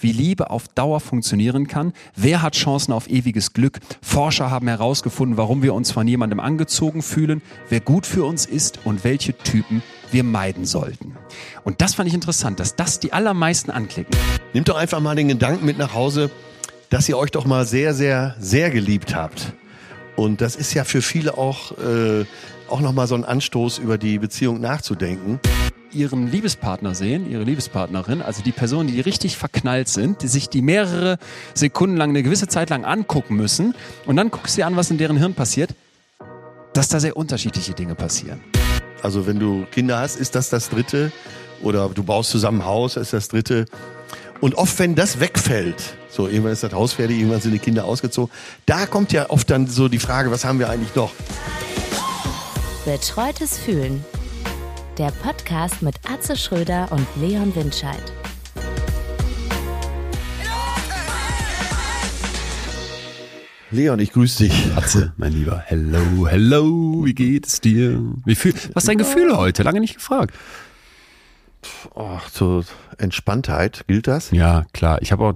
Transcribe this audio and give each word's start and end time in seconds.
wie 0.00 0.12
Liebe 0.12 0.50
auf 0.50 0.68
Dauer 0.68 1.00
funktionieren 1.00 1.66
kann. 1.66 1.92
Wer 2.16 2.42
hat 2.42 2.54
Chancen 2.54 2.92
auf 2.92 3.08
ewiges 3.08 3.52
Glück? 3.52 3.78
Forscher 4.02 4.50
haben 4.50 4.68
herausgefunden, 4.68 5.36
warum 5.36 5.62
wir 5.62 5.74
uns 5.74 5.90
von 5.90 6.06
jemandem 6.06 6.40
angezogen 6.40 7.02
fühlen, 7.02 7.42
wer 7.68 7.80
gut 7.80 8.06
für 8.06 8.24
uns 8.24 8.46
ist 8.46 8.80
und 8.84 9.04
welche 9.04 9.36
Typen 9.36 9.82
wir 10.10 10.24
meiden 10.24 10.64
sollten. 10.64 11.16
Und 11.64 11.80
das 11.80 11.94
fand 11.94 12.08
ich 12.08 12.14
interessant, 12.14 12.60
dass 12.60 12.76
das 12.76 13.00
die 13.00 13.12
allermeisten 13.12 13.70
anklicken. 13.70 14.16
Nehmt 14.52 14.68
doch 14.68 14.76
einfach 14.76 15.00
mal 15.00 15.14
den 15.14 15.28
Gedanken 15.28 15.64
mit 15.64 15.78
nach 15.78 15.94
Hause, 15.94 16.30
dass 16.88 17.08
ihr 17.08 17.16
euch 17.16 17.30
doch 17.30 17.46
mal 17.46 17.64
sehr, 17.66 17.94
sehr, 17.94 18.34
sehr 18.40 18.70
geliebt 18.70 19.14
habt. 19.14 19.52
Und 20.16 20.40
das 20.40 20.56
ist 20.56 20.74
ja 20.74 20.84
für 20.84 21.02
viele 21.02 21.38
auch, 21.38 21.72
äh, 21.78 22.24
auch 22.68 22.80
nochmal 22.80 23.06
so 23.06 23.14
ein 23.14 23.24
Anstoß, 23.24 23.78
über 23.78 23.96
die 23.96 24.18
Beziehung 24.18 24.60
nachzudenken 24.60 25.40
ihren 25.92 26.30
Liebespartner 26.30 26.94
sehen, 26.94 27.30
ihre 27.30 27.42
Liebespartnerin, 27.42 28.22
also 28.22 28.42
die 28.42 28.52
Person, 28.52 28.86
die 28.86 29.00
richtig 29.00 29.36
verknallt 29.36 29.88
sind, 29.88 30.22
die 30.22 30.28
sich 30.28 30.48
die 30.48 30.62
mehrere 30.62 31.18
Sekunden 31.54 31.96
lang, 31.96 32.10
eine 32.10 32.22
gewisse 32.22 32.48
Zeit 32.48 32.70
lang 32.70 32.84
angucken 32.84 33.36
müssen 33.36 33.74
und 34.06 34.16
dann 34.16 34.30
guckst 34.30 34.56
du 34.56 34.60
dir 34.60 34.66
an, 34.66 34.76
was 34.76 34.90
in 34.90 34.98
deren 34.98 35.16
Hirn 35.16 35.34
passiert, 35.34 35.74
dass 36.72 36.88
da 36.88 37.00
sehr 37.00 37.16
unterschiedliche 37.16 37.74
Dinge 37.74 37.94
passieren. 37.94 38.40
Also 39.02 39.26
wenn 39.26 39.38
du 39.38 39.66
Kinder 39.70 39.98
hast, 39.98 40.16
ist 40.16 40.34
das 40.34 40.50
das 40.50 40.68
dritte 40.68 41.10
oder 41.62 41.88
du 41.88 42.02
baust 42.02 42.30
zusammen 42.30 42.60
ein 42.60 42.66
Haus, 42.66 42.96
ist 42.96 43.12
das 43.12 43.28
dritte. 43.28 43.66
Und 44.40 44.54
oft, 44.54 44.78
wenn 44.78 44.94
das 44.94 45.20
wegfällt, 45.20 45.96
so 46.08 46.26
irgendwann 46.26 46.52
ist 46.52 46.62
das 46.62 46.72
Haus 46.72 46.94
fertig, 46.94 47.18
irgendwann 47.18 47.40
sind 47.40 47.52
die 47.52 47.58
Kinder 47.58 47.84
ausgezogen, 47.84 48.32
da 48.66 48.86
kommt 48.86 49.12
ja 49.12 49.28
oft 49.28 49.50
dann 49.50 49.66
so 49.66 49.88
die 49.88 49.98
Frage, 49.98 50.30
was 50.30 50.44
haben 50.44 50.58
wir 50.58 50.70
eigentlich 50.70 50.94
noch? 50.94 51.12
Betreutes 52.86 53.58
Fühlen 53.58 54.04
der 54.98 55.10
Podcast 55.10 55.82
mit 55.82 55.94
Atze 56.08 56.36
Schröder 56.36 56.88
und 56.90 57.06
Leon 57.20 57.54
Windscheid. 57.54 58.12
Leon, 63.70 64.00
ich 64.00 64.12
grüße 64.12 64.44
dich. 64.44 64.72
Atze, 64.76 65.12
mein 65.16 65.32
Lieber. 65.32 65.62
Hello, 65.66 66.26
hello, 66.26 67.04
wie 67.04 67.14
geht 67.14 67.46
es 67.46 67.60
dir? 67.60 68.02
Wie 68.24 68.34
fühl, 68.34 68.52
was 68.74 68.82
ist 68.82 68.88
dein 68.88 68.98
Gefühl 68.98 69.36
heute? 69.36 69.62
Lange 69.62 69.80
nicht 69.80 69.94
gefragt. 69.94 70.34
Ach, 71.94 72.28
zur 72.30 72.64
Entspanntheit, 72.98 73.84
gilt 73.86 74.06
das? 74.06 74.30
Ja, 74.32 74.64
klar. 74.72 75.00
Ich 75.02 75.12
habe 75.12 75.24
auch 75.24 75.34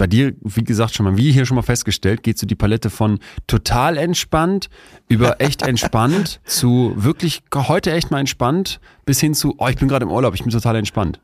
bei 0.00 0.06
dir, 0.06 0.32
wie 0.40 0.64
gesagt, 0.64 0.94
schon 0.94 1.04
mal, 1.04 1.18
wie 1.18 1.30
hier 1.30 1.44
schon 1.44 1.56
mal 1.56 1.62
festgestellt, 1.62 2.22
geht 2.22 2.38
so 2.38 2.46
die 2.46 2.54
Palette 2.54 2.88
von 2.88 3.18
total 3.46 3.98
entspannt 3.98 4.70
über 5.08 5.42
echt 5.42 5.60
entspannt 5.60 6.40
zu 6.46 6.94
wirklich 6.96 7.42
heute 7.54 7.92
echt 7.92 8.10
mal 8.10 8.18
entspannt 8.18 8.80
bis 9.04 9.20
hin 9.20 9.34
zu, 9.34 9.56
oh, 9.58 9.68
ich 9.68 9.76
bin 9.76 9.88
gerade 9.88 10.06
im 10.06 10.10
Urlaub, 10.10 10.32
ich 10.32 10.42
bin 10.42 10.50
total 10.50 10.76
entspannt. 10.76 11.20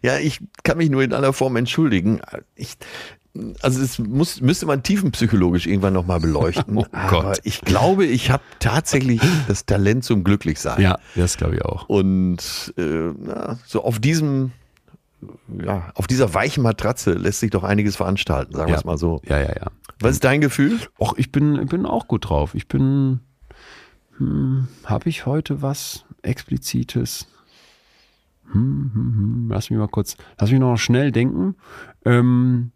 Ja, 0.00 0.18
ich 0.18 0.38
kann 0.62 0.78
mich 0.78 0.90
nur 0.90 1.02
in 1.02 1.12
aller 1.12 1.32
Form 1.32 1.56
entschuldigen. 1.56 2.20
Ich, 2.54 2.74
also 3.62 3.82
es 3.82 3.98
muss, 3.98 4.40
müsste 4.40 4.66
man 4.66 4.84
tiefenpsychologisch 4.84 5.66
irgendwann 5.66 5.94
nochmal 5.94 6.20
beleuchten. 6.20 6.78
Oh 6.78 6.86
aber 6.92 7.22
Gott. 7.22 7.40
ich 7.42 7.62
glaube, 7.62 8.06
ich 8.06 8.30
habe 8.30 8.44
tatsächlich 8.60 9.20
das 9.48 9.66
Talent 9.66 10.04
zum 10.04 10.22
Glücklichsein. 10.22 10.80
Ja, 10.80 11.00
das 11.16 11.36
glaube 11.36 11.56
ich 11.56 11.64
auch. 11.64 11.88
Und 11.88 12.72
äh, 12.76 13.10
na, 13.18 13.58
so 13.66 13.82
auf 13.82 13.98
diesem, 13.98 14.52
ja, 15.62 15.90
auf 15.94 16.06
dieser 16.06 16.34
weichen 16.34 16.62
Matratze 16.62 17.12
lässt 17.12 17.40
sich 17.40 17.50
doch 17.50 17.64
einiges 17.64 17.96
veranstalten, 17.96 18.52
sagen 18.52 18.68
ja. 18.68 18.74
wir 18.74 18.78
es 18.78 18.84
mal 18.84 18.98
so. 18.98 19.20
Ja, 19.26 19.38
ja, 19.38 19.48
ja. 19.48 19.66
Was 20.00 20.12
ist 20.12 20.24
dein 20.24 20.40
Gefühl? 20.40 20.78
Och, 20.98 21.14
ich 21.16 21.30
bin, 21.30 21.66
bin 21.66 21.86
auch 21.86 22.08
gut 22.08 22.28
drauf. 22.28 22.54
Ich 22.54 22.68
bin, 22.68 23.20
hm, 24.16 24.68
habe 24.84 25.08
ich 25.08 25.26
heute 25.26 25.62
was 25.62 26.04
Explizites? 26.22 27.26
Hm, 28.52 28.90
hm, 28.94 29.14
hm. 29.16 29.48
Lass 29.50 29.70
mich 29.70 29.78
mal 29.78 29.88
kurz, 29.88 30.16
lass 30.38 30.50
mich 30.50 30.60
noch 30.60 30.76
schnell 30.76 31.12
denken. 31.12 31.56
Ähm, 32.04 32.72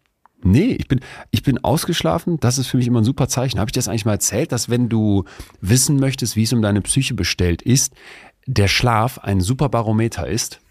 Nee, 0.47 0.75
ich 0.77 0.87
bin, 0.87 0.99
ich 1.31 1.41
bin 1.41 1.63
ausgeschlafen. 1.63 2.39
Das 2.39 2.59
ist 2.59 2.67
für 2.67 2.77
mich 2.77 2.85
immer 2.85 3.01
ein 3.01 3.05
super 3.05 3.27
Zeichen. 3.27 3.59
Habe 3.59 3.69
ich 3.69 3.71
dir 3.71 3.79
das 3.79 3.87
eigentlich 3.87 4.05
mal 4.05 4.11
erzählt, 4.11 4.51
dass 4.51 4.69
wenn 4.69 4.89
du 4.89 5.23
wissen 5.59 5.99
möchtest, 5.99 6.35
wie 6.35 6.43
es 6.43 6.53
um 6.53 6.61
deine 6.61 6.81
Psyche 6.81 7.15
bestellt 7.15 7.63
ist, 7.63 7.95
der 8.45 8.67
Schlaf 8.67 9.17
ein 9.17 9.41
super 9.41 9.69
Barometer 9.69 10.27
ist? 10.27 10.61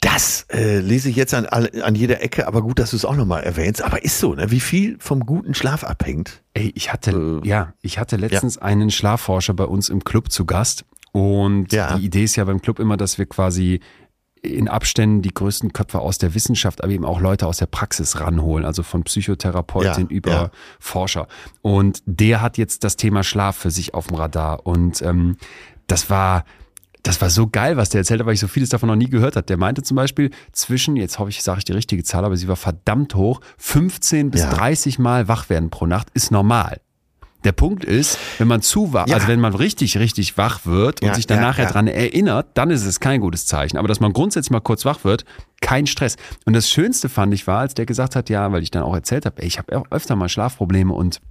Das 0.00 0.46
äh, 0.50 0.78
lese 0.78 1.10
ich 1.10 1.16
jetzt 1.16 1.34
an, 1.34 1.46
an 1.46 1.94
jeder 1.94 2.22
Ecke, 2.22 2.46
aber 2.46 2.62
gut, 2.62 2.78
dass 2.78 2.90
du 2.90 2.96
es 2.96 3.04
auch 3.04 3.16
nochmal 3.16 3.42
erwähnst. 3.42 3.82
Aber 3.82 4.02
ist 4.02 4.18
so, 4.18 4.34
ne? 4.34 4.50
Wie 4.50 4.60
viel 4.60 4.96
vom 4.98 5.26
guten 5.26 5.52
Schlaf 5.52 5.84
abhängt? 5.84 6.42
Ey, 6.54 6.72
ich 6.74 6.90
hatte, 6.90 7.40
äh, 7.44 7.46
ja, 7.46 7.74
ich 7.82 7.98
hatte 7.98 8.16
letztens 8.16 8.56
ja. 8.56 8.62
einen 8.62 8.90
Schlafforscher 8.90 9.52
bei 9.52 9.64
uns 9.64 9.90
im 9.90 10.02
Club 10.02 10.32
zu 10.32 10.46
Gast. 10.46 10.86
Und 11.12 11.72
ja. 11.72 11.96
die 11.96 12.06
Idee 12.06 12.24
ist 12.24 12.36
ja 12.36 12.44
beim 12.44 12.62
Club 12.62 12.78
immer, 12.78 12.96
dass 12.96 13.18
wir 13.18 13.26
quasi 13.26 13.80
in 14.42 14.68
Abständen 14.68 15.22
die 15.22 15.34
größten 15.34 15.72
Köpfe 15.72 16.00
aus 16.00 16.18
der 16.18 16.34
Wissenschaft, 16.34 16.82
aber 16.82 16.92
eben 16.92 17.04
auch 17.04 17.20
Leute 17.20 17.46
aus 17.46 17.58
der 17.58 17.66
Praxis 17.66 18.20
ranholen, 18.20 18.64
also 18.64 18.82
von 18.82 19.02
Psychotherapeutin 19.02 20.06
ja, 20.08 20.16
über 20.16 20.30
ja. 20.30 20.50
Forscher. 20.78 21.28
Und 21.62 22.02
der 22.06 22.40
hat 22.40 22.56
jetzt 22.56 22.84
das 22.84 22.96
Thema 22.96 23.22
Schlaf 23.22 23.56
für 23.56 23.70
sich 23.70 23.92
auf 23.92 24.06
dem 24.06 24.16
Radar. 24.16 24.66
Und 24.66 25.02
ähm, 25.02 25.36
das 25.86 26.08
war, 26.08 26.44
das 27.02 27.20
war 27.20 27.30
so 27.30 27.46
geil, 27.46 27.76
was 27.76 27.88
der 27.90 28.00
erzählt 28.00 28.20
hat, 28.20 28.26
weil 28.26 28.34
ich 28.34 28.40
so 28.40 28.48
vieles 28.48 28.68
davon 28.68 28.88
noch 28.88 28.96
nie 28.96 29.08
gehört 29.08 29.36
habe. 29.36 29.46
Der 29.46 29.56
meinte 29.56 29.82
zum 29.82 29.96
Beispiel 29.96 30.30
zwischen, 30.52 30.96
jetzt 30.96 31.18
hoffe 31.18 31.30
ich, 31.30 31.42
sage 31.42 31.58
ich 31.58 31.64
die 31.64 31.72
richtige 31.72 32.04
Zahl, 32.04 32.24
aber 32.24 32.36
sie 32.36 32.48
war 32.48 32.56
verdammt 32.56 33.14
hoch, 33.14 33.40
15 33.58 34.30
bis 34.30 34.42
ja. 34.42 34.50
30 34.50 34.98
Mal 34.98 35.28
wach 35.28 35.48
werden 35.48 35.70
pro 35.70 35.86
Nacht 35.86 36.08
ist 36.14 36.30
normal. 36.30 36.80
Der 37.44 37.52
Punkt 37.52 37.84
ist, 37.84 38.18
wenn 38.36 38.48
man 38.48 38.60
zu 38.60 38.92
wach, 38.92 39.06
ja. 39.06 39.14
also 39.14 39.28
wenn 39.28 39.40
man 39.40 39.54
richtig, 39.54 39.96
richtig 39.96 40.36
wach 40.36 40.66
wird 40.66 41.00
und 41.00 41.08
ja, 41.08 41.14
sich 41.14 41.26
dann 41.26 41.40
nachher 41.40 41.64
ja. 41.64 41.70
dran 41.70 41.86
erinnert, 41.86 42.48
dann 42.54 42.70
ist 42.70 42.84
es 42.84 43.00
kein 43.00 43.22
gutes 43.22 43.46
Zeichen. 43.46 43.78
Aber 43.78 43.88
dass 43.88 43.98
man 43.98 44.12
grundsätzlich 44.12 44.50
mal 44.50 44.60
kurz 44.60 44.84
wach 44.84 45.04
wird, 45.04 45.24
kein 45.62 45.86
Stress. 45.86 46.16
Und 46.44 46.52
das 46.52 46.68
Schönste 46.68 47.08
fand 47.08 47.32
ich 47.32 47.46
war, 47.46 47.60
als 47.60 47.72
der 47.72 47.86
gesagt 47.86 48.14
hat, 48.14 48.28
ja, 48.28 48.52
weil 48.52 48.62
ich 48.62 48.70
dann 48.70 48.82
auch 48.82 48.94
erzählt 48.94 49.24
habe, 49.24 49.40
ey, 49.40 49.48
ich 49.48 49.56
habe 49.56 49.86
öfter 49.90 50.16
mal 50.16 50.28
Schlafprobleme 50.28 50.92
und 50.92 51.22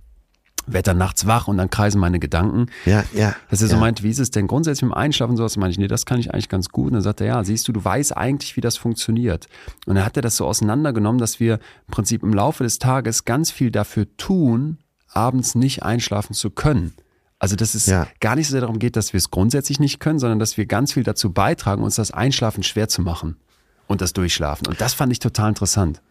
werde 0.73 0.91
dann 0.91 0.97
nachts 0.97 1.27
wach 1.27 1.47
und 1.47 1.57
dann 1.57 1.69
kreisen 1.69 1.99
meine 1.99 2.19
Gedanken. 2.19 2.67
Ja, 2.85 3.03
ja. 3.13 3.35
Dass 3.49 3.61
er 3.61 3.67
so 3.67 3.77
meint, 3.77 4.03
wie 4.03 4.09
ist 4.09 4.19
es 4.19 4.31
denn 4.31 4.47
grundsätzlich 4.47 4.83
mit 4.83 4.91
dem 4.91 4.97
Einschlafen 4.97 5.31
und 5.31 5.37
sowas? 5.37 5.57
meine 5.57 5.71
ich, 5.71 5.77
nee, 5.77 5.87
das 5.87 6.05
kann 6.05 6.19
ich 6.19 6.33
eigentlich 6.33 6.49
ganz 6.49 6.69
gut. 6.69 6.87
Und 6.87 6.93
dann 6.93 7.01
sagt 7.01 7.21
er, 7.21 7.27
ja, 7.27 7.43
siehst 7.43 7.67
du, 7.67 7.71
du 7.71 7.83
weißt 7.83 8.15
eigentlich, 8.15 8.55
wie 8.55 8.61
das 8.61 8.77
funktioniert. 8.77 9.47
Und 9.85 9.95
dann 9.95 10.05
hat 10.05 10.15
er 10.17 10.21
das 10.21 10.37
so 10.37 10.45
auseinandergenommen, 10.45 11.19
dass 11.19 11.39
wir 11.39 11.55
im 11.87 11.91
Prinzip 11.91 12.23
im 12.23 12.33
Laufe 12.33 12.63
des 12.63 12.79
Tages 12.79 13.25
ganz 13.25 13.51
viel 13.51 13.71
dafür 13.71 14.05
tun, 14.17 14.77
abends 15.11 15.55
nicht 15.55 15.83
einschlafen 15.83 16.33
zu 16.33 16.49
können. 16.49 16.93
Also 17.39 17.55
dass 17.55 17.73
es 17.73 17.85
ja. 17.85 18.05
gar 18.19 18.35
nicht 18.35 18.47
so 18.47 18.51
sehr 18.51 18.61
darum 18.61 18.79
geht, 18.79 18.97
dass 18.97 19.13
wir 19.13 19.17
es 19.17 19.31
grundsätzlich 19.31 19.79
nicht 19.79 19.99
können, 19.99 20.19
sondern 20.19 20.39
dass 20.39 20.57
wir 20.57 20.65
ganz 20.65 20.93
viel 20.93 21.03
dazu 21.03 21.31
beitragen, 21.31 21.83
uns 21.83 21.95
das 21.95 22.11
Einschlafen 22.11 22.63
schwer 22.63 22.89
zu 22.89 23.01
machen 23.01 23.37
und 23.87 24.01
das 24.01 24.11
Durchschlafen. 24.11 24.67
Und 24.67 24.81
das 24.81 24.93
fand 24.93 25.11
ich 25.13 25.19
total 25.19 25.49
interessant. 25.49 26.01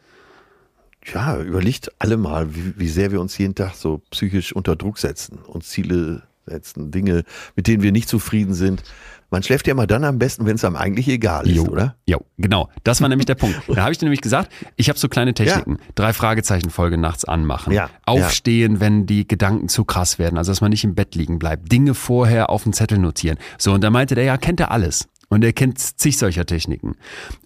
Ja, 1.14 1.38
überlegt 1.38 1.92
alle 1.98 2.16
mal, 2.16 2.54
wie, 2.54 2.74
wie 2.76 2.88
sehr 2.88 3.12
wir 3.12 3.20
uns 3.20 3.36
jeden 3.38 3.54
Tag 3.54 3.74
so 3.74 4.02
psychisch 4.10 4.52
unter 4.52 4.76
Druck 4.76 4.98
setzen 4.98 5.38
und 5.38 5.64
Ziele 5.64 6.22
setzen, 6.46 6.90
Dinge, 6.90 7.24
mit 7.56 7.66
denen 7.66 7.82
wir 7.82 7.92
nicht 7.92 8.08
zufrieden 8.08 8.54
sind. 8.54 8.82
Man 9.30 9.42
schläft 9.42 9.66
ja 9.66 9.74
mal 9.74 9.86
dann 9.86 10.04
am 10.04 10.18
besten, 10.18 10.46
wenn 10.46 10.56
es 10.56 10.64
einem 10.64 10.76
eigentlich 10.76 11.06
egal 11.06 11.46
ist, 11.46 11.56
jo, 11.56 11.64
oder? 11.64 11.96
Ja, 12.06 12.16
genau. 12.38 12.70
Das 12.82 13.02
war 13.02 13.10
nämlich 13.10 13.26
der 13.26 13.34
Punkt. 13.34 13.60
Da 13.68 13.82
habe 13.82 13.92
ich 13.92 13.98
dir 13.98 14.06
nämlich 14.06 14.22
gesagt, 14.22 14.50
ich 14.76 14.88
habe 14.88 14.98
so 14.98 15.08
kleine 15.08 15.34
Techniken. 15.34 15.72
Ja. 15.78 15.92
Drei 15.94 16.12
Fragezeichen 16.14 16.70
Folge 16.70 16.96
nachts 16.96 17.26
anmachen. 17.26 17.74
Ja. 17.74 17.90
Aufstehen, 18.06 18.74
ja. 18.74 18.80
wenn 18.80 19.04
die 19.04 19.28
Gedanken 19.28 19.68
zu 19.68 19.84
krass 19.84 20.18
werden, 20.18 20.38
also 20.38 20.50
dass 20.50 20.62
man 20.62 20.70
nicht 20.70 20.84
im 20.84 20.94
Bett 20.94 21.14
liegen 21.14 21.38
bleibt. 21.38 21.70
Dinge 21.70 21.92
vorher 21.92 22.48
auf 22.48 22.62
dem 22.62 22.72
Zettel 22.72 22.98
notieren. 22.98 23.36
So, 23.58 23.72
und 23.72 23.84
da 23.84 23.90
meinte 23.90 24.14
der, 24.14 24.24
ja, 24.24 24.38
kennt 24.38 24.60
er 24.60 24.70
alles. 24.70 25.08
Und 25.30 25.44
er 25.44 25.52
kennt 25.52 25.78
zig 25.78 26.16
solcher 26.16 26.46
Techniken. 26.46 26.94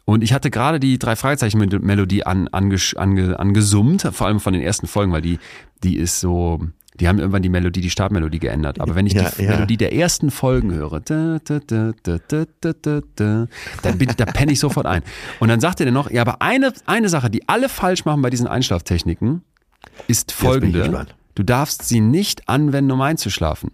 Und 0.04 0.22
ich 0.22 0.32
hatte 0.32 0.50
gerade 0.50 0.78
die 0.78 0.98
drei 0.98 1.16
Fragezeichen-Melodie 1.16 2.24
an, 2.24 2.48
ange, 2.48 2.78
ange, 2.96 3.38
angesummt, 3.38 4.08
vor 4.12 4.28
allem 4.28 4.38
von 4.38 4.52
den 4.52 4.62
ersten 4.62 4.86
Folgen, 4.86 5.12
weil 5.12 5.22
die, 5.22 5.40
die 5.82 5.96
ist 5.96 6.20
so, 6.20 6.60
die 7.00 7.08
haben 7.08 7.18
irgendwann 7.18 7.42
die 7.42 7.48
Melodie, 7.48 7.80
die 7.80 7.90
Startmelodie 7.90 8.38
geändert. 8.38 8.80
Aber 8.80 8.94
wenn 8.94 9.06
ich 9.06 9.14
ja, 9.14 9.30
die 9.30 9.42
ja. 9.42 9.50
Melodie 9.50 9.76
der 9.76 9.94
ersten 9.94 10.30
Folgen 10.30 10.72
höre, 10.72 11.00
da, 11.00 11.38
da, 11.42 11.58
da, 11.58 11.92
dann, 13.82 13.98
bin, 13.98 14.10
da 14.16 14.24
penne 14.26 14.52
ich 14.52 14.60
sofort 14.60 14.86
ein. 14.86 15.02
Und 15.40 15.48
dann 15.48 15.58
sagt 15.58 15.80
er 15.80 15.90
noch, 15.90 16.08
ja, 16.08 16.20
aber 16.22 16.40
eine, 16.40 16.72
eine 16.86 17.08
Sache, 17.08 17.30
die 17.30 17.48
alle 17.48 17.68
falsch 17.68 18.04
machen 18.04 18.22
bei 18.22 18.30
diesen 18.30 18.46
Einschlaftechniken, 18.46 19.42
ist 20.06 20.30
folgende. 20.30 21.06
Du 21.34 21.42
darfst 21.42 21.88
sie 21.88 22.00
nicht 22.00 22.48
anwenden, 22.48 22.92
um 22.92 23.00
einzuschlafen. 23.00 23.72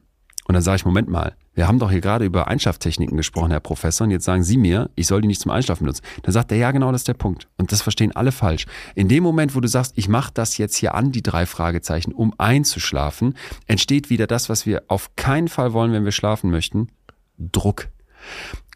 Und 0.49 0.55
dann 0.55 0.63
sage 0.63 0.77
ich, 0.77 0.85
Moment 0.87 1.09
mal, 1.09 1.37
wir 1.55 1.69
haben 1.69 1.79
doch 1.79 1.91
hier 1.91 2.01
gerade 2.01 2.25
über 2.25 2.49
Einschlaftechniken 2.49 3.19
gesprochen, 3.19 3.51
Herr 3.51 3.61
Professor, 3.61 4.07
und 4.07 4.11
jetzt 4.11 4.25
sagen 4.25 4.43
Sie 4.43 4.57
mir, 4.57 4.89
ich 4.95 5.07
soll 5.07 5.21
die 5.21 5.29
nicht 5.29 5.43
zum 5.43 5.51
Einschlafen 5.51 5.85
benutzen. 5.85 6.03
Dann 6.23 6.33
sagt 6.33 6.51
er, 6.51 6.57
ja, 6.57 6.71
genau, 6.71 6.91
das 6.91 7.03
ist 7.03 7.09
der 7.09 7.15
Punkt. 7.15 7.49
Und 7.59 7.71
das 7.71 7.83
verstehen 7.83 8.17
alle 8.17 8.33
falsch. 8.33 8.65
In 8.95 9.09
dem 9.09 9.23
Moment, 9.23 9.55
wo 9.55 9.61
du 9.61 9.69
sagst, 9.69 9.93
ich 9.97 10.09
mache 10.09 10.33
das 10.33 10.57
jetzt 10.57 10.77
hier 10.77 10.95
an, 10.95 11.13
die 11.13 11.23
drei 11.23 11.45
Fragezeichen, 11.45 12.13
um 12.13 12.33
einzuschlafen, 12.39 13.35
entsteht 13.67 14.09
wieder 14.09 14.27
das, 14.27 14.49
was 14.49 14.65
wir 14.65 14.85
auf 14.89 15.15
keinen 15.17 15.49
Fall 15.49 15.75
wollen, 15.75 15.93
wenn 15.93 16.07
wir 16.07 16.13
schlafen 16.13 16.51
möchten, 16.51 16.89
Druck. 17.37 17.89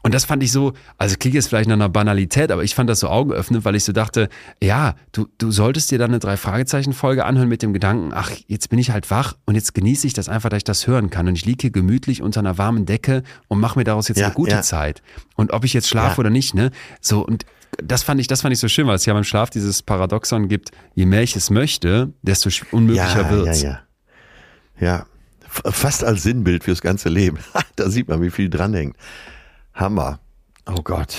Und 0.02 0.14
das 0.14 0.24
fand 0.24 0.42
ich 0.42 0.50
so, 0.50 0.72
also 0.98 1.16
klingt 1.16 1.34
jetzt 1.34 1.48
vielleicht 1.48 1.68
nach 1.68 1.74
einer 1.76 1.88
Banalität, 1.88 2.50
aber 2.50 2.64
ich 2.64 2.74
fand 2.74 2.90
das 2.90 3.00
so 3.00 3.08
augenöffnend, 3.08 3.64
weil 3.64 3.76
ich 3.76 3.84
so 3.84 3.92
dachte, 3.92 4.28
ja, 4.60 4.96
du, 5.12 5.28
du 5.38 5.52
solltest 5.52 5.92
dir 5.92 5.98
dann 5.98 6.10
eine 6.10 6.18
Drei-Fragezeichen-Folge 6.18 7.24
anhören 7.24 7.48
mit 7.48 7.62
dem 7.62 7.72
Gedanken, 7.72 8.10
ach, 8.12 8.32
jetzt 8.48 8.68
bin 8.68 8.80
ich 8.80 8.90
halt 8.90 9.10
wach 9.12 9.34
und 9.44 9.54
jetzt 9.54 9.74
genieße 9.74 10.06
ich 10.08 10.12
das 10.12 10.28
einfach, 10.28 10.50
dass 10.50 10.58
ich 10.58 10.64
das 10.64 10.88
hören 10.88 11.10
kann. 11.10 11.28
Und 11.28 11.36
ich 11.36 11.44
liege 11.44 11.62
hier 11.62 11.70
gemütlich 11.70 12.20
unter 12.20 12.40
einer 12.40 12.58
warmen 12.58 12.84
Decke 12.84 13.22
und 13.46 13.60
mache 13.60 13.78
mir 13.78 13.84
daraus 13.84 14.08
jetzt 14.08 14.18
ja, 14.18 14.26
eine 14.26 14.34
gute 14.34 14.52
ja. 14.52 14.62
Zeit. 14.62 15.02
Und 15.36 15.52
ob 15.52 15.64
ich 15.64 15.72
jetzt 15.72 15.88
schlafe 15.88 16.16
ja. 16.16 16.18
oder 16.18 16.30
nicht, 16.30 16.54
ne? 16.54 16.72
So, 17.00 17.24
und 17.24 17.46
das 17.82 18.02
fand 18.02 18.20
ich, 18.20 18.26
das 18.26 18.42
fand 18.42 18.52
ich 18.52 18.58
so 18.58 18.68
schön, 18.68 18.86
weil 18.88 18.96
es 18.96 19.06
ja 19.06 19.14
beim 19.14 19.24
Schlaf 19.24 19.50
dieses 19.50 19.82
Paradoxon 19.82 20.48
gibt, 20.48 20.72
je 20.94 21.06
mehr 21.06 21.22
ich 21.22 21.36
es 21.36 21.48
möchte, 21.48 22.12
desto 22.22 22.50
unmöglicher 22.72 23.30
wird 23.30 23.46
es. 23.46 23.62
Ja, 23.62 23.70
ja. 23.70 23.80
Ja, 24.80 25.06
fast 25.48 26.02
als 26.02 26.24
Sinnbild 26.24 26.64
fürs 26.64 26.80
ganze 26.80 27.08
Leben. 27.08 27.38
da 27.76 27.88
sieht 27.88 28.08
man, 28.08 28.20
wie 28.20 28.30
viel 28.30 28.50
dranhängt. 28.50 28.96
Hammer. 29.74 30.20
Oh 30.66 30.82
Gott. 30.82 31.16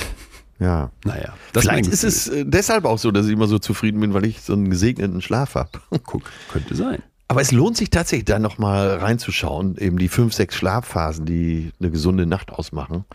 Ja. 0.60 0.92
Naja. 1.04 1.34
Vielleicht 1.54 1.88
ist 1.88 2.04
es 2.04 2.28
äh, 2.30 2.46
deshalb 2.46 2.86
auch 2.86 2.98
so, 2.98 3.12
dass 3.12 3.26
ich 3.26 3.34
immer 3.34 3.48
so 3.48 3.60
zufrieden 3.60 4.00
bin, 4.00 4.14
weil 4.14 4.26
ich 4.26 4.42
so 4.42 4.54
einen 4.54 4.70
gesegneten 4.70 5.22
Schlaf 5.22 5.56
habe. 5.56 5.72
Guck, 6.04 6.24
könnte 6.52 6.76
sein. 6.76 7.02
Aber 7.28 7.42
es 7.42 7.52
lohnt 7.52 7.78
sich 7.78 7.90
tatsächlich 7.90 8.26
da 8.26 8.40
nochmal 8.40 8.98
reinzuschauen, 8.98 9.78
eben 9.78 9.98
die 9.98 10.08
fünf, 10.08 10.34
sechs 10.34 10.56
Schlafphasen, 10.56 11.26
die 11.26 11.72
eine 11.80 11.90
gesunde 11.90 12.26
Nacht 12.26 12.52
ausmachen. 12.52 13.06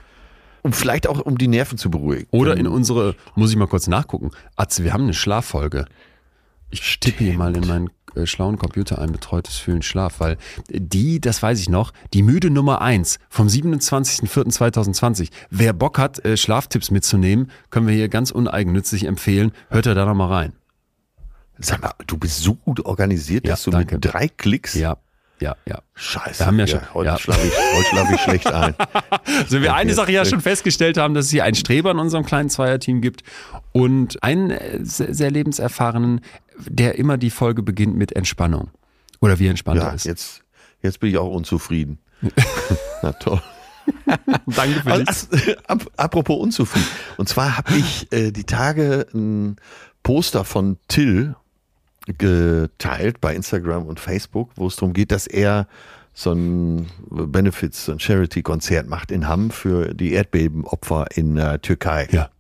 Und 0.63 0.75
vielleicht 0.75 1.07
auch, 1.07 1.21
um 1.21 1.39
die 1.39 1.49
Nerven 1.49 1.79
zu 1.79 1.91
beruhigen. 1.91 2.27
Oder 2.31 2.57
in 2.57 2.67
unsere, 2.67 3.15
muss 3.37 3.51
ich 3.51 3.57
mal 3.57 3.69
kurz 3.69 3.87
nachgucken. 3.87 4.33
Atze, 4.57 4.83
wir 4.83 4.93
haben 4.93 5.05
eine 5.05 5.15
Schlaffolge. 5.15 5.87
Ich 6.71 6.99
tippe 7.01 7.25
hier 7.25 7.35
mal 7.35 7.57
in 7.57 7.67
meinen 7.67 7.91
äh, 8.15 8.27
schlauen 8.27 8.59
Computer 8.59 8.99
ein 8.99 9.13
betreutes 9.13 9.57
Fühlen 9.57 9.83
Schlaf, 9.83 10.21
weil 10.21 10.37
die, 10.69 11.21
das 11.21 11.43
weiß 11.43 11.61
ich 11.61 11.69
noch, 11.69 11.93
die 12.13 12.23
müde 12.23 12.51
Nummer 12.51 12.81
eins 12.81 13.19
vom 13.29 13.47
27.04.2020. 13.47 15.31
Wer 15.51 15.73
Bock 15.73 15.99
hat, 15.99 16.25
äh, 16.25 16.37
Schlaftipps 16.37 16.91
mitzunehmen, 16.91 17.51
können 17.71 17.87
wir 17.87 17.95
hier 17.95 18.09
ganz 18.09 18.31
uneigennützig 18.31 19.05
empfehlen. 19.05 19.53
Hört 19.71 19.87
er 19.87 19.95
da 19.95 20.05
nochmal 20.05 20.29
rein. 20.29 20.53
Sag 21.59 21.83
mal, 21.83 21.93
du 22.07 22.17
bist 22.19 22.41
so 22.41 22.55
gut 22.55 22.85
organisiert, 22.87 23.45
ja, 23.45 23.53
dass 23.53 23.65
du 23.65 23.73
danke. 23.73 23.97
mit 23.97 24.05
drei 24.05 24.29
Klicks 24.29 24.75
ja 24.75 24.97
ja, 25.41 25.57
ja. 25.67 25.83
Scheiße. 25.95 26.41
Wir 26.41 26.47
haben 26.47 26.59
ja, 26.59 26.67
schon, 26.67 26.95
heute 26.95 27.11
ja. 27.11 27.19
schlafe 27.19 27.47
ich, 27.47 27.53
heute 27.77 27.89
schlaf 27.89 28.13
ich 28.13 28.21
schlecht 28.21 28.47
ein. 28.53 28.75
Also 29.25 29.61
wir 29.61 29.71
okay. 29.71 29.79
eine 29.79 29.95
Sache 29.95 30.13
ja 30.13 30.25
schon 30.25 30.41
festgestellt 30.41 30.97
haben, 30.97 31.15
dass 31.15 31.27
es 31.27 31.31
hier 31.31 31.45
einen 31.45 31.55
Streber 31.55 31.91
in 31.91 31.99
unserem 31.99 32.25
kleinen 32.25 32.51
Zweierteam 32.51 33.01
gibt 33.01 33.23
und 33.73 34.23
einen 34.23 34.51
äh, 34.51 34.79
sehr 34.83 35.31
lebenserfahrenen, 35.31 36.21
der 36.59 36.99
immer 36.99 37.19
die 37.19 37.31
Folge 37.31 37.63
beginnt 37.63 37.97
mit 37.97 38.13
Entspannung. 38.13 38.71
Oder 39.21 39.39
wie 39.39 39.49
entspannt 39.49 39.81
ja, 39.81 39.89
er 39.89 39.95
ist. 39.95 40.05
Jetzt, 40.05 40.45
jetzt 40.83 41.01
bin 41.01 41.11
ich 41.11 41.19
auch 41.19 41.31
unzufrieden. 41.31 41.99
Na 43.03 43.13
toll. 43.13 43.41
Danke 44.47 44.81
für 44.83 44.93
also, 44.93 45.27
Apropos 45.97 46.39
unzufrieden. 46.39 46.87
Und 47.17 47.29
zwar 47.29 47.57
habe 47.57 47.75
ich 47.77 48.13
äh, 48.13 48.33
die 48.33 48.45
Tage 48.45 49.07
ein 49.15 49.57
Poster 50.03 50.45
von 50.45 50.79
Till 50.89 51.37
geteilt 52.17 53.21
bei 53.21 53.35
Instagram 53.35 53.87
und 53.87 54.01
Facebook, 54.01 54.51
wo 54.57 54.67
es 54.67 54.77
darum 54.77 54.93
geht, 54.93 55.13
dass 55.13 55.27
er 55.27 55.67
so 56.15 56.33
ein 56.33 56.89
Benefits, 57.11 57.85
so 57.85 57.93
ein 57.93 58.01
Charity-Konzert 58.01 58.89
macht 58.89 59.11
in 59.11 59.29
Hamm 59.29 59.51
für 59.51 59.95
die 59.95 60.13
Erdbebenopfer 60.13 61.07
in 61.15 61.37
äh, 61.37 61.59
Türkei. 61.61 62.09
Ja. 62.11 62.31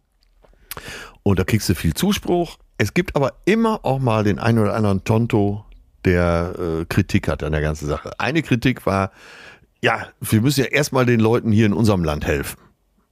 Und 1.23 1.38
da 1.38 1.44
kriegst 1.44 1.69
du 1.69 1.75
viel 1.75 1.94
Zuspruch. 1.94 2.59
Es 2.76 2.94
gibt 2.94 3.15
aber 3.15 3.35
immer 3.44 3.85
auch 3.85 3.99
mal 3.99 4.25
den 4.25 4.38
einen 4.38 4.59
oder 4.59 4.75
anderen 4.75 5.05
Tonto, 5.05 5.65
der 6.05 6.55
äh, 6.59 6.85
Kritik 6.87 7.29
hat 7.29 7.43
an 7.43 7.53
der 7.53 7.61
ganzen 7.61 7.87
Sache. 7.87 8.19
Eine 8.19 8.43
Kritik 8.43 8.87
war, 8.87 9.12
ja, 9.82 10.09
wir 10.21 10.41
müssen 10.41 10.61
ja 10.61 10.67
erstmal 10.67 11.06
den 11.06 11.21
Leuten 11.21 11.53
hier 11.53 11.67
in 11.67 11.73
unserem 11.73 12.03
Land 12.03 12.26
helfen. 12.26 12.59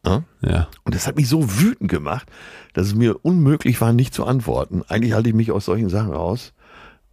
Ja? 0.06 0.23
ja. 0.43 0.69
Und 0.85 0.94
das 0.94 1.06
hat 1.06 1.17
mich 1.17 1.29
so 1.29 1.61
wütend 1.61 1.91
gemacht, 1.91 2.29
dass 2.73 2.87
es 2.87 2.94
mir 2.94 3.25
unmöglich 3.25 3.81
war, 3.81 3.93
nicht 3.93 4.14
zu 4.14 4.25
antworten. 4.25 4.82
Eigentlich 4.88 5.12
halte 5.12 5.29
ich 5.29 5.35
mich 5.35 5.50
aus 5.50 5.64
solchen 5.64 5.88
Sachen 5.88 6.12
raus. 6.12 6.53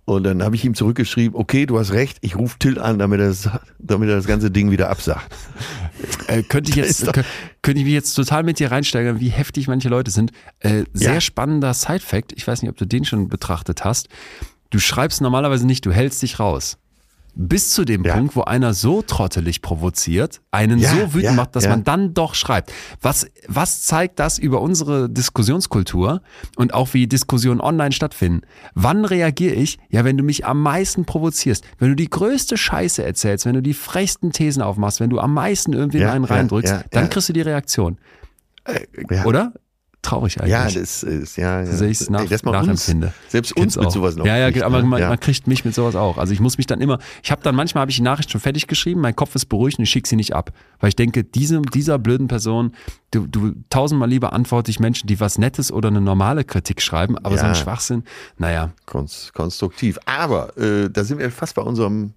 Und 0.05 0.25
dann 0.25 0.43
habe 0.43 0.55
ich 0.55 0.65
ihm 0.65 0.75
zurückgeschrieben, 0.75 1.39
okay, 1.39 1.65
du 1.65 1.79
hast 1.79 1.93
recht, 1.93 2.17
ich 2.19 2.35
rufe 2.35 2.59
Till 2.59 2.77
an, 2.77 2.99
damit 2.99 3.21
er, 3.21 3.27
das, 3.27 3.49
damit 3.79 4.09
er 4.09 4.17
das 4.17 4.27
ganze 4.27 4.51
Ding 4.51 4.71
wieder 4.71 4.89
absagt. 4.89 5.33
Äh, 6.27 6.43
könnte 6.43 6.69
ich 6.69 6.75
jetzt, 6.75 7.05
könnte 7.61 7.79
ich 7.79 7.85
mich 7.85 7.93
jetzt 7.93 8.13
total 8.13 8.43
mit 8.43 8.59
dir 8.59 8.71
reinsteigern, 8.71 9.19
wie 9.21 9.29
heftig 9.29 9.67
manche 9.67 9.87
Leute 9.87 10.11
sind. 10.11 10.31
Äh, 10.59 10.83
sehr 10.91 11.15
ja. 11.15 11.21
spannender 11.21 11.73
Side-Fact, 11.73 12.33
ich 12.33 12.45
weiß 12.45 12.61
nicht, 12.61 12.71
ob 12.71 12.77
du 12.77 12.85
den 12.85 13.05
schon 13.05 13.29
betrachtet 13.29 13.85
hast. 13.85 14.09
Du 14.69 14.79
schreibst 14.79 15.21
normalerweise 15.21 15.65
nicht, 15.65 15.85
du 15.85 15.91
hältst 15.91 16.21
dich 16.21 16.39
raus. 16.39 16.77
Bis 17.35 17.71
zu 17.71 17.83
dem 17.83 18.03
ja. 18.03 18.15
Punkt, 18.15 18.35
wo 18.35 18.41
einer 18.41 18.75
so 18.75 19.01
trottelig 19.01 19.63
provoziert, 19.63 20.41
einen 20.51 20.77
ja, 20.77 20.89
so 20.89 21.13
wütend 21.13 21.23
ja, 21.23 21.31
macht, 21.31 21.55
dass 21.55 21.67
man 21.67 21.83
dann 21.83 22.13
doch 22.13 22.35
schreibt. 22.35 22.71
Was, 23.01 23.27
was 23.47 23.83
zeigt 23.83 24.19
das 24.19 24.37
über 24.37 24.61
unsere 24.61 25.09
Diskussionskultur 25.09 26.21
und 26.57 26.75
auch 26.75 26.93
wie 26.93 27.07
Diskussionen 27.07 27.59
online 27.59 27.91
stattfinden? 27.91 28.41
Wann 28.75 29.03
reagiere 29.03 29.55
ich? 29.55 29.79
Ja, 29.89 30.05
wenn 30.05 30.15
du 30.15 30.23
mich 30.23 30.45
am 30.45 30.61
meisten 30.61 31.05
provozierst, 31.05 31.65
wenn 31.79 31.89
du 31.89 31.95
die 31.95 32.09
größte 32.09 32.55
Scheiße 32.55 33.03
erzählst, 33.03 33.47
wenn 33.47 33.55
du 33.55 33.61
die 33.63 33.73
frechsten 33.73 34.31
Thesen 34.31 34.61
aufmachst, 34.61 34.99
wenn 34.99 35.09
du 35.09 35.19
am 35.19 35.33
meisten 35.33 35.73
irgendwie 35.73 36.05
einen 36.05 36.25
reindrückst, 36.25 36.85
dann 36.91 37.09
kriegst 37.09 37.29
du 37.29 37.33
die 37.33 37.41
Reaktion. 37.41 37.97
Äh, 38.65 39.25
Oder? 39.25 39.53
Traurig 40.03 40.39
eigentlich. 40.39 40.51
Ja, 40.51 40.65
das 40.65 41.03
ist, 41.03 41.37
ja. 41.37 41.65
So 41.65 41.77
sehe 41.77 41.89
ich 41.89 42.01
es 42.01 42.09
nach, 42.09 42.29
Ey, 42.29 42.37
nachempfinde. 42.43 43.07
Uns, 43.07 43.31
selbst 43.31 43.57
uns 43.57 43.75
mit 43.75 43.87
auch. 43.87 43.91
sowas 43.91 44.15
noch. 44.15 44.25
Ja, 44.25 44.37
ja, 44.37 44.51
kriegt, 44.51 44.63
aber 44.63 44.81
ne? 44.81 44.87
man, 44.87 45.01
ja. 45.01 45.09
man, 45.09 45.19
kriegt 45.19 45.47
mich 45.47 45.65
mit 45.65 45.73
sowas 45.73 45.95
auch. 45.95 46.17
Also 46.17 46.33
ich 46.33 46.39
muss 46.39 46.57
mich 46.57 46.67
dann 46.67 46.81
immer, 46.81 46.99
ich 47.23 47.31
habe 47.31 47.41
dann 47.41 47.55
manchmal 47.55 47.81
habe 47.81 47.91
ich 47.91 47.97
die 47.97 48.03
Nachricht 48.03 48.29
schon 48.29 48.41
fertig 48.41 48.67
geschrieben, 48.67 49.01
mein 49.01 49.15
Kopf 49.15 49.33
ist 49.35 49.45
beruhigt 49.47 49.79
und 49.79 49.83
ich 49.83 49.89
schicke 49.89 50.07
sie 50.07 50.15
nicht 50.15 50.35
ab. 50.35 50.51
Weil 50.79 50.89
ich 50.89 50.95
denke, 50.95 51.23
diese, 51.23 51.61
dieser 51.61 51.97
blöden 51.97 52.27
Person, 52.27 52.73
du, 53.11 53.25
du 53.25 53.53
tausendmal 53.69 54.09
lieber 54.09 54.33
antworte 54.33 54.69
ich 54.69 54.79
Menschen, 54.79 55.07
die 55.07 55.19
was 55.19 55.37
Nettes 55.37 55.71
oder 55.71 55.87
eine 55.87 56.01
normale 56.01 56.43
Kritik 56.43 56.81
schreiben, 56.81 57.17
aber 57.17 57.35
ja. 57.35 57.41
so 57.41 57.47
ein 57.47 57.55
Schwachsinn, 57.55 58.03
naja. 58.37 58.71
konstruktiv. 58.85 59.97
Aber 60.05 60.55
äh, 60.57 60.89
da 60.89 61.03
sind 61.03 61.19
wir 61.19 61.31
fast 61.31 61.55
bei 61.55 61.61
unserem, 61.61 62.13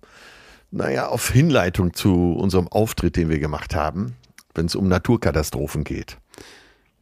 naja, 0.70 1.08
auf 1.08 1.30
Hinleitung 1.30 1.94
zu 1.94 2.34
unserem 2.34 2.68
Auftritt, 2.68 3.16
den 3.16 3.28
wir 3.28 3.38
gemacht 3.38 3.74
haben, 3.74 4.16
wenn 4.54 4.66
es 4.66 4.74
um 4.74 4.88
Naturkatastrophen 4.88 5.84
geht. 5.84 6.18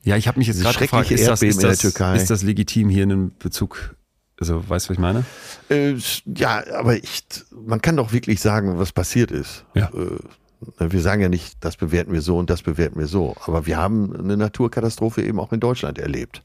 Ja, 0.05 0.17
ich 0.17 0.29
habe 0.29 0.39
mich 0.39 0.49
jetzt 0.49 0.61
gerade 0.61 0.79
gefragt, 0.79 1.11
ist 1.11 1.27
das, 1.27 1.43
ist, 1.43 1.63
das, 1.63 1.83
ist 1.83 2.31
das 2.31 2.43
legitim 2.43 2.89
hier 2.89 3.05
in 3.05 3.13
einem 3.13 3.33
Bezug 3.39 3.97
also, 4.41 4.69
weißt 4.69 4.87
du, 4.87 4.91
was 4.91 4.95
ich 4.95 4.99
meine? 4.99 5.25
Äh, 5.71 5.95
ja, 6.27 6.65
aber 6.75 6.97
ich, 6.97 7.25
man 7.51 7.81
kann 7.81 7.97
doch 7.97 8.13
wirklich 8.13 8.41
sagen, 8.41 8.79
was 8.79 8.93
passiert 8.93 9.31
ist. 9.31 9.65
Ja. 9.75 9.91
Äh, 9.91 10.91
wir 10.93 11.01
sagen 11.01 11.21
ja 11.21 11.29
nicht, 11.29 11.57
das 11.61 11.77
bewerten 11.77 12.13
wir 12.13 12.23
so 12.23 12.39
und 12.39 12.51
das 12.51 12.63
bewerten 12.63 12.99
wir 12.99 13.07
so. 13.07 13.37
Aber 13.45 13.67
wir 13.67 13.77
haben 13.77 14.15
eine 14.17 14.37
Naturkatastrophe 14.37 15.23
eben 15.23 15.39
auch 15.39 15.53
in 15.53 15.61
Deutschland 15.61 15.99
erlebt. 15.99 16.43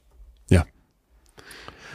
Ja. 0.48 0.66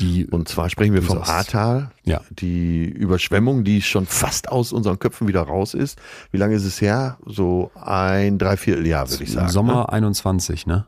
Die, 0.02 0.26
und 0.26 0.50
zwar 0.50 0.70
sprechen 0.70 0.94
wir 0.94 1.02
vom 1.02 1.22
Ahrtal. 1.22 1.92
Ja. 2.04 2.22
Die 2.30 2.84
Überschwemmung, 2.84 3.64
die 3.64 3.82
schon 3.82 4.06
fast 4.06 4.50
aus 4.50 4.74
unseren 4.74 5.00
Köpfen 5.00 5.28
wieder 5.28 5.44
raus 5.44 5.74
ist. 5.74 6.00
Wie 6.32 6.38
lange 6.38 6.56
ist 6.56 6.66
es 6.66 6.82
her? 6.82 7.18
So 7.26 7.72
ein 7.76 8.38
Dreivierteljahr, 8.38 9.10
würde 9.10 9.24
ich 9.24 9.32
sagen. 9.32 9.50
Sommer 9.50 9.76
ne? 9.76 9.90
21, 9.94 10.66
ne? 10.66 10.86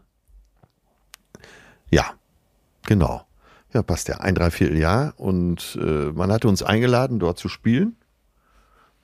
Ja, 1.89 2.05
genau. 2.85 3.21
Ja, 3.73 3.83
passt 3.83 4.07
ja. 4.07 4.17
Ein 4.17 4.35
Dreivierteljahr. 4.35 5.13
Und 5.17 5.77
äh, 5.81 6.11
man 6.11 6.31
hatte 6.31 6.47
uns 6.47 6.63
eingeladen, 6.63 7.19
dort 7.19 7.37
zu 7.37 7.49
spielen, 7.49 7.95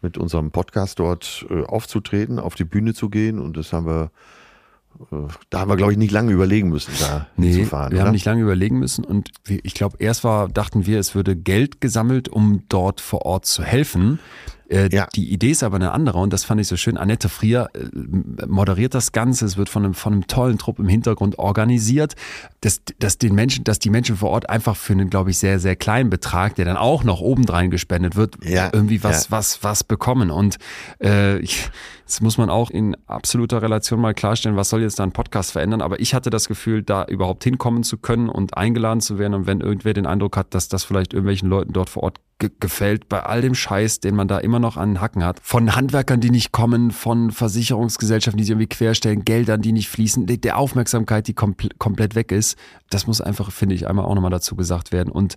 mit 0.02 0.18
unserem 0.18 0.52
Podcast 0.52 1.00
dort 1.00 1.46
äh, 1.50 1.64
aufzutreten, 1.64 2.40
auf 2.40 2.56
die 2.56 2.64
Bühne 2.64 2.94
zu 2.94 3.10
gehen. 3.10 3.40
Und 3.40 3.58
das 3.58 3.74
haben 3.74 3.86
wir, 3.86 4.12
äh, 5.12 5.28
da 5.50 5.60
haben 5.60 5.70
wir, 5.70 5.76
glaube 5.76 5.92
ich, 5.92 5.98
nicht 5.98 6.12
lange 6.12 6.32
überlegen 6.32 6.70
müssen, 6.70 6.94
da 7.00 7.28
nee, 7.38 7.52
hinzufahren. 7.52 7.92
Wir 7.92 8.00
oder? 8.00 8.06
haben 8.06 8.14
nicht 8.14 8.26
lange 8.26 8.42
überlegen 8.42 8.80
müssen. 8.80 9.04
Und 9.04 9.32
ich 9.48 9.74
glaube, 9.74 9.98
erst 10.00 10.24
war, 10.24 10.48
dachten 10.48 10.86
wir, 10.86 11.00
es 11.00 11.14
würde 11.14 11.36
Geld 11.36 11.82
gesammelt, 11.82 12.30
um 12.30 12.64
dort 12.70 13.02
vor 13.02 13.26
Ort 13.26 13.46
zu 13.46 13.64
helfen. 13.64 14.20
Äh, 14.74 14.90
ja. 14.92 15.08
Die 15.16 15.32
Idee 15.32 15.52
ist 15.52 15.64
aber 15.64 15.76
eine 15.76 15.92
andere 15.92 16.18
und 16.18 16.34
das 16.34 16.44
fand 16.44 16.60
ich 16.60 16.68
so 16.68 16.78
schön. 16.78 16.98
Annette 16.98 17.30
Frier 17.30 17.70
äh, 17.74 18.46
moderiert 18.48 18.96
das 18.96 19.12
Ganze. 19.12 19.46
Es 19.46 19.56
wird 19.56 19.70
von 19.70 19.86
einem, 19.86 19.94
von 19.94 20.14
einem 20.14 20.28
tollen 20.28 20.58
Trupp 20.58 20.80
im 20.80 20.88
Hintergrund 20.88 21.38
organisiert, 21.38 22.16
dass, 22.62 22.82
dass, 22.98 23.20
den 23.20 23.36
Menschen, 23.36 23.64
dass 23.64 23.78
die 23.78 23.92
Menschen 23.92 24.18
vor 24.18 24.32
Ort 24.32 24.50
einfach 24.50 24.76
für 24.76 24.94
einen, 24.94 25.10
glaube 25.10 25.30
ich, 25.30 25.38
sehr, 25.38 25.60
sehr 25.60 25.76
kleinen 25.76 26.10
Betrag, 26.10 26.56
der 26.56 26.66
dann 26.66 26.78
auch 26.78 27.04
noch 27.04 27.22
obendrein 27.22 27.70
gespendet 27.70 28.16
wird, 28.16 28.44
ja. 28.44 28.70
irgendwie 28.74 29.04
was, 29.04 29.26
ja. 29.26 29.32
was, 29.32 29.64
was 29.64 29.84
bekommen. 29.84 30.32
Und 30.32 30.58
äh, 31.02 31.38
ich, 31.38 31.70
das 32.14 32.22
muss 32.22 32.38
man 32.38 32.52
auch 32.52 32.70
in 32.70 32.96
absoluter 33.08 33.64
Relation 33.64 34.00
mal 34.00 34.14
klarstellen, 34.14 34.56
was 34.56 34.70
soll 34.70 34.84
jetzt 34.84 35.00
da 35.00 35.04
ein 35.04 35.14
Podcast 35.14 35.52
verändern. 35.52 35.82
Aber 35.82 36.00
ich 36.00 36.14
hatte 36.14 36.30
das 36.30 36.48
Gefühl, 36.48 36.84
da 36.84 37.06
überhaupt 37.06 37.44
hinkommen 37.44 37.82
zu 37.82 37.98
können 37.98 38.30
und 38.30 38.56
eingeladen 38.56 39.02
zu 39.02 39.18
werden. 39.18 39.34
Und 39.34 39.48
wenn 39.48 39.62
irgendwer 39.62 39.96
den 39.96 40.06
Eindruck 40.06 40.38
hat, 40.38 40.54
dass 40.54 40.68
das 40.68 40.84
vielleicht 40.84 41.14
irgendwelchen 41.14 41.50
Leuten 41.50 41.74
dort 41.74 41.90
vor 41.90 42.04
Ort 42.04 42.20
ge 42.38 42.52
gefällt, 42.60 43.10
bei 43.10 43.24
all 43.24 43.42
dem 43.42 43.56
Scheiß, 43.56 44.00
den 44.00 44.14
man 44.14 44.28
da 44.28 44.38
immer 44.38 44.60
noch 44.60 44.78
an 44.78 44.92
den 44.92 45.02
Hacken 45.02 45.24
hat, 45.26 45.40
von 45.42 45.76
Handwerkern, 45.76 46.22
die 46.22 46.30
nicht 46.30 46.52
kommen, 46.52 46.92
von 46.92 47.32
Versicherungsgesellschaften, 47.32 48.38
die 48.38 48.44
sich 48.44 48.52
irgendwie 48.52 48.68
querstellen, 48.68 49.26
Geldern, 49.26 49.64
die 49.64 49.72
nicht 49.72 49.90
fließen, 49.90 50.28
der 50.28 50.60
Aufmerksamkeit, 50.60 51.28
die 51.28 51.34
kompl 51.34 51.70
komplett 51.80 52.14
weg 52.14 52.32
ist, 52.32 52.60
das 52.92 53.08
muss 53.08 53.22
einfach, 53.22 53.52
finde 53.52 53.74
ich, 53.74 53.88
einmal 53.88 54.06
auch 54.06 54.14
nochmal 54.14 54.30
dazu 54.30 54.56
gesagt 54.56 54.92
werden. 54.92 55.12
Und 55.12 55.34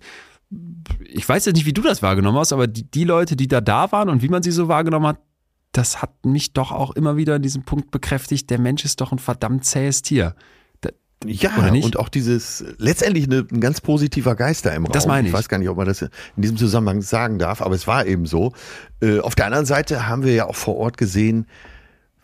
ich 0.99 1.27
weiß 1.27 1.45
jetzt 1.45 1.55
nicht, 1.55 1.65
wie 1.65 1.73
du 1.73 1.81
das 1.81 2.03
wahrgenommen 2.03 2.37
hast, 2.37 2.53
aber 2.53 2.67
die, 2.67 2.83
die 2.83 3.03
Leute, 3.03 3.35
die 3.35 3.47
da 3.47 3.61
da 3.61 3.91
waren 3.91 4.09
und 4.09 4.21
wie 4.21 4.29
man 4.29 4.43
sie 4.43 4.51
so 4.51 4.67
wahrgenommen 4.67 5.07
hat, 5.07 5.17
das 5.77 6.01
hat 6.01 6.25
mich 6.25 6.53
doch 6.53 6.71
auch 6.71 6.91
immer 6.91 7.17
wieder 7.17 7.35
an 7.35 7.41
diesem 7.41 7.63
Punkt 7.63 7.91
bekräftigt, 7.91 8.49
der 8.49 8.59
Mensch 8.59 8.83
ist 8.83 8.99
doch 9.01 9.11
ein 9.11 9.19
verdammt 9.19 9.65
zähes 9.65 10.01
Tier. 10.01 10.35
Ja, 11.25 11.49
und 11.57 11.97
auch 11.97 12.09
dieses 12.09 12.63
letztendlich 12.77 13.25
eine, 13.25 13.47
ein 13.51 13.59
ganz 13.59 13.81
positiver 13.81 14.35
Geist 14.35 14.67
da 14.67 14.69
im 14.69 14.85
Raum. 14.85 14.91
Das 14.91 15.07
meine 15.07 15.27
ich. 15.27 15.33
Ich 15.33 15.37
weiß 15.37 15.49
gar 15.49 15.57
nicht, 15.57 15.67
ob 15.67 15.77
man 15.77 15.87
das 15.87 16.03
in 16.03 16.09
diesem 16.37 16.57
Zusammenhang 16.57 17.01
sagen 17.01 17.39
darf, 17.39 17.63
aber 17.63 17.73
es 17.73 17.87
war 17.87 18.05
eben 18.05 18.27
so. 18.27 18.53
Äh, 19.01 19.19
auf 19.19 19.33
der 19.33 19.47
anderen 19.47 19.65
Seite 19.65 20.07
haben 20.07 20.23
wir 20.23 20.33
ja 20.33 20.45
auch 20.45 20.55
vor 20.55 20.77
Ort 20.77 20.97
gesehen, 20.97 21.47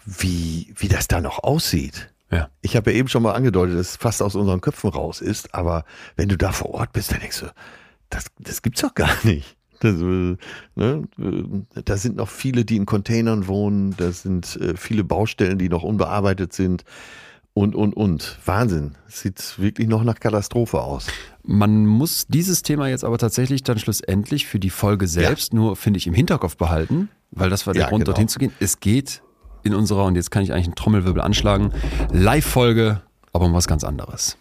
wie, 0.05 0.74
wie 0.77 0.89
das 0.89 1.07
da 1.07 1.22
noch 1.22 1.43
aussieht. 1.43 2.13
Ja. 2.29 2.50
Ich 2.62 2.75
habe 2.75 2.91
ja 2.91 2.98
eben 2.98 3.07
schon 3.07 3.24
mal 3.24 3.33
angedeutet, 3.33 3.79
dass 3.79 3.91
es 3.91 3.95
fast 3.95 4.22
aus 4.22 4.36
unseren 4.36 4.62
Köpfen 4.62 4.91
raus 4.91 5.22
ist, 5.22 5.55
aber 5.55 5.86
wenn 6.15 6.29
du 6.29 6.38
da 6.38 6.51
vor 6.51 6.69
Ort 6.72 6.93
bist, 6.93 7.12
dann 7.12 7.19
denkst 7.19 7.39
du, 7.39 7.48
das, 8.12 8.25
das 8.39 8.62
gibt's 8.62 8.81
doch 8.81 8.93
gar 8.93 9.15
nicht. 9.24 9.57
Das, 9.84 9.96
ne, 10.75 11.08
da 11.86 11.98
sind 11.98 12.16
noch 12.16 12.30
viele, 12.30 12.63
die 12.63 12.78
in 12.78 12.86
Containern 12.86 13.48
wohnen, 13.48 13.94
da 13.98 14.12
sind 14.12 14.56
äh, 14.56 14.78
viele 14.78 15.04
Baustellen, 15.04 15.58
die 15.58 15.68
noch 15.68 15.84
unbearbeitet 15.84 16.54
sind 16.54 16.86
und, 17.54 17.75
und, 17.75 17.94
und. 17.94 18.40
Wahnsinn. 18.46 18.96
Sieht 19.08 19.60
wirklich 19.60 19.88
noch 19.88 20.04
nach 20.04 20.20
Katastrophe 20.20 20.82
aus. 20.82 21.08
Man 21.44 21.86
muss 21.86 22.25
dieses 22.28 22.63
Thema 22.63 22.88
jetzt 22.88 23.04
aber 23.04 23.18
tatsächlich 23.18 23.63
dann 23.63 23.78
schlussendlich 23.78 24.48
für 24.48 24.60
die 24.60 24.70
Folge 24.70 25.08
selbst 25.08 25.54
ja. 25.54 25.60
nur, 25.60 25.75
finde 25.75 25.98
ich, 25.98 26.08
im 26.08 26.13
Hinterkopf 26.13 26.58
behalten, 26.58 27.10
weil 27.32 27.50
das 27.50 27.68
war 27.68 27.74
der 27.74 27.84
ja, 27.84 27.90
Grund, 27.90 28.06
genau. 28.06 28.13
dorthin 28.13 28.28
zu 28.28 28.40
gehen. 28.40 28.52
Es 28.60 28.80
geht 28.80 29.22
in 29.63 29.75
unserer, 29.75 30.06
und 30.06 30.16
jetzt 30.16 30.32
kann 30.32 30.44
ich 30.44 30.52
eigentlich 30.52 30.68
einen 30.68 30.75
Trommelwirbel 30.75 31.22
anschlagen, 31.22 31.72
Live-Folge, 32.12 33.02
aber 33.34 33.46
um 33.46 33.54
was 33.54 33.68
ganz 33.68 33.84
anderes. 33.84 34.38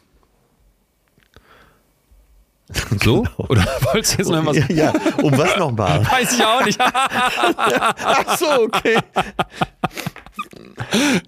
So? 3.02 3.22
Genau. 3.22 3.48
Oder 3.48 3.62
wolltest 3.92 4.14
du 4.14 4.18
jetzt 4.18 4.30
noch 4.30 4.46
was? 4.46 4.56
Ja, 4.56 4.66
ja. 4.68 4.92
um 5.22 5.36
was 5.36 5.56
nochmal? 5.56 6.06
Weiß 6.10 6.34
ich 6.34 6.44
auch 6.44 6.64
nicht. 6.64 6.80
Ach 6.80 8.38
so, 8.38 8.46
okay. 8.62 8.98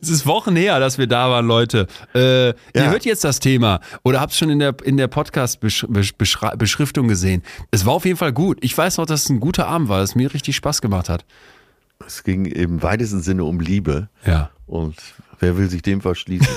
Es 0.01 0.09
ist 0.09 0.27
Wochen 0.27 0.57
her, 0.57 0.81
dass 0.81 0.99
wir 0.99 1.07
da 1.07 1.31
waren, 1.31 1.47
Leute. 1.47 1.87
Äh, 2.15 2.49
ja. 2.49 2.55
Ihr 2.75 2.91
hört 2.91 3.05
jetzt 3.05 3.25
das 3.25 3.41
Thema 3.41 3.81
oder 4.03 4.21
habt 4.21 4.33
es 4.33 4.39
schon 4.39 4.51
in 4.51 4.59
der, 4.59 4.75
in 4.85 4.97
der 4.97 5.09
Podcast-Beschriftung 5.09 7.09
gesehen. 7.09 7.43
Es 7.71 7.87
war 7.87 7.95
auf 7.95 8.05
jeden 8.05 8.17
Fall 8.17 8.33
gut. 8.33 8.59
Ich 8.61 8.77
weiß 8.77 8.99
noch, 8.99 9.07
dass 9.07 9.25
es 9.25 9.31
ein 9.31 9.41
guter 9.41 9.67
Abend 9.67 9.89
war, 9.89 10.01
dass 10.01 10.11
es 10.11 10.17
mir 10.17 10.33
richtig 10.33 10.57
Spaß 10.57 10.83
gemacht 10.83 11.09
hat. 11.09 11.25
Es 12.07 12.25
ging 12.25 12.47
im 12.47 12.83
weitesten 12.83 13.23
Sinne 13.23 13.45
um 13.45 13.61
Liebe. 13.61 14.09
Ja. 14.27 14.51
Und 14.67 14.97
wer 15.41 15.57
will 15.57 15.69
sich 15.69 15.83
dem 15.83 16.01
verschließen? 16.01 16.55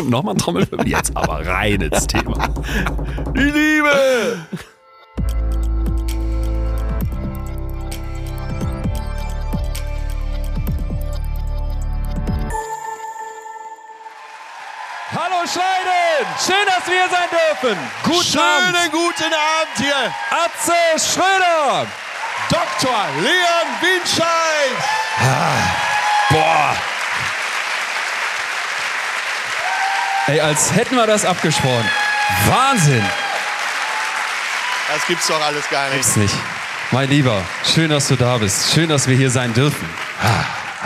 Nochmal 0.08 0.34
ein 0.34 0.38
Trommelwirbel. 0.38 0.88
Jetzt 0.88 1.16
aber 1.16 1.46
rein 1.46 1.80
ins 1.80 2.06
Thema. 2.06 2.48
Die 3.36 3.40
Liebe! 3.40 4.38
Hallo 15.12 15.46
Schleiden! 15.46 16.26
Schön, 16.38 16.54
dass 16.66 16.86
wir 16.86 16.94
hier 16.94 17.10
sein 17.10 17.28
dürfen. 17.30 17.78
Guten 18.04 18.24
Schönen 18.24 18.76
Abend. 18.76 18.92
guten 18.92 19.32
Abend 19.32 19.76
hier. 19.76 20.14
Atze 20.30 21.12
Schröder. 21.12 21.86
Dr. 22.48 23.06
Leon 23.20 23.68
Winscheid. 23.80 24.76
Ah, 25.20 26.30
boah. 26.30 26.76
Ey, 30.30 30.40
als 30.40 30.72
hätten 30.72 30.94
wir 30.94 31.08
das 31.08 31.24
abgesprochen. 31.24 31.90
Wahnsinn. 32.46 33.02
Das 34.86 35.04
gibt's 35.08 35.26
doch 35.26 35.44
alles 35.44 35.68
gar 35.68 35.86
nicht. 35.86 35.94
Gibt's 35.94 36.14
nicht. 36.14 36.34
Mein 36.92 37.10
Lieber, 37.10 37.42
schön, 37.64 37.90
dass 37.90 38.06
du 38.06 38.14
da 38.14 38.38
bist. 38.38 38.72
Schön, 38.72 38.88
dass 38.88 39.08
wir 39.08 39.16
hier 39.16 39.30
sein 39.30 39.52
dürfen. 39.54 39.88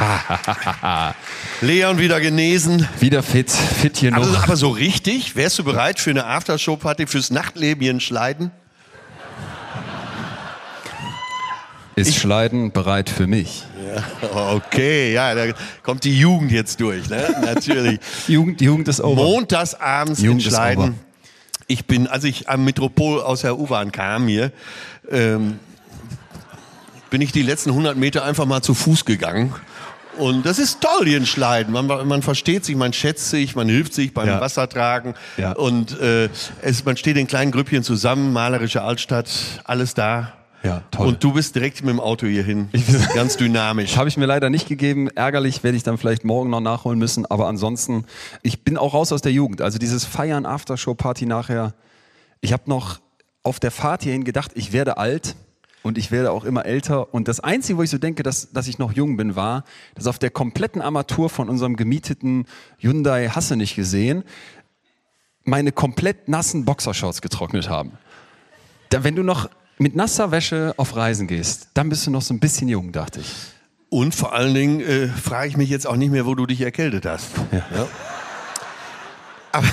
Leon 1.60 1.98
wieder 1.98 2.22
genesen. 2.22 2.88
Wieder 3.00 3.22
fit, 3.22 3.50
fit 3.50 3.98
hier 3.98 4.14
aber, 4.14 4.24
noch. 4.24 4.44
Aber 4.44 4.56
so 4.56 4.70
richtig? 4.70 5.36
Wärst 5.36 5.58
du 5.58 5.64
bereit 5.64 6.00
für 6.00 6.08
eine 6.08 6.24
Aftershow-Party 6.24 7.06
fürs 7.06 7.30
Nachtleben 7.30 7.82
hier 7.82 7.90
in 7.90 8.00
Schleiden? 8.00 8.50
Ist 11.96 12.08
ich, 12.08 12.18
Schleiden 12.18 12.72
bereit 12.72 13.08
für 13.08 13.26
mich? 13.26 13.64
Ja, 13.94 14.52
okay, 14.52 15.12
ja, 15.12 15.34
da 15.34 15.52
kommt 15.82 16.04
die 16.04 16.18
Jugend 16.18 16.50
jetzt 16.50 16.80
durch, 16.80 17.08
ne? 17.08 17.34
Natürlich. 17.42 18.00
Jugend, 18.28 18.60
Jugend 18.60 18.88
ist 18.88 19.00
over. 19.00 19.22
Montagsabends 19.22 20.20
Jugend 20.20 20.44
in 20.44 20.50
Schleiden. 20.50 20.94
Ich 21.66 21.86
bin, 21.86 22.06
als 22.06 22.24
ich 22.24 22.48
am 22.48 22.64
Metropol 22.64 23.20
aus 23.20 23.42
der 23.42 23.58
U-Bahn 23.58 23.92
kam 23.92 24.26
hier, 24.26 24.52
ähm, 25.10 25.58
bin 27.10 27.20
ich 27.20 27.32
die 27.32 27.42
letzten 27.42 27.70
100 27.70 27.96
Meter 27.96 28.24
einfach 28.24 28.44
mal 28.44 28.60
zu 28.60 28.74
Fuß 28.74 29.04
gegangen 29.04 29.54
und 30.18 30.46
das 30.46 30.58
ist 30.58 30.80
toll, 30.80 31.06
hier 31.06 31.18
in 31.18 31.26
Schleiden. 31.26 31.72
Man, 31.72 31.86
man 31.86 32.22
versteht 32.22 32.64
sich, 32.64 32.76
man 32.76 32.92
schätzt 32.92 33.30
sich, 33.30 33.56
man 33.56 33.68
hilft 33.68 33.94
sich 33.94 34.14
beim 34.14 34.28
ja. 34.28 34.40
Wassertragen. 34.40 35.14
Ja. 35.36 35.52
Und 35.52 35.98
äh, 36.00 36.28
es, 36.62 36.84
man 36.84 36.96
steht 36.96 37.16
in 37.16 37.26
kleinen 37.26 37.52
Grüppchen 37.52 37.82
zusammen, 37.82 38.32
malerische 38.32 38.82
Altstadt, 38.82 39.28
alles 39.64 39.94
da. 39.94 40.32
Ja, 40.64 40.82
toll. 40.90 41.08
Und 41.08 41.22
du 41.22 41.34
bist 41.34 41.54
direkt 41.54 41.82
mit 41.82 41.90
dem 41.90 42.00
Auto 42.00 42.26
hierhin. 42.26 42.68
Ich, 42.72 42.86
Ganz 43.14 43.36
dynamisch. 43.36 43.96
Habe 43.98 44.08
ich 44.08 44.16
mir 44.16 44.24
leider 44.24 44.48
nicht 44.48 44.66
gegeben. 44.66 45.08
Ärgerlich 45.10 45.62
werde 45.62 45.76
ich 45.76 45.82
dann 45.82 45.98
vielleicht 45.98 46.24
morgen 46.24 46.48
noch 46.48 46.60
nachholen 46.60 46.98
müssen. 46.98 47.26
Aber 47.26 47.48
ansonsten, 47.48 48.06
ich 48.42 48.64
bin 48.64 48.78
auch 48.78 48.94
raus 48.94 49.12
aus 49.12 49.20
der 49.20 49.32
Jugend. 49.32 49.60
Also 49.60 49.78
dieses 49.78 50.06
Feiern, 50.06 50.46
Aftershow-Party 50.46 51.26
nachher. 51.26 51.74
Ich 52.40 52.54
habe 52.54 52.62
noch 52.66 53.00
auf 53.42 53.60
der 53.60 53.70
Fahrt 53.70 54.04
hierhin 54.04 54.24
gedacht, 54.24 54.52
ich 54.54 54.72
werde 54.72 54.96
alt 54.96 55.36
und 55.82 55.98
ich 55.98 56.10
werde 56.10 56.32
auch 56.32 56.44
immer 56.44 56.64
älter. 56.64 57.12
Und 57.12 57.28
das 57.28 57.40
Einzige, 57.40 57.76
wo 57.76 57.82
ich 57.82 57.90
so 57.90 57.98
denke, 57.98 58.22
dass, 58.22 58.50
dass 58.52 58.66
ich 58.66 58.78
noch 58.78 58.92
jung 58.92 59.18
bin, 59.18 59.36
war, 59.36 59.64
dass 59.94 60.06
auf 60.06 60.18
der 60.18 60.30
kompletten 60.30 60.80
Armatur 60.80 61.28
von 61.28 61.50
unserem 61.50 61.76
gemieteten 61.76 62.46
Hyundai 62.78 63.28
Hasse 63.28 63.56
nicht 63.56 63.76
gesehen, 63.76 64.24
meine 65.44 65.72
komplett 65.72 66.26
nassen 66.26 66.64
Boxershorts 66.64 67.20
getrocknet 67.20 67.68
haben. 67.68 67.92
Da, 68.88 69.04
wenn 69.04 69.14
du 69.14 69.22
noch 69.22 69.50
mit 69.78 69.96
nasser 69.96 70.30
Wäsche 70.30 70.74
auf 70.76 70.96
Reisen 70.96 71.26
gehst, 71.26 71.68
dann 71.74 71.88
bist 71.88 72.06
du 72.06 72.10
noch 72.10 72.22
so 72.22 72.34
ein 72.34 72.40
bisschen 72.40 72.68
jung, 72.68 72.92
dachte 72.92 73.20
ich. 73.20 73.32
Und 73.88 74.14
vor 74.14 74.32
allen 74.32 74.54
Dingen 74.54 74.80
äh, 74.80 75.08
frage 75.08 75.48
ich 75.48 75.56
mich 75.56 75.70
jetzt 75.70 75.86
auch 75.86 75.96
nicht 75.96 76.10
mehr, 76.10 76.26
wo 76.26 76.34
du 76.34 76.46
dich 76.46 76.60
erkältet 76.60 77.06
hast. 77.06 77.28
Ja. 77.52 77.58
Ja. 77.74 77.88
Aber 79.52 79.66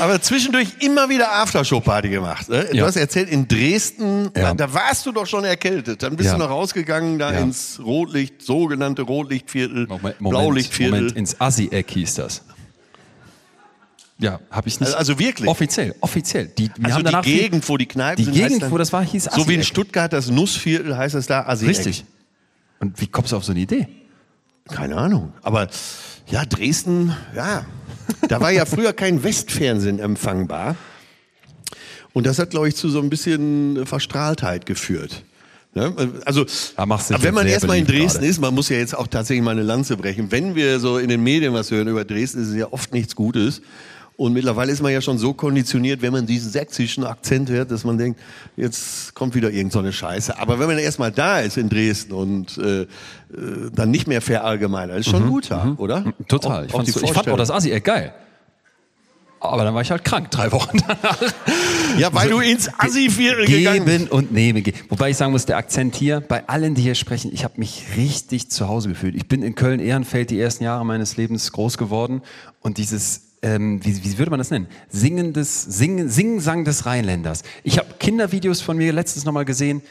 aber 0.00 0.20
zwischendurch 0.20 0.68
immer 0.80 1.08
wieder 1.08 1.32
Aftershow-Party 1.32 2.08
gemacht. 2.08 2.48
Ne? 2.48 2.66
Du 2.70 2.76
ja. 2.76 2.86
hast 2.86 2.96
erzählt, 2.96 3.28
in 3.28 3.48
Dresden, 3.48 4.30
ja. 4.36 4.54
da 4.54 4.72
warst 4.72 5.06
du 5.06 5.12
doch 5.12 5.26
schon 5.26 5.44
erkältet. 5.44 6.02
Dann 6.02 6.16
bist 6.16 6.32
du 6.32 6.38
noch 6.38 6.50
rausgegangen 6.50 7.18
da 7.18 7.30
ins 7.30 7.80
Rotlicht, 7.84 8.42
sogenannte 8.42 9.02
Rotlichtviertel, 9.02 9.86
Moment, 9.86 10.18
Blaulichtviertel. 10.18 11.00
Moment, 11.00 11.16
ins 11.16 11.40
Assi-Eck 11.40 11.90
hieß 11.90 12.14
das. 12.14 12.42
Ja, 14.18 14.40
habe 14.50 14.68
ich 14.68 14.78
nicht. 14.78 14.86
Also, 14.86 14.98
also, 14.98 15.18
wirklich? 15.18 15.48
Offiziell, 15.48 15.94
offiziell. 16.00 16.46
Die, 16.46 16.70
also 16.82 17.02
die 17.02 17.20
Gegend, 17.22 17.68
wo 17.68 17.76
die 17.76 17.86
Kneipen 17.86 18.16
die 18.16 18.24
sind. 18.24 18.34
Die 18.34 18.40
Gegend, 18.40 18.70
wo 18.70 18.78
das 18.78 18.92
war, 18.92 19.04
hieß 19.04 19.28
Assi 19.28 19.40
So 19.40 19.48
wie 19.48 19.54
in 19.54 19.64
Stuttgart 19.64 20.12
das 20.12 20.30
Nussviertel 20.30 20.96
heißt 20.96 21.14
es 21.16 21.26
da 21.26 21.46
Assi. 21.46 21.66
Richtig. 21.66 22.04
Und 22.78 23.00
wie 23.00 23.08
kommst 23.08 23.32
du 23.32 23.36
auf 23.36 23.44
so 23.44 23.52
eine 23.52 23.60
Idee? 23.60 23.88
Keine 24.68 24.96
Ahnung. 24.96 25.32
Aber 25.42 25.68
ja, 26.28 26.44
Dresden, 26.44 27.14
ja, 27.34 27.66
da 28.28 28.40
war 28.40 28.50
ja 28.50 28.64
früher 28.66 28.92
kein 28.92 29.22
Westfernsehen 29.22 29.98
empfangbar. 29.98 30.76
Und 32.12 32.26
das 32.26 32.38
hat, 32.38 32.50
glaube 32.50 32.68
ich, 32.68 32.76
zu 32.76 32.88
so 32.88 33.00
ein 33.00 33.10
bisschen 33.10 33.84
Verstrahltheit 33.84 34.66
geführt. 34.66 35.24
Ne? 35.74 35.92
Also, 36.24 36.46
wenn 36.76 37.34
man 37.34 37.48
erstmal 37.48 37.78
in 37.78 37.86
Dresden 37.86 38.18
gerade. 38.18 38.26
ist, 38.26 38.40
man 38.40 38.54
muss 38.54 38.68
ja 38.68 38.76
jetzt 38.76 38.96
auch 38.96 39.08
tatsächlich 39.08 39.42
mal 39.42 39.50
eine 39.50 39.64
Lanze 39.64 39.96
brechen. 39.96 40.30
Wenn 40.30 40.54
wir 40.54 40.78
so 40.78 40.98
in 40.98 41.08
den 41.08 41.22
Medien 41.22 41.52
was 41.52 41.72
hören 41.72 41.88
über 41.88 42.04
Dresden, 42.04 42.42
ist 42.42 42.48
es 42.50 42.54
ja 42.54 42.72
oft 42.72 42.92
nichts 42.92 43.16
Gutes. 43.16 43.60
Und 44.16 44.32
mittlerweile 44.32 44.70
ist 44.70 44.80
man 44.80 44.92
ja 44.92 45.00
schon 45.00 45.18
so 45.18 45.34
konditioniert, 45.34 46.00
wenn 46.00 46.12
man 46.12 46.24
diesen 46.24 46.50
sächsischen 46.50 47.04
Akzent 47.04 47.50
hört, 47.50 47.72
dass 47.72 47.82
man 47.82 47.98
denkt, 47.98 48.20
jetzt 48.56 49.12
kommt 49.14 49.34
wieder 49.34 49.50
irgend 49.50 49.72
so 49.72 49.80
eine 49.80 49.92
Scheiße. 49.92 50.38
Aber 50.38 50.60
wenn 50.60 50.68
man 50.68 50.78
erstmal 50.78 51.10
da 51.10 51.40
ist 51.40 51.56
in 51.56 51.68
Dresden 51.68 52.12
und 52.12 52.56
äh, 52.58 52.82
äh 52.82 52.86
dann 53.74 53.90
nicht 53.90 54.06
mehr 54.06 54.20
verallgemeinert, 54.20 55.00
ist 55.00 55.10
schon 55.10 55.24
mhm, 55.24 55.30
gut 55.30 55.50
da, 55.50 55.64
mhm. 55.64 55.78
oder? 55.78 56.04
Total. 56.28 56.66
Auch, 56.72 56.82
ich, 56.82 56.94
auch 56.94 57.00
so, 57.00 57.02
ich 57.02 57.12
fand 57.12 57.28
auch 57.28 57.36
das 57.36 57.50
Asi 57.50 57.72
echt 57.72 57.84
geil. 57.84 58.14
Aber 59.40 59.64
dann 59.64 59.74
war 59.74 59.82
ich 59.82 59.90
halt 59.90 60.04
krank, 60.04 60.30
drei 60.30 60.50
Wochen 60.52 60.78
danach. 60.78 61.20
Ja, 61.98 62.12
weil 62.14 62.28
also, 62.28 62.40
du 62.40 62.40
ins 62.40 62.70
Assi-Viertel 62.78 63.46
gegangen 63.46 63.84
bist. 63.84 63.98
Geben 63.98 64.10
und 64.10 64.32
nehmen. 64.32 64.64
Wobei 64.88 65.10
ich 65.10 65.16
sagen 65.16 65.32
muss, 65.32 65.44
der 65.44 65.58
Akzent 65.58 65.96
hier, 65.96 66.20
bei 66.20 66.48
allen, 66.48 66.74
die 66.74 66.82
hier 66.82 66.94
sprechen, 66.94 67.30
ich 67.32 67.44
habe 67.44 67.54
mich 67.56 67.84
richtig 67.96 68.48
zu 68.50 68.68
Hause 68.68 68.88
gefühlt. 68.88 69.14
Ich 69.16 69.28
bin 69.28 69.42
in 69.42 69.54
Köln-Ehrenfeld 69.54 70.30
die 70.30 70.40
ersten 70.40 70.64
Jahre 70.64 70.86
meines 70.86 71.16
Lebens 71.16 71.52
groß 71.52 71.76
geworden 71.78 72.22
und 72.62 72.78
dieses 72.78 73.33
ähm, 73.44 73.84
wie, 73.84 74.02
wie 74.02 74.18
würde 74.18 74.30
man 74.30 74.38
das 74.38 74.50
nennen? 74.50 74.68
Singendes, 74.88 75.62
Sing, 75.62 76.08
Singsang 76.08 76.64
des 76.64 76.86
Rheinländers. 76.86 77.42
Ich 77.62 77.78
habe 77.78 77.88
Kindervideos 77.98 78.62
von 78.62 78.78
mir 78.78 78.92
letztens 78.92 79.26
nochmal 79.26 79.44
gesehen. 79.44 79.82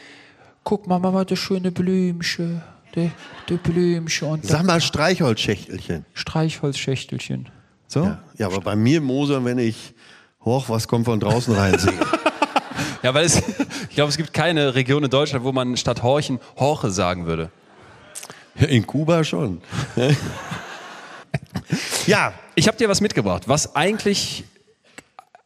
Guck 0.63 0.87
mal, 0.87 0.97
Mama, 0.97 1.23
das 1.23 1.37
schöne 1.37 1.71
Blümchen. 1.71 2.63
Der, 2.95 3.11
der 3.47 3.57
Blümchen. 3.57 4.27
Und 4.27 4.45
Sag 4.45 4.63
mal 4.63 4.81
Streichholzschächtelchen. 4.81 6.05
Streichholzschächtelchen. 6.13 7.49
So? 7.87 8.05
Ja, 8.05 8.23
ja, 8.39 8.47
aber 8.47 8.59
bei 8.59 8.75
mir 8.75 9.01
Moser, 9.01 9.45
wenn 9.45 9.59
ich 9.59 9.93
hoch, 10.43 10.69
was 10.69 10.87
kommt 10.87 11.05
von 11.05 11.19
draußen 11.19 11.53
rein 11.53 11.77
singe. 11.77 11.99
ja, 13.03 13.13
weil 13.13 13.25
es, 13.25 13.37
ich 13.89 13.95
glaube, 13.95 14.09
es 14.09 14.17
gibt 14.17 14.33
keine 14.33 14.73
Region 14.73 15.03
in 15.03 15.11
Deutschland, 15.11 15.45
wo 15.45 15.51
man 15.51 15.77
statt 15.77 16.01
Horchen 16.01 16.39
Horche 16.57 16.89
sagen 16.89 17.27
würde. 17.27 17.51
In 18.55 18.87
Kuba 18.87 19.23
schon. 19.23 19.61
ja. 22.07 22.33
Ich 22.55 22.67
habe 22.67 22.77
dir 22.77 22.87
was 22.87 23.01
mitgebracht, 23.01 23.47
was 23.47 23.75
eigentlich 23.75 24.43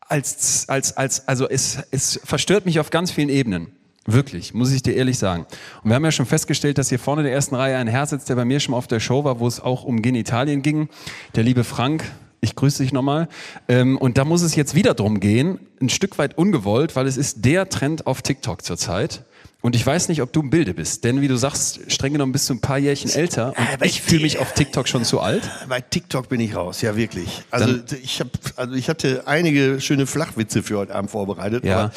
als, 0.08 0.68
als, 0.68 0.96
als, 0.96 1.28
also 1.28 1.48
es, 1.48 1.80
es 1.92 2.20
verstört 2.24 2.66
mich 2.66 2.80
auf 2.80 2.90
ganz 2.90 3.12
vielen 3.12 3.30
Ebenen. 3.30 3.72
Wirklich, 4.06 4.54
muss 4.54 4.72
ich 4.72 4.82
dir 4.82 4.96
ehrlich 4.96 5.18
sagen. 5.18 5.46
Und 5.84 5.90
wir 5.90 5.96
haben 5.96 6.06
ja 6.06 6.12
schon 6.12 6.26
festgestellt, 6.26 6.78
dass 6.78 6.88
hier 6.88 7.00
vorne 7.00 7.24
der 7.24 7.34
ersten 7.34 7.56
Reihe 7.56 7.78
ein 7.78 7.88
Herr 7.88 8.06
sitzt, 8.06 8.30
der 8.30 8.36
bei 8.36 8.46
mir 8.46 8.62
schon 8.62 8.74
auf 8.74 8.88
der 8.88 9.02
Show 9.02 9.26
war, 9.26 9.42
wo 9.42 9.48
es 9.48 9.60
auch 9.60 9.84
um 9.84 10.02
Genitalien 10.02 10.62
ging. 10.62 10.88
Der 11.36 11.44
liebe 11.44 11.66
Frank, 11.66 12.10
ich 12.40 12.56
grüße 12.56 12.84
dich 12.84 12.94
nochmal. 12.94 13.28
Ähm, 13.68 13.98
und 13.98 14.18
da 14.18 14.24
muss 14.24 14.44
es 14.44 14.56
jetzt 14.56 14.76
wieder 14.76 14.94
drum 14.94 15.20
gehen, 15.20 15.60
ein 15.82 15.90
Stück 15.90 16.18
weit 16.18 16.38
ungewollt, 16.38 16.96
weil 16.96 17.06
es 17.06 17.18
ist 17.18 17.44
der 17.44 17.68
Trend 17.68 18.08
auf 18.08 18.22
TikTok 18.22 18.64
zurzeit. 18.64 19.24
Und 19.62 19.76
ich 19.76 19.86
weiß 19.86 20.08
nicht, 20.10 20.22
ob 20.22 20.32
du 20.32 20.42
im 20.42 20.50
Bilde 20.50 20.74
bist, 20.74 21.04
denn 21.04 21.20
wie 21.20 21.28
du 21.28 21.36
sagst, 21.36 21.80
streng 21.92 22.14
genommen 22.14 22.32
bist 22.32 22.50
du 22.50 22.54
ein 22.54 22.62
paar 22.62 22.78
Jährchen 22.78 23.10
älter. 23.10 23.54
Und 23.58 23.86
ich 23.86 24.02
fühle 24.02 24.22
mich 24.22 24.38
auf 24.38 24.54
TikTok 24.54 24.88
schon 24.88 25.04
zu 25.04 25.20
alt. 25.20 25.50
Bei 25.70 25.82
TikTok 25.82 26.30
bin 26.30 26.40
ich 26.40 26.56
raus, 26.56 26.82
ja 26.82 26.96
wirklich. 26.96 27.44
Also 27.50 27.80
ich 28.02 28.20
habe, 28.20 28.30
also 28.56 28.76
ich 28.76 28.88
hatte 28.88 29.24
einige 29.26 29.82
schöne 29.82 30.06
Flachwitze 30.06 30.62
für 30.62 30.78
heute 30.78 30.94
Abend 30.94 31.10
vorbereitet, 31.10 31.66
ja. 31.66 31.80
aber 31.80 31.92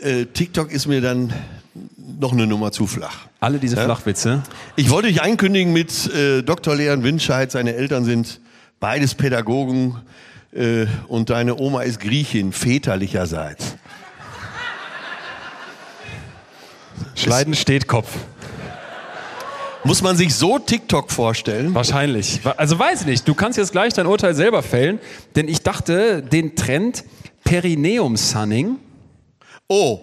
äh, 0.00 0.26
TikTok 0.26 0.70
ist 0.70 0.86
mir 0.86 1.00
dann 1.00 1.32
noch 2.20 2.32
eine 2.32 2.46
Nummer 2.46 2.72
zu 2.72 2.86
flach. 2.86 3.26
Alle 3.40 3.58
diese 3.58 3.76
ja? 3.76 3.84
Flachwitze. 3.84 4.42
Ich 4.76 4.90
wollte 4.90 5.08
dich 5.08 5.22
einkündigen 5.22 5.72
mit 5.72 6.12
äh, 6.14 6.42
Dr. 6.42 6.74
Leon 6.74 7.04
Winscheid. 7.04 7.50
Seine 7.50 7.74
Eltern 7.74 8.04
sind 8.04 8.40
beides 8.80 9.14
Pädagogen 9.14 9.96
äh, 10.52 10.86
und 11.08 11.30
deine 11.30 11.58
Oma 11.58 11.82
ist 11.82 12.00
Griechin, 12.00 12.52
väterlicherseits. 12.52 13.76
Schleiden 17.14 17.54
steht 17.54 17.86
Kopf. 17.86 18.10
Muss 19.84 20.02
man 20.02 20.16
sich 20.16 20.34
so 20.34 20.58
TikTok 20.58 21.10
vorstellen? 21.10 21.74
Wahrscheinlich. 21.74 22.40
Also 22.56 22.78
weiß 22.78 23.06
nicht. 23.06 23.26
Du 23.26 23.34
kannst 23.34 23.58
jetzt 23.58 23.72
gleich 23.72 23.94
dein 23.94 24.06
Urteil 24.06 24.34
selber 24.34 24.62
fällen, 24.62 24.98
denn 25.36 25.48
ich 25.48 25.62
dachte, 25.62 26.22
den 26.22 26.56
Trend 26.56 27.04
Perineum 27.44 28.16
Sunning. 28.16 28.76
Oh. 29.68 30.00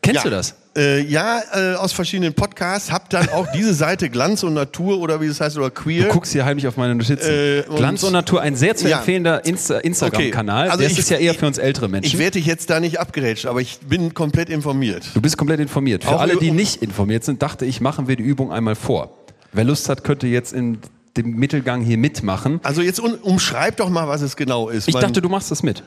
Kennst 0.00 0.24
ja. 0.24 0.30
du 0.30 0.30
das? 0.30 0.54
Äh, 0.74 1.02
ja, 1.02 1.42
äh, 1.52 1.74
aus 1.74 1.92
verschiedenen 1.92 2.32
Podcasts. 2.32 2.90
Hab 2.90 3.10
dann 3.10 3.28
auch 3.28 3.46
diese 3.54 3.74
Seite 3.74 4.08
Glanz 4.08 4.42
und 4.42 4.54
Natur 4.54 4.98
oder 4.98 5.20
wie 5.20 5.28
das 5.28 5.40
heißt 5.40 5.58
oder 5.58 5.70
Queer. 5.70 6.06
Du 6.06 6.12
guckst 6.12 6.32
hier 6.32 6.44
heimlich 6.44 6.66
auf 6.66 6.76
meine 6.76 6.94
Notizen. 6.94 7.28
Äh, 7.28 7.64
Glanz 7.76 8.02
und 8.02 8.12
Natur, 8.12 8.40
ein 8.40 8.56
sehr 8.56 8.74
zu 8.74 8.90
empfehlender. 8.90 9.44
Insta 9.44 9.78
Instagram-Kanal. 9.78 10.68
Okay. 10.68 10.72
Also 10.72 10.84
das 10.84 10.98
ist 10.98 11.10
ja 11.10 11.18
eher 11.18 11.34
für 11.34 11.46
uns 11.46 11.58
ältere 11.58 11.88
Menschen. 11.88 12.06
Ich 12.06 12.18
werde 12.18 12.32
dich 12.32 12.46
jetzt 12.46 12.70
da 12.70 12.80
nicht 12.80 13.00
abgerätscht, 13.00 13.46
aber 13.46 13.60
ich 13.60 13.80
bin 13.80 14.14
komplett 14.14 14.48
informiert. 14.48 15.04
Du 15.14 15.20
bist 15.20 15.36
komplett 15.36 15.60
informiert. 15.60 16.04
Für 16.04 16.10
auch 16.12 16.20
alle, 16.20 16.36
die 16.36 16.50
nicht 16.50 16.82
informiert 16.82 17.24
sind, 17.24 17.42
dachte 17.42 17.66
ich, 17.66 17.80
machen 17.80 18.08
wir 18.08 18.16
die 18.16 18.24
Übung 18.24 18.50
einmal 18.50 18.74
vor. 18.74 19.10
Wer 19.52 19.64
Lust 19.64 19.90
hat, 19.90 20.04
könnte 20.04 20.26
jetzt 20.26 20.54
in 20.54 20.78
dem 21.18 21.36
Mittelgang 21.36 21.82
hier 21.82 21.98
mitmachen. 21.98 22.60
Also 22.62 22.80
jetzt 22.80 23.00
um, 23.00 23.12
umschreib 23.14 23.76
doch 23.76 23.90
mal, 23.90 24.08
was 24.08 24.22
es 24.22 24.36
genau 24.36 24.70
ist. 24.70 24.88
Ich 24.88 24.94
dachte, 24.94 25.20
du 25.20 25.28
machst 25.28 25.50
das 25.50 25.62
mit. 25.62 25.82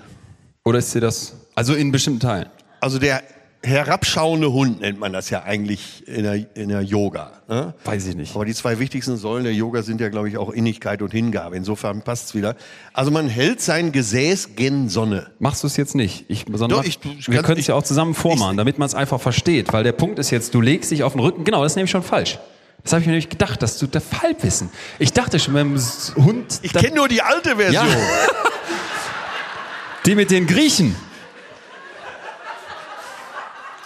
Oder 0.63 0.79
ist 0.79 0.93
dir 0.93 1.01
das, 1.01 1.33
also 1.55 1.73
in 1.73 1.91
bestimmten 1.91 2.19
Teilen? 2.19 2.47
Also 2.79 2.99
der 2.99 3.23
herabschauende 3.65 4.51
Hund 4.51 4.81
nennt 4.81 4.99
man 4.99 5.11
das 5.11 5.29
ja 5.29 5.43
eigentlich 5.43 6.07
in 6.07 6.23
der, 6.23 6.55
in 6.55 6.69
der 6.69 6.81
Yoga. 6.81 7.31
Ne? 7.47 7.73
Weiß 7.83 8.05
ich 8.07 8.15
nicht. 8.15 8.35
Aber 8.35 8.45
die 8.45 8.53
zwei 8.53 8.79
wichtigsten 8.79 9.17
Säulen 9.17 9.43
der 9.43 9.53
Yoga 9.53 9.81
sind 9.81 10.01
ja, 10.01 10.09
glaube 10.09 10.29
ich, 10.29 10.37
auch 10.37 10.51
Innigkeit 10.51 11.01
und 11.01 11.11
Hingabe. 11.11 11.55
Insofern 11.55 12.01
passt 12.01 12.27
es 12.27 12.35
wieder. 12.35 12.55
Also 12.93 13.11
man 13.11 13.27
hält 13.27 13.61
sein 13.61 13.91
Gesäß 13.91 14.55
gen 14.55 14.89
Sonne. 14.89 15.27
Machst 15.39 15.63
du 15.63 15.67
es 15.67 15.77
jetzt 15.77 15.95
nicht? 15.95 16.25
Ich, 16.27 16.45
sondern 16.51 16.81
Doch, 16.81 16.85
ich, 16.85 16.99
wir 17.27 17.41
können 17.41 17.59
es 17.59 17.67
ja 17.67 17.75
auch 17.75 17.83
zusammen 17.83 18.13
vormachen, 18.13 18.57
damit 18.57 18.77
man 18.77 18.85
es 18.85 18.95
einfach 18.95 19.19
versteht. 19.19 19.73
Weil 19.73 19.83
der 19.83 19.93
Punkt 19.93 20.19
ist 20.19 20.31
jetzt, 20.31 20.53
du 20.53 20.61
legst 20.61 20.91
dich 20.91 21.03
auf 21.03 21.13
den 21.13 21.21
Rücken. 21.21 21.43
Genau, 21.43 21.63
das 21.63 21.73
ist 21.73 21.75
nämlich 21.75 21.91
schon 21.91 22.03
falsch. 22.03 22.39
Das 22.83 22.93
habe 22.93 23.01
ich 23.01 23.07
mir 23.07 23.13
nämlich 23.13 23.29
gedacht, 23.29 23.61
dass 23.63 23.79
du 23.79 23.87
der 23.87 24.01
Fallwissen. 24.01 24.69
Ich 24.99 25.11
dachte 25.11 25.39
schon 25.39 25.55
beim 25.55 25.75
Hund. 26.15 26.59
Ich 26.61 26.71
kenne 26.71 26.95
nur 26.95 27.07
die 27.07 27.21
alte 27.21 27.55
Version. 27.55 27.87
Ja. 27.87 27.95
die 30.05 30.13
mit 30.13 30.29
den 30.29 30.45
Griechen 30.45 30.95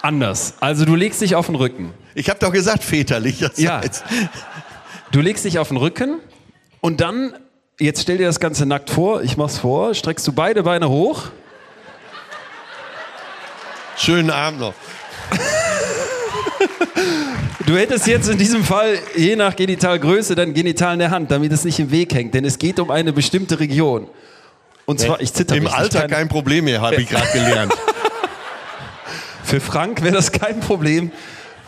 anders. 0.02 0.54
Also 0.60 0.84
du 0.84 0.94
legst 0.94 1.20
dich 1.20 1.34
auf 1.34 1.46
den 1.46 1.54
Rücken. 1.54 1.92
Ich 2.14 2.28
habe 2.28 2.38
doch 2.40 2.52
gesagt 2.52 2.82
väterlicherseits. 2.84 4.02
Ja. 4.08 4.28
Du 5.10 5.20
legst 5.20 5.44
dich 5.44 5.58
auf 5.58 5.68
den 5.68 5.76
Rücken 5.76 6.18
und 6.80 7.00
dann, 7.00 7.34
jetzt 7.78 8.02
stell 8.02 8.18
dir 8.18 8.26
das 8.26 8.40
Ganze 8.40 8.66
nackt 8.66 8.90
vor, 8.90 9.22
ich 9.22 9.36
mach's 9.36 9.58
vor, 9.58 9.94
streckst 9.94 10.26
du 10.26 10.32
beide 10.32 10.62
Beine 10.62 10.88
hoch. 10.88 11.24
Schönen 13.96 14.30
Abend 14.30 14.60
noch. 14.60 14.74
Du 17.66 17.76
hättest 17.76 18.06
jetzt 18.06 18.28
in 18.28 18.38
diesem 18.38 18.64
Fall, 18.64 18.98
je 19.14 19.36
nach 19.36 19.54
Genitalgröße, 19.54 20.34
dein 20.34 20.54
Genital 20.54 20.94
in 20.94 20.98
der 20.98 21.10
Hand, 21.10 21.30
damit 21.30 21.52
es 21.52 21.64
nicht 21.64 21.78
im 21.78 21.90
Weg 21.90 22.12
hängt, 22.14 22.34
denn 22.34 22.44
es 22.44 22.58
geht 22.58 22.80
um 22.80 22.90
eine 22.90 23.12
bestimmte 23.12 23.60
Region. 23.60 24.08
Und 24.86 24.98
zwar, 24.98 25.20
ich 25.20 25.32
zitter 25.32 25.54
Im 25.54 25.68
Alter 25.68 26.08
kein 26.08 26.28
Problem 26.28 26.64
mehr, 26.64 26.80
habe 26.80 26.96
ich 26.96 27.08
gerade 27.08 27.30
gelernt. 27.32 27.72
Für 29.50 29.58
Frank 29.58 30.00
wäre 30.02 30.14
das 30.14 30.30
kein 30.30 30.60
Problem. 30.60 31.10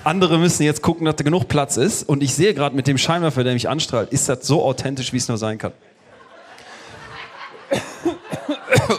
Andere 0.05 0.39
müssen 0.39 0.63
jetzt 0.63 0.83
gucken, 0.83 1.05
dass 1.05 1.17
da 1.17 1.25
genug 1.25 1.49
Platz 1.49 1.77
ist. 1.77 2.09
Und 2.09 2.23
ich 2.23 2.33
sehe 2.33 2.55
gerade 2.55 2.77
mit 2.77 2.87
dem 2.87 2.97
Scheinwerfer, 2.97 3.43
der 3.43 3.55
mich 3.55 3.69
anstrahlt, 3.69 4.13
ist 4.13 4.29
das 4.29 4.47
so 4.47 4.63
authentisch, 4.63 5.13
wie 5.13 5.17
es 5.17 5.27
nur 5.27 5.37
sein 5.37 5.59
kann. 5.59 5.73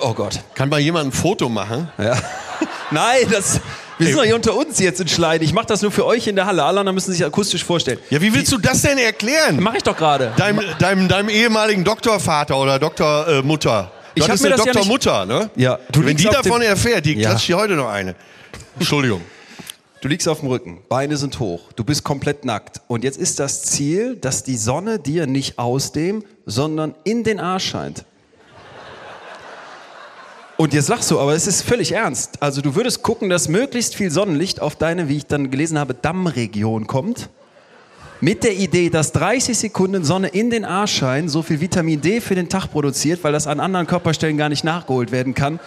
Oh 0.01 0.13
Gott. 0.13 0.39
Kann 0.55 0.69
mal 0.69 0.79
jemand 0.79 1.07
ein 1.07 1.11
Foto 1.11 1.49
machen? 1.49 1.89
Ja. 1.97 2.17
Nein, 2.91 3.25
das, 3.31 3.61
wir 3.97 4.07
sind 4.07 4.17
doch 4.17 4.23
hier 4.23 4.35
unter 4.35 4.55
uns 4.55 4.79
jetzt 4.79 4.99
in 4.99 5.07
Schleiden. 5.07 5.45
Ich 5.45 5.53
mache 5.53 5.65
das 5.65 5.81
nur 5.81 5.91
für 5.91 6.05
euch 6.05 6.27
in 6.27 6.35
der 6.35 6.45
Halle. 6.45 6.63
Alle 6.63 6.79
anderen 6.79 6.95
müssen 6.95 7.11
sich 7.11 7.23
akustisch 7.23 7.63
vorstellen. 7.63 7.99
Ja, 8.09 8.21
wie 8.21 8.33
willst 8.33 8.51
du 8.51 8.57
das 8.57 8.81
denn 8.81 8.97
erklären? 8.97 9.59
Mach 9.61 9.75
ich 9.75 9.83
doch 9.83 9.95
gerade. 9.95 10.33
Deinem, 10.35 10.61
deinem, 10.79 11.07
deinem 11.07 11.29
ehemaligen 11.29 11.83
Doktorvater 11.83 12.57
oder 12.57 12.79
Doktormutter. 12.79 13.91
Äh, 14.15 14.19
ich 14.19 14.29
habe 14.29 14.41
mir 14.41 14.49
das 14.49 14.57
Doktor 14.63 14.81
ja 14.83 15.25
nicht... 15.25 15.27
Ne? 15.27 15.49
Ja. 15.55 15.79
Wenn 15.93 16.17
die 16.17 16.25
davon 16.25 16.61
erfährt, 16.61 17.05
die 17.05 17.13
ja. 17.13 17.29
klatscht 17.29 17.45
hier 17.45 17.57
heute 17.57 17.75
noch 17.75 17.89
eine. 17.89 18.15
Entschuldigung. 18.75 19.21
Du 20.01 20.09
liegst 20.09 20.27
auf 20.27 20.41
dem 20.41 20.49
Rücken, 20.49 20.79
Beine 20.89 21.15
sind 21.15 21.39
hoch, 21.39 21.71
du 21.73 21.83
bist 21.85 22.03
komplett 22.03 22.43
nackt. 22.43 22.81
Und 22.87 23.03
jetzt 23.05 23.17
ist 23.17 23.39
das 23.39 23.61
Ziel, 23.61 24.17
dass 24.17 24.43
die 24.43 24.57
Sonne 24.57 24.99
dir 24.99 25.27
nicht 25.27 25.59
aus 25.59 25.93
dem, 25.93 26.25
sondern 26.45 26.93
in 27.05 27.23
den 27.23 27.39
Arsch 27.39 27.69
scheint. 27.69 28.03
Und 30.57 30.73
jetzt 30.73 30.89
lachst 30.89 31.09
du, 31.09 31.19
aber 31.19 31.33
es 31.33 31.47
ist 31.47 31.61
völlig 31.61 31.93
ernst. 31.93 32.41
Also 32.41 32.61
du 32.61 32.75
würdest 32.75 33.01
gucken, 33.01 33.29
dass 33.29 33.47
möglichst 33.47 33.95
viel 33.95 34.11
Sonnenlicht 34.11 34.61
auf 34.61 34.75
deine, 34.75 35.07
wie 35.07 35.17
ich 35.17 35.25
dann 35.25 35.51
gelesen 35.51 35.79
habe, 35.79 35.93
Dammregion 35.93 36.85
kommt. 36.85 37.29
Mit 38.21 38.43
der 38.43 38.55
Idee, 38.55 38.89
dass 38.89 39.11
30 39.13 39.57
Sekunden 39.57 40.03
Sonne 40.03 40.29
in 40.29 40.49
den 40.49 40.65
Arsch 40.65 40.97
scheint, 40.97 41.29
so 41.31 41.43
viel 41.43 41.61
Vitamin 41.61 42.01
D 42.01 42.21
für 42.21 42.35
den 42.35 42.49
Tag 42.49 42.67
produziert, 42.67 43.23
weil 43.23 43.33
das 43.33 43.47
an 43.47 43.59
anderen 43.59 43.87
Körperstellen 43.87 44.37
gar 44.37 44.49
nicht 44.49 44.63
nachgeholt 44.63 45.11
werden 45.11 45.33
kann 45.33 45.59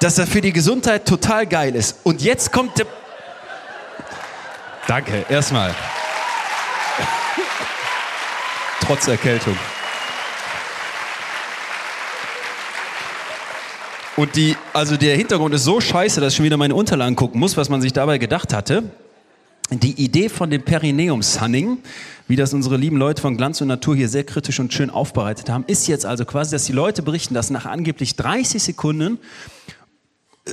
dass 0.00 0.16
das 0.16 0.28
für 0.28 0.40
die 0.40 0.52
Gesundheit 0.52 1.06
total 1.06 1.46
geil 1.46 1.74
ist. 1.74 1.96
Und 2.04 2.22
jetzt 2.22 2.52
kommt 2.52 2.78
der. 2.78 2.86
Danke, 4.86 5.26
erstmal. 5.28 5.74
Trotz 8.80 9.06
Erkältung. 9.08 9.56
Und 14.16 14.34
die, 14.34 14.56
also 14.72 14.96
der 14.96 15.16
Hintergrund 15.16 15.54
ist 15.54 15.62
so 15.62 15.80
scheiße, 15.80 16.20
dass 16.20 16.32
ich 16.32 16.36
schon 16.38 16.44
wieder 16.44 16.56
meine 16.56 16.74
Unterlagen 16.74 17.14
gucken 17.14 17.38
muss, 17.38 17.56
was 17.56 17.68
man 17.68 17.80
sich 17.80 17.92
dabei 17.92 18.18
gedacht 18.18 18.52
hatte. 18.52 18.82
Die 19.70 19.92
Idee 20.02 20.28
von 20.28 20.50
dem 20.50 20.62
Perineum 20.62 21.22
Sunning, 21.22 21.78
wie 22.26 22.34
das 22.34 22.54
unsere 22.54 22.76
lieben 22.78 22.96
Leute 22.96 23.20
von 23.20 23.36
Glanz 23.36 23.60
und 23.60 23.68
Natur 23.68 23.94
hier 23.94 24.08
sehr 24.08 24.24
kritisch 24.24 24.58
und 24.58 24.72
schön 24.72 24.90
aufbereitet 24.90 25.50
haben, 25.50 25.62
ist 25.66 25.86
jetzt 25.86 26.06
also 26.06 26.24
quasi, 26.24 26.50
dass 26.50 26.64
die 26.64 26.72
Leute 26.72 27.02
berichten, 27.02 27.34
dass 27.34 27.50
nach 27.50 27.66
angeblich 27.66 28.16
30 28.16 28.60
Sekunden 28.60 29.18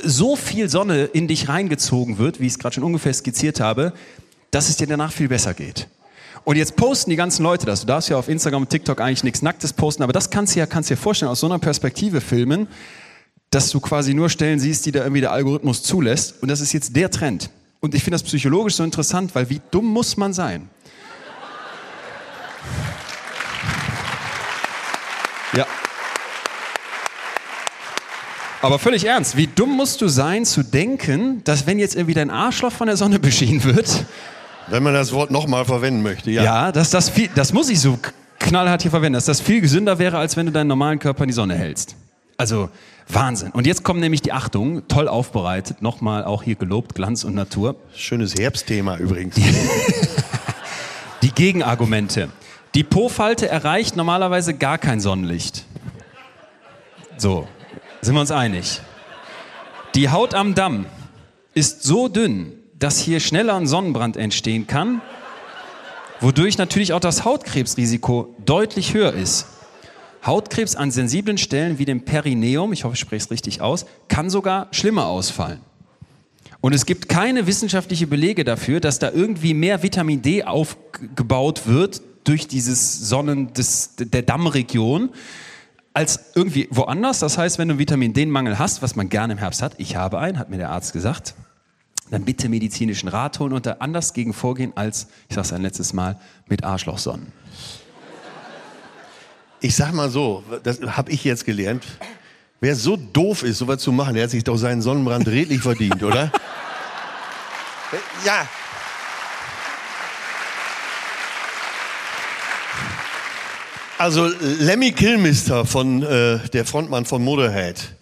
so 0.03 0.35
viel 0.35 0.69
Sonne 0.69 1.05
in 1.05 1.27
dich 1.27 1.49
reingezogen 1.49 2.17
wird, 2.17 2.39
wie 2.39 2.47
ich 2.47 2.53
es 2.53 2.59
gerade 2.59 2.75
schon 2.75 2.83
ungefähr 2.83 3.13
skizziert 3.13 3.59
habe, 3.59 3.93
dass 4.51 4.69
es 4.69 4.77
dir 4.77 4.87
danach 4.87 5.11
viel 5.11 5.27
besser 5.27 5.53
geht. 5.53 5.87
Und 6.43 6.57
jetzt 6.57 6.75
posten 6.75 7.09
die 7.09 7.15
ganzen 7.15 7.43
Leute 7.43 7.65
das. 7.65 7.81
Du 7.81 7.87
darfst 7.87 8.09
ja 8.09 8.17
auf 8.17 8.29
Instagram 8.29 8.63
und 8.63 8.69
TikTok 8.69 9.01
eigentlich 9.01 9.23
nichts 9.23 9.41
Nacktes 9.41 9.73
posten, 9.73 10.03
aber 10.03 10.13
das 10.13 10.29
kannst 10.29 10.55
du 10.55 10.59
ja, 10.59 10.67
kannst 10.67 10.89
dir 10.89 10.97
vorstellen, 10.97 11.31
aus 11.31 11.39
so 11.39 11.47
einer 11.47 11.59
Perspektive 11.59 12.21
filmen, 12.21 12.67
dass 13.49 13.69
du 13.69 13.79
quasi 13.79 14.13
nur 14.13 14.29
Stellen 14.29 14.59
siehst, 14.59 14.85
die 14.85 14.91
da 14.91 14.99
irgendwie 14.99 15.21
der 15.21 15.31
Algorithmus 15.31 15.81
zulässt. 15.81 16.35
Und 16.41 16.49
das 16.49 16.61
ist 16.61 16.73
jetzt 16.73 16.95
der 16.95 17.09
Trend. 17.09 17.49
Und 17.79 17.95
ich 17.95 18.03
finde 18.03 18.15
das 18.15 18.23
psychologisch 18.23 18.75
so 18.75 18.83
interessant, 18.83 19.33
weil 19.33 19.49
wie 19.49 19.61
dumm 19.71 19.85
muss 19.85 20.17
man 20.17 20.33
sein? 20.33 20.69
Ja. 25.55 25.65
Aber 28.65 28.79
völlig 28.79 29.05
ernst, 29.05 29.37
wie 29.37 29.47
dumm 29.47 29.77
musst 29.77 30.01
du 30.01 30.07
sein 30.07 30.43
zu 30.43 30.63
denken, 30.63 31.43
dass 31.43 31.67
wenn 31.67 31.77
jetzt 31.77 31.95
irgendwie 31.95 32.15
dein 32.15 32.31
Arschloch 32.31 32.71
von 32.71 32.87
der 32.87 32.97
Sonne 32.97 33.19
beschienen 33.29 33.63
wird. 33.63 34.05
Wenn 34.67 34.81
man 34.81 34.95
das 34.95 35.11
Wort 35.11 35.29
nochmal 35.29 35.65
verwenden 35.65 36.01
möchte, 36.01 36.31
ja. 36.31 36.43
Ja, 36.43 36.71
dass 36.71 36.89
das 36.89 37.09
viel, 37.09 37.29
das 37.35 37.53
muss 37.53 37.69
ich 37.69 37.79
so 37.79 37.99
knallhart 38.39 38.81
hier 38.81 38.89
verwenden, 38.89 39.13
dass 39.13 39.25
das 39.25 39.39
viel 39.39 39.61
gesünder 39.61 39.99
wäre, 39.99 40.17
als 40.17 40.35
wenn 40.35 40.47
du 40.47 40.51
deinen 40.51 40.67
normalen 40.67 40.97
Körper 40.97 41.23
in 41.23 41.27
die 41.27 41.33
Sonne 41.33 41.53
hältst. 41.55 41.95
Also 42.37 42.69
Wahnsinn. 43.07 43.51
Und 43.51 43.67
jetzt 43.67 43.83
kommt 43.83 43.99
nämlich 43.99 44.23
die 44.23 44.33
Achtung, 44.33 44.87
toll 44.87 45.07
aufbereitet, 45.07 45.83
nochmal 45.83 46.23
auch 46.23 46.41
hier 46.41 46.55
gelobt, 46.55 46.95
Glanz 46.95 47.23
und 47.23 47.35
Natur. 47.35 47.75
Schönes 47.95 48.33
Herbstthema 48.35 48.97
übrigens. 48.97 49.35
Die 51.21 51.31
Gegenargumente. 51.31 52.29
Die 52.73 52.83
Po-Falte 52.83 53.47
erreicht 53.47 53.95
normalerweise 53.95 54.53
gar 54.53 54.77
kein 54.77 54.99
Sonnenlicht. 54.99 55.65
So, 57.17 57.47
sind 58.05 58.13
wir 58.13 58.21
uns 58.21 58.31
einig. 58.31 58.81
Die 59.95 60.09
Haut 60.09 60.35
am 60.35 60.53
Damm 60.53 60.85
ist 61.53 61.83
so 61.83 62.07
dünn, 62.07 62.53
dass 62.77 62.99
hier 62.99 63.19
schneller 63.19 63.55
ein 63.55 63.65
Sonnenbrand 63.65 64.15
entstehen 64.15 64.67
kann, 64.67 65.01
wodurch 66.19 66.57
natürlich 66.57 66.93
auch 66.93 66.99
das 66.99 67.25
Hautkrebsrisiko 67.25 68.35
deutlich 68.45 68.93
höher 68.93 69.13
ist. 69.13 69.47
Hautkrebs 70.23 70.75
an 70.75 70.91
sensiblen 70.91 71.37
Stellen 71.37 71.79
wie 71.79 71.85
dem 71.85 72.05
Perineum, 72.05 72.73
ich 72.73 72.83
hoffe, 72.83 72.93
ich 72.93 72.99
spreche 72.99 73.25
es 73.25 73.31
richtig 73.31 73.61
aus, 73.61 73.85
kann 74.07 74.29
sogar 74.29 74.67
schlimmer 74.71 75.07
ausfallen. 75.07 75.61
Und 76.61 76.73
es 76.73 76.85
gibt 76.85 77.09
keine 77.09 77.47
wissenschaftlichen 77.47 78.09
Belege 78.09 78.43
dafür, 78.43 78.79
dass 78.79 78.99
da 78.99 79.11
irgendwie 79.11 79.53
mehr 79.53 79.83
Vitamin 79.83 80.21
D 80.21 80.43
aufgebaut 80.43 81.63
wird 81.65 82.01
durch 82.23 82.47
dieses 82.47 83.07
Sonnen 83.07 83.53
des, 83.53 83.95
der 83.97 84.23
Dammregion 84.23 85.09
als 85.95 86.19
irgendwie 86.35 86.67
woanders. 86.71 87.19
Das 87.19 87.37
heißt, 87.37 87.57
wenn 87.57 87.69
du 87.69 87.79
Vitamin 87.79 88.13
D-Mangel 88.13 88.59
hast, 88.59 88.81
was 88.81 88.95
man 88.95 89.09
gerne 89.09 89.33
im 89.33 89.39
Herbst 89.39 89.61
hat, 89.61 89.75
ich 89.77 89.95
habe 89.95 90.19
einen, 90.19 90.37
hat 90.37 90.49
mir 90.49 90.57
der 90.57 90.69
Arzt 90.69 90.91
gesagt, 90.93 91.35
dann 92.11 92.25
bitte 92.25 92.49
medizinischen 92.49 93.07
Rat 93.07 93.39
holen 93.39 93.53
und 93.53 93.65
da 93.65 93.77
anders 93.79 94.13
gegen 94.13 94.33
vorgehen 94.33 94.73
als, 94.75 95.07
ich 95.29 95.35
sage 95.35 95.47
es 95.47 95.53
ein 95.53 95.61
letztes 95.61 95.93
Mal, 95.93 96.19
mit 96.47 96.63
Arschlochsonnen. 96.63 97.31
Ich 99.61 99.75
sag 99.75 99.93
mal 99.93 100.09
so, 100.09 100.43
das 100.63 100.81
habe 100.81 101.11
ich 101.11 101.23
jetzt 101.23 101.45
gelernt. 101.45 101.85
Wer 102.59 102.75
so 102.75 102.97
doof 102.97 103.43
ist, 103.43 103.57
sowas 103.57 103.81
zu 103.81 103.91
machen, 103.91 104.15
der 104.15 104.25
hat 104.25 104.31
sich 104.31 104.43
doch 104.43 104.57
seinen 104.57 104.81
Sonnenbrand 104.81 105.27
redlich 105.27 105.61
verdient, 105.61 106.03
oder? 106.03 106.31
Ja. 108.25 108.47
Also 113.97 114.29
Lemmy 114.59 114.91
Kilmister 114.91 115.65
von 115.65 116.03
äh, 116.03 116.39
der 116.49 116.65
Frontmann 116.65 117.05
von 117.05 117.23
Motorhead, 117.23 117.95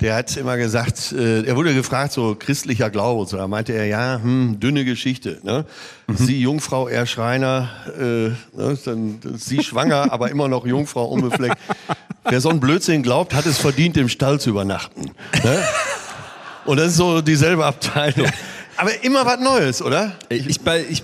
der 0.00 0.14
hat 0.14 0.36
immer 0.36 0.56
gesagt, 0.56 1.12
äh, 1.12 1.42
er 1.42 1.56
wurde 1.56 1.74
gefragt, 1.74 2.12
so 2.12 2.36
christlicher 2.38 2.88
Glaube, 2.88 3.28
so, 3.28 3.36
da 3.36 3.48
meinte 3.48 3.72
er, 3.72 3.86
ja, 3.86 4.20
hm, 4.22 4.60
dünne 4.60 4.84
Geschichte. 4.84 5.40
Ne? 5.42 5.66
Mhm. 6.06 6.16
Sie 6.16 6.40
Jungfrau, 6.40 6.86
er 6.86 7.06
Schreiner, 7.06 7.68
äh, 7.98 8.02
ne? 8.56 8.78
dann 8.84 9.20
sie 9.36 9.64
schwanger, 9.64 10.06
aber 10.12 10.30
immer 10.30 10.46
noch 10.46 10.66
Jungfrau, 10.66 11.06
unbefleckt. 11.06 11.58
Wer 12.28 12.40
so 12.40 12.48
einen 12.50 12.60
Blödsinn 12.60 13.02
glaubt, 13.02 13.34
hat 13.34 13.46
es 13.46 13.58
verdient, 13.58 13.96
im 13.96 14.08
Stall 14.08 14.38
zu 14.38 14.50
übernachten. 14.50 15.10
Ne? 15.42 15.64
Und 16.64 16.78
das 16.78 16.92
ist 16.92 16.96
so 16.96 17.20
dieselbe 17.20 17.64
Abteilung. 17.66 18.28
Aber 18.76 19.02
immer 19.02 19.26
was 19.26 19.40
Neues, 19.40 19.82
oder? 19.82 20.12
Ich, 20.28 20.46
ich, 20.48 20.60
ich, 20.88 21.02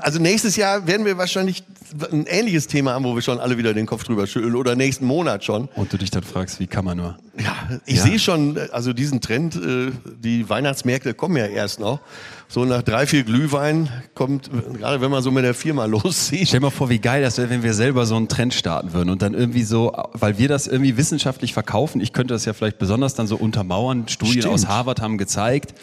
also 0.00 0.18
nächstes 0.18 0.56
Jahr 0.56 0.86
werden 0.86 1.06
wir 1.06 1.16
wahrscheinlich 1.18 1.64
ein 2.12 2.26
ähnliches 2.26 2.66
Thema 2.66 2.92
haben, 2.92 3.04
wo 3.04 3.14
wir 3.14 3.22
schon 3.22 3.38
alle 3.40 3.58
wieder 3.58 3.74
den 3.74 3.86
Kopf 3.86 4.04
drüber 4.04 4.26
schütteln 4.26 4.54
oder 4.54 4.76
nächsten 4.76 5.06
Monat 5.06 5.44
schon. 5.44 5.68
Und 5.74 5.92
du 5.92 5.96
dich 5.96 6.10
dann 6.10 6.22
fragst, 6.22 6.60
wie 6.60 6.66
kann 6.66 6.84
man 6.84 6.98
nur? 6.98 7.18
Ja, 7.38 7.54
ich 7.86 7.96
ja. 7.96 8.02
sehe 8.02 8.18
schon, 8.18 8.58
also 8.72 8.92
diesen 8.92 9.20
Trend, 9.20 9.56
äh, 9.56 9.90
die 10.22 10.48
Weihnachtsmärkte 10.48 11.14
kommen 11.14 11.36
ja 11.36 11.46
erst 11.46 11.80
noch. 11.80 12.00
So 12.48 12.64
nach 12.64 12.82
drei, 12.82 13.06
vier 13.06 13.22
Glühwein 13.22 13.88
kommt, 14.14 14.50
gerade 14.76 15.00
wenn 15.00 15.10
man 15.10 15.22
so 15.22 15.30
mit 15.30 15.44
der 15.44 15.54
Firma 15.54 15.84
loszieht. 15.86 16.48
Stell 16.48 16.60
dir 16.60 16.66
mal 16.66 16.70
vor, 16.70 16.88
wie 16.90 16.98
geil 16.98 17.22
das 17.22 17.38
wäre, 17.38 17.50
wenn 17.50 17.62
wir 17.62 17.74
selber 17.74 18.06
so 18.06 18.16
einen 18.16 18.28
Trend 18.28 18.54
starten 18.54 18.92
würden 18.92 19.10
und 19.10 19.22
dann 19.22 19.34
irgendwie 19.34 19.62
so, 19.62 19.92
weil 20.12 20.38
wir 20.38 20.48
das 20.48 20.66
irgendwie 20.66 20.96
wissenschaftlich 20.96 21.52
verkaufen, 21.52 22.00
ich 22.00 22.12
könnte 22.12 22.34
das 22.34 22.44
ja 22.44 22.52
vielleicht 22.52 22.78
besonders 22.78 23.14
dann 23.14 23.26
so 23.26 23.36
untermauern, 23.36 24.08
Studien 24.08 24.42
Stimmt. 24.42 24.54
aus 24.54 24.66
Harvard 24.66 25.00
haben 25.00 25.18
gezeigt, 25.18 25.74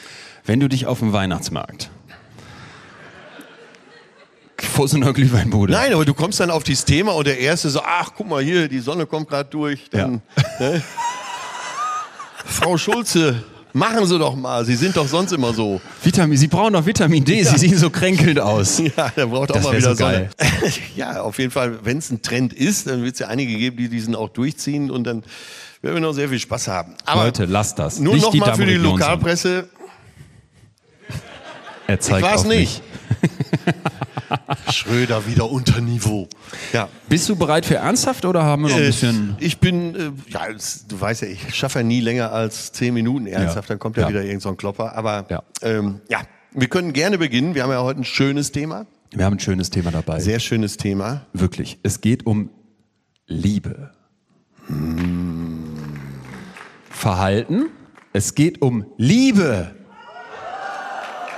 wenn 0.45 0.59
du 0.59 0.67
dich 0.67 0.85
auf 0.85 0.99
dem 0.99 1.13
Weihnachtsmarkt 1.13 1.89
vor 4.61 4.87
so 4.87 4.97
einer 4.97 5.13
Glühweinbude. 5.13 5.73
Nein, 5.73 5.93
aber 5.93 6.05
du 6.05 6.13
kommst 6.13 6.39
dann 6.39 6.49
auf 6.49 6.63
dieses 6.63 6.85
Thema 6.85 7.13
und 7.13 7.27
der 7.27 7.39
Erste 7.39 7.69
so, 7.69 7.81
ach, 7.81 8.11
guck 8.15 8.27
mal 8.27 8.43
hier, 8.43 8.67
die 8.67 8.79
Sonne 8.79 9.05
kommt 9.05 9.29
gerade 9.29 9.49
durch. 9.49 9.89
Dann, 9.89 10.21
ja. 10.59 10.69
ne? 10.69 10.83
Frau 12.45 12.77
Schulze, 12.77 13.43
machen 13.73 14.05
Sie 14.05 14.17
doch 14.17 14.35
mal, 14.35 14.65
Sie 14.65 14.75
sind 14.75 14.95
doch 14.97 15.07
sonst 15.07 15.31
immer 15.31 15.53
so. 15.53 15.81
Vitamin, 16.01 16.37
Sie 16.37 16.47
brauchen 16.47 16.73
doch 16.73 16.85
Vitamin 16.85 17.23
D, 17.23 17.41
ja. 17.41 17.51
Sie 17.51 17.57
sehen 17.57 17.77
so 17.77 17.89
kränkelnd 17.89 18.39
aus. 18.39 18.81
Ja, 18.97 19.09
der 19.09 19.27
braucht 19.27 19.51
das 19.51 19.57
auch 19.57 19.71
mal 19.71 19.77
wieder 19.77 19.95
so 19.95 20.03
Sonne. 20.05 20.29
ja, 20.95 21.21
auf 21.21 21.37
jeden 21.37 21.51
Fall, 21.51 21.79
wenn 21.83 21.97
es 21.97 22.09
ein 22.09 22.21
Trend 22.21 22.53
ist, 22.53 22.87
dann 22.87 23.03
wird 23.03 23.13
es 23.13 23.19
ja 23.19 23.27
einige 23.27 23.55
geben, 23.57 23.77
die 23.77 23.89
diesen 23.89 24.15
auch 24.15 24.29
durchziehen 24.29 24.89
und 24.89 25.03
dann 25.03 25.23
werden 25.81 25.95
wir 25.95 25.99
noch 26.01 26.13
sehr 26.13 26.29
viel 26.29 26.39
Spaß 26.39 26.67
haben. 26.67 26.95
Aber 27.05 27.25
Leute, 27.25 27.45
lasst 27.45 27.77
das. 27.77 27.99
Nur 27.99 28.15
noch 28.17 28.33
mal 28.33 28.55
für 28.55 28.65
die 28.65 28.75
Lokalpresse. 28.75 29.69
Er 31.87 31.99
zeigt 31.99 32.25
ich 32.25 32.31
war's 32.31 32.43
nicht. 32.45 32.81
Schröder 34.71 35.25
wieder 35.25 35.49
unter 35.49 35.81
Niveau. 35.81 36.27
Ja. 36.73 36.89
Bist 37.09 37.29
du 37.29 37.35
bereit 37.35 37.65
für 37.65 37.75
ernsthaft 37.75 38.25
oder 38.25 38.43
haben 38.43 38.63
wir 38.63 38.69
noch 38.69 38.77
ein 38.77 38.83
äh, 38.83 38.87
bisschen? 38.87 39.35
Ich 39.39 39.59
bin, 39.59 39.95
äh, 39.95 40.11
ja, 40.27 40.47
du 40.87 40.99
weißt 40.99 41.21
ja, 41.23 41.27
ich 41.29 41.55
schaffe 41.55 41.79
ja 41.79 41.83
nie 41.83 42.01
länger 42.01 42.31
als 42.31 42.71
zehn 42.71 42.93
Minuten 42.93 43.27
ernsthaft, 43.27 43.69
ja. 43.69 43.73
dann 43.73 43.79
kommt 43.79 43.97
ja, 43.97 44.03
ja. 44.03 44.09
wieder 44.09 44.23
irgend 44.23 44.41
so 44.41 44.49
ein 44.49 44.57
Klopper. 44.57 44.95
Aber 44.95 45.25
ja. 45.29 45.43
Ähm, 45.61 46.01
ja, 46.09 46.21
wir 46.51 46.67
können 46.67 46.93
gerne 46.93 47.17
beginnen. 47.17 47.55
Wir 47.55 47.63
haben 47.63 47.71
ja 47.71 47.81
heute 47.81 48.01
ein 48.01 48.05
schönes 48.05 48.51
Thema. 48.51 48.85
Wir 49.11 49.25
haben 49.25 49.35
ein 49.35 49.39
schönes 49.39 49.69
Thema 49.69 49.91
dabei. 49.91 50.19
Sehr 50.19 50.39
schönes 50.39 50.77
Thema. 50.77 51.25
Wirklich. 51.33 51.79
Es 51.83 52.01
geht 52.01 52.25
um 52.25 52.49
Liebe. 53.25 53.91
Hm. 54.67 55.75
Verhalten. 56.89 57.67
Es 58.13 58.35
geht 58.35 58.61
um 58.61 58.85
Liebe. 58.97 59.75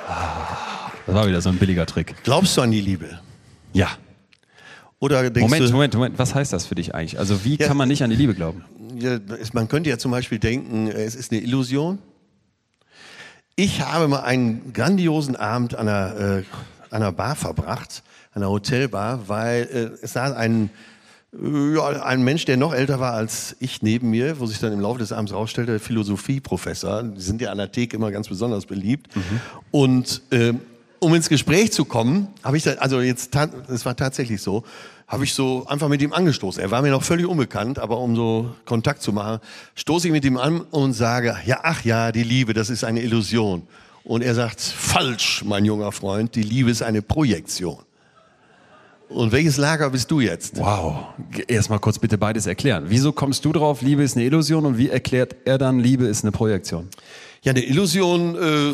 Ah. 0.07 0.58
Das 1.09 1.15
war 1.15 1.27
wieder 1.27 1.41
so 1.41 1.49
ein 1.49 1.57
billiger 1.57 1.87
Trick. 1.87 2.13
Glaubst 2.23 2.55
du 2.55 2.61
an 2.61 2.69
die 2.69 2.81
Liebe? 2.81 3.19
Ja. 3.73 3.87
Oder 4.99 5.23
denkst 5.23 5.41
Moment, 5.41 5.67
du, 5.67 5.71
Moment, 5.71 5.93
Moment. 5.95 6.19
Was 6.19 6.35
heißt 6.35 6.53
das 6.53 6.67
für 6.67 6.75
dich 6.75 6.93
eigentlich? 6.93 7.17
Also 7.17 7.43
wie 7.43 7.55
ja, 7.55 7.65
kann 7.65 7.77
man 7.77 7.87
nicht 7.87 8.03
an 8.03 8.11
die 8.11 8.15
Liebe 8.15 8.35
glauben? 8.35 8.63
Ja, 8.95 9.17
man 9.53 9.67
könnte 9.67 9.89
ja 9.89 9.97
zum 9.97 10.11
Beispiel 10.11 10.37
denken, 10.37 10.87
es 10.87 11.15
ist 11.15 11.31
eine 11.31 11.41
Illusion. 11.41 11.97
Ich 13.55 13.81
habe 13.81 14.07
mal 14.07 14.19
einen 14.19 14.71
grandiosen 14.71 15.35
Abend 15.35 15.73
an 15.73 15.87
einer, 15.87 16.15
äh, 16.15 16.43
an 16.91 17.01
einer 17.01 17.11
Bar 17.11 17.35
verbracht, 17.35 18.03
an 18.33 18.43
einer 18.43 18.51
Hotelbar, 18.51 19.27
weil 19.27 19.63
äh, 19.63 20.03
es 20.05 20.13
saß 20.13 20.33
ein, 20.35 20.69
ja, 21.33 22.03
ein 22.03 22.21
Mensch, 22.21 22.45
der 22.45 22.57
noch 22.57 22.71
älter 22.71 22.99
war 22.99 23.13
als 23.13 23.55
ich 23.59 23.81
neben 23.81 24.11
mir, 24.11 24.39
wo 24.39 24.45
sich 24.45 24.59
dann 24.59 24.73
im 24.73 24.79
Laufe 24.79 24.99
des 24.99 25.11
Abends 25.11 25.33
rausstellte, 25.33 25.79
Philosophieprofessor. 25.79 27.01
Die 27.01 27.21
sind 27.21 27.41
ja 27.41 27.51
an 27.51 27.57
der 27.57 27.71
Theke 27.71 27.97
immer 27.97 28.11
ganz 28.11 28.27
besonders 28.27 28.67
beliebt. 28.67 29.15
Mhm. 29.15 29.21
Und 29.71 30.21
äh, 30.29 30.53
um 30.99 31.13
ins 31.15 31.29
Gespräch 31.29 31.71
zu 31.71 31.85
kommen, 31.85 32.27
habe 32.43 32.57
ich, 32.57 32.63
da, 32.63 32.73
also 32.73 33.01
jetzt, 33.01 33.35
es 33.69 33.85
war 33.85 33.95
tatsächlich 33.95 34.41
so, 34.41 34.63
habe 35.07 35.23
ich 35.23 35.33
so 35.33 35.65
einfach 35.67 35.87
mit 35.87 36.01
ihm 36.01 36.13
angestoßen. 36.13 36.61
Er 36.61 36.71
war 36.71 36.81
mir 36.81 36.91
noch 36.91 37.03
völlig 37.03 37.25
unbekannt, 37.25 37.79
aber 37.79 37.97
um 37.99 38.15
so 38.15 38.55
Kontakt 38.65 39.01
zu 39.01 39.11
machen, 39.11 39.39
stoße 39.75 40.07
ich 40.07 40.13
mit 40.13 40.23
ihm 40.23 40.37
an 40.37 40.61
und 40.61 40.93
sage, 40.93 41.35
ja, 41.45 41.59
ach 41.63 41.83
ja, 41.83 42.11
die 42.11 42.23
Liebe, 42.23 42.53
das 42.53 42.69
ist 42.69 42.83
eine 42.83 43.01
Illusion. 43.01 43.63
Und 44.03 44.23
er 44.23 44.35
sagt, 44.35 44.61
falsch, 44.61 45.43
mein 45.45 45.65
junger 45.65 45.91
Freund, 45.91 46.35
die 46.35 46.43
Liebe 46.43 46.69
ist 46.69 46.81
eine 46.81 47.01
Projektion. 47.01 47.79
Und 49.09 49.31
welches 49.31 49.57
Lager 49.57 49.89
bist 49.89 50.11
du 50.11 50.19
jetzt? 50.19 50.57
Wow. 50.57 51.05
Erstmal 51.47 51.79
kurz 51.79 51.97
bitte 51.97 52.19
beides 52.19 52.45
erklären. 52.45 52.85
Wieso 52.87 53.11
kommst 53.11 53.43
du 53.43 53.51
drauf, 53.51 53.81
Liebe 53.81 54.03
ist 54.03 54.15
eine 54.15 54.25
Illusion 54.25 54.67
und 54.67 54.77
wie 54.77 54.89
erklärt 54.89 55.35
er 55.45 55.57
dann, 55.57 55.79
Liebe 55.79 56.05
ist 56.05 56.23
eine 56.23 56.31
Projektion? 56.31 56.87
Ja, 57.41 57.51
eine 57.51 57.65
Illusion 57.65 58.35
äh, 58.35 58.73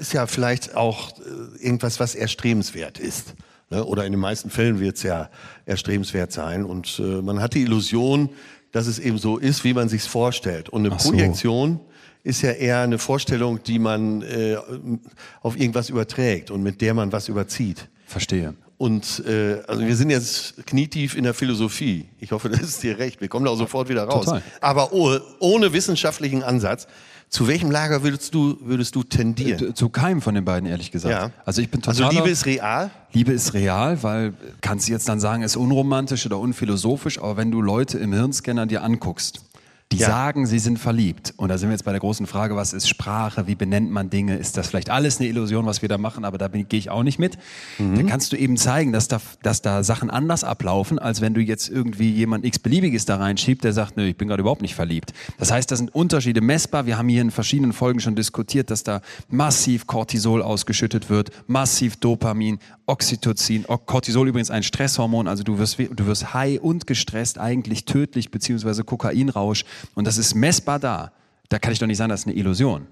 ist 0.00 0.12
ja 0.12 0.26
vielleicht 0.26 0.74
auch 0.74 1.10
äh, 1.18 1.64
irgendwas, 1.64 2.00
was 2.00 2.14
erstrebenswert 2.14 2.98
ist. 2.98 3.34
Ne? 3.70 3.84
Oder 3.84 4.04
in 4.06 4.12
den 4.12 4.20
meisten 4.20 4.50
Fällen 4.50 4.80
wird 4.80 4.96
es 4.96 5.02
ja 5.02 5.30
erstrebenswert 5.66 6.32
sein. 6.32 6.64
Und 6.64 6.98
äh, 6.98 7.22
man 7.22 7.40
hat 7.40 7.54
die 7.54 7.62
Illusion, 7.62 8.30
dass 8.72 8.86
es 8.86 8.98
eben 8.98 9.18
so 9.18 9.38
ist, 9.38 9.62
wie 9.64 9.74
man 9.74 9.88
sich 9.88 10.02
vorstellt. 10.02 10.68
Und 10.68 10.86
eine 10.86 10.98
so. 10.98 11.10
Projektion 11.10 11.80
ist 12.22 12.42
ja 12.42 12.50
eher 12.50 12.80
eine 12.80 12.98
Vorstellung, 12.98 13.62
die 13.62 13.78
man 13.78 14.22
äh, 14.22 14.56
auf 15.40 15.58
irgendwas 15.58 15.88
überträgt 15.88 16.50
und 16.50 16.62
mit 16.62 16.80
der 16.80 16.94
man 16.94 17.12
was 17.12 17.28
überzieht. 17.28 17.88
Verstehe. 18.06 18.54
Und 18.76 19.22
äh, 19.26 19.60
also 19.66 19.82
wir 19.86 19.94
sind 19.94 20.08
jetzt 20.08 20.66
knietief 20.66 21.14
in 21.14 21.24
der 21.24 21.34
Philosophie. 21.34 22.08
Ich 22.18 22.32
hoffe, 22.32 22.48
das 22.50 22.62
ist 22.62 22.82
dir 22.82 22.98
recht. 22.98 23.20
Wir 23.20 23.28
kommen 23.28 23.44
da 23.44 23.50
auch 23.50 23.58
sofort 23.58 23.88
wieder 23.88 24.04
raus. 24.04 24.24
Total. 24.24 24.42
Aber 24.60 24.92
ohne, 24.92 25.20
ohne 25.38 25.72
wissenschaftlichen 25.72 26.42
Ansatz 26.42 26.86
zu 27.30 27.46
welchem 27.46 27.70
Lager 27.70 28.02
würdest 28.02 28.34
du, 28.34 28.58
würdest 28.60 28.96
du 28.96 29.04
tendieren? 29.04 29.70
Äh, 29.70 29.74
zu 29.74 29.88
keinem 29.88 30.20
von 30.20 30.34
den 30.34 30.44
beiden, 30.44 30.68
ehrlich 30.68 30.90
gesagt. 30.90 31.14
Ja. 31.14 31.30
Also 31.44 31.62
ich 31.62 31.70
bin 31.70 31.80
total. 31.80 32.04
Also 32.04 32.16
Liebe 32.16 32.28
ist 32.28 32.44
real? 32.44 32.90
Liebe 33.12 33.32
ist 33.32 33.54
real, 33.54 34.02
weil 34.02 34.34
kannst 34.60 34.88
du 34.88 34.92
jetzt 34.92 35.08
dann 35.08 35.20
sagen, 35.20 35.44
ist 35.44 35.56
unromantisch 35.56 36.26
oder 36.26 36.38
unphilosophisch, 36.38 37.18
aber 37.18 37.36
wenn 37.36 37.52
du 37.52 37.62
Leute 37.62 37.98
im 37.98 38.12
Hirnscanner 38.12 38.66
dir 38.66 38.82
anguckst, 38.82 39.44
die 39.92 39.98
ja. 39.98 40.06
sagen, 40.06 40.46
sie 40.46 40.60
sind 40.60 40.78
verliebt. 40.78 41.34
Und 41.36 41.48
da 41.48 41.58
sind 41.58 41.68
wir 41.68 41.72
jetzt 41.72 41.84
bei 41.84 41.90
der 41.90 42.00
großen 42.00 42.26
Frage, 42.26 42.54
was 42.54 42.72
ist 42.72 42.88
Sprache, 42.88 43.48
wie 43.48 43.56
benennt 43.56 43.90
man 43.90 44.08
Dinge? 44.08 44.36
Ist 44.36 44.56
das 44.56 44.68
vielleicht 44.68 44.88
alles 44.88 45.18
eine 45.18 45.28
Illusion, 45.28 45.66
was 45.66 45.82
wir 45.82 45.88
da 45.88 45.98
machen, 45.98 46.24
aber 46.24 46.38
da 46.38 46.46
gehe 46.46 46.78
ich 46.78 46.90
auch 46.90 47.02
nicht 47.02 47.18
mit. 47.18 47.38
Mhm. 47.78 47.96
Dann 47.96 48.06
kannst 48.06 48.32
du 48.32 48.36
eben 48.36 48.56
zeigen, 48.56 48.92
dass 48.92 49.08
da, 49.08 49.20
dass 49.42 49.62
da 49.62 49.82
Sachen 49.82 50.08
anders 50.08 50.44
ablaufen, 50.44 51.00
als 51.00 51.20
wenn 51.20 51.34
du 51.34 51.40
jetzt 51.40 51.68
irgendwie 51.68 52.10
jemand 52.10 52.44
x-beliebiges 52.44 53.04
da 53.04 53.16
reinschiebt, 53.16 53.64
der 53.64 53.72
sagt, 53.72 53.96
nö, 53.96 54.04
ich 54.04 54.16
bin 54.16 54.28
gerade 54.28 54.42
überhaupt 54.42 54.62
nicht 54.62 54.76
verliebt. 54.76 55.12
Das 55.38 55.50
heißt, 55.50 55.68
da 55.70 55.74
sind 55.74 55.92
Unterschiede 55.92 56.40
messbar. 56.40 56.86
Wir 56.86 56.96
haben 56.96 57.08
hier 57.08 57.22
in 57.22 57.32
verschiedenen 57.32 57.72
Folgen 57.72 57.98
schon 57.98 58.14
diskutiert, 58.14 58.70
dass 58.70 58.84
da 58.84 59.00
massiv 59.28 59.88
Cortisol 59.88 60.40
ausgeschüttet 60.40 61.10
wird, 61.10 61.30
massiv 61.48 61.96
Dopamin, 61.96 62.60
Oxytocin, 62.86 63.64
Cortisol 63.86 64.28
übrigens 64.28 64.50
ein 64.50 64.62
Stresshormon, 64.62 65.28
also 65.28 65.44
du 65.44 65.58
wirst, 65.58 65.78
du 65.78 66.06
wirst 66.06 66.34
high 66.34 66.60
und 66.60 66.86
gestresst, 66.88 67.38
eigentlich 67.38 67.84
tödlich, 67.84 68.30
beziehungsweise 68.30 68.82
Kokainrausch 68.82 69.64
und 69.94 70.06
das 70.06 70.18
ist 70.18 70.34
messbar 70.34 70.78
da. 70.78 71.12
Da 71.48 71.58
kann 71.58 71.72
ich 71.72 71.78
doch 71.78 71.86
nicht 71.86 71.96
sagen, 71.96 72.10
das 72.10 72.20
ist 72.20 72.26
eine 72.26 72.36
Illusion. 72.36 72.86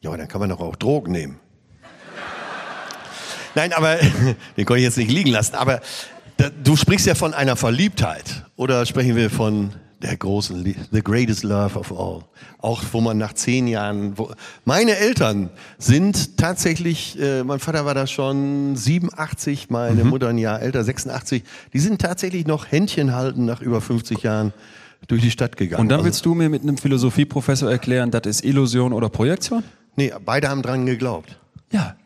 Ja, 0.00 0.10
aber 0.10 0.18
dann 0.18 0.28
kann 0.28 0.40
man 0.40 0.50
doch 0.50 0.60
auch 0.60 0.76
Drogen 0.76 1.12
nehmen. 1.12 1.38
Nein, 3.54 3.72
aber 3.72 3.96
den 4.56 4.64
kann 4.64 4.76
ich 4.76 4.82
jetzt 4.82 4.98
nicht 4.98 5.10
liegen 5.10 5.30
lassen. 5.30 5.54
Aber 5.54 5.80
du 6.62 6.76
sprichst 6.76 7.06
ja 7.06 7.14
von 7.14 7.34
einer 7.34 7.56
Verliebtheit. 7.56 8.44
Oder 8.56 8.86
sprechen 8.86 9.16
wir 9.16 9.30
von 9.30 9.72
der 10.02 10.16
großen, 10.16 10.88
the 10.90 11.02
greatest 11.02 11.44
love 11.44 11.78
of 11.78 11.92
all. 11.92 12.24
Auch 12.58 12.82
wo 12.92 13.00
man 13.00 13.18
nach 13.18 13.34
zehn 13.34 13.68
Jahren, 13.68 14.18
wo, 14.18 14.32
meine 14.64 14.96
Eltern 14.96 15.50
sind 15.78 16.36
tatsächlich, 16.36 17.18
äh, 17.20 17.44
mein 17.44 17.60
Vater 17.60 17.84
war 17.84 17.94
da 17.94 18.06
schon 18.06 18.74
87, 18.74 19.70
meine 19.70 20.02
mhm. 20.02 20.10
Mutter 20.10 20.28
ein 20.28 20.38
Jahr 20.38 20.60
älter, 20.60 20.82
86. 20.82 21.44
Die 21.72 21.78
sind 21.78 22.00
tatsächlich 22.00 22.46
noch 22.46 22.70
Händchen 22.70 23.14
halten 23.14 23.44
nach 23.44 23.60
über 23.60 23.80
50 23.80 24.22
Jahren 24.22 24.52
durch 25.08 25.22
die 25.22 25.30
Stadt 25.30 25.56
gegangen. 25.56 25.80
Und 25.80 25.88
dann 25.88 25.98
also 25.98 26.06
willst 26.06 26.26
du 26.26 26.34
mir 26.34 26.48
mit 26.48 26.62
einem 26.62 26.76
Philosophieprofessor 26.76 27.70
erklären, 27.70 28.10
das 28.10 28.22
ist 28.26 28.44
Illusion 28.44 28.92
oder 28.92 29.08
Projektion? 29.08 29.62
Nee, 29.96 30.12
beide 30.24 30.48
haben 30.48 30.62
dran 30.62 30.86
geglaubt. 30.86 31.38
Ja. 31.70 31.96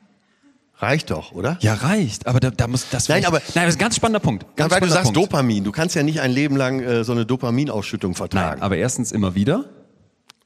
Reicht 0.78 1.10
doch, 1.10 1.32
oder? 1.32 1.56
Ja, 1.60 1.74
reicht. 1.74 2.26
Aber 2.26 2.38
da, 2.38 2.50
da 2.50 2.68
muss 2.68 2.86
das. 2.90 3.08
Nein, 3.08 3.24
aber 3.24 3.38
nein, 3.54 3.64
das 3.64 3.74
ist 3.74 3.76
ein 3.76 3.84
ganz 3.84 3.96
spannender 3.96 4.20
Punkt. 4.20 4.44
Ganz 4.56 4.70
weil 4.70 4.80
du 4.80 4.88
sagst 4.88 5.14
Punkt. 5.14 5.16
Dopamin. 5.16 5.64
Du 5.64 5.72
kannst 5.72 5.94
ja 5.94 6.02
nicht 6.02 6.20
ein 6.20 6.30
Leben 6.30 6.54
lang 6.54 6.80
äh, 6.80 7.02
so 7.02 7.12
eine 7.12 7.24
Dopaminausschüttung 7.24 8.14
vertragen. 8.14 8.56
Nein, 8.56 8.62
aber 8.62 8.76
erstens 8.76 9.10
immer 9.10 9.34
wieder. 9.34 9.64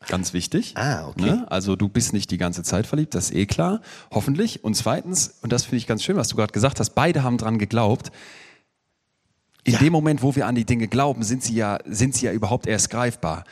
Ganz 0.07 0.33
wichtig. 0.33 0.75
Ah, 0.77 1.09
okay. 1.09 1.23
Ne? 1.23 1.47
Also 1.51 1.77
du 1.77 1.89
bist 1.89 2.13
nicht 2.13 2.31
die 2.31 2.39
ganze 2.39 2.63
Zeit 2.63 2.87
verliebt, 2.87 3.15
das 3.15 3.27
ist 3.27 3.37
eh 3.37 3.47
klar, 3.47 3.81
hoffentlich. 4.11 4.65
Und 4.65 4.75
zweitens, 4.75 5.35
und 5.43 5.53
das 5.53 5.65
finde 5.65 5.77
ich 5.79 5.87
ganz 5.87 6.03
schön, 6.03 6.17
was 6.17 6.29
du 6.29 6.37
gerade 6.37 6.53
gesagt 6.53 6.81
hast, 6.81 6.91
beide 6.91 7.23
haben 7.23 7.37
dran 7.37 7.59
geglaubt. 7.59 8.11
In 9.71 9.75
ja. 9.75 9.81
dem 9.83 9.93
Moment, 9.93 10.21
wo 10.21 10.35
wir 10.35 10.49
an 10.49 10.57
die 10.57 10.65
Dinge 10.65 10.89
glauben, 10.89 11.23
sind 11.23 11.45
sie 11.45 11.55
ja, 11.55 11.79
sind 11.87 12.17
sie 12.17 12.27
ja 12.27 12.33
überhaupt 12.33 12.67
erst 12.67 12.91
greifbar. 12.91 13.45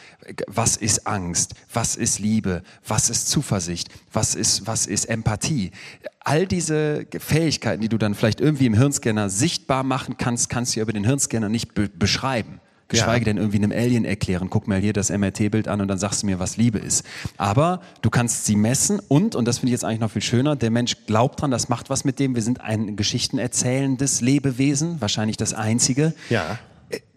Was 0.49 0.77
ist 0.77 1.07
Angst? 1.07 1.55
Was 1.73 1.95
ist 1.95 2.19
Liebe? 2.19 2.65
Was 2.85 3.09
ist 3.09 3.29
Zuversicht? 3.29 3.89
Was 4.13 4.35
ist, 4.35 4.67
was 4.67 4.87
ist 4.87 5.05
Empathie? 5.05 5.71
All 6.19 6.49
diese 6.49 7.07
Fähigkeiten, 7.21 7.83
die 7.83 7.89
du 7.89 7.99
dann 7.99 8.17
vielleicht 8.17 8.41
irgendwie 8.41 8.67
im 8.67 8.75
Hirnscanner 8.75 9.31
sichtbar 9.31 9.85
machen 9.85 10.17
kannst, 10.19 10.51
kannst 10.51 10.75
du 10.75 10.81
ja 10.81 10.83
über 10.83 10.93
den 10.93 11.05
Hirnscanner 11.05 11.49
nicht 11.49 11.75
be 11.75 11.89
beschreiben 11.89 12.61
geschweige 12.89 13.27
ja. 13.27 13.33
denn 13.33 13.37
irgendwie 13.37 13.59
einem 13.59 13.73
Alien 13.73 14.05
erklären, 14.05 14.49
guck 14.51 14.67
mal 14.67 14.81
hier 14.81 14.93
das 14.93 15.11
MRT-Bild 15.11 15.69
an 15.69 15.81
und 15.81 15.89
dann 15.89 15.99
sagst 15.99 16.23
du 16.23 16.27
mir, 16.27 16.39
was 16.39 16.57
Liebe 16.57 16.79
ist. 16.79 17.05
Aber 17.37 17.81
du 18.03 18.11
kannst 18.11 18.47
sie 18.47 18.57
messen 18.57 19.01
und, 19.09 19.35
und 19.35 19.47
das 19.47 19.59
finde 19.59 19.69
ich 19.69 19.73
jetzt 19.73 19.85
eigentlich 19.85 20.01
noch 20.01 20.11
viel 20.11 20.23
schöner, 20.23 20.57
der 20.57 20.71
Mensch 20.71 20.97
glaubt 21.07 21.41
dran, 21.41 21.51
das 21.51 21.69
macht 21.69 21.91
was 21.91 22.05
mit 22.05 22.19
dem. 22.19 22.35
Wir 22.35 22.43
sind 22.43 22.61
ein 22.61 22.97
geschichtenerzählendes 22.97 24.21
Lebewesen, 24.21 25.01
wahrscheinlich 25.01 25.37
das 25.37 25.55
einzige. 25.55 26.15
Ja 26.31 26.59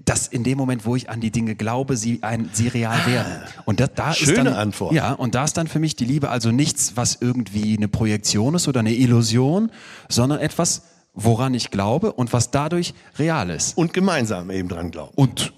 dass 0.06 0.28
in 0.28 0.44
dem 0.44 0.58
Moment, 0.58 0.86
wo 0.86 0.96
ich 0.96 1.10
an 1.10 1.22
die 1.22 1.32
Dinge 1.32 1.56
glaube, 1.56 1.96
sie, 1.96 2.20
ein, 2.24 2.50
sie 2.54 2.68
real 2.68 3.00
ah, 3.04 3.08
werden. 3.08 3.32
Und 3.66 3.80
das, 3.80 3.92
da 3.96 4.14
Schöne 4.14 4.32
ist 4.32 4.38
dann, 4.38 4.48
Antwort. 4.48 4.94
Ja, 4.94 5.14
und 5.14 5.36
da 5.36 5.44
ist 5.44 5.54
dann 5.58 5.68
für 5.68 5.80
mich 5.80 5.96
die 5.96 6.06
Liebe 6.06 6.30
also 6.30 6.52
nichts, 6.52 6.94
was 6.96 7.20
irgendwie 7.22 7.78
eine 7.78 7.88
Projektion 7.88 8.56
ist 8.56 8.68
oder 8.68 8.80
eine 8.80 8.94
Illusion, 8.94 9.72
sondern 10.10 10.40
etwas, 10.40 10.84
woran 11.14 11.54
ich 11.54 11.72
glaube 11.72 12.14
und 12.14 12.34
was 12.34 12.52
dadurch 12.52 12.94
real 13.20 13.50
ist. 13.50 13.78
Und 13.78 13.94
gemeinsam 13.94 14.50
eben 14.50 14.70
dran 14.70 14.92
glauben. 14.92 15.14
Und 15.16 15.54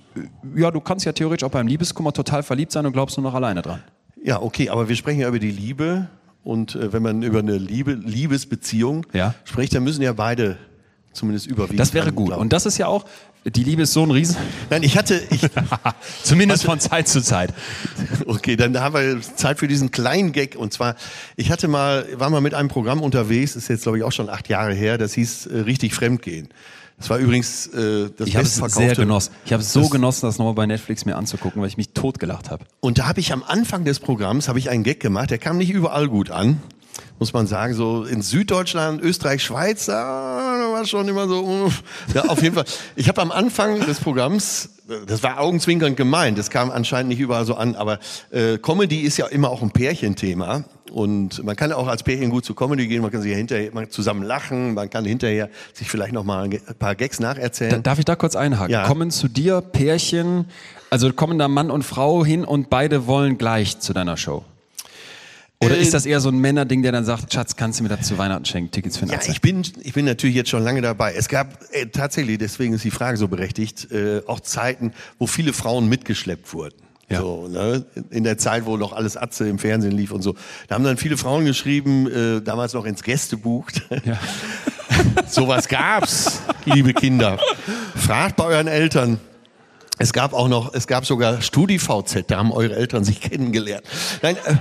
ja, 0.56 0.72
du 0.72 0.80
kannst 0.80 1.06
ja 1.06 1.12
theoretisch 1.12 1.46
auch 1.46 1.52
beim 1.52 1.68
Liebeskummer 1.68 2.14
total 2.14 2.44
verliebt 2.44 2.72
sein 2.72 2.86
und 2.86 2.94
glaubst 2.94 3.18
nur 3.18 3.24
noch 3.24 3.34
alleine 3.34 3.62
dran. 3.62 3.84
Ja, 4.24 4.42
okay, 4.42 4.70
aber 4.70 4.88
wir 4.88 4.96
sprechen 4.96 5.20
ja 5.20 5.28
über 5.28 5.40
die 5.40 5.52
Liebe 5.52 6.08
und 6.44 6.76
äh, 6.76 6.94
wenn 6.94 7.04
man 7.04 7.24
über 7.24 7.40
eine 7.40 7.58
Liebe, 7.58 7.94
Liebesbeziehung 7.94 9.06
ja. 9.14 9.34
spricht, 9.44 9.76
dann 9.76 9.84
müssen 9.84 10.02
ja 10.02 10.14
beide 10.14 10.58
zumindest 11.14 11.48
überwiegend. 11.48 11.80
Das 11.80 11.94
wäre 11.94 12.12
gut. 12.12 12.28
Glauben. 12.28 12.42
Und 12.42 12.54
das 12.54 12.66
ist 12.66 12.78
ja 12.78 12.88
auch, 12.88 13.06
die 13.46 13.64
Liebe 13.64 13.82
ist 13.82 13.94
so 13.94 14.04
ein 14.04 14.12
Riesen. 14.12 14.38
Nein, 14.70 14.84
ich 14.84 14.98
hatte. 14.98 15.22
Ich, 15.30 15.42
Zumindest 16.24 16.64
von 16.64 16.80
Zeit 16.80 17.08
zu 17.08 17.22
Zeit. 17.22 17.54
Okay, 18.26 18.56
dann 18.56 18.80
haben 18.80 18.96
wir 18.96 19.22
Zeit 19.22 19.60
für 19.60 19.68
diesen 19.68 19.92
kleinen 19.92 20.32
Gag. 20.32 20.56
Und 20.56 20.72
zwar, 20.72 20.96
ich 21.36 21.52
hatte 21.52 21.68
mal, 21.68 22.08
war 22.14 22.30
mal 22.30 22.40
mit 22.40 22.54
einem 22.54 22.70
Programm 22.70 23.02
unterwegs, 23.02 23.58
ist 23.58 23.68
jetzt 23.68 23.84
glaube 23.84 23.98
ich 23.98 24.04
auch 24.06 24.14
schon 24.14 24.30
acht 24.30 24.48
Jahre 24.48 24.74
her, 24.74 24.98
das 24.98 25.14
hieß 25.14 25.48
äh, 25.48 25.60
richtig 25.60 25.94
Fremdgehen. 25.94 26.48
Das 27.04 27.10
war 27.10 27.18
übrigens 27.18 27.68
äh, 27.68 28.10
das 28.16 28.30
ich 28.30 28.36
es 28.36 28.56
sehr 28.56 28.96
genossen. 28.96 29.34
Ich 29.44 29.52
habe 29.52 29.62
es 29.62 29.74
so 29.74 29.90
genossen, 29.90 30.26
das 30.26 30.38
nochmal 30.38 30.54
bei 30.54 30.66
Netflix 30.66 31.04
mir 31.04 31.18
anzugucken, 31.18 31.62
weil 31.62 31.68
ich 31.68 31.76
mich 31.76 31.90
totgelacht 31.90 32.50
habe. 32.50 32.64
Und 32.80 32.98
da 32.98 33.08
habe 33.08 33.20
ich 33.20 33.34
am 33.34 33.44
Anfang 33.46 33.84
des 33.84 34.00
Programms 34.00 34.48
habe 34.48 34.58
ich 34.58 34.70
einen 34.70 34.84
Gag 34.84 35.02
gemacht, 35.02 35.30
der 35.30 35.38
kam 35.38 35.58
nicht 35.58 35.70
überall 35.70 36.08
gut 36.08 36.32
an, 36.32 36.62
muss 37.20 37.34
man 37.34 37.46
sagen. 37.46 37.74
So 37.74 38.06
in 38.06 38.22
Süddeutschland, 38.22 39.02
Österreich, 39.02 39.44
Schweiz, 39.44 39.88
da 39.88 39.94
war 40.72 40.86
schon 40.86 41.10
immer 41.10 41.28
so. 41.28 41.70
Ja, 42.14 42.24
auf 42.30 42.42
jeden 42.42 42.56
Fall. 42.56 42.64
Ich 42.96 43.10
habe 43.10 43.22
am 43.22 43.34
Anfang 43.34 43.82
des 43.86 44.00
Programms, 44.00 44.70
das 45.06 45.24
war 45.24 45.42
augenzwinkernd 45.42 45.98
gemeint, 45.98 46.38
das 46.38 46.50
kam 46.50 46.72
anscheinend 46.72 47.10
nicht 47.10 47.20
überall 47.20 47.46
so 47.46 47.56
an, 47.56 47.76
aber 47.76 48.00
äh, 48.32 48.60
Comedy 48.60 49.02
ist 49.02 49.18
ja 49.18 49.26
immer 49.26 49.50
auch 49.50 49.62
ein 49.62 49.72
Pärchenthema. 49.72 50.64
Und 50.94 51.44
man 51.44 51.56
kann 51.56 51.72
auch 51.72 51.88
als 51.88 52.04
Pärchen 52.04 52.30
gut 52.30 52.46
zu 52.46 52.54
Comedy 52.54 52.88
gehen, 52.88 53.02
man 53.02 53.10
kann 53.10 53.24
sich 53.24 53.32
ja 53.32 53.38
hinterher 53.38 53.72
man 53.74 53.90
zusammen 53.90 54.22
lachen, 54.22 54.76
man 54.76 54.92
kann 54.92 55.06
hinterher 55.06 55.50
sich 55.74 55.90
vielleicht 55.90 56.14
noch 56.14 56.24
mal 56.24 56.44
ein 56.44 56.60
paar 56.78 56.94
Gags 56.94 57.20
nacherzählen. 57.20 57.82
darf 57.82 57.98
ich 57.98 58.06
da 58.06 58.16
kurz 58.16 58.36
einhaken? 58.36 58.72
Ja. 58.72 58.86
Kommen 58.86 59.10
zu 59.10 59.28
dir 59.28 59.62
Pärchen, 59.62 60.46
also 60.92 61.12
kommen 61.12 61.40
da 61.40 61.48
Mann 61.48 61.72
und 61.72 61.82
Frau 61.82 62.24
hin 62.24 62.46
und 62.46 62.70
beide 62.70 63.08
wollen 63.08 63.40
gleich 63.40 63.80
zu 63.80 63.94
deiner 63.94 64.18
Show? 64.18 64.46
Oder 65.66 65.78
ist 65.78 65.88
äh, 65.88 65.92
das 65.94 66.06
eher 66.06 66.20
so 66.20 66.30
ein 66.30 66.38
Männerding, 66.38 66.84
der 66.84 66.92
dann 66.92 67.06
sagt, 67.06 67.34
Schatz, 67.34 67.56
kannst 67.56 67.80
du 67.80 67.84
mir 67.84 67.90
das 67.90 68.06
zu 68.06 68.20
Weihnachten 68.20 68.46
schenken, 68.46 68.70
Tickets 68.70 68.98
für 68.98 69.08
den 69.08 69.14
Ja, 69.14 69.20
ich 69.28 69.42
bin, 69.42 69.64
ich 69.82 69.94
bin 69.94 70.06
natürlich 70.06 70.36
jetzt 70.36 70.52
schon 70.52 70.62
lange 70.62 70.82
dabei. 70.84 71.16
Es 71.16 71.28
gab 71.28 71.58
äh, 71.72 71.88
tatsächlich, 71.88 72.38
deswegen 72.38 72.76
ist 72.76 72.84
die 72.84 72.92
Frage 72.92 73.18
so 73.18 73.28
berechtigt, 73.28 73.92
äh, 73.92 74.22
auch 74.28 74.42
Zeiten, 74.42 74.94
wo 75.18 75.26
viele 75.26 75.54
Frauen 75.54 75.90
mitgeschleppt 75.90 76.54
wurden. 76.54 76.83
Ja. 77.10 77.20
So, 77.20 77.48
ne? 77.48 77.86
In 78.10 78.24
der 78.24 78.38
Zeit, 78.38 78.66
wo 78.66 78.78
noch 78.78 78.94
alles 78.94 79.18
Atze 79.18 79.48
im 79.48 79.60
Fernsehen 79.60 79.92
lief 79.92 80.12
und 80.12 80.22
so. 80.22 80.36
Da 80.68 80.76
haben 80.76 80.84
dann 80.84 80.98
viele 80.98 81.18
Frauen 81.18 81.46
geschrieben, 81.46 82.10
äh, 82.10 82.42
damals 82.42 82.74
noch 82.74 82.86
ins 82.86 83.04
Gästebuch. 83.04 83.68
Ja. 84.06 84.18
Sowas 85.28 85.68
gab's, 85.68 86.42
liebe 86.66 86.94
Kinder. 86.94 87.40
Fragt 87.96 88.36
bei 88.38 88.46
euren 88.46 88.68
Eltern. 88.68 89.20
Es 90.00 90.12
gab 90.12 90.34
auch 90.34 90.48
noch, 90.48 90.74
es 90.74 90.88
gab 90.88 91.06
sogar 91.06 91.42
StudiVZ, 91.42 92.26
da 92.28 92.38
haben 92.38 92.52
eure 92.52 92.76
Eltern 92.76 93.04
sich 93.04 93.22
kennengelernt. 93.22 93.84
Nein, 94.24 94.38
äh, 94.46 94.56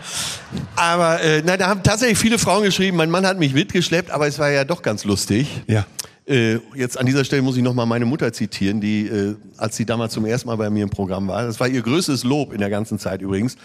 aber 0.77 1.23
äh, 1.23 1.43
nein, 1.43 1.59
da 1.59 1.69
haben 1.69 1.83
tatsächlich 1.83 2.19
viele 2.19 2.39
Frauen 2.39 2.65
geschrieben, 2.65 2.99
mein 2.99 3.11
Mann 3.11 3.27
hat 3.27 3.39
mich 3.39 3.55
mitgeschleppt, 3.55 4.11
aber 4.11 4.27
es 4.27 4.39
war 4.39 4.51
ja 4.51 4.65
doch 4.65 4.83
ganz 4.83 5.05
lustig. 5.05 5.49
Ja. 5.67 5.87
Äh, 6.25 6.61
jetzt 6.77 6.99
an 6.99 7.07
dieser 7.07 7.25
Stelle 7.25 7.43
muss 7.43 7.57
ich 7.57 7.65
nochmal 7.65 7.87
meine 7.87 8.05
Mutter 8.05 8.33
zitieren, 8.33 8.81
die, 8.81 9.09
äh, 9.09 9.35
als 9.57 9.77
sie 9.77 9.85
damals 9.85 10.13
zum 10.13 10.25
ersten 10.25 10.49
Mal 10.49 10.57
bei 10.57 10.71
mir 10.71 10.85
im 10.85 10.91
Programm 10.91 11.27
war, 11.27 11.45
das 11.45 11.59
war 11.59 11.67
ihr 11.67 11.83
größtes 11.83 12.23
Lob 12.23 12.53
in 12.53 12.61
der 12.61 12.71
ganzen 12.71 13.01
Zeit 13.01 13.23
übrigens, 13.23 13.57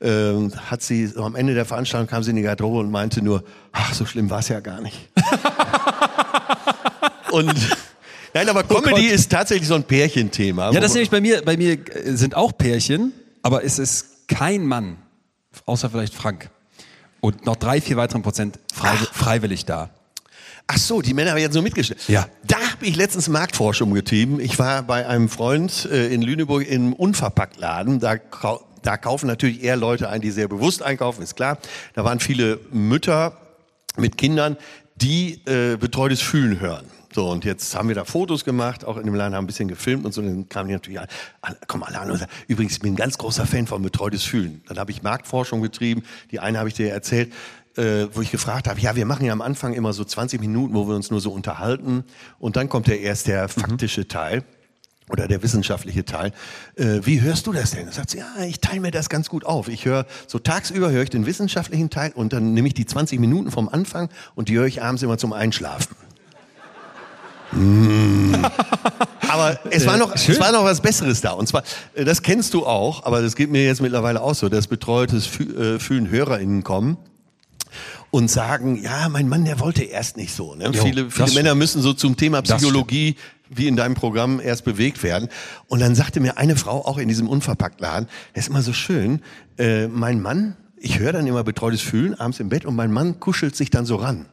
äh, 0.00 0.34
hat 0.66 0.82
sie 0.82 1.06
so 1.06 1.24
am 1.24 1.36
Ende 1.36 1.54
der 1.54 1.64
Veranstaltung 1.64 2.08
kam 2.08 2.22
sie 2.22 2.30
in 2.30 2.36
die 2.36 2.42
Garderobe 2.42 2.80
und 2.80 2.90
meinte 2.90 3.22
nur, 3.22 3.42
ach, 3.72 3.94
so 3.94 4.04
schlimm 4.04 4.28
war 4.28 4.40
es 4.40 4.48
ja 4.48 4.60
gar 4.60 4.82
nicht. 4.82 5.08
und 7.30 7.54
Nein, 8.34 8.48
aber 8.48 8.64
oh 8.68 8.80
Comedy 8.80 9.10
oh 9.10 9.14
ist 9.14 9.30
tatsächlich 9.30 9.68
so 9.68 9.74
ein 9.74 9.84
Pärchenthema. 9.84 10.70
Ja, 10.70 10.80
das 10.80 10.90
ist 10.90 10.94
nämlich 10.94 11.10
bei 11.10 11.20
mir, 11.20 11.42
bei 11.42 11.56
mir 11.56 11.78
sind 12.06 12.34
auch 12.34 12.56
Pärchen, 12.56 13.12
aber 13.42 13.64
es 13.64 13.78
ist 13.78 14.28
kein 14.28 14.66
Mann, 14.66 14.96
außer 15.66 15.90
vielleicht 15.90 16.14
Frank. 16.14 16.50
Und 17.20 17.46
noch 17.46 17.56
drei, 17.56 17.80
vier 17.80 17.96
weiteren 17.96 18.22
Prozent 18.22 18.58
frei, 18.72 18.96
freiwillig 19.12 19.64
da. 19.64 19.90
Ach 20.74 20.78
so, 20.78 21.02
die 21.02 21.12
Männer 21.12 21.32
haben 21.32 21.38
jetzt 21.38 21.52
so 21.52 21.60
mitgestellt. 21.60 22.00
Ja. 22.08 22.26
Da 22.44 22.56
habe 22.56 22.86
ich 22.86 22.96
letztens 22.96 23.28
Marktforschung 23.28 23.92
getrieben. 23.92 24.40
Ich 24.40 24.58
war 24.58 24.82
bei 24.82 25.06
einem 25.06 25.28
Freund 25.28 25.86
äh, 25.90 26.08
in 26.08 26.22
Lüneburg 26.22 26.66
im 26.66 26.94
Unverpacktladen. 26.94 28.00
Da, 28.00 28.16
da 28.82 28.96
kaufen 28.96 29.26
natürlich 29.26 29.62
eher 29.62 29.76
Leute 29.76 30.08
ein, 30.08 30.22
die 30.22 30.30
sehr 30.30 30.48
bewusst 30.48 30.82
einkaufen, 30.82 31.22
ist 31.22 31.36
klar. 31.36 31.58
Da 31.92 32.04
waren 32.04 32.20
viele 32.20 32.58
Mütter 32.70 33.36
mit 33.98 34.16
Kindern, 34.16 34.56
die 34.96 35.42
äh, 35.44 35.76
betreutes 35.76 36.22
Fühlen 36.22 36.58
hören. 36.58 36.86
So, 37.14 37.28
und 37.28 37.44
jetzt 37.44 37.74
haben 37.76 37.88
wir 37.88 37.94
da 37.94 38.06
Fotos 38.06 38.42
gemacht, 38.42 38.86
auch 38.86 38.96
in 38.96 39.04
dem 39.04 39.14
Laden 39.14 39.34
haben 39.34 39.44
ein 39.44 39.46
bisschen 39.46 39.68
gefilmt 39.68 40.06
und 40.06 40.12
so. 40.12 40.22
Und 40.22 40.28
dann 40.28 40.48
kamen 40.48 40.68
die 40.68 40.74
natürlich 40.74 40.98
an, 40.98 41.06
komm 41.66 41.82
alle 41.82 42.00
an 42.00 42.10
und 42.10 42.16
sagen, 42.16 42.32
übrigens, 42.48 42.72
ich 42.74 42.80
bin 42.80 42.94
ein 42.94 42.96
ganz 42.96 43.18
großer 43.18 43.44
Fan 43.44 43.66
von 43.66 43.82
betreutes 43.82 44.22
Fühlen. 44.22 44.62
Dann 44.66 44.78
habe 44.78 44.90
ich 44.90 45.02
Marktforschung 45.02 45.60
betrieben. 45.60 46.02
Die 46.30 46.40
eine 46.40 46.58
habe 46.58 46.70
ich 46.70 46.74
dir 46.74 46.90
erzählt, 46.90 47.30
äh, 47.76 48.08
wo 48.12 48.20
ich 48.20 48.30
gefragt 48.30 48.68
habe, 48.68 48.80
ja, 48.80 48.96
wir 48.96 49.06
machen 49.06 49.24
ja 49.24 49.32
am 49.32 49.40
Anfang 49.40 49.72
immer 49.72 49.92
so 49.92 50.04
20 50.04 50.40
Minuten, 50.40 50.74
wo 50.74 50.88
wir 50.88 50.94
uns 50.94 51.10
nur 51.10 51.20
so 51.20 51.32
unterhalten. 51.32 52.04
Und 52.38 52.56
dann 52.56 52.68
kommt 52.68 52.88
ja 52.88 52.94
erst 52.94 53.26
der 53.26 53.48
faktische 53.48 54.02
mhm. 54.02 54.08
Teil. 54.08 54.44
oder 55.08 55.28
der 55.28 55.42
wissenschaftliche 55.42 56.04
Teil. 56.04 56.32
Äh, 56.76 57.00
wie 57.02 57.20
hörst 57.20 57.46
du 57.46 57.52
das 57.52 57.72
denn? 57.72 57.86
Da 57.86 57.92
sagt 57.92 58.10
sie, 58.10 58.18
ja, 58.18 58.44
ich 58.46 58.60
teile 58.60 58.80
mir 58.80 58.90
das 58.90 59.08
ganz 59.08 59.28
gut 59.28 59.44
auf. 59.44 59.68
Ich 59.68 59.84
höre 59.84 60.06
so 60.26 60.38
tagsüber 60.38 60.90
höre 60.90 61.02
ich 61.02 61.10
den 61.10 61.26
wissenschaftlichen 61.26 61.90
Teil 61.90 62.12
und 62.14 62.32
dann 62.32 62.54
nehme 62.54 62.68
ich 62.68 62.74
die 62.74 62.86
20 62.86 63.20
Minuten 63.20 63.50
vom 63.50 63.68
Anfang 63.68 64.08
und 64.34 64.48
die 64.48 64.56
höre 64.56 64.66
ich 64.66 64.82
abends 64.82 65.02
immer 65.02 65.18
zum 65.18 65.32
Einschlafen. 65.32 65.96
mmh. 67.52 68.50
aber 69.28 69.58
es 69.70 69.86
war 69.86 69.96
noch, 69.96 70.14
es 70.14 70.40
war 70.40 70.52
noch 70.52 70.64
was 70.64 70.80
Besseres 70.80 71.20
da. 71.20 71.32
Und 71.32 71.46
zwar, 71.48 71.62
äh, 71.94 72.04
das 72.04 72.22
kennst 72.22 72.54
du 72.54 72.64
auch, 72.64 73.04
aber 73.04 73.20
das 73.20 73.34
geht 73.36 73.50
mir 73.50 73.64
jetzt 73.64 73.82
mittlerweile 73.82 74.22
auch 74.22 74.34
so, 74.34 74.48
dass 74.48 74.66
betreutes 74.66 75.28
äh, 75.40 75.78
Fühlen 75.78 76.08
HörerInnen 76.08 76.62
kommen 76.64 76.96
und 78.12 78.30
sagen, 78.30 78.80
ja, 78.80 79.08
mein 79.08 79.26
Mann, 79.26 79.46
der 79.46 79.58
wollte 79.58 79.84
erst 79.84 80.18
nicht 80.18 80.34
so. 80.34 80.54
Ne? 80.54 80.66
Jo, 80.66 80.84
viele 80.84 81.10
viele 81.10 81.32
Männer 81.32 81.54
müssen 81.54 81.80
so 81.80 81.94
zum 81.94 82.14
Thema 82.14 82.42
Psychologie 82.42 83.16
wie 83.48 83.66
in 83.66 83.74
deinem 83.74 83.94
Programm 83.94 84.38
erst 84.38 84.64
bewegt 84.66 85.02
werden. 85.02 85.30
Und 85.66 85.80
dann 85.80 85.94
sagte 85.94 86.20
mir 86.20 86.36
eine 86.36 86.56
Frau 86.56 86.84
auch 86.84 86.98
in 86.98 87.08
diesem 87.08 87.26
Unverpacktladen, 87.26 88.08
das 88.34 88.44
ist 88.44 88.50
immer 88.50 88.60
so 88.60 88.74
schön, 88.74 89.22
äh, 89.58 89.88
mein 89.88 90.20
Mann, 90.20 90.56
ich 90.76 90.98
höre 90.98 91.12
dann 91.12 91.26
immer 91.26 91.42
betreutes 91.42 91.80
Fühlen 91.80 92.14
abends 92.14 92.38
im 92.38 92.50
Bett 92.50 92.66
und 92.66 92.76
mein 92.76 92.92
Mann 92.92 93.18
kuschelt 93.18 93.56
sich 93.56 93.70
dann 93.70 93.86
so 93.86 93.96
ran. 93.96 94.26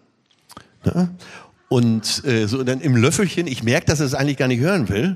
Ne? 0.83 1.09
Und 1.69 2.25
äh, 2.25 2.47
so 2.47 2.61
dann 2.63 2.81
im 2.81 2.97
Löffelchen, 2.97 3.47
ich 3.47 3.63
merke, 3.63 3.85
dass 3.85 4.01
er 4.01 4.07
es 4.07 4.13
eigentlich 4.13 4.37
gar 4.37 4.49
nicht 4.49 4.59
hören 4.59 4.89
will, 4.89 5.15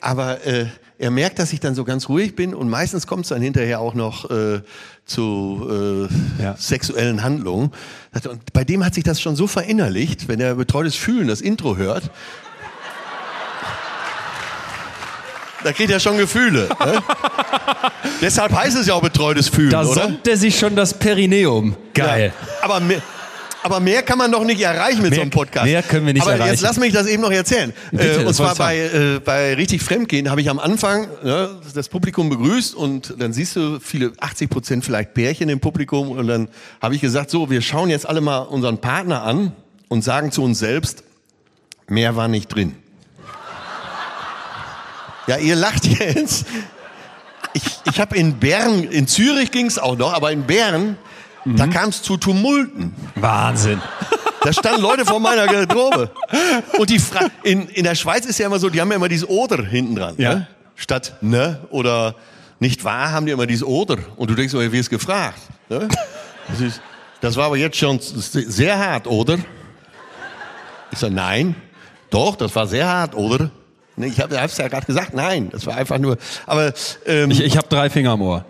aber 0.00 0.46
äh, 0.46 0.66
er 0.98 1.10
merkt, 1.10 1.38
dass 1.38 1.52
ich 1.52 1.60
dann 1.60 1.74
so 1.74 1.84
ganz 1.84 2.08
ruhig 2.08 2.36
bin 2.36 2.54
und 2.54 2.68
meistens 2.68 3.06
kommt 3.06 3.24
es 3.24 3.30
dann 3.30 3.42
hinterher 3.42 3.80
auch 3.80 3.94
noch 3.94 4.30
äh, 4.30 4.60
zu 5.04 6.08
äh, 6.38 6.42
ja. 6.42 6.56
sexuellen 6.56 7.22
Handlungen. 7.22 7.72
Und 8.28 8.52
bei 8.52 8.64
dem 8.64 8.84
hat 8.84 8.94
sich 8.94 9.04
das 9.04 9.20
schon 9.20 9.34
so 9.36 9.46
verinnerlicht, 9.46 10.28
wenn 10.28 10.40
er 10.40 10.54
betreutes 10.54 10.94
Fühlen 10.94 11.28
das 11.28 11.40
Intro 11.40 11.76
hört, 11.76 12.10
da 15.64 15.72
kriegt 15.72 15.90
er 15.90 15.98
schon 15.98 16.18
Gefühle. 16.18 16.68
Ne? 16.68 17.02
Deshalb 18.20 18.52
heißt 18.52 18.76
es 18.76 18.86
ja 18.86 18.94
auch 18.94 19.02
betreutes 19.02 19.48
Fühlen, 19.48 19.70
da 19.70 19.82
oder? 19.82 20.02
Sonnt 20.02 20.28
er 20.28 20.36
sich 20.36 20.58
schon 20.58 20.76
das 20.76 20.94
Perineum. 20.94 21.74
Geil. 21.94 22.32
Ja, 22.36 22.64
aber 22.64 22.80
aber 23.64 23.80
mehr 23.80 24.02
kann 24.02 24.18
man 24.18 24.30
doch 24.30 24.44
nicht 24.44 24.60
erreichen 24.60 25.00
mit 25.00 25.12
mehr, 25.12 25.16
so 25.16 25.22
einem 25.22 25.30
Podcast. 25.30 25.64
Mehr 25.64 25.82
können 25.82 26.04
wir 26.04 26.12
nicht 26.12 26.22
Aber 26.22 26.34
erreichen. 26.34 26.50
jetzt 26.50 26.60
lass 26.60 26.76
mich 26.76 26.92
das 26.92 27.06
eben 27.06 27.22
noch 27.22 27.30
erzählen. 27.30 27.72
Bitte, 27.90 28.20
äh, 28.20 28.24
und 28.26 28.34
zwar 28.34 28.54
bei, 28.56 28.78
äh, 28.78 29.20
bei 29.24 29.54
Richtig 29.54 29.82
Fremdgehen 29.82 30.28
habe 30.28 30.42
ich 30.42 30.50
am 30.50 30.58
Anfang 30.58 31.08
ne, 31.22 31.48
das 31.74 31.88
Publikum 31.88 32.28
begrüßt 32.28 32.74
und 32.74 33.14
dann 33.18 33.32
siehst 33.32 33.56
du 33.56 33.80
viele, 33.80 34.12
80 34.20 34.50
Prozent 34.50 34.84
vielleicht 34.84 35.14
Pärchen 35.14 35.48
im 35.48 35.60
Publikum 35.60 36.10
und 36.10 36.26
dann 36.26 36.48
habe 36.82 36.94
ich 36.94 37.00
gesagt, 37.00 37.30
so, 37.30 37.48
wir 37.48 37.62
schauen 37.62 37.88
jetzt 37.88 38.06
alle 38.06 38.20
mal 38.20 38.40
unseren 38.40 38.82
Partner 38.82 39.22
an 39.22 39.52
und 39.88 40.04
sagen 40.04 40.30
zu 40.30 40.42
uns 40.42 40.58
selbst, 40.58 41.02
mehr 41.88 42.16
war 42.16 42.28
nicht 42.28 42.54
drin. 42.54 42.76
Ja, 45.26 45.38
ihr 45.38 45.56
lacht 45.56 45.86
jetzt. 45.86 46.44
Ich, 47.54 47.62
ich 47.90 47.98
habe 47.98 48.14
in 48.14 48.38
Bern, 48.38 48.84
in 48.84 49.06
Zürich 49.06 49.50
ging 49.50 49.64
es 49.64 49.78
auch 49.78 49.96
noch, 49.96 50.12
aber 50.12 50.32
in 50.32 50.42
Bern 50.42 50.98
Mhm. 51.44 51.56
Da 51.56 51.66
kam 51.66 51.90
es 51.90 52.02
zu 52.02 52.16
Tumulten. 52.16 52.94
Wahnsinn. 53.16 53.80
Da 54.42 54.52
standen 54.52 54.82
Leute 54.82 55.04
vor 55.04 55.20
meiner 55.20 55.46
Garderobe. 55.46 56.10
Und 56.78 56.90
die 56.90 56.98
Fra 56.98 57.28
in, 57.42 57.68
in 57.68 57.84
der 57.84 57.94
Schweiz 57.94 58.26
ist 58.26 58.38
ja 58.38 58.46
immer 58.46 58.58
so, 58.58 58.68
die 58.68 58.80
haben 58.80 58.90
ja 58.90 58.96
immer 58.96 59.08
dieses 59.08 59.28
Oder 59.28 59.64
hinten 59.64 59.96
dran. 59.96 60.14
Ja. 60.18 60.34
Ne? 60.34 60.48
Statt 60.76 61.16
ne 61.20 61.60
oder 61.70 62.14
nicht 62.58 62.84
wahr 62.84 63.12
haben 63.12 63.26
die 63.26 63.32
immer 63.32 63.46
dieses 63.46 63.64
Oder. 63.66 63.98
Und 64.16 64.30
du 64.30 64.34
denkst, 64.34 64.54
oh, 64.54 64.60
wie 64.60 64.78
ist 64.78 64.90
gefragt? 64.90 65.38
Ne? 65.68 65.88
Das, 66.48 66.60
ist, 66.60 66.80
das 67.20 67.36
war 67.36 67.46
aber 67.46 67.56
jetzt 67.56 67.76
schon 67.76 67.98
sehr 68.00 68.78
hart, 68.78 69.06
oder? 69.06 69.38
Ich 70.92 70.98
sage, 70.98 71.14
nein. 71.14 71.56
Doch, 72.10 72.36
das 72.36 72.54
war 72.54 72.66
sehr 72.66 72.86
hart, 72.86 73.14
oder? 73.14 73.50
Ich 73.96 74.20
habe 74.20 74.36
es 74.36 74.56
ja 74.56 74.68
gerade 74.68 74.86
gesagt, 74.86 75.14
nein, 75.14 75.48
das 75.50 75.66
war 75.66 75.76
einfach 75.76 75.98
nur. 75.98 76.16
Aber 76.46 76.72
ähm, 77.06 77.30
ich, 77.30 77.40
ich 77.40 77.56
habe 77.56 77.68
drei 77.68 77.90
Finger 77.90 78.10
am 78.10 78.22
Ohr. 78.22 78.44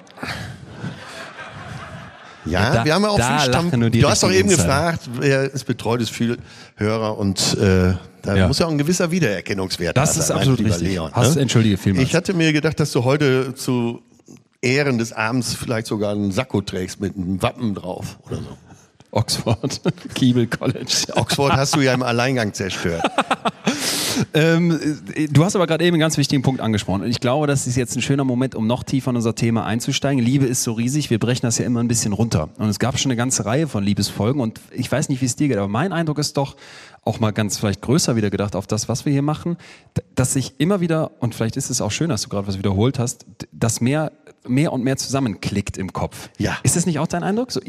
Ja, 2.46 2.72
da, 2.72 2.84
wir 2.84 2.94
haben 2.94 3.02
ja 3.02 3.08
auch 3.08 3.16
viel 3.16 3.48
Stamm. 3.48 3.90
Du 3.90 4.08
hast 4.08 4.22
doch 4.22 4.30
eben 4.30 4.48
gefragt, 4.48 5.08
wer 5.18 5.52
ist 5.52 5.64
betreutes 5.64 6.12
Hörer 6.76 7.18
und 7.18 7.56
äh, 7.58 7.94
da 8.22 8.36
ja. 8.36 8.48
muss 8.48 8.58
ja 8.58 8.66
auch 8.66 8.70
ein 8.70 8.78
gewisser 8.78 9.10
Wiedererkennungswert 9.10 9.96
das 9.96 10.14
sein. 10.14 10.18
Das 10.18 10.30
ist 10.30 10.30
absolut 10.30 10.60
richtig. 10.60 10.88
Leon, 10.88 11.12
Hast, 11.12 11.36
ne? 11.36 11.42
Entschuldige 11.42 11.76
vielmals. 11.76 12.08
Ich 12.08 12.14
hatte 12.14 12.32
mir 12.34 12.52
gedacht, 12.52 12.80
dass 12.80 12.90
du 12.92 13.04
heute 13.04 13.54
zu 13.54 14.02
Ehren 14.62 14.98
des 14.98 15.12
Abends 15.12 15.54
vielleicht 15.54 15.86
sogar 15.86 16.12
einen 16.12 16.32
Sakko 16.32 16.62
trägst 16.62 17.00
mit 17.00 17.16
einem 17.16 17.42
Wappen 17.42 17.74
drauf 17.74 18.18
oder 18.26 18.36
so. 18.36 18.56
Oxford, 19.10 19.80
Keble 20.14 20.46
College. 20.46 21.06
Oxford 21.14 21.52
hast 21.52 21.76
du 21.76 21.80
ja 21.80 21.94
im 21.94 22.02
Alleingang 22.02 22.52
zerstört. 22.52 23.02
ähm, 24.34 24.78
du 25.30 25.44
hast 25.44 25.56
aber 25.56 25.66
gerade 25.66 25.84
eben 25.84 25.94
einen 25.94 26.00
ganz 26.00 26.16
wichtigen 26.16 26.42
Punkt 26.42 26.60
angesprochen. 26.60 27.02
Und 27.02 27.10
ich 27.10 27.20
glaube, 27.20 27.46
das 27.46 27.66
ist 27.66 27.76
jetzt 27.76 27.96
ein 27.96 28.02
schöner 28.02 28.24
Moment, 28.24 28.54
um 28.54 28.66
noch 28.66 28.82
tiefer 28.82 29.10
in 29.10 29.16
unser 29.16 29.34
Thema 29.34 29.64
einzusteigen. 29.64 30.22
Liebe 30.22 30.46
ist 30.46 30.62
so 30.62 30.72
riesig, 30.72 31.10
wir 31.10 31.18
brechen 31.18 31.46
das 31.46 31.58
ja 31.58 31.66
immer 31.66 31.80
ein 31.80 31.88
bisschen 31.88 32.12
runter. 32.12 32.48
Und 32.58 32.68
es 32.68 32.78
gab 32.78 32.98
schon 32.98 33.10
eine 33.10 33.16
ganze 33.16 33.44
Reihe 33.44 33.66
von 33.66 33.84
Liebesfolgen. 33.84 34.40
Und 34.40 34.60
ich 34.70 34.90
weiß 34.90 35.08
nicht, 35.08 35.20
wie 35.20 35.26
es 35.26 35.36
dir 35.36 35.48
geht, 35.48 35.56
aber 35.56 35.68
mein 35.68 35.92
Eindruck 35.92 36.18
ist 36.18 36.36
doch, 36.36 36.56
auch 37.04 37.20
mal 37.20 37.32
ganz 37.32 37.58
vielleicht 37.58 37.82
größer 37.82 38.16
wieder 38.16 38.30
gedacht 38.30 38.56
auf 38.56 38.66
das, 38.66 38.88
was 38.88 39.04
wir 39.04 39.12
hier 39.12 39.22
machen, 39.22 39.56
dass 40.14 40.32
sich 40.32 40.54
immer 40.58 40.80
wieder, 40.80 41.10
und 41.20 41.34
vielleicht 41.34 41.56
ist 41.56 41.70
es 41.70 41.80
auch 41.80 41.90
schön, 41.90 42.08
dass 42.08 42.22
du 42.22 42.28
gerade 42.28 42.46
was 42.46 42.58
wiederholt 42.58 42.98
hast, 42.98 43.26
dass 43.52 43.80
mehr 43.80 44.12
mehr 44.46 44.72
und 44.72 44.84
mehr 44.84 44.96
zusammenklickt 44.96 45.76
im 45.78 45.92
Kopf. 45.92 46.28
Ja. 46.38 46.56
Ist 46.62 46.76
das 46.76 46.86
nicht 46.86 46.98
auch 46.98 47.06
dein 47.06 47.22
Eindruck? 47.22 47.52
So, 47.52 47.60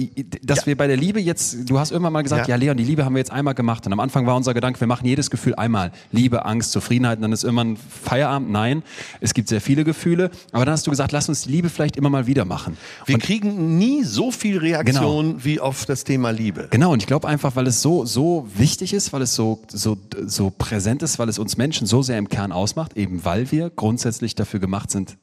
dass 0.42 0.60
ja. 0.60 0.66
wir 0.68 0.78
bei 0.78 0.88
der 0.88 0.98
Liebe 0.98 1.20
jetzt, 1.20 1.70
du 1.70 1.80
hast 1.80 1.92
irgendwann 1.92 2.14
mal 2.14 2.22
gesagt, 2.22 2.48
ja. 2.48 2.56
ja, 2.56 2.60
Leon, 2.60 2.78
die 2.78 2.84
Liebe 2.84 3.06
haben 3.06 3.14
wir 3.16 3.20
jetzt 3.20 3.32
einmal 3.32 3.54
gemacht. 3.54 3.86
Und 3.86 3.94
am 3.94 4.00
Anfang 4.00 4.26
war 4.26 4.36
unser 4.36 4.54
Gedanke, 4.54 4.80
wir 4.80 4.88
machen 4.88 5.06
jedes 5.06 5.30
Gefühl 5.30 5.56
einmal. 5.56 5.92
Liebe, 6.12 6.46
Angst, 6.46 6.72
Zufriedenheit, 6.72 7.18
und 7.18 7.24
dann 7.24 7.32
ist 7.32 7.44
irgendwann 7.44 7.78
Feierabend. 7.78 8.50
Nein, 8.52 8.84
es 9.22 9.34
gibt 9.34 9.50
sehr 9.50 9.62
viele 9.62 9.84
Gefühle. 9.84 10.32
Aber 10.52 10.66
dann 10.66 10.74
hast 10.74 10.86
du 10.88 10.92
gesagt, 10.92 11.12
lass 11.12 11.30
uns 11.30 11.44
die 11.44 11.52
Liebe 11.52 11.70
vielleicht 11.70 11.98
immer 11.98 12.10
mal 12.10 12.28
wieder 12.28 12.46
machen. 12.46 12.78
Wir 13.06 13.16
und 13.16 13.24
kriegen 13.24 13.78
nie 13.78 14.04
so 14.04 14.32
viel 14.32 14.58
Reaktion 14.58 15.28
genau. 15.28 15.44
wie 15.44 15.60
auf 15.60 15.86
das 15.86 16.04
Thema 16.04 16.32
Liebe. 16.32 16.68
Genau, 16.72 16.92
und 16.94 17.02
ich 17.02 17.08
glaube 17.08 17.28
einfach, 17.28 17.56
weil 17.56 17.68
es 17.68 17.82
so, 17.82 18.06
so 18.06 18.48
wichtig 18.56 18.94
ist, 18.94 19.14
weil 19.14 19.22
es 19.22 19.36
so, 19.36 19.62
so, 19.68 19.98
so 20.26 20.52
präsent 20.56 21.04
ist, 21.04 21.20
weil 21.20 21.30
es 21.30 21.40
uns 21.40 21.58
Menschen 21.58 21.88
so 21.88 22.02
sehr 22.02 22.18
im 22.18 22.30
Kern 22.30 22.52
ausmacht, 22.52 22.98
eben 22.98 23.24
weil 23.26 23.52
wir 23.52 23.70
grundsätzlich 23.70 24.36
dafür 24.36 24.60
gemacht 24.60 24.92
sind, 24.92 25.18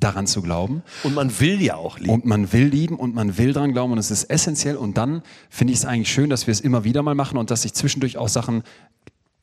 daran 0.00 0.26
zu 0.26 0.42
glauben. 0.42 0.82
Und 1.02 1.14
man 1.14 1.40
will 1.40 1.60
ja 1.60 1.76
auch 1.76 1.98
lieben. 1.98 2.10
Und 2.12 2.24
man 2.24 2.52
will 2.52 2.66
lieben 2.66 2.96
und 2.96 3.14
man 3.14 3.38
will 3.38 3.52
daran 3.52 3.72
glauben 3.72 3.92
und 3.92 3.98
es 3.98 4.10
ist 4.10 4.24
essentiell. 4.24 4.76
Und 4.76 4.96
dann 4.96 5.22
finde 5.50 5.72
ich 5.72 5.80
es 5.80 5.84
eigentlich 5.84 6.10
schön, 6.12 6.30
dass 6.30 6.46
wir 6.46 6.52
es 6.52 6.60
immer 6.60 6.84
wieder 6.84 7.02
mal 7.02 7.14
machen 7.14 7.38
und 7.38 7.50
dass 7.50 7.62
sich 7.62 7.74
zwischendurch 7.74 8.16
auch 8.16 8.28
Sachen 8.28 8.62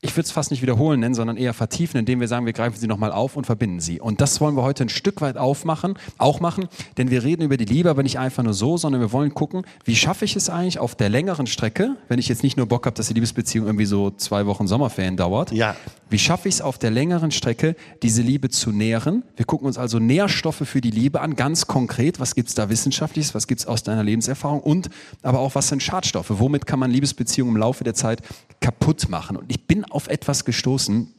ich 0.06 0.16
würde 0.16 0.26
es 0.26 0.32
fast 0.32 0.50
nicht 0.50 0.62
wiederholen 0.62 1.00
nennen, 1.00 1.14
sondern 1.14 1.36
eher 1.36 1.52
vertiefen, 1.52 1.98
indem 1.98 2.20
wir 2.20 2.28
sagen, 2.28 2.46
wir 2.46 2.52
greifen 2.52 2.78
sie 2.78 2.86
nochmal 2.86 3.12
auf 3.12 3.36
und 3.36 3.44
verbinden 3.44 3.80
sie. 3.80 4.00
Und 4.00 4.20
das 4.20 4.40
wollen 4.40 4.56
wir 4.56 4.62
heute 4.62 4.84
ein 4.84 4.88
Stück 4.88 5.20
weit 5.20 5.36
aufmachen, 5.36 5.94
auch 6.18 6.40
machen, 6.40 6.68
denn 6.96 7.10
wir 7.10 7.24
reden 7.24 7.42
über 7.42 7.56
die 7.56 7.64
Liebe, 7.64 7.90
aber 7.90 8.02
nicht 8.02 8.18
einfach 8.18 8.42
nur 8.42 8.54
so, 8.54 8.76
sondern 8.76 9.00
wir 9.00 9.12
wollen 9.12 9.34
gucken, 9.34 9.62
wie 9.84 9.96
schaffe 9.96 10.24
ich 10.24 10.36
es 10.36 10.48
eigentlich 10.48 10.78
auf 10.78 10.94
der 10.94 11.08
längeren 11.08 11.46
Strecke, 11.46 11.96
wenn 12.08 12.18
ich 12.18 12.28
jetzt 12.28 12.42
nicht 12.42 12.56
nur 12.56 12.66
Bock 12.66 12.86
habe, 12.86 12.96
dass 12.96 13.08
die 13.08 13.14
Liebesbeziehung 13.14 13.66
irgendwie 13.66 13.86
so 13.86 14.10
zwei 14.10 14.46
Wochen 14.46 14.66
Sommerferien 14.66 15.16
dauert. 15.16 15.52
Ja. 15.52 15.76
Wie 16.08 16.18
schaffe 16.18 16.48
ich 16.48 16.56
es 16.56 16.60
auf 16.60 16.78
der 16.78 16.92
längeren 16.92 17.32
Strecke, 17.32 17.74
diese 18.02 18.22
Liebe 18.22 18.48
zu 18.48 18.70
nähren? 18.70 19.24
Wir 19.34 19.44
gucken 19.44 19.66
uns 19.66 19.76
also 19.76 19.98
Nährstoffe 19.98 20.62
für 20.64 20.80
die 20.80 20.92
Liebe 20.92 21.20
an, 21.20 21.34
ganz 21.34 21.66
konkret. 21.66 22.20
Was 22.20 22.36
gibt 22.36 22.48
es 22.48 22.54
da 22.54 22.68
wissenschaftliches? 22.68 23.34
Was 23.34 23.48
gibt 23.48 23.60
es 23.60 23.66
aus 23.66 23.82
deiner 23.82 24.04
Lebenserfahrung? 24.04 24.60
Und 24.60 24.88
aber 25.22 25.40
auch, 25.40 25.56
was 25.56 25.66
sind 25.66 25.82
Schadstoffe? 25.82 26.30
Womit 26.30 26.64
kann 26.66 26.78
man 26.78 26.92
Liebesbeziehungen 26.92 27.56
im 27.56 27.60
Laufe 27.60 27.82
der 27.82 27.94
Zeit 27.94 28.22
kaputt 28.60 29.08
machen? 29.08 29.36
Und 29.36 29.50
ich 29.50 29.66
bin 29.66 29.84
auf 29.96 30.08
etwas 30.08 30.44
gestoßen, 30.44 31.10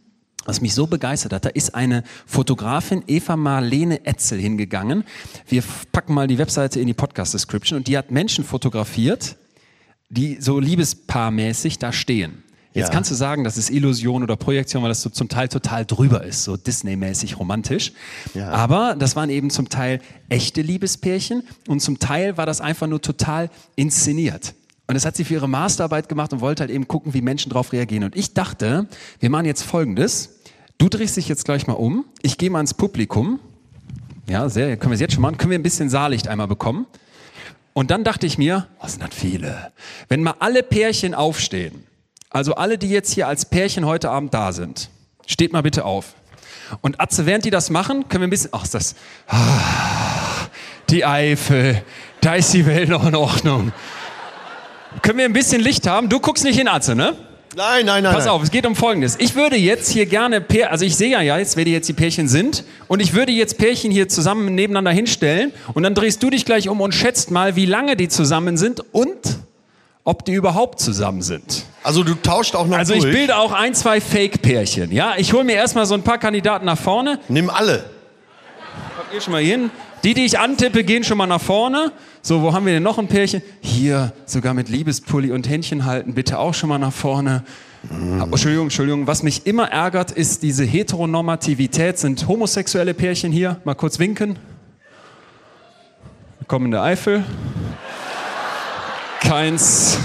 was 0.45 0.61
mich 0.61 0.75
so 0.75 0.85
begeistert 0.85 1.33
hat, 1.33 1.45
da 1.45 1.49
ist 1.49 1.73
eine 1.73 2.03
Fotografin, 2.27 3.03
Eva 3.07 3.35
Marlene 3.35 4.05
Etzel, 4.05 4.39
hingegangen. 4.39 5.03
Wir 5.47 5.63
packen 5.91 6.13
mal 6.13 6.27
die 6.27 6.37
Webseite 6.37 6.79
in 6.79 6.85
die 6.85 6.93
Podcast-Description 6.93 7.77
und 7.77 7.87
die 7.87 7.97
hat 7.97 8.11
Menschen 8.11 8.45
fotografiert, 8.45 9.35
die 10.09 10.37
so 10.39 10.59
liebespaarmäßig 10.59 11.79
da 11.79 11.91
stehen. 11.91 12.43
Jetzt 12.73 12.89
ja. 12.89 12.93
kannst 12.93 13.09
du 13.09 13.15
sagen, 13.15 13.43
das 13.43 13.57
ist 13.57 13.71
Illusion 13.71 14.21
oder 14.21 14.35
Projektion, 14.35 14.83
weil 14.83 14.89
das 14.89 15.01
so 15.01 15.09
zum 15.09 15.27
Teil 15.27 15.47
total 15.47 15.83
drüber 15.83 16.23
ist, 16.23 16.43
so 16.43 16.55
Disney-mäßig 16.55 17.39
romantisch. 17.39 17.93
Ja. 18.35 18.51
Aber 18.51 18.95
das 18.97 19.15
waren 19.15 19.31
eben 19.31 19.49
zum 19.49 19.67
Teil 19.67 19.99
echte 20.29 20.61
Liebespärchen 20.61 21.41
und 21.67 21.79
zum 21.79 21.97
Teil 21.97 22.37
war 22.37 22.45
das 22.45 22.61
einfach 22.61 22.85
nur 22.85 23.01
total 23.01 23.49
inszeniert. 23.75 24.53
Und 24.87 24.95
das 24.95 25.05
hat 25.05 25.15
sie 25.15 25.25
für 25.25 25.35
ihre 25.35 25.49
Masterarbeit 25.49 26.07
gemacht 26.09 26.31
und 26.33 26.41
wollte 26.41 26.61
halt 26.61 26.71
eben 26.71 26.87
gucken, 26.87 27.13
wie 27.13 27.21
Menschen 27.21 27.49
darauf 27.49 27.73
reagieren. 27.73 28.05
Und 28.05 28.15
ich 28.15 28.33
dachte, 28.33 28.87
wir 29.19 29.29
machen 29.29 29.45
jetzt 29.45 29.63
Folgendes. 29.63 30.39
Du 30.77 30.89
drehst 30.89 31.17
dich 31.17 31.27
jetzt 31.27 31.45
gleich 31.45 31.67
mal 31.67 31.73
um. 31.73 32.05
Ich 32.21 32.37
gehe 32.37 32.49
mal 32.49 32.61
ins 32.61 32.73
Publikum. 32.73 33.39
Ja, 34.29 34.49
sehr, 34.49 34.77
können 34.77 34.91
wir 34.91 34.95
es 34.95 35.01
jetzt 35.01 35.13
schon 35.13 35.21
machen. 35.21 35.37
Können 35.37 35.51
wir 35.51 35.59
ein 35.59 35.63
bisschen 35.63 35.89
Saallicht 35.89 36.27
einmal 36.27 36.47
bekommen? 36.47 36.85
Und 37.73 37.91
dann 37.91 38.03
dachte 38.03 38.25
ich 38.25 38.37
mir, 38.37 38.67
was 38.81 38.93
sind 38.93 39.03
das 39.03 39.13
viele? 39.13 39.71
Wenn 40.07 40.23
mal 40.23 40.35
alle 40.39 40.63
Pärchen 40.63 41.13
aufstehen 41.13 41.87
also 42.29 42.55
alle, 42.55 42.77
die 42.77 42.89
jetzt 42.89 43.13
hier 43.13 43.27
als 43.27 43.45
Pärchen 43.45 43.85
heute 43.85 44.09
Abend 44.09 44.33
da 44.33 44.51
sind, 44.51 44.89
steht 45.25 45.53
mal 45.53 45.61
bitte 45.61 45.85
auf. 45.85 46.13
Und 46.81 46.99
Atze, 46.99 47.25
während 47.25 47.45
die 47.45 47.49
das 47.49 47.69
machen, 47.69 48.09
können 48.09 48.21
wir 48.21 48.27
ein 48.27 48.31
bisschen, 48.31 48.49
ach, 48.53 48.63
ist 48.63 48.73
das, 48.73 48.95
ah, 49.27 50.47
die 50.89 51.05
Eifel, 51.05 51.81
da 52.21 52.35
ist 52.35 52.53
die 52.53 52.65
Welt 52.65 52.89
noch 52.89 53.05
in 53.07 53.15
Ordnung. 53.15 53.71
Können 55.01 55.17
wir 55.19 55.25
ein 55.25 55.33
bisschen 55.33 55.61
Licht 55.61 55.87
haben? 55.87 56.09
Du 56.09 56.19
guckst 56.19 56.43
nicht 56.43 56.59
in 56.59 56.67
Atze, 56.67 56.95
ne? 56.95 57.13
Nein, 57.55 57.85
nein, 57.85 58.03
nein. 58.03 58.13
Pass 58.13 58.27
auf, 58.27 58.43
es 58.43 58.51
geht 58.51 58.65
um 58.67 58.75
Folgendes. 58.75 59.15
Ich 59.19 59.33
würde 59.35 59.55
jetzt 59.55 59.89
hier 59.89 60.05
gerne, 60.05 60.41
Pär, 60.41 60.71
also 60.71 60.85
ich 60.85 60.95
sehe 60.95 61.09
ja 61.09 61.21
jetzt, 61.37 61.57
wer 61.57 61.65
die 61.65 61.71
jetzt 61.71 61.89
die 61.89 61.93
Pärchen 61.93 62.27
sind, 62.27 62.63
und 62.87 62.99
ich 62.99 63.13
würde 63.13 63.31
jetzt 63.31 63.57
Pärchen 63.57 63.89
hier 63.91 64.07
zusammen 64.09 64.53
nebeneinander 64.53 64.91
hinstellen 64.91 65.51
und 65.73 65.81
dann 65.83 65.95
drehst 65.95 66.21
du 66.21 66.29
dich 66.29 66.45
gleich 66.45 66.69
um 66.69 66.81
und 66.81 66.93
schätzt 66.93 67.31
mal, 67.31 67.55
wie 67.55 67.65
lange 67.65 67.95
die 67.95 68.09
zusammen 68.09 68.57
sind 68.57 68.83
und 68.91 69.17
ob 70.03 70.23
die 70.23 70.33
überhaupt 70.33 70.79
zusammen 70.79 71.21
sind. 71.21 71.63
Also 71.83 72.03
du 72.03 72.13
tauscht 72.15 72.55
auch 72.55 72.67
noch 72.67 72.77
Also 72.77 72.93
durch. 72.93 73.05
ich 73.05 73.11
bilde 73.11 73.37
auch 73.37 73.51
ein, 73.51 73.73
zwei 73.73 74.01
Fake-Pärchen. 74.01 74.91
Ja, 74.91 75.15
ich 75.17 75.33
hole 75.33 75.43
mir 75.43 75.55
erstmal 75.55 75.85
so 75.85 75.95
ein 75.95 76.03
paar 76.03 76.17
Kandidaten 76.19 76.65
nach 76.65 76.77
vorne. 76.77 77.19
Nimm 77.27 77.49
alle. 77.49 77.85
Geh 79.11 79.19
schon 79.19 79.31
mal 79.33 79.41
hin. 79.41 79.71
Die, 80.07 80.13
die 80.13 80.23
ich 80.23 80.39
antippe, 80.39 80.85
gehen 80.85 81.03
schon 81.03 81.17
mal 81.17 81.27
nach 81.27 81.41
vorne. 81.41 81.91
So, 82.21 82.41
wo 82.41 82.53
haben 82.53 82.65
wir 82.65 82.71
denn 82.71 82.81
noch 82.81 82.97
ein 82.97 83.09
Pärchen? 83.09 83.41
Hier, 83.59 84.13
sogar 84.25 84.53
mit 84.53 84.69
Liebespulli 84.69 85.33
und 85.33 85.49
Händchen 85.49 85.83
halten, 85.83 86.13
bitte 86.13 86.39
auch 86.39 86.53
schon 86.53 86.69
mal 86.69 86.77
nach 86.77 86.93
vorne. 86.93 87.43
Oh, 87.91 88.23
Entschuldigung, 88.23 88.67
Entschuldigung. 88.67 89.05
Was 89.05 89.21
mich 89.21 89.45
immer 89.45 89.69
ärgert, 89.69 90.11
ist 90.11 90.43
diese 90.43 90.63
Heteronormativität. 90.63 91.97
Sind 91.99 92.25
homosexuelle 92.25 92.93
Pärchen 92.93 93.33
hier? 93.33 93.59
Mal 93.65 93.75
kurz 93.75 93.99
winken. 93.99 94.39
Willkommen 96.39 96.67
in 96.67 96.71
der 96.71 96.83
Eifel. 96.83 97.25
Keins, 99.19 99.99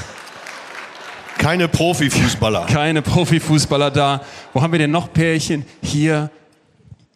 Keine 1.38 1.68
Profifußballer. 1.68 2.66
keine 2.66 3.02
Profifußballer 3.02 3.92
da. 3.92 4.22
Wo 4.52 4.62
haben 4.62 4.72
wir 4.72 4.80
denn 4.80 4.90
noch 4.90 5.12
Pärchen? 5.12 5.64
Hier. 5.80 6.28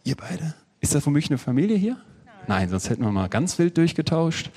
Ihr 0.05 0.15
beide? 0.15 0.55
Ist 0.81 0.95
das 0.95 1.05
womöglich 1.05 1.33
eine 1.33 1.39
Familie 1.39 1.77
hier? 1.77 1.97
Nein, 2.49 2.69
sonst 2.69 2.91
hätten 2.91 3.03
wir 3.03 3.11
mal 3.11 3.29
ganz 3.29 3.59
wild 3.59 3.77
durchgetauscht. 3.77 4.51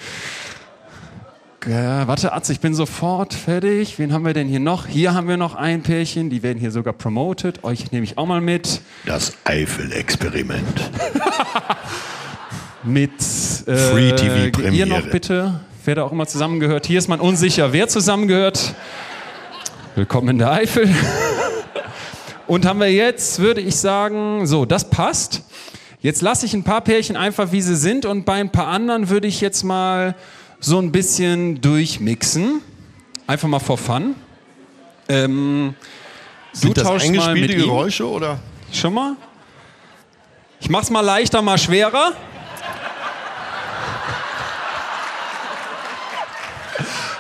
Äh, 1.66 2.08
warte, 2.08 2.32
Atze, 2.34 2.54
ich 2.54 2.60
bin 2.60 2.74
sofort 2.74 3.34
fertig. 3.34 4.00
Wen 4.00 4.14
haben 4.14 4.26
wir 4.26 4.34
denn 4.34 4.48
hier 4.48 4.60
noch? 4.60 4.88
Hier 4.88 5.14
haben 5.14 5.28
wir 5.28 5.38
noch 5.38 5.56
ein 5.56 5.82
Pärchen, 5.84 6.30
die 6.30 6.42
werden 6.42 6.60
hier 6.60 6.72
sogar 6.72 6.94
promoted. 6.94 7.64
Euch 7.64 7.92
nehme 7.92 8.06
ich 8.06 8.18
auch 8.18 8.26
mal 8.26 8.42
mit. 8.42 8.82
Das 9.06 9.34
Eifel-Experiment. 9.44 10.64
Mit 12.84 13.12
äh, 13.68 13.76
Free 13.76 14.14
TV 14.14 14.52
Premiere. 14.52 14.74
Ihr 14.74 14.86
noch 14.86 15.06
bitte, 15.10 15.60
wer 15.84 15.96
da 15.96 16.04
auch 16.04 16.14
immer 16.14 16.28
zusammengehört. 16.28 16.86
Hier 16.86 16.98
ist 16.98 17.10
man 17.10 17.20
unsicher, 17.20 17.74
wer 17.74 17.90
zusammengehört. 17.90 18.74
Willkommen 19.96 20.30
in 20.30 20.38
der 20.38 20.52
Eifel. 20.54 20.88
Und 22.48 22.66
haben 22.66 22.80
wir 22.80 22.92
jetzt, 22.92 23.40
würde 23.40 23.60
ich 23.60 23.76
sagen, 23.76 24.48
so, 24.48 24.64
das 24.64 24.90
passt. 24.90 25.44
Jetzt 26.02 26.22
lasse 26.22 26.46
ich 26.46 26.54
ein 26.54 26.64
paar 26.64 26.80
Pärchen 26.82 27.18
einfach, 27.18 27.52
wie 27.52 27.62
sie 27.62 27.76
sind, 27.76 28.06
und 28.06 28.24
bei 28.24 28.36
ein 28.36 28.52
paar 28.52 28.68
anderen 28.68 29.10
würde 29.10 29.28
ich 29.28 29.42
jetzt 29.42 29.64
mal 29.64 30.16
so 30.62 30.80
ein 30.80 30.94
bisschen 30.94 31.60
durchmixen. 31.60 32.62
Einfach 33.28 33.50
mal 33.50 33.60
for 33.60 33.78
fun. 33.78 34.16
Ähm, 35.10 35.76
du 36.54 36.60
Sind 36.60 36.78
das 36.78 36.84
tauschst 36.86 37.08
mal 37.08 37.14
mit 37.14 37.22
eingespielte 37.22 37.54
ihm. 37.54 37.68
Geräusche 37.68 38.08
oder? 38.08 38.40
Schon 38.72 38.94
mal? 38.94 39.18
Ich 40.62 40.70
mach's 40.70 40.90
mal 40.90 41.02
leichter, 41.02 41.42
mal 41.42 41.58
schwerer. 41.58 42.14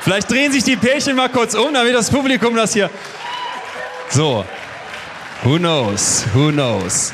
Vielleicht 0.01 0.31
drehen 0.31 0.51
sich 0.53 0.63
die 0.63 0.77
Pärchen 0.77 1.17
mal 1.17 1.29
kurz 1.29 1.53
um, 1.53 1.73
damit 1.73 1.93
das 1.93 2.09
Publikum 2.09 2.55
das 2.55 2.73
hier. 2.73 2.89
So. 4.09 4.45
Who 5.43 5.57
knows? 5.57 6.25
Who 6.33 6.49
knows? 6.51 7.13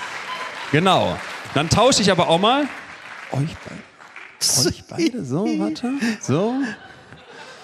Genau. 0.71 1.17
Dann 1.55 1.69
tausche 1.69 2.01
ich 2.03 2.11
aber 2.11 2.27
auch 2.29 2.37
mal. 2.39 2.67
Euch 3.31 3.55
beide. 3.67 4.67
Euch 4.67 4.83
beide. 4.87 5.25
So, 5.25 5.45
warte. 5.57 5.89
So. 6.21 6.53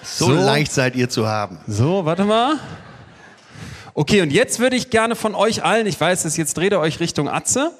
So, 0.02 0.26
So. 0.26 0.32
leicht 0.32 0.72
seid 0.72 0.96
ihr 0.96 1.08
zu 1.08 1.28
haben. 1.28 1.58
So, 1.68 2.04
warte 2.04 2.24
mal. 2.24 2.58
Okay, 3.94 4.22
und 4.22 4.32
jetzt 4.32 4.58
würde 4.58 4.74
ich 4.74 4.90
gerne 4.90 5.14
von 5.14 5.34
euch 5.34 5.62
allen, 5.62 5.86
ich 5.86 6.00
weiß 6.00 6.24
es, 6.24 6.36
jetzt 6.38 6.56
dreht 6.56 6.72
ihr 6.72 6.80
euch 6.80 6.98
Richtung 6.98 7.28
Atze. 7.28 7.70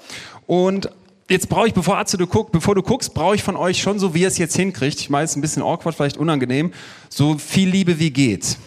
Und 0.46 0.90
jetzt 1.30 1.48
brauche 1.48 1.66
ich, 1.68 1.72
bevor 1.74 1.96
Atze 1.96 2.18
du 2.18 2.26
guckst, 2.26 2.52
bevor 2.52 2.74
du 2.74 2.82
guckst, 2.82 3.14
brauche 3.14 3.34
ich 3.34 3.42
von 3.42 3.56
euch 3.56 3.80
schon 3.80 3.98
so, 3.98 4.12
wie 4.14 4.20
ihr 4.20 4.28
es 4.28 4.36
jetzt 4.36 4.54
hinkriegt. 4.54 5.00
Ich 5.00 5.08
meine, 5.08 5.24
es 5.24 5.30
ist 5.30 5.36
ein 5.36 5.40
bisschen 5.40 5.62
awkward, 5.62 5.96
vielleicht 5.96 6.18
unangenehm. 6.18 6.72
So 7.08 7.38
viel 7.38 7.68
Liebe 7.70 7.98
wie 7.98 8.10
geht. 8.10 8.58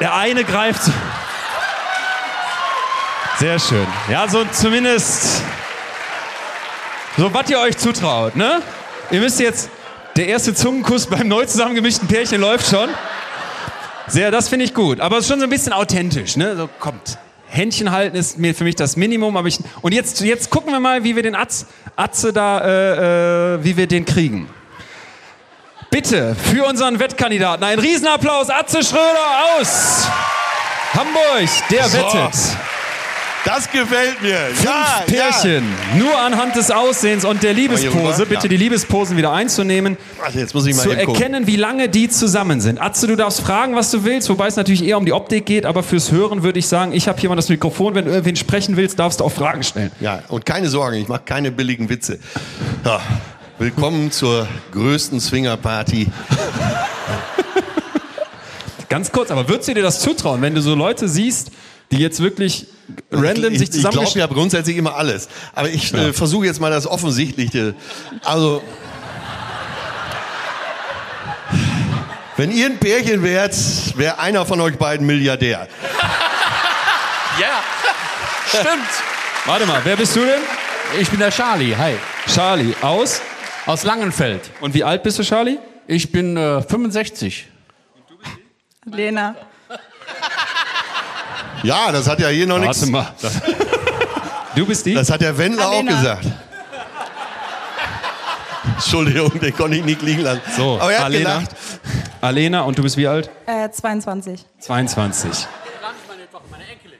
Der 0.00 0.14
eine 0.14 0.44
greift. 0.44 0.82
Sehr 3.38 3.58
schön. 3.58 3.86
Ja, 4.10 4.28
so 4.28 4.44
zumindest. 4.52 5.42
So, 7.18 7.32
was 7.34 7.50
ihr 7.50 7.58
euch 7.60 7.76
zutraut, 7.76 8.36
ne? 8.36 8.62
Ihr 9.10 9.20
müsst 9.20 9.38
jetzt. 9.40 9.68
Der 10.16 10.26
erste 10.28 10.54
Zungenkuss 10.54 11.06
beim 11.06 11.26
neu 11.28 11.46
zusammengemischten 11.46 12.06
Pärchen 12.06 12.40
läuft 12.40 12.68
schon. 12.68 12.90
Sehr, 14.08 14.30
das 14.30 14.48
finde 14.48 14.66
ich 14.66 14.74
gut. 14.74 15.00
Aber 15.00 15.16
es 15.16 15.24
ist 15.24 15.30
schon 15.30 15.38
so 15.40 15.44
ein 15.44 15.50
bisschen 15.50 15.72
authentisch, 15.72 16.36
ne? 16.36 16.56
So, 16.56 16.68
kommt. 16.78 17.18
Händchen 17.48 17.90
halten 17.92 18.16
ist 18.16 18.38
mir 18.38 18.54
für 18.54 18.64
mich 18.64 18.76
das 18.76 18.96
Minimum. 18.96 19.36
Aber 19.36 19.48
ich, 19.48 19.58
und 19.82 19.92
jetzt, 19.92 20.20
jetzt 20.20 20.50
gucken 20.50 20.72
wir 20.72 20.80
mal, 20.80 21.04
wie 21.04 21.16
wir 21.16 21.22
den 21.22 21.34
Atz, 21.34 21.66
Atze 21.96 22.32
da, 22.32 22.60
äh, 22.60 23.54
äh, 23.54 23.64
wie 23.64 23.76
wir 23.76 23.86
den 23.86 24.04
kriegen. 24.04 24.48
Bitte 25.90 26.34
für 26.50 26.64
unseren 26.64 26.98
Wettkandidaten 26.98 27.64
einen 27.64 27.80
Riesenapplaus. 27.80 28.48
Atze 28.48 28.82
Schröder 28.82 29.58
aus 29.60 30.06
Hamburg, 30.94 31.48
der 31.70 31.88
So. 31.88 31.98
wettet. 31.98 32.34
Das 33.44 33.68
gefällt 33.70 34.22
mir. 34.22 34.36
Fünf 34.52 34.64
ja, 34.64 35.02
Pärchen, 35.06 35.64
nur 35.98 36.16
anhand 36.16 36.54
des 36.54 36.70
Aussehens 36.70 37.24
und 37.24 37.42
der 37.42 37.52
Liebespose, 37.52 38.24
bitte 38.24 38.44
Ja. 38.44 38.48
die 38.48 38.56
Liebesposen 38.56 39.16
wieder 39.16 39.32
einzunehmen, 39.32 39.96
Ja. 40.18 40.24
Warte, 40.24 40.38
jetzt 40.38 40.54
muss 40.54 40.64
ich 40.66 40.76
mal 40.76 40.82
zu 40.82 40.90
gucken. 40.90 41.14
erkennen, 41.14 41.46
wie 41.48 41.56
lange 41.56 41.88
die 41.88 42.08
zusammen 42.08 42.60
sind. 42.60 42.80
Atze, 42.80 43.08
du 43.08 43.16
darfst 43.16 43.40
fragen, 43.40 43.74
was 43.74 43.90
du 43.90 44.04
willst, 44.04 44.28
wobei 44.28 44.46
es 44.46 44.54
natürlich 44.54 44.84
eher 44.84 44.96
um 44.96 45.04
die 45.04 45.12
Optik 45.12 45.44
geht, 45.46 45.66
aber 45.66 45.82
fürs 45.82 46.12
Hören 46.12 46.44
würde 46.44 46.60
ich 46.60 46.68
sagen, 46.68 46.92
ich 46.92 47.08
habe 47.08 47.18
hier 47.20 47.30
mal 47.30 47.36
das 47.36 47.48
Mikrofon, 47.48 47.96
wenn 47.96 48.04
du 48.04 48.12
irgendwen 48.12 48.36
sprechen 48.36 48.76
willst, 48.76 48.98
darfst 49.00 49.18
du 49.18 49.24
auch 49.24 49.32
Fragen 49.32 49.64
stellen. 49.64 49.90
Ja, 50.00 50.22
und 50.28 50.46
keine 50.46 50.68
Sorge, 50.68 50.98
ich 50.98 51.08
mache 51.08 51.22
keine 51.24 51.50
billigen 51.50 51.88
Witze. 51.88 52.18
Ja. 52.84 53.00
Willkommen 53.58 54.10
zur 54.12 54.46
größten 54.72 55.20
Swingerparty. 55.20 56.06
Ganz 58.88 59.10
kurz, 59.10 59.30
aber 59.30 59.48
würdest 59.48 59.68
du 59.68 59.74
dir 59.74 59.82
das 59.82 60.00
zutrauen, 60.00 60.42
wenn 60.42 60.54
du 60.54 60.60
so 60.60 60.74
Leute 60.74 61.08
siehst, 61.08 61.50
die 61.90 61.98
jetzt 61.98 62.20
wirklich 62.20 62.66
random 63.10 63.52
ich, 63.52 63.58
sich 63.58 63.74
ich 63.74 63.90
glaube 63.90 64.18
ja 64.18 64.26
grundsätzlich 64.26 64.76
immer 64.76 64.96
alles. 64.96 65.28
Aber 65.54 65.68
ich 65.68 65.92
äh, 65.92 66.12
versuche 66.12 66.46
jetzt 66.46 66.60
mal 66.60 66.70
das 66.70 66.86
Offensichtliche. 66.86 67.74
Also, 68.24 68.62
wenn 72.36 72.50
ihr 72.50 72.66
ein 72.66 72.78
Pärchen 72.78 73.22
wärt, 73.22 73.54
wäre 73.96 74.18
einer 74.18 74.46
von 74.46 74.60
euch 74.60 74.76
beiden 74.76 75.06
Milliardär. 75.06 75.68
Ja, 77.40 77.62
stimmt. 78.48 78.88
Warte 79.44 79.66
mal, 79.66 79.80
wer 79.84 79.96
bist 79.96 80.14
du 80.16 80.20
denn? 80.20 80.40
Ich 81.00 81.08
bin 81.08 81.18
der 81.18 81.30
Charlie, 81.30 81.74
hi. 81.76 81.94
Charlie, 82.32 82.74
aus. 82.82 83.20
Aus 83.64 83.84
Langenfeld. 83.84 84.50
Und 84.60 84.74
wie 84.74 84.84
alt 84.84 85.02
bist 85.02 85.18
du, 85.18 85.22
Charlie? 85.22 85.58
Ich 85.86 86.10
bin 86.10 86.36
äh, 86.36 86.62
65. 86.62 87.46
Lena. 88.84 89.34
Ja, 91.62 91.92
das 91.92 92.08
hat 92.08 92.18
ja 92.20 92.28
hier 92.28 92.46
noch 92.46 92.56
Warte 92.60 92.66
nichts. 92.68 92.86
mal. 92.86 93.06
Du 94.54 94.66
bist 94.66 94.84
die? 94.86 94.94
Das 94.94 95.10
hat 95.10 95.20
der 95.20 95.36
Wendler 95.38 95.68
auch 95.68 95.72
Alena. 95.78 95.96
gesagt. 95.98 96.26
Entschuldigung, 98.74 99.38
den 99.40 99.56
konnte 99.56 99.76
ich 99.76 99.84
nicht 99.84 100.02
liegen 100.02 100.22
lassen. 100.22 100.40
So, 100.56 100.78
Aber 100.80 100.92
er 100.92 100.98
hat 100.98 101.04
Alena. 101.06 101.30
gelacht. 101.38 101.50
Alena, 102.20 102.62
und 102.62 102.78
du 102.78 102.82
bist 102.82 102.96
wie 102.96 103.06
alt? 103.06 103.30
Äh, 103.46 103.70
22. 103.70 104.44
22. 104.60 105.30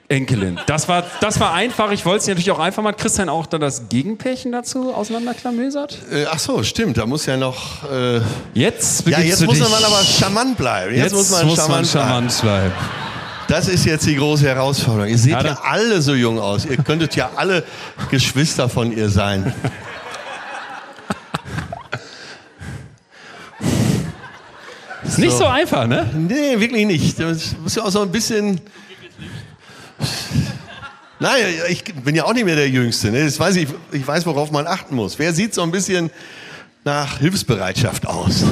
Enkelin. 0.08 0.60
Das 0.66 0.88
war, 0.88 1.04
das 1.20 1.40
war 1.40 1.54
einfach. 1.54 1.90
Ich 1.90 2.04
wollte 2.04 2.18
es 2.22 2.26
natürlich 2.26 2.50
auch 2.50 2.58
einfach 2.58 2.82
mal. 2.82 2.92
Christian 2.92 3.30
auch 3.30 3.46
da 3.46 3.56
das 3.56 3.88
Gegenpärchen 3.88 4.52
dazu 4.52 4.92
auseinanderklamösert? 4.92 5.96
Äh, 6.12 6.26
ach 6.30 6.38
so, 6.38 6.62
stimmt. 6.62 6.98
Da 6.98 7.06
muss 7.06 7.24
ja 7.24 7.38
noch. 7.38 7.90
Äh, 7.90 8.20
Jetzt 8.52 9.06
ja, 9.08 9.20
jetzt 9.20 9.40
du 9.40 9.46
muss 9.46 9.58
dich. 9.58 9.68
man 9.70 9.82
aber 9.82 10.02
charmant 10.04 10.58
bleiben. 10.58 10.94
Jetzt, 10.94 11.04
Jetzt 11.04 11.14
muss 11.14 11.30
man 11.30 11.40
charmant, 11.56 11.56
bleiben. 11.66 11.86
charmant 11.88 12.40
bleiben. 12.42 12.72
Das 13.52 13.68
ist 13.68 13.84
jetzt 13.84 14.06
die 14.06 14.16
große 14.16 14.46
Herausforderung. 14.46 15.10
Ihr 15.10 15.18
seht 15.18 15.32
Ja, 15.32 15.44
ja, 15.44 15.60
alle 15.62 16.00
so 16.00 16.14
jung 16.14 16.40
aus. 16.40 16.64
Ihr 16.64 16.78
könntet 16.78 17.14
ja 17.16 17.32
alle 17.36 17.64
Geschwister 18.10 18.66
von 18.66 18.96
ihr 18.96 19.10
sein. 19.10 19.52
Ist 25.04 25.18
nicht 25.18 25.36
so 25.36 25.44
einfach, 25.44 25.86
ne? 25.86 26.08
Nee, 26.14 26.58
wirklich 26.60 26.86
nicht. 26.86 27.20
Das 27.20 27.54
muss 27.62 27.74
ja 27.74 27.82
auch 27.82 27.90
so 27.90 28.00
ein 28.00 28.10
bisschen. 28.10 28.58
Nein, 31.20 31.44
ich 31.68 31.84
bin 31.84 32.14
ja 32.14 32.24
auch 32.24 32.32
nicht 32.32 32.46
mehr 32.46 32.56
der 32.56 32.70
Jüngste. 32.70 33.10
Ne? 33.10 33.22
Das 33.22 33.38
weiß 33.38 33.56
ich, 33.56 33.68
ich 33.92 34.06
weiß, 34.08 34.24
worauf 34.24 34.50
man 34.50 34.66
achten 34.66 34.94
muss. 34.94 35.18
Wer 35.18 35.34
sieht 35.34 35.52
so 35.52 35.62
ein 35.62 35.70
bisschen 35.70 36.10
nach 36.84 37.18
Hilfsbereitschaft 37.18 38.06
aus? 38.06 38.44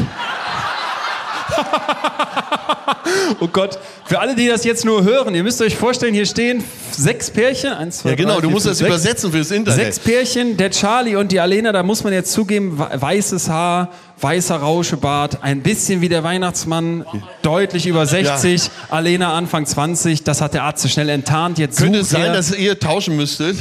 Oh 3.41 3.49
Gott, 3.49 3.79
für 4.07 4.21
alle, 4.21 4.35
die 4.35 4.47
das 4.49 4.65
jetzt 4.65 4.85
nur 4.85 5.03
hören, 5.05 5.35
ihr 5.35 5.43
müsst 5.43 5.61
euch 5.63 5.75
vorstellen, 5.77 6.15
hier 6.15 6.27
stehen 6.27 6.63
sechs 6.91 7.31
Pärchen. 7.31 7.73
Eins, 7.73 7.99
zwei, 7.99 8.11
Ja, 8.11 8.15
genau, 8.17 8.35
drei, 8.35 8.41
du 8.43 8.49
vier, 8.49 8.51
musst 8.51 8.67
fünf, 8.67 8.73
das 8.73 8.79
sechs. 8.79 8.89
übersetzen 8.89 9.33
fürs 9.33 9.51
Internet. 9.51 9.81
Sechs 9.95 9.99
Pärchen, 9.99 10.57
der 10.57 10.71
Charlie 10.71 11.17
und 11.17 11.33
die 11.33 11.41
Alena, 11.41 11.73
da 11.73 11.83
muss 11.83 12.05
man 12.05 12.13
jetzt 12.13 12.33
zugeben, 12.33 12.79
we- 12.79 12.89
weißes 13.01 13.49
Haar, 13.49 13.91
weißer 14.21 14.57
Rauschebart, 14.57 15.43
ein 15.43 15.63
bisschen 15.63 16.01
wie 16.03 16.09
der 16.09 16.23
Weihnachtsmann, 16.25 17.05
deutlich 17.43 17.87
über 17.87 18.05
60, 18.07 18.71
Alena 18.91 19.33
Anfang 19.35 19.65
20, 19.67 20.23
das 20.25 20.41
hat 20.41 20.55
der 20.55 20.65
Arzt 20.65 20.83
so 20.83 20.89
schnell 20.89 21.09
enttarnt. 21.09 21.59
Jetzt 21.59 21.79
Könnte 21.79 22.01
es 22.01 22.11
sein, 22.11 22.33
dass 22.33 22.53
ihr 22.53 22.79
tauschen 22.79 23.17
müsstet? 23.17 23.57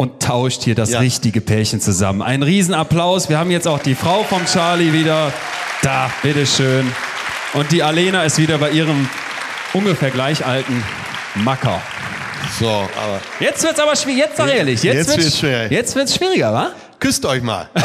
und 0.00 0.22
tauscht 0.22 0.62
hier 0.62 0.76
das 0.76 0.90
Ja. 0.90 1.00
richtige 1.00 1.40
Pärchen 1.40 1.80
zusammen. 1.80 2.22
Ein 2.22 2.44
Riesenapplaus. 2.44 3.28
Wir 3.28 3.36
haben 3.38 3.50
jetzt 3.50 3.66
auch 3.66 3.80
die 3.80 3.96
Frau 3.96 4.22
vom 4.22 4.44
Charlie 4.46 4.92
wieder. 4.92 5.32
Da, 5.82 6.08
bitteschön. 6.22 6.86
Und 7.54 7.72
die 7.72 7.82
Alena 7.82 8.24
ist 8.24 8.38
wieder 8.38 8.58
bei 8.58 8.70
ihrem 8.70 9.08
ungefähr 9.72 10.10
gleich 10.10 10.44
alten 10.44 10.84
Macker. 11.36 11.80
So, 12.58 12.68
aber 12.68 13.20
Jetzt 13.40 13.62
wird's 13.62 13.80
aber 13.80 13.96
schwierig. 13.96 14.18
Jetzt 14.20 14.36
sag 14.36 14.48
ehrlich. 14.54 14.82
Jetzt, 14.82 15.08
Jetzt 15.08 15.18
wird's 15.18 15.38
schwer. 15.38 15.70
Jetzt 15.70 15.96
wird's 15.96 16.14
schwieriger, 16.14 16.52
wa? 16.52 16.70
küsst 16.98 17.24
euch 17.24 17.42
mal. 17.42 17.68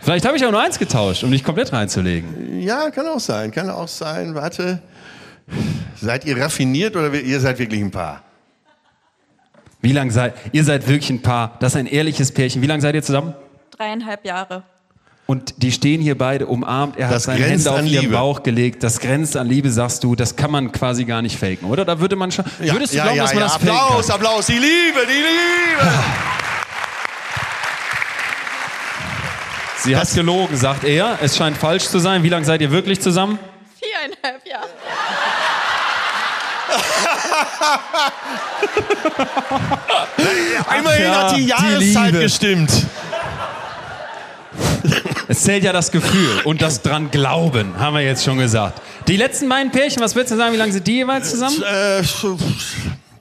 Vielleicht 0.00 0.24
habe 0.24 0.36
ich 0.36 0.46
auch 0.46 0.52
nur 0.52 0.62
eins 0.62 0.78
getauscht, 0.78 1.24
um 1.24 1.32
dich 1.32 1.42
komplett 1.42 1.72
reinzulegen. 1.72 2.60
Ja, 2.60 2.90
kann 2.90 3.08
auch 3.08 3.18
sein, 3.18 3.50
kann 3.50 3.68
auch 3.70 3.88
sein. 3.88 4.34
Warte. 4.36 4.80
Seid 6.00 6.24
ihr 6.24 6.40
raffiniert 6.40 6.94
oder 6.94 7.12
ihr 7.12 7.40
seid 7.40 7.58
wirklich 7.58 7.80
ein 7.80 7.90
Paar? 7.90 8.22
Wie 9.80 9.92
lange 9.92 10.10
seid 10.10 10.34
ihr 10.52 10.64
seid 10.64 10.88
wirklich 10.88 11.10
ein 11.10 11.22
Paar? 11.22 11.56
Das 11.60 11.72
ist 11.72 11.76
ein 11.76 11.86
ehrliches 11.86 12.32
Pärchen. 12.32 12.62
Wie 12.62 12.66
lange 12.66 12.80
seid 12.82 12.94
ihr 12.94 13.02
zusammen? 13.02 13.34
Dreieinhalb 13.76 14.24
Jahre. 14.24 14.62
Und 15.26 15.60
die 15.62 15.72
stehen 15.72 16.00
hier 16.00 16.16
beide 16.16 16.46
umarmt. 16.46 16.96
Er 16.96 17.08
hat 17.08 17.16
Das 17.16 17.24
seine 17.24 17.40
grenzt 17.40 17.66
Hände 17.66 17.70
auf 17.72 17.78
an 17.80 17.86
ihren 17.86 18.02
Liebe. 18.02 18.14
Bauch 18.14 18.42
gelegt. 18.44 18.82
Das 18.84 19.00
grenzt 19.00 19.36
an 19.36 19.48
Liebe, 19.48 19.70
sagst 19.70 20.04
du. 20.04 20.14
Das 20.14 20.36
kann 20.36 20.52
man 20.52 20.70
quasi 20.70 21.04
gar 21.04 21.20
nicht 21.20 21.36
faken, 21.36 21.68
oder? 21.68 21.84
Da 21.84 21.98
würde 21.98 22.14
man 22.14 22.30
schon. 22.30 22.44
würdest 22.60 22.94
du 22.94 23.00
glauben, 23.02 23.18
dass 23.18 23.34
man 23.34 23.42
das 23.42 23.52
faken 23.54 23.68
Applaus, 23.68 24.06
kann? 24.06 24.16
Applaus, 24.16 24.46
die 24.46 24.52
Liebe, 24.52 25.00
die 25.08 25.12
Liebe. 25.12 25.92
Sie 29.78 29.96
hat 29.96 30.12
gelogen, 30.14 30.56
sagt 30.56 30.84
er. 30.84 31.18
Es 31.20 31.36
scheint 31.36 31.56
falsch 31.56 31.84
zu 31.86 31.98
sein. 31.98 32.22
Wie 32.22 32.28
lange 32.28 32.44
seid 32.44 32.60
ihr 32.60 32.70
wirklich 32.70 33.00
zusammen? 33.00 33.38
Viereinhalb 33.80 34.46
Jahre. 34.46 34.68
Immerhin 40.78 41.04
ja, 41.04 41.22
hat 41.22 41.36
die 41.36 41.42
die 41.42 41.48
Jahreszeit 41.48 42.06
Liebe. 42.06 42.20
gestimmt. 42.20 42.70
Es 45.28 45.42
zählt 45.42 45.64
ja 45.64 45.72
das 45.72 45.90
Gefühl 45.90 46.42
und 46.44 46.62
das 46.62 46.82
dran 46.82 47.10
glauben, 47.10 47.76
haben 47.78 47.94
wir 47.94 48.02
jetzt 48.02 48.24
schon 48.24 48.38
gesagt. 48.38 48.80
Die 49.08 49.16
letzten 49.16 49.48
beiden 49.48 49.72
Pärchen, 49.72 50.00
was 50.00 50.14
würdest 50.14 50.30
du 50.32 50.36
sagen, 50.36 50.52
wie 50.52 50.58
lange 50.58 50.72
sind 50.72 50.86
die 50.86 50.98
jeweils 50.98 51.30
zusammen? 51.30 51.60
Äh, 51.62 52.02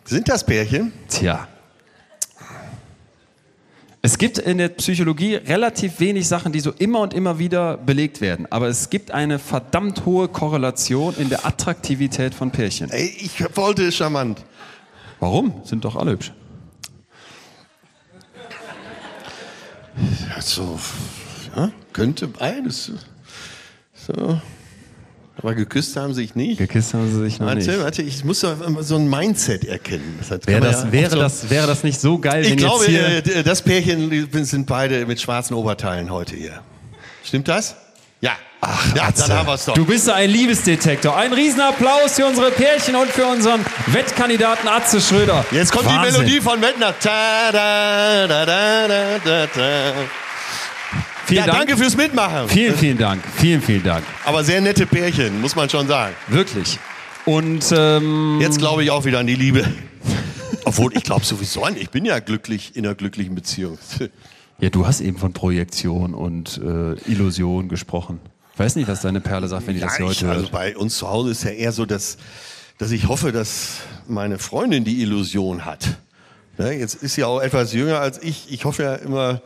sind 0.04 0.30
das 0.30 0.44
Pärchen? 0.44 0.94
Tja. 1.10 1.48
Es 4.06 4.20
gibt 4.20 4.38
in 4.38 4.60
der 4.60 4.70
Psychologie 4.70 5.34
relativ 5.34 6.00
wenig 6.00 6.28
Sachen, 6.28 6.52
die 6.52 6.60
so 6.60 6.70
immer 6.78 7.00
und 7.00 7.16
immer 7.16 7.40
wieder 7.40 7.76
belegt 7.76 8.22
werden. 8.22 8.46
Aber 8.52 8.68
es 8.68 8.92
gibt 8.92 9.10
eine 9.10 9.40
verdammt 9.40 10.06
hohe 10.06 10.28
Korrelation 10.28 11.16
in 11.18 11.30
der 11.30 11.44
Attraktivität 11.44 12.36
von 12.36 12.52
Pärchen. 12.52 12.92
Ey, 12.92 13.08
ich 13.18 13.44
wollte 13.58 13.92
charmant. 13.92 14.46
Warum? 15.20 15.60
Sind 15.64 15.86
doch 15.86 15.96
alle 15.96 16.12
hübsch. 16.12 16.32
So, 20.40 20.80
ja, 21.56 21.72
könnte 21.92 22.28
beides. 22.28 22.92
So. 23.96 24.40
Aber 25.38 25.54
geküsst 25.54 25.96
haben 25.98 26.14
sie 26.14 26.22
sich 26.22 26.36
nicht. 26.36 26.58
Geküsst 26.60 26.94
haben 26.94 27.12
sie 27.14 27.22
sich 27.24 27.40
noch 27.40 27.48
Warte, 27.48 27.60
nicht. 27.70 27.80
warte, 27.84 28.02
ich 28.02 28.24
muss 28.24 28.40
doch 28.40 28.60
immer 28.66 28.84
so 28.84 28.96
ein 28.96 29.10
Mindset 29.10 29.66
erkennen. 29.66 30.16
Das 30.20 30.32
hat- 30.32 30.48
Wäre 30.48 30.62
das, 30.62 30.84
ja 30.84 30.92
wäre, 30.92 31.10
so- 31.12 31.18
das, 31.20 31.50
wäre 31.50 31.68
das 31.68 31.84
nicht 31.84 32.00
so 32.00 32.18
geil, 32.18 32.44
Ich 32.44 32.52
wenn 32.52 32.58
glaube, 32.58 32.86
jetzt 32.90 33.26
hier... 33.26 33.36
äh, 33.38 33.44
das 33.44 33.62
Pärchen 33.62 34.30
sind 34.46 34.66
beide 34.66 35.06
mit 35.06 35.20
schwarzen 35.20 35.54
Oberteilen 35.56 36.10
heute 36.12 36.36
hier. 36.36 36.62
Stimmt 37.24 37.48
das? 37.50 37.76
Ja. 38.22 38.32
Ach, 38.62 38.96
ja, 38.96 39.04
Atze, 39.04 39.28
dann 39.28 39.38
haben 39.40 39.48
wir's 39.48 39.66
doch. 39.66 39.74
Du 39.76 39.86
bist 39.86 40.10
ein 40.10 40.30
Liebesdetektor. 40.30 41.16
Ein 41.16 41.34
Riesenapplaus 41.34 42.14
für 42.14 42.26
unsere 42.26 42.50
Pärchen 42.52 42.96
und 42.96 43.10
für 43.10 43.26
unseren 43.28 43.60
Wettkandidaten 43.88 44.68
Atze 44.70 45.00
Schröder. 45.02 45.46
Jetzt 45.52 45.72
kommt 45.72 45.86
Wahnsinn. 45.86 46.14
die 46.14 46.20
Melodie 46.22 46.42
von 46.42 46.62
Wettner. 46.62 46.94
Ta, 47.00 47.52
da, 47.52 48.26
da, 48.28 48.46
da, 48.46 48.88
da, 48.88 49.20
da, 49.24 49.48
da. 49.54 49.94
Vielen 51.26 51.40
Ja, 51.40 51.46
Dank. 51.48 51.58
danke 51.68 51.78
fürs 51.78 51.98
Mitmachen. 51.98 52.48
Vielen, 52.50 52.76
vielen 52.76 52.98
Dank. 52.98 53.24
Vielen, 53.38 53.62
vielen 53.62 53.84
Dank. 53.84 54.04
Aber 54.26 54.44
sehr 54.44 54.62
nette 54.62 54.86
Pärchen, 54.86 55.42
muss 55.42 55.56
man 55.56 55.70
schon 55.70 55.88
sagen. 55.88 56.14
Wirklich. 56.28 56.78
Und 57.26 57.66
ähm, 57.76 58.38
Jetzt 58.40 58.60
glaube 58.60 58.84
ich 58.84 58.92
auch 58.92 59.06
wieder 59.06 59.20
an 59.20 59.28
die 59.28 59.36
Liebe. 59.36 59.66
Obwohl, 60.66 60.96
ich 60.96 61.04
glaube 61.04 61.26
sowieso 61.26 61.64
an, 61.64 61.76
ich 61.78 61.90
bin 61.90 62.06
ja 62.06 62.20
glücklich 62.20 62.76
in 62.76 62.86
einer 62.86 62.96
glücklichen 62.96 63.34
Beziehung. 63.36 63.78
ja, 64.60 64.70
du 64.70 64.86
hast 64.86 65.02
eben 65.02 65.18
von 65.18 65.34
Projektion 65.34 66.14
und 66.14 66.60
äh, 66.64 66.94
Illusion 67.12 67.70
gesprochen. 67.70 68.20
Ich 68.54 68.60
weiß 68.60 68.76
nicht, 68.76 68.88
was 68.88 69.02
deine 69.02 69.20
Perle 69.22 69.48
sagt, 69.48 69.68
wenn 69.68 69.74
die 69.76 69.82
das 69.82 69.98
hier 69.98 70.06
Ja, 70.06 70.10
heute 70.12 70.26
ich, 70.26 70.30
also 70.30 70.42
hört. 70.44 70.52
bei 70.52 70.78
uns 70.78 70.98
zu 70.98 71.10
Hause 71.10 71.32
ist 71.32 71.44
ja 71.44 71.52
eher 71.52 71.72
so, 71.72 71.86
dass, 71.86 72.18
dass 72.78 72.92
ich 72.92 73.08
hoffe, 73.08 73.32
dass 73.32 73.78
meine 74.08 74.38
Freundin 74.38 74.84
die 74.84 75.02
Illusion 75.02 75.66
hat. 75.66 75.98
Ne, 76.58 76.72
jetzt 76.74 76.96
ist 76.96 77.16
sie 77.16 77.24
auch 77.24 77.42
etwas 77.42 77.74
jünger 77.74 78.00
als 78.00 78.22
ich. 78.24 78.46
Ich 78.52 78.64
hoffe 78.66 78.84
ja 78.84 78.96
immer, 78.96 79.42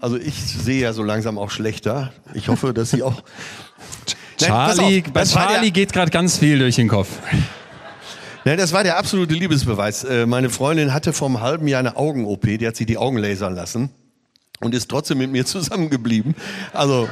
also 0.00 0.16
ich 0.16 0.34
sehe 0.34 0.80
ja 0.82 0.92
so 0.92 1.02
langsam 1.02 1.38
auch 1.38 1.50
schlechter. 1.50 2.12
Ich 2.34 2.48
hoffe, 2.48 2.72
dass 2.74 2.90
sie 2.90 3.02
auch. 3.02 3.14
Nein, 4.40 4.48
Charlie, 4.50 5.02
auf, 5.06 5.12
bei 5.12 5.24
Charlie 5.24 5.70
geht 5.70 5.92
gerade 5.92 6.10
ganz 6.10 6.38
viel 6.38 6.58
durch 6.58 6.76
den 6.76 6.88
Kopf. 6.88 7.08
Nein, 8.44 8.58
das 8.58 8.72
war 8.72 8.84
der 8.84 8.98
absolute 8.98 9.34
Liebesbeweis. 9.34 10.04
Äh, 10.04 10.26
Meine 10.26 10.50
Freundin 10.50 10.92
hatte 10.92 11.12
vor 11.12 11.28
einem 11.28 11.40
halben 11.40 11.66
Jahr 11.66 11.80
eine 11.80 11.96
Augen-OP, 11.96 12.42
die 12.42 12.66
hat 12.66 12.76
sich 12.76 12.86
die 12.86 12.98
Augen 12.98 13.16
lasern 13.16 13.54
lassen 13.54 13.90
und 14.60 14.74
ist 14.74 14.88
trotzdem 14.88 15.18
mit 15.18 15.30
mir 15.32 15.44
zusammengeblieben. 15.46 16.34
Also, 16.72 17.08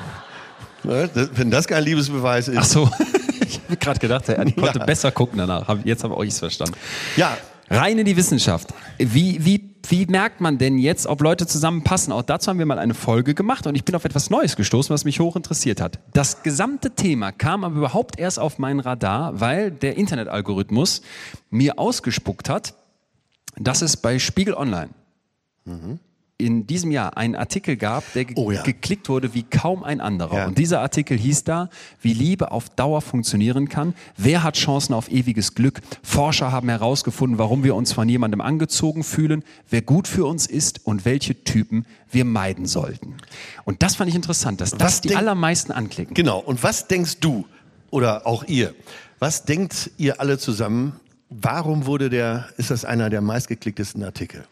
ne, 0.84 1.10
wenn 1.34 1.50
das 1.50 1.66
kein 1.66 1.82
Liebesbeweis 1.84 2.48
ist. 2.48 2.56
Ach 2.58 2.64
so. 2.64 2.90
ich 3.46 3.60
habe 3.66 3.76
gerade 3.76 3.98
gedacht, 3.98 4.28
er 4.28 4.36
konnte 4.52 4.78
Ja. 4.78 4.84
besser 4.84 5.10
gucken 5.10 5.38
danach. 5.38 5.68
Jetzt 5.84 6.04
habe 6.04 6.24
ich 6.24 6.32
es 6.32 6.38
verstanden. 6.38 6.74
Ja, 7.16 7.36
Rein 7.68 7.98
in 7.98 8.04
die 8.04 8.16
Wissenschaft. 8.16 8.72
Wie, 8.98 9.44
wie, 9.44 9.74
wie 9.88 10.06
merkt 10.06 10.40
man 10.40 10.58
denn 10.58 10.78
jetzt, 10.78 11.06
ob 11.06 11.20
Leute 11.20 11.46
zusammenpassen? 11.46 12.12
Auch 12.12 12.22
dazu 12.22 12.48
haben 12.48 12.58
wir 12.58 12.66
mal 12.66 12.78
eine 12.78 12.94
Folge 12.94 13.34
gemacht 13.34 13.66
und 13.66 13.74
ich 13.74 13.84
bin 13.84 13.94
auf 13.94 14.04
etwas 14.04 14.30
Neues 14.30 14.56
gestoßen, 14.56 14.92
was 14.92 15.04
mich 15.04 15.20
hoch 15.20 15.36
interessiert 15.36 15.80
hat. 15.80 15.98
Das 16.12 16.42
gesamte 16.42 16.92
Thema 16.92 17.32
kam 17.32 17.64
aber 17.64 17.76
überhaupt 17.76 18.18
erst 18.18 18.38
auf 18.38 18.58
mein 18.58 18.80
Radar, 18.80 19.40
weil 19.40 19.70
der 19.70 19.96
Internetalgorithmus 19.96 21.02
mir 21.50 21.78
ausgespuckt 21.78 22.48
hat, 22.48 22.74
dass 23.58 23.82
es 23.82 23.96
bei 23.96 24.18
Spiegel 24.18 24.54
Online 24.54 24.90
in 26.38 26.66
diesem 26.66 26.90
Jahr 26.90 27.16
einen 27.16 27.34
Artikel 27.34 27.76
gab, 27.76 28.12
der 28.12 28.26
ge 28.26 28.36
Oh 28.36 28.50
ja. 28.50 28.62
geklickt 28.62 29.08
wurde 29.08 29.32
wie 29.32 29.42
kaum 29.42 29.82
ein 29.82 30.02
anderer. 30.02 30.36
Ja. 30.36 30.46
Und 30.46 30.58
dieser 30.58 30.80
Artikel 30.82 31.16
hieß 31.16 31.44
da, 31.44 31.70
wie 32.02 32.12
Liebe 32.12 32.50
auf 32.50 32.68
Dauer 32.68 33.00
funktionieren 33.00 33.70
kann. 33.70 33.94
Wer 34.18 34.42
hat 34.42 34.56
Chancen 34.56 34.92
auf 34.92 35.10
ewiges 35.10 35.54
Glück? 35.54 35.80
Forscher 36.02 36.52
haben 36.52 36.68
herausgefunden, 36.68 37.38
warum 37.38 37.64
wir 37.64 37.74
uns 37.74 37.94
von 37.94 38.06
jemandem 38.08 38.42
angezogen 38.42 39.02
fühlen, 39.02 39.44
wer 39.70 39.80
gut 39.80 40.06
für 40.08 40.26
uns 40.26 40.46
ist 40.46 40.84
und 40.84 41.06
welche 41.06 41.42
Typen 41.44 41.86
wir 42.10 42.26
meiden 42.26 42.66
sollten. 42.66 43.16
Und 43.64 43.82
das 43.82 43.96
fand 43.96 44.10
ich 44.10 44.14
interessant, 44.16 44.60
dass 44.60 44.72
das 44.72 44.80
Was 44.80 45.00
die 45.00 45.16
allermeisten 45.16 45.72
anklicken. 45.72 46.12
genau. 46.14 46.38
Und 46.38 46.62
was 46.62 46.86
denkst 46.86 47.20
du 47.20 47.46
oder 47.90 48.26
auch 48.26 48.44
ihr? 48.44 48.74
Was 49.18 49.44
denkt 49.46 49.90
ihr 49.96 50.20
alle 50.20 50.36
zusammen? 50.36 51.00
Warum 51.30 51.86
wurde 51.86 52.10
der, 52.10 52.46
ist 52.58 52.70
das 52.70 52.84
einer 52.84 53.08
der 53.08 53.22
meistgeklicktesten 53.22 54.04
Artikel? 54.04 54.44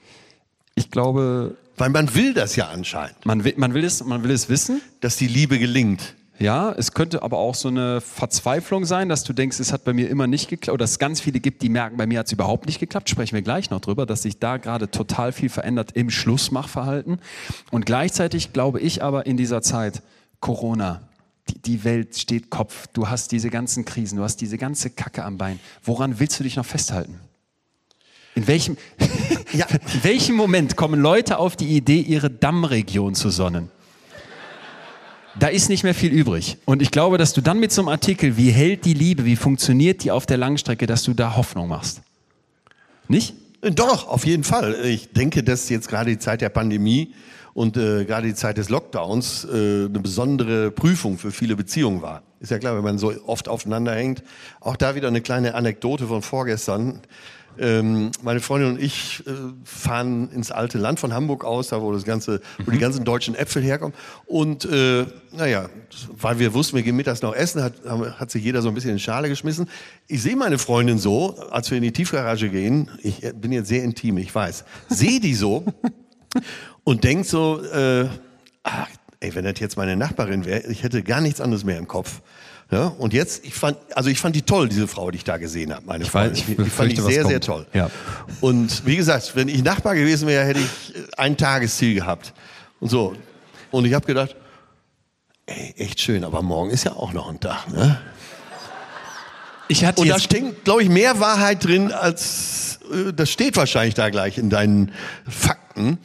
Ich 0.74 0.90
glaube, 0.90 1.56
Weil 1.76 1.90
man 1.90 2.14
will 2.14 2.34
das 2.34 2.56
ja 2.56 2.68
anscheinend, 2.68 3.24
man 3.26 3.44
will, 3.44 3.54
man 3.56 3.74
will, 3.74 3.84
es, 3.84 4.04
man 4.04 4.22
will 4.22 4.30
es 4.30 4.48
wissen. 4.48 4.80
dass 5.00 5.16
die 5.16 5.26
Liebe 5.26 5.58
gelingt. 5.58 6.14
Ja, 6.38 6.72
es 6.72 6.92
könnte 6.92 7.22
aber 7.22 7.38
auch 7.38 7.54
so 7.54 7.68
eine 7.68 8.00
Verzweiflung 8.00 8.84
sein, 8.84 9.08
dass 9.08 9.22
du 9.22 9.32
denkst, 9.32 9.60
es 9.60 9.72
hat 9.72 9.84
bei 9.84 9.92
mir 9.92 10.10
immer 10.10 10.26
nicht 10.26 10.48
geklappt, 10.48 10.74
oder 10.74 10.82
dass 10.82 10.92
es 10.92 10.98
ganz 10.98 11.20
viele 11.20 11.38
gibt, 11.38 11.62
die 11.62 11.68
merken, 11.68 11.96
bei 11.96 12.06
mir 12.06 12.18
hat 12.18 12.26
es 12.26 12.32
überhaupt 12.32 12.66
nicht 12.66 12.80
geklappt. 12.80 13.08
Sprechen 13.08 13.36
wir 13.36 13.42
gleich 13.42 13.70
noch 13.70 13.80
drüber, 13.80 14.04
dass 14.04 14.22
sich 14.22 14.40
da 14.40 14.56
gerade 14.56 14.90
total 14.90 15.30
viel 15.30 15.48
verändert 15.48 15.92
im 15.92 16.10
Schlussmachverhalten. 16.10 17.20
Und 17.70 17.86
gleichzeitig 17.86 18.52
glaube 18.52 18.80
ich 18.80 19.02
aber 19.02 19.26
in 19.26 19.36
dieser 19.36 19.62
Zeit, 19.62 20.02
Corona, 20.40 21.02
die, 21.48 21.58
die 21.60 21.84
Welt 21.84 22.18
steht 22.18 22.50
Kopf, 22.50 22.88
du 22.92 23.08
hast 23.08 23.30
diese 23.30 23.50
ganzen 23.50 23.84
Krisen, 23.84 24.16
du 24.16 24.24
hast 24.24 24.40
diese 24.40 24.58
ganze 24.58 24.90
Kacke 24.90 25.24
am 25.24 25.38
Bein. 25.38 25.60
Woran 25.84 26.18
willst 26.18 26.40
du 26.40 26.42
dich 26.42 26.56
noch 26.56 26.66
festhalten? 26.66 27.20
In 28.34 28.46
welchem, 28.46 28.76
Ja. 29.52 29.66
in 29.66 30.04
welchem 30.04 30.34
Moment 30.34 30.76
kommen 30.76 31.00
Leute 31.00 31.38
auf 31.38 31.56
die 31.56 31.68
Idee, 31.76 32.00
ihre 32.00 32.30
Dammregion 32.30 33.14
zu 33.14 33.30
sonnen? 33.30 33.70
Da 35.38 35.48
ist 35.48 35.68
nicht 35.68 35.82
mehr 35.82 35.94
viel 35.94 36.12
übrig. 36.12 36.58
Und 36.64 36.80
ich 36.80 36.90
glaube, 36.92 37.18
dass 37.18 37.32
du 37.32 37.40
dann 37.40 37.58
mit 37.58 37.72
so 37.72 37.82
einem 37.82 37.88
Artikel, 37.88 38.36
wie 38.36 38.50
hält 38.50 38.84
die 38.84 38.94
Liebe, 38.94 39.24
wie 39.24 39.34
funktioniert 39.36 40.04
die 40.04 40.10
auf 40.12 40.26
der 40.26 40.36
Langstrecke, 40.36 40.86
dass 40.86 41.02
du 41.02 41.12
da 41.12 41.36
Hoffnung 41.36 41.68
machst. 41.68 42.02
Nicht? 43.08 43.34
Doch, 43.60 44.06
auf 44.08 44.26
jeden 44.26 44.44
Fall. 44.44 44.76
Ich 44.84 45.12
denke, 45.12 45.42
dass 45.42 45.68
jetzt 45.70 45.88
gerade 45.88 46.10
die 46.10 46.18
Zeit 46.18 46.40
der 46.40 46.50
Pandemie 46.50 47.14
und 47.52 47.76
äh, 47.76 48.04
gerade 48.04 48.26
die 48.28 48.34
Zeit 48.34 48.58
des 48.58 48.68
Lockdowns 48.68 49.44
äh, 49.44 49.86
eine 49.86 50.00
besondere 50.00 50.70
Prüfung 50.70 51.18
für 51.18 51.32
viele 51.32 51.56
Beziehungen 51.56 52.02
war. 52.02 52.22
Ist 52.40 52.50
ja 52.50 52.58
klar, 52.58 52.76
wenn 52.76 52.84
man 52.84 52.98
so 52.98 53.12
oft 53.26 53.48
aufeinander 53.48 53.94
hängt. 53.94 54.22
Auch 54.60 54.76
da 54.76 54.94
wieder 54.94 55.08
eine 55.08 55.20
kleine 55.20 55.54
Anekdote 55.54 56.06
von 56.08 56.22
vorgestern. 56.22 57.00
Ähm, 57.58 58.10
meine 58.22 58.40
Freundin 58.40 58.70
und 58.70 58.82
ich 58.82 59.22
äh, 59.26 59.30
fahren 59.64 60.30
ins 60.32 60.50
alte 60.50 60.78
Land 60.78 61.00
von 61.00 61.12
Hamburg 61.12 61.44
aus, 61.44 61.68
da 61.68 61.80
wo 61.80 61.92
das 61.92 62.04
ganze, 62.04 62.40
wo 62.64 62.70
die 62.70 62.78
mhm. 62.78 62.80
ganzen 62.80 63.04
deutschen 63.04 63.34
Äpfel 63.34 63.62
herkommen. 63.62 63.94
Und 64.26 64.64
äh, 64.64 65.06
naja, 65.32 65.68
weil 66.20 66.38
wir 66.38 66.54
wussten, 66.54 66.76
wir 66.76 66.82
gehen 66.82 66.96
mittags 66.96 67.22
noch 67.22 67.34
essen, 67.34 67.62
hat, 67.62 67.74
hat 67.84 68.30
sich 68.30 68.42
jeder 68.42 68.62
so 68.62 68.68
ein 68.68 68.74
bisschen 68.74 68.90
in 68.90 68.98
Schale 68.98 69.28
geschmissen. 69.28 69.68
Ich 70.06 70.22
sehe 70.22 70.36
meine 70.36 70.58
Freundin 70.58 70.98
so, 70.98 71.36
als 71.50 71.70
wir 71.70 71.78
in 71.78 71.84
die 71.84 71.92
Tiefgarage 71.92 72.48
gehen, 72.48 72.90
ich 73.02 73.20
bin 73.34 73.52
jetzt 73.52 73.68
sehr 73.68 73.84
intim, 73.84 74.18
ich 74.18 74.34
weiß, 74.34 74.64
sehe 74.88 75.20
die 75.20 75.34
so 75.34 75.64
und 76.84 77.04
denk 77.04 77.24
so, 77.24 77.62
äh, 77.62 78.08
ach, 78.62 78.88
ey, 79.20 79.34
wenn 79.34 79.44
das 79.44 79.58
jetzt 79.60 79.76
meine 79.76 79.96
Nachbarin 79.96 80.44
wäre, 80.44 80.66
ich 80.68 80.82
hätte 80.82 81.02
gar 81.02 81.20
nichts 81.20 81.40
anderes 81.40 81.64
mehr 81.64 81.78
im 81.78 81.88
Kopf. 81.88 82.20
Ja, 82.70 82.86
und 82.86 83.12
jetzt, 83.12 83.44
ich 83.44 83.54
fand, 83.54 83.76
also 83.94 84.10
ich 84.10 84.18
fand 84.18 84.34
die 84.34 84.42
toll, 84.42 84.68
diese 84.68 84.88
Frau, 84.88 85.10
die 85.10 85.18
ich 85.18 85.24
da 85.24 85.36
gesehen 85.36 85.72
habe, 85.74 85.84
meine 85.86 86.04
ich 86.04 86.10
Freundin. 86.10 86.42
Ich, 86.46 86.58
ich 86.58 86.72
fand 86.72 86.92
die 86.92 87.00
sehr, 87.00 87.26
sehr 87.26 87.40
toll. 87.40 87.66
Ja. 87.72 87.90
Und 88.40 88.86
wie 88.86 88.96
gesagt, 88.96 89.36
wenn 89.36 89.48
ich 89.48 89.62
Nachbar 89.62 89.94
gewesen 89.94 90.26
wäre, 90.26 90.44
hätte 90.44 90.60
ich 90.60 90.94
ein 91.18 91.36
Tagesziel 91.36 91.94
gehabt. 91.94 92.32
Und 92.80 92.88
so. 92.88 93.14
Und 93.70 93.84
ich 93.84 93.94
habe 93.94 94.06
gedacht, 94.06 94.34
ey, 95.46 95.74
echt 95.76 96.00
schön, 96.00 96.24
aber 96.24 96.42
morgen 96.42 96.70
ist 96.70 96.84
ja 96.84 96.92
auch 96.92 97.12
noch 97.12 97.28
ein 97.28 97.38
Tag, 97.38 97.68
ne? 97.70 98.00
Ich 99.68 99.84
hatte 99.84 100.02
und 100.02 100.08
da 100.08 100.18
steckt, 100.18 100.64
glaube 100.64 100.82
ich, 100.82 100.88
mehr 100.88 101.20
Wahrheit 101.20 101.64
drin, 101.64 101.90
als 101.90 102.80
äh, 102.92 103.12
das 103.12 103.30
steht 103.30 103.56
wahrscheinlich 103.56 103.94
da 103.94 104.10
gleich 104.10 104.36
in 104.36 104.50
deinen 104.50 104.92
Fakten. 105.26 105.98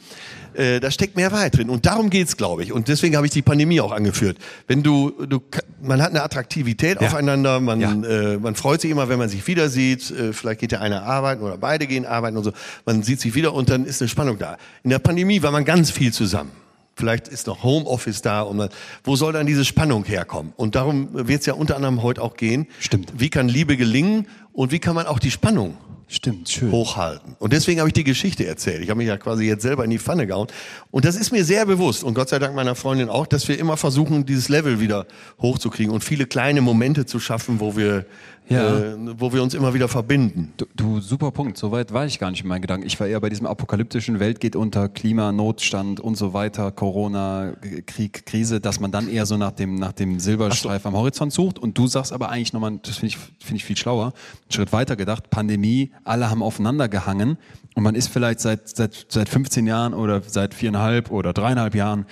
Äh, 0.54 0.80
da 0.80 0.90
steckt 0.90 1.16
mehr 1.16 1.32
Wahrheit 1.32 1.56
drin. 1.56 1.70
Und 1.70 1.86
darum 1.86 2.10
geht's, 2.10 2.36
glaube 2.36 2.62
ich. 2.62 2.72
Und 2.72 2.88
deswegen 2.88 3.16
habe 3.16 3.26
ich 3.26 3.32
die 3.32 3.42
Pandemie 3.42 3.80
auch 3.80 3.92
angeführt. 3.92 4.38
Wenn 4.66 4.82
du, 4.82 5.10
du 5.26 5.40
man 5.82 6.02
hat 6.02 6.10
eine 6.10 6.22
Attraktivität 6.22 7.00
ja. 7.00 7.06
aufeinander, 7.06 7.60
man, 7.60 7.80
ja. 7.80 7.92
äh, 7.92 8.38
man 8.38 8.54
freut 8.54 8.80
sich 8.80 8.90
immer, 8.90 9.08
wenn 9.08 9.18
man 9.18 9.28
sich 9.28 9.46
wieder 9.46 9.68
sieht. 9.68 10.10
Äh, 10.10 10.32
vielleicht 10.32 10.60
geht 10.60 10.72
der 10.72 10.80
eine 10.80 11.02
arbeiten 11.02 11.42
oder 11.42 11.56
beide 11.56 11.86
gehen 11.86 12.06
arbeiten 12.06 12.36
und 12.36 12.44
so. 12.44 12.52
Man 12.84 13.02
sieht 13.02 13.20
sich 13.20 13.34
wieder 13.34 13.54
und 13.54 13.70
dann 13.70 13.84
ist 13.84 14.00
eine 14.00 14.08
Spannung 14.08 14.38
da. 14.38 14.56
In 14.82 14.90
der 14.90 14.98
Pandemie 14.98 15.42
war 15.42 15.50
man 15.50 15.64
ganz 15.64 15.90
viel 15.90 16.12
zusammen. 16.12 16.50
Vielleicht 16.96 17.28
ist 17.28 17.46
noch 17.46 17.62
Homeoffice 17.62 18.20
da 18.20 18.42
und 18.42 18.58
man, 18.58 18.68
wo 19.04 19.16
soll 19.16 19.32
dann 19.32 19.46
diese 19.46 19.64
Spannung 19.64 20.04
herkommen? 20.04 20.52
Und 20.56 20.74
darum 20.74 21.08
wird 21.12 21.40
es 21.40 21.46
ja 21.46 21.54
unter 21.54 21.76
anderem 21.76 22.02
heute 22.02 22.20
auch 22.20 22.36
gehen. 22.36 22.66
Stimmt. 22.78 23.12
Wie 23.16 23.30
kann 23.30 23.48
Liebe 23.48 23.78
gelingen 23.78 24.26
und 24.52 24.70
wie 24.70 24.80
kann 24.80 24.94
man 24.94 25.06
auch 25.06 25.18
die 25.18 25.30
Spannung 25.30 25.78
Stimmt, 26.12 26.48
schön. 26.48 26.72
hochhalten. 26.72 27.36
Und 27.38 27.52
deswegen 27.52 27.78
habe 27.78 27.88
ich 27.88 27.92
die 27.92 28.02
Geschichte 28.02 28.44
erzählt. 28.44 28.82
Ich 28.82 28.90
habe 28.90 28.98
mich 28.98 29.06
ja 29.06 29.16
quasi 29.16 29.44
jetzt 29.44 29.62
selber 29.62 29.84
in 29.84 29.90
die 29.90 30.00
Pfanne 30.00 30.26
gehauen. 30.26 30.48
Und 30.90 31.04
das 31.04 31.14
ist 31.14 31.30
mir 31.30 31.44
sehr 31.44 31.64
bewusst 31.66 32.02
und 32.02 32.14
Gott 32.14 32.28
sei 32.28 32.40
Dank 32.40 32.56
meiner 32.56 32.74
Freundin 32.74 33.08
auch, 33.08 33.28
dass 33.28 33.46
wir 33.46 33.56
immer 33.56 33.76
versuchen, 33.76 34.26
dieses 34.26 34.48
Level 34.48 34.80
wieder 34.80 35.06
hochzukriegen 35.40 35.94
und 35.94 36.02
viele 36.02 36.26
kleine 36.26 36.62
Momente 36.62 37.06
zu 37.06 37.20
schaffen, 37.20 37.60
wo 37.60 37.76
wir 37.76 38.06
ja. 38.50 38.78
äh, 38.78 38.96
wo 39.18 39.32
wir 39.32 39.42
uns 39.42 39.54
immer 39.54 39.74
wieder 39.74 39.88
verbinden. 39.88 40.52
Du, 40.56 40.66
du, 40.74 41.00
super 41.00 41.30
Punkt. 41.30 41.56
Soweit 41.56 41.92
war 41.92 42.04
ich 42.04 42.18
gar 42.18 42.30
nicht 42.30 42.42
in 42.42 42.48
meinen 42.48 42.62
Gedanken. 42.62 42.86
Ich 42.86 42.98
war 42.98 43.06
eher 43.06 43.20
bei 43.20 43.28
diesem 43.28 43.46
apokalyptischen 43.46 44.18
Welt 44.18 44.40
geht 44.40 44.56
unter, 44.56 44.88
Klimanotstand 44.88 46.00
und 46.00 46.16
so 46.16 46.34
weiter, 46.34 46.72
Corona, 46.72 47.52
Krieg, 47.86 48.26
Krise, 48.26 48.60
dass 48.60 48.80
man 48.80 48.90
dann 48.90 49.08
eher 49.08 49.24
so 49.24 49.36
nach 49.36 49.52
dem, 49.52 49.76
nach 49.76 49.92
dem 49.92 50.18
Silberstreif 50.18 50.82
so. 50.82 50.88
am 50.88 50.96
Horizont 50.96 51.32
sucht. 51.32 51.58
Und 51.58 51.78
du 51.78 51.86
sagst 51.86 52.12
aber 52.12 52.30
eigentlich 52.30 52.52
nochmal, 52.52 52.80
das 52.82 52.96
finde 52.96 53.14
ich, 53.14 53.18
finde 53.38 53.56
ich 53.56 53.64
viel 53.64 53.76
schlauer, 53.76 54.06
einen 54.06 54.52
Schritt 54.52 54.72
weiter 54.72 54.96
gedacht, 54.96 55.30
Pandemie, 55.30 55.92
alle 56.02 56.28
haben 56.28 56.42
aufeinander 56.42 56.88
gehangen 56.88 57.38
und 57.76 57.84
man 57.84 57.94
ist 57.94 58.08
vielleicht 58.08 58.40
seit, 58.40 58.68
seit, 58.68 59.06
seit 59.08 59.28
15 59.28 59.66
Jahren 59.66 59.94
oder 59.94 60.22
seit 60.26 60.54
viereinhalb 60.54 61.10
oder 61.12 61.32
dreieinhalb 61.32 61.74
Jahren 61.76 62.06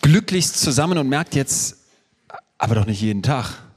glücklichst 0.00 0.58
zusammen 0.58 0.96
und 0.96 1.08
merkt 1.08 1.34
jetzt, 1.34 1.76
aber 2.56 2.74
doch 2.74 2.86
nicht 2.86 3.02
jeden 3.02 3.22
Tag 3.22 3.67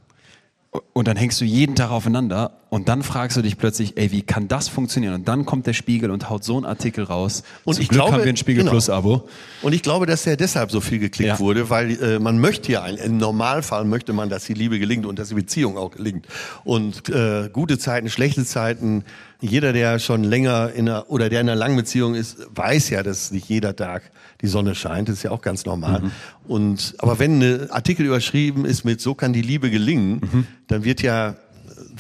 und 0.94 1.08
dann 1.08 1.18
hängst 1.18 1.42
du 1.42 1.46
jeden 1.46 1.76
Tag 1.76 1.92
aufeinander 1.92 2.61
und 2.74 2.88
dann 2.88 3.04
fragst 3.04 3.36
du 3.36 3.42
dich 3.42 3.58
plötzlich, 3.58 3.98
ey, 3.98 4.14
wie 4.14 4.22
kann 4.22 4.48
das 4.48 4.70
funktionieren? 4.70 5.14
Und 5.14 5.28
dann 5.28 5.44
kommt 5.46 5.68
der 5.68 5.74
Spiegel 5.74 6.10
und 6.10 6.30
haut 6.30 6.46
so 6.46 6.56
einen 6.56 6.66
Artikel 6.66 7.04
raus. 7.04 7.44
Und 7.66 7.74
Zum 7.74 7.82
ich 7.82 7.90
Glück 7.90 8.00
glaube, 8.00 8.14
haben 8.14 8.24
wir 8.24 8.30
ein 8.32 8.38
Spiegel 8.38 8.64
genau. 8.64 8.72
Plus 8.72 8.90
Abo. 8.90 9.28
Und 9.62 9.74
ich 9.74 9.84
glaube, 9.84 10.06
dass 10.06 10.26
er 10.26 10.38
deshalb 10.38 10.72
so 10.72 10.80
viel 10.80 11.00
geklickt 11.00 11.28
ja. 11.28 11.40
wurde, 11.40 11.70
weil 11.70 12.02
äh, 12.02 12.18
man 12.18 12.40
möchte 12.40 12.72
ja, 12.72 12.88
im 12.88 13.18
Normalfall 13.18 13.84
möchte 13.84 14.14
man, 14.14 14.30
dass 14.30 14.46
die 14.46 14.54
Liebe 14.54 14.80
gelingt 14.80 15.06
und 15.06 15.20
dass 15.20 15.28
die 15.28 15.36
Beziehung 15.36 15.78
auch 15.78 15.92
gelingt. 15.92 16.28
Und 16.64 17.10
äh, 17.10 17.50
gute 17.52 17.78
Zeiten, 17.78 18.10
schlechte 18.10 18.46
Zeiten, 18.46 19.04
jeder, 19.42 19.74
der 19.74 20.00
schon 20.00 20.24
länger 20.24 20.72
in 20.74 20.88
einer, 20.88 21.10
oder 21.10 21.28
der 21.28 21.42
in 21.42 21.50
einer 21.50 21.60
langen 21.60 21.76
Beziehung 21.76 22.16
ist, 22.16 22.38
weiß 22.56 22.90
ja, 22.92 23.04
dass 23.04 23.32
nicht 23.32 23.50
jeder 23.50 23.76
Tag 23.76 24.04
die 24.40 24.48
Sonne 24.48 24.76
scheint. 24.76 25.10
Das 25.10 25.18
ist 25.18 25.24
ja 25.24 25.32
auch 25.32 25.42
ganz 25.42 25.66
normal. 25.66 26.04
Mhm. 26.04 26.12
Und, 26.48 26.96
aber 27.00 27.20
wenn 27.20 27.42
ein 27.42 27.70
Artikel 27.70 28.06
überschrieben 28.06 28.64
ist 28.64 28.86
mit 28.86 29.02
so 29.02 29.14
kann 29.14 29.34
die 29.34 29.42
Liebe 29.42 29.70
gelingen, 29.70 30.22
mhm. 30.22 30.48
dann 30.68 30.86
wird 30.86 31.02
ja, 31.02 31.36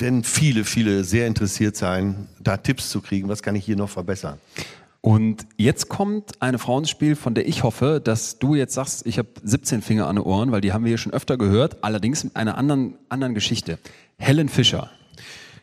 werden 0.02 0.24
viele, 0.24 0.66
viele 0.66 1.04
sehr 1.04 1.28
interessiert 1.28 1.76
sein, 1.76 2.28
da 2.40 2.58
Tipps 2.58 2.90
zu 2.90 3.02
kriegen. 3.02 3.30
Was 3.30 3.42
kann 3.42 3.56
ich 3.56 3.66
hier 3.66 3.76
noch 3.76 3.90
verbessern? 3.90 4.40
Und 5.02 5.48
jetzt 5.58 5.90
kommt 5.90 6.42
eine 6.42 6.60
Frau 6.60 6.78
ins 6.78 6.92
Spiel, 6.92 7.16
von 7.16 7.34
der 7.34 7.48
ich 7.48 7.64
hoffe, 7.64 8.00
dass 8.04 8.38
du 8.38 8.54
jetzt 8.54 8.76
sagst, 8.76 9.08
ich 9.08 9.18
habe 9.18 9.30
17 9.44 9.82
Finger 9.82 10.08
an 10.08 10.18
den 10.18 10.26
Ohren, 10.26 10.52
weil 10.52 10.62
die 10.62 10.74
haben 10.74 10.84
wir 10.84 10.90
hier 10.90 11.00
schon 11.00 11.14
öfter 11.14 11.38
gehört, 11.38 11.84
allerdings 11.84 12.24
mit 12.24 12.36
einer 12.36 12.56
anderen, 12.58 12.96
anderen 13.10 13.34
Geschichte. 13.34 13.80
Helen 14.18 14.48
Fischer. 14.48 14.92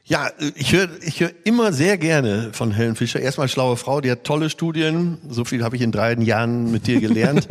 Ja, 0.05 0.31
ich 0.55 0.73
höre 0.73 0.89
ich 1.03 1.21
hör 1.21 1.31
immer 1.45 1.73
sehr 1.73 1.99
gerne 1.99 2.49
von 2.53 2.73
Helen 2.73 2.97
Fischer. 2.97 3.21
Erstmal 3.21 3.47
schlaue 3.47 3.77
Frau, 3.77 4.01
die 4.01 4.11
hat 4.11 4.25
tolle 4.25 4.49
Studien. 4.49 5.19
So 5.29 5.45
viel 5.45 5.63
habe 5.63 5.77
ich 5.77 5.83
in 5.83 5.93
drei 5.93 6.15
Jahren 6.15 6.73
mit 6.73 6.87
dir 6.87 6.99
gelernt. 6.99 7.47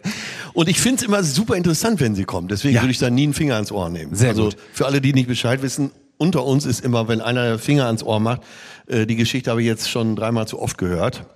Und 0.54 0.68
ich 0.68 0.80
finde 0.80 1.00
es 1.00 1.02
immer 1.02 1.24
super 1.24 1.56
interessant, 1.56 2.00
wenn 2.00 2.14
sie 2.14 2.24
kommt. 2.24 2.52
Deswegen 2.52 2.76
ja. 2.76 2.82
würde 2.82 2.92
ich 2.92 2.98
da 2.98 3.10
nie 3.10 3.24
einen 3.24 3.34
Finger 3.34 3.56
ans 3.56 3.72
Ohr 3.72 3.90
nehmen. 3.90 4.14
Sehr 4.14 4.30
also 4.30 4.44
gut. 4.44 4.56
für 4.72 4.86
alle, 4.86 5.00
die 5.00 5.12
nicht 5.12 5.26
Bescheid 5.26 5.62
wissen, 5.62 5.90
unter 6.18 6.44
uns 6.44 6.64
ist 6.66 6.84
immer, 6.84 7.08
wenn 7.08 7.20
einer 7.20 7.58
Finger 7.58 7.86
ans 7.86 8.02
Ohr 8.02 8.20
macht, 8.20 8.42
äh, 8.86 9.06
die 9.06 9.16
Geschichte 9.16 9.50
habe 9.50 9.60
ich 9.60 9.66
jetzt 9.66 9.90
schon 9.90 10.16
dreimal 10.16 10.48
zu 10.48 10.60
oft 10.60 10.78
gehört. 10.78 11.26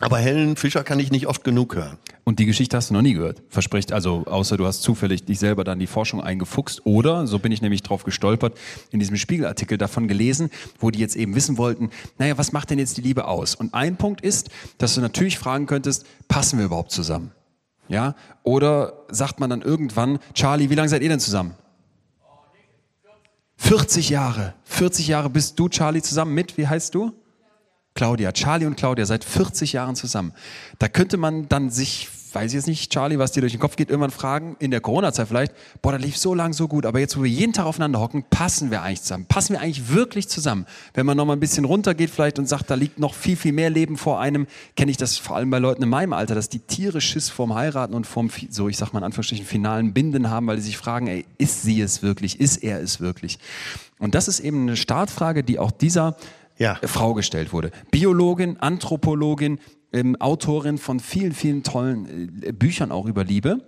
Aber 0.00 0.18
Helen 0.18 0.56
Fischer 0.56 0.82
kann 0.82 0.98
ich 0.98 1.10
nicht 1.10 1.28
oft 1.28 1.44
genug 1.44 1.76
hören. 1.76 1.98
Und 2.24 2.38
die 2.38 2.46
Geschichte 2.46 2.76
hast 2.76 2.90
du 2.90 2.94
noch 2.94 3.02
nie 3.02 3.14
gehört. 3.14 3.42
Verspricht 3.48 3.92
also, 3.92 4.24
außer 4.26 4.56
du 4.56 4.66
hast 4.66 4.82
zufällig 4.82 5.24
dich 5.24 5.38
selber 5.38 5.62
dann 5.62 5.78
die 5.78 5.86
Forschung 5.86 6.20
eingefuchst 6.20 6.84
oder, 6.84 7.26
so 7.26 7.38
bin 7.38 7.52
ich 7.52 7.62
nämlich 7.62 7.82
drauf 7.82 8.02
gestolpert, 8.02 8.58
in 8.90 8.98
diesem 8.98 9.16
Spiegelartikel 9.16 9.78
davon 9.78 10.08
gelesen, 10.08 10.50
wo 10.78 10.90
die 10.90 10.98
jetzt 10.98 11.16
eben 11.16 11.34
wissen 11.34 11.58
wollten, 11.58 11.90
naja, 12.18 12.36
was 12.36 12.52
macht 12.52 12.70
denn 12.70 12.78
jetzt 12.78 12.96
die 12.96 13.02
Liebe 13.02 13.26
aus? 13.28 13.54
Und 13.54 13.72
ein 13.72 13.96
Punkt 13.96 14.20
ist, 14.20 14.50
dass 14.78 14.94
du 14.94 15.00
natürlich 15.00 15.38
fragen 15.38 15.66
könntest, 15.66 16.06
passen 16.26 16.58
wir 16.58 16.66
überhaupt 16.66 16.90
zusammen? 16.90 17.30
Ja? 17.88 18.14
Oder 18.42 19.04
sagt 19.08 19.38
man 19.38 19.50
dann 19.50 19.62
irgendwann, 19.62 20.18
Charlie, 20.34 20.70
wie 20.70 20.74
lange 20.74 20.88
seid 20.88 21.02
ihr 21.02 21.08
denn 21.08 21.20
zusammen? 21.20 21.54
40 23.64 24.10
Jahre. 24.10 24.52
40 24.64 25.08
Jahre 25.08 25.30
bist 25.30 25.58
du, 25.58 25.70
Charlie, 25.70 26.02
zusammen 26.02 26.34
mit, 26.34 26.58
wie 26.58 26.68
heißt 26.68 26.94
du? 26.94 27.14
Claudia, 27.94 28.30
Charlie 28.32 28.66
und 28.66 28.76
Claudia 28.76 29.06
seit 29.06 29.24
40 29.24 29.72
Jahren 29.72 29.96
zusammen. 29.96 30.34
Da 30.78 30.88
könnte 30.88 31.16
man 31.16 31.48
dann 31.48 31.70
sich, 31.70 32.10
weiß 32.34 32.52
ich 32.52 32.56
jetzt 32.56 32.66
nicht, 32.66 32.90
Charlie, 32.90 33.18
was 33.18 33.32
dir 33.32 33.40
durch 33.40 33.52
den 33.52 33.60
Kopf 33.60 33.76
geht, 33.76 33.90
irgendwann 33.90 34.10
fragen, 34.10 34.56
in 34.58 34.70
der 34.70 34.80
Corona-Zeit 34.80 35.28
vielleicht, 35.28 35.52
boah, 35.82 35.92
da 35.92 35.98
lief 35.98 36.16
so 36.16 36.34
lang 36.34 36.52
so 36.52 36.68
gut, 36.68 36.86
aber 36.86 36.98
jetzt, 36.98 37.16
wo 37.16 37.22
wir 37.22 37.30
jeden 37.30 37.52
Tag 37.52 37.66
aufeinander 37.66 38.00
hocken, 38.00 38.24
passen 38.30 38.70
wir 38.70 38.82
eigentlich 38.82 39.02
zusammen? 39.02 39.26
Passen 39.26 39.54
wir 39.54 39.60
eigentlich 39.60 39.90
wirklich 39.90 40.28
zusammen? 40.28 40.66
Wenn 40.94 41.06
man 41.06 41.16
noch 41.16 41.24
mal 41.24 41.34
ein 41.34 41.40
bisschen 41.40 41.64
runtergeht 41.64 42.10
vielleicht 42.10 42.38
und 42.38 42.48
sagt, 42.48 42.70
da 42.70 42.74
liegt 42.74 42.98
noch 42.98 43.14
viel, 43.14 43.36
viel 43.36 43.52
mehr 43.52 43.70
Leben 43.70 43.96
vor 43.96 44.20
einem, 44.20 44.46
kenne 44.76 44.90
ich 44.90 44.96
das 44.96 45.16
vor 45.16 45.36
allem 45.36 45.50
bei 45.50 45.58
Leuten 45.58 45.82
in 45.82 45.88
meinem 45.88 46.12
Alter, 46.12 46.34
dass 46.34 46.48
die 46.48 46.60
Tiere 46.60 47.00
Schiss 47.00 47.28
vorm 47.28 47.54
Heiraten 47.54 47.94
und 47.94 48.06
vorm, 48.06 48.30
so 48.50 48.68
ich 48.68 48.76
sag 48.76 48.92
mal 48.92 49.00
in 49.00 49.04
Anführungsstrichen, 49.04 49.46
finalen 49.46 49.92
Binden 49.92 50.30
haben, 50.30 50.46
weil 50.46 50.56
sie 50.56 50.66
sich 50.66 50.76
fragen, 50.76 51.06
ey, 51.06 51.24
ist 51.38 51.62
sie 51.62 51.80
es 51.80 52.02
wirklich? 52.02 52.40
Ist 52.40 52.58
er 52.58 52.80
es 52.80 53.00
wirklich? 53.00 53.38
Und 53.98 54.14
das 54.14 54.28
ist 54.28 54.40
eben 54.40 54.62
eine 54.62 54.76
Startfrage, 54.76 55.44
die 55.44 55.58
auch 55.58 55.70
dieser 55.70 56.16
ja. 56.58 56.78
Frau 56.84 57.14
gestellt 57.14 57.52
wurde. 57.52 57.70
Biologin, 57.90 58.58
Anthropologin, 58.60 59.58
ähm, 59.94 60.16
Autorin 60.20 60.76
von 60.76 61.00
vielen, 61.00 61.32
vielen 61.32 61.62
tollen 61.62 62.42
äh, 62.42 62.52
Büchern 62.52 62.92
auch 62.92 63.06
über 63.06 63.24
Liebe. 63.24 63.64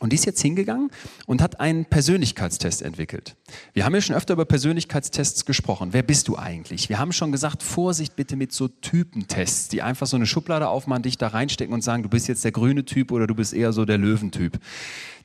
Und 0.00 0.12
die 0.12 0.16
ist 0.16 0.24
jetzt 0.24 0.40
hingegangen 0.40 0.90
und 1.26 1.42
hat 1.42 1.60
einen 1.60 1.84
Persönlichkeitstest 1.84 2.80
entwickelt. 2.80 3.36
Wir 3.74 3.84
haben 3.84 3.94
ja 3.94 4.00
schon 4.00 4.16
öfter 4.16 4.32
über 4.32 4.46
Persönlichkeitstests 4.46 5.44
gesprochen. 5.44 5.90
Wer 5.92 6.02
bist 6.02 6.26
du 6.28 6.38
eigentlich? 6.38 6.88
Wir 6.88 6.98
haben 6.98 7.12
schon 7.12 7.32
gesagt, 7.32 7.62
Vorsicht 7.62 8.16
bitte 8.16 8.34
mit 8.34 8.50
so 8.50 8.68
Typentests, 8.68 9.68
die 9.68 9.82
einfach 9.82 10.06
so 10.06 10.16
eine 10.16 10.24
Schublade 10.24 10.68
aufmachen, 10.68 11.02
dich 11.02 11.18
da 11.18 11.28
reinstecken 11.28 11.74
und 11.74 11.84
sagen, 11.84 12.02
du 12.02 12.08
bist 12.08 12.28
jetzt 12.28 12.44
der 12.44 12.52
grüne 12.52 12.86
Typ 12.86 13.12
oder 13.12 13.26
du 13.26 13.34
bist 13.34 13.52
eher 13.52 13.74
so 13.74 13.84
der 13.84 13.98
Löwentyp. 13.98 14.58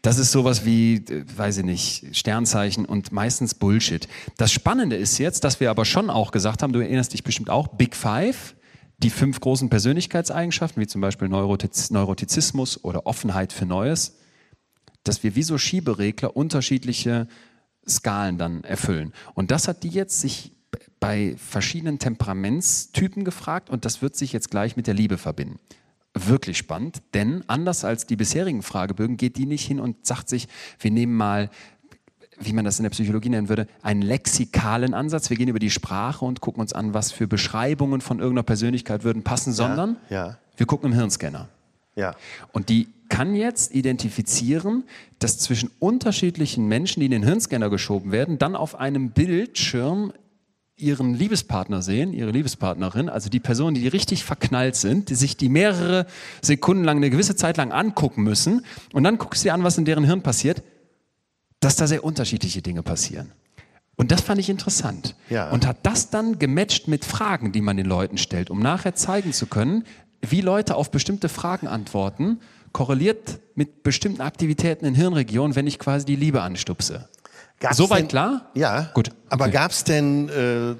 Das 0.01 0.19
ist 0.19 0.33
sowas 0.33 0.65
wie, 0.65 0.95
äh, 0.95 1.23
weiß 1.38 1.59
ich 1.59 1.63
nicht, 1.63 2.13
Sternzeichen 2.13 2.83
und 2.86 3.13
meistens 3.13 3.53
Bullshit. 3.53 4.09
Das 4.36 4.51
Spannende 4.51 4.97
ist 4.97 5.19
jetzt, 5.19 5.45
dass 5.45 5.61
wir 5.61 5.69
aber 5.69 5.86
schon 5.86 6.09
auch 6.09 6.31
gesagt 6.31 6.61
haben, 6.61 6.73
du 6.73 6.81
erinnerst 6.81 7.13
dich 7.13 7.23
bestimmt 7.23 7.49
auch, 7.49 7.69
Big 7.69 7.95
Five, 7.95 8.55
die 8.97 9.09
fünf 9.09 9.39
großen 9.39 9.69
Persönlichkeitseigenschaften, 9.69 10.81
wie 10.81 10.87
zum 10.87 11.01
Beispiel 11.01 11.27
Neurotiz 11.27 11.89
Neurotizismus 11.91 12.83
oder 12.83 13.05
Offenheit 13.05 13.53
für 13.53 13.65
Neues 13.65 14.15
dass 15.07 15.23
wir 15.23 15.35
wie 15.35 15.43
so 15.43 15.57
Schieberegler 15.57 16.35
unterschiedliche 16.35 17.27
Skalen 17.87 18.37
dann 18.37 18.63
erfüllen. 18.63 19.13
Und 19.35 19.51
das 19.51 19.67
hat 19.67 19.83
die 19.83 19.89
jetzt 19.89 20.19
sich 20.19 20.51
bei 20.99 21.35
verschiedenen 21.37 21.99
Temperamentstypen 21.99 23.23
gefragt 23.23 23.69
und 23.69 23.85
das 23.85 24.01
wird 24.01 24.15
sich 24.15 24.33
jetzt 24.33 24.51
gleich 24.51 24.75
mit 24.75 24.87
der 24.87 24.93
Liebe 24.93 25.17
verbinden. 25.17 25.59
Wirklich 26.13 26.57
spannend, 26.57 27.01
denn 27.13 27.43
anders 27.47 27.85
als 27.85 28.07
die 28.07 28.15
bisherigen 28.15 28.61
Fragebögen 28.61 29.17
geht 29.17 29.37
die 29.37 29.45
nicht 29.45 29.65
hin 29.65 29.79
und 29.79 30.05
sagt 30.05 30.29
sich, 30.29 30.47
wir 30.79 30.91
nehmen 30.91 31.15
mal 31.15 31.49
wie 32.39 32.53
man 32.53 32.65
das 32.65 32.79
in 32.79 32.83
der 32.83 32.89
Psychologie 32.89 33.29
nennen 33.29 33.49
würde, 33.49 33.67
einen 33.81 34.01
lexikalen 34.01 34.93
Ansatz. 34.93 35.29
Wir 35.29 35.38
gehen 35.38 35.47
über 35.47 35.59
die 35.59 35.69
Sprache 35.69 36.25
und 36.25 36.41
gucken 36.41 36.61
uns 36.61 36.73
an, 36.73 36.93
was 36.93 37.11
für 37.11 37.27
Beschreibungen 37.27 38.01
von 38.01 38.19
irgendeiner 38.19 38.43
Persönlichkeit 38.43 39.03
würden 39.03 39.23
passen, 39.23 39.53
sondern 39.53 39.97
ja, 40.09 40.27
ja. 40.27 40.38
wir 40.57 40.65
gucken 40.65 40.91
im 40.91 40.97
Hirnscanner. 40.97 41.49
Ja. 41.95 42.15
Und 42.51 42.69
die 42.69 42.89
kann 43.09 43.36
jetzt 43.36 43.73
identifizieren, 43.73 44.83
dass 45.19 45.38
zwischen 45.38 45.69
unterschiedlichen 45.79 46.67
Menschen, 46.67 46.99
die 46.99 47.05
in 47.05 47.11
den 47.11 47.23
Hirnscanner 47.23 47.69
geschoben 47.69 48.11
werden, 48.11 48.38
dann 48.38 48.55
auf 48.55 48.75
einem 48.75 49.11
Bildschirm 49.11 50.11
ihren 50.77 51.13
Liebespartner 51.13 51.81
sehen, 51.81 52.11
ihre 52.11 52.31
Liebespartnerin, 52.31 53.07
also 53.07 53.29
die 53.29 53.39
Personen, 53.39 53.75
die 53.75 53.88
richtig 53.88 54.25
verknallt 54.25 54.75
sind, 54.75 55.09
die 55.09 55.15
sich 55.15 55.38
die 55.38 55.47
mehrere 55.47 56.05
Sekunden 56.41 56.83
lang, 56.83 56.97
eine 56.97 57.09
gewisse 57.09 57.38
Zeit 57.38 57.55
lang 57.55 57.71
angucken 57.71 58.23
müssen 58.23 58.65
und 58.91 59.05
dann 59.05 59.17
guckst 59.17 59.43
du 59.43 59.47
dir 59.47 59.53
an, 59.53 59.63
was 59.63 59.77
in 59.77 59.86
deren 59.86 60.03
Hirn 60.03 60.21
passiert, 60.21 60.63
dass 61.66 61.76
da 61.76 61.88
sehr 61.88 62.03
unterschiedliche 62.03 62.61
Dinge 62.61 62.84
passieren. 62.84 63.32
Und 63.95 64.11
das 64.11 64.22
fand 64.22 64.39
ich 64.39 64.49
interessant. 64.49 65.16
Ja. 65.30 65.49
Und 65.49 65.66
hat 65.66 65.78
das 65.84 66.11
dann 66.11 66.38
gematcht 66.38 66.88
mit 66.88 67.05
Fragen, 67.05 67.51
die 67.51 67.61
man 67.61 67.76
den 67.76 67.88
Leuten 67.88 68.18
stellt, 68.20 68.51
um 68.51 68.59
nachher 68.59 68.93
zeigen 68.93 69.34
zu 69.34 69.47
können, 69.47 69.84
wie 70.22 70.41
Leute 70.41 70.76
auf 70.76 70.91
bestimmte 70.91 71.28
Fragen 71.28 71.68
antworten, 71.68 72.39
korreliert 72.72 73.39
mit 73.55 73.82
bestimmten 73.84 74.22
Aktivitäten 74.22 74.86
in 74.86 74.93
Hirnregionen, 74.93 75.55
wenn 75.55 75.66
ich 75.66 75.80
quasi 75.80 76.05
die 76.05 76.16
Liebe 76.16 76.41
anstupse. 76.41 77.09
Gab's 77.59 77.78
Soweit 77.78 78.01
denn, 78.01 78.07
klar? 78.09 78.51
Ja. 78.53 78.91
Gut. 78.93 79.09
Aber 79.30 79.45
Okay. 79.45 79.53
gab 79.53 79.72
es 79.72 79.84
denn 79.86 80.30
äh, 80.30 80.76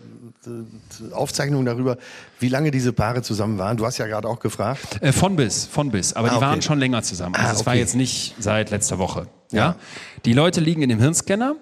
Aufzeichnungen 1.12 1.66
darüber, 1.66 1.98
wie 2.40 2.50
lange 2.50 2.72
diese 2.72 2.94
Paare 2.94 3.22
zusammen 3.22 3.58
waren? 3.58 3.78
Du 3.78 3.86
hast 3.86 3.98
ja 3.98 4.08
gerade 4.08 4.28
auch 4.28 4.40
gefragt. 4.40 5.02
Äh, 5.02 5.12
von 5.12 5.36
bis, 5.36 5.66
von 5.66 5.92
bis. 5.92 6.14
Aber 6.14 6.28
Ah, 6.28 6.32
die 6.32 6.36
okay. 6.38 6.46
waren 6.46 6.62
schon 6.62 6.80
länger 6.80 7.04
zusammen. 7.04 7.36
Also 7.36 7.48
Ah, 7.48 7.52
es 7.54 7.66
war 7.66 7.74
okay. 7.74 7.80
jetzt 7.82 7.96
nicht 7.96 8.36
seit 8.40 8.72
letzter 8.72 8.98
Woche. 9.00 9.28
Ja? 9.52 9.58
Ja. 9.58 9.76
Die 10.26 10.34
Leute 10.34 10.60
liegen 10.62 10.82
in 10.82 10.90
dem 10.90 11.00
Hirnscanner 11.00 11.56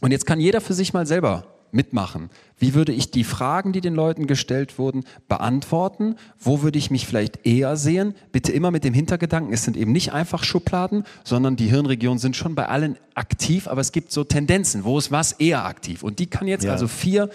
und 0.00 0.10
jetzt 0.10 0.26
kann 0.26 0.40
jeder 0.40 0.60
für 0.60 0.74
sich 0.74 0.92
mal 0.92 1.06
selber 1.06 1.44
mitmachen. 1.72 2.30
Wie 2.58 2.74
würde 2.74 2.92
ich 2.92 3.10
die 3.10 3.24
Fragen, 3.24 3.72
die 3.72 3.80
den 3.80 3.94
Leuten 3.94 4.26
gestellt 4.26 4.78
wurden, 4.78 5.04
beantworten? 5.28 6.16
Wo 6.38 6.62
würde 6.62 6.78
ich 6.78 6.90
mich 6.90 7.06
vielleicht 7.06 7.46
eher 7.46 7.76
sehen? 7.76 8.14
Bitte 8.32 8.52
immer 8.52 8.70
mit 8.70 8.84
dem 8.84 8.94
Hintergedanken, 8.94 9.52
es 9.52 9.64
sind 9.64 9.76
eben 9.76 9.92
nicht 9.92 10.12
einfach 10.12 10.44
Schubladen, 10.44 11.04
sondern 11.24 11.56
die 11.56 11.68
Hirnregionen 11.68 12.18
sind 12.18 12.36
schon 12.36 12.54
bei 12.54 12.66
allen 12.68 12.96
aktiv, 13.14 13.68
aber 13.68 13.80
es 13.80 13.92
gibt 13.92 14.12
so 14.12 14.24
Tendenzen, 14.24 14.84
wo 14.84 14.98
ist 14.98 15.12
was 15.12 15.32
eher 15.32 15.64
aktiv. 15.64 16.02
Und 16.02 16.18
die 16.18 16.26
kann 16.26 16.48
jetzt 16.48 16.64
Ja. 16.64 16.72
also 16.72 16.88
vier 16.88 17.30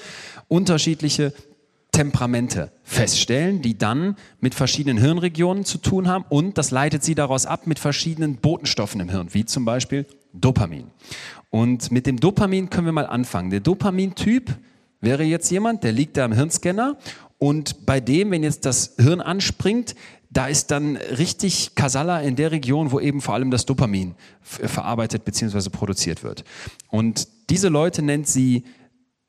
unterschiedliche 0.48 1.34
Temperamente 1.92 2.72
feststellen, 2.84 3.62
die 3.62 3.78
dann 3.78 4.16
mit 4.40 4.56
verschiedenen 4.56 4.98
Hirnregionen 4.98 5.64
zu 5.64 5.78
tun 5.78 6.08
haben 6.08 6.26
und 6.28 6.58
das 6.58 6.72
leitet 6.72 7.04
sie 7.04 7.14
daraus 7.14 7.46
ab 7.46 7.68
mit 7.68 7.78
verschiedenen 7.78 8.38
Botenstoffen 8.38 9.00
im 9.00 9.10
Hirn, 9.10 9.28
wie 9.34 9.46
zum 9.46 9.64
Beispiel 9.64 10.08
Dopamin. 10.34 10.88
Und 11.54 11.92
mit 11.92 12.08
dem 12.08 12.20
Dopamin 12.20 12.72
können 12.72 12.88
wir 12.88 12.94
mal 12.94 13.06
anfangen. 13.06 13.52
Der 13.52 13.60
Dopamintyp 13.60 14.56
wäre 15.02 15.22
jetzt 15.22 15.52
jemand, 15.52 15.84
der 15.84 15.92
liegt 15.92 16.18
da 16.18 16.26
im 16.26 16.32
Hirnscanner 16.32 16.98
und 17.38 17.86
bei 17.86 18.00
dem, 18.00 18.32
wenn 18.32 18.42
jetzt 18.42 18.66
das 18.66 18.96
Hirn 18.98 19.22
anspringt, 19.22 19.94
da 20.32 20.48
ist 20.48 20.72
dann 20.72 20.98
richtig 20.98 21.76
Kasala 21.76 22.22
in 22.22 22.36
der 22.36 22.52
Region, 22.52 22.92
wo 22.92 23.00
eben 23.00 23.22
vor 23.22 23.36
allem 23.36 23.52
das 23.52 23.68
Dopamin 23.68 24.16
verarbeitet 24.42 25.26
bzw. 25.26 25.70
produziert 25.70 26.24
wird. 26.24 26.44
Und 26.90 27.28
diese 27.52 27.70
Leute 27.70 28.02
nennt 28.02 28.28
sie 28.28 28.64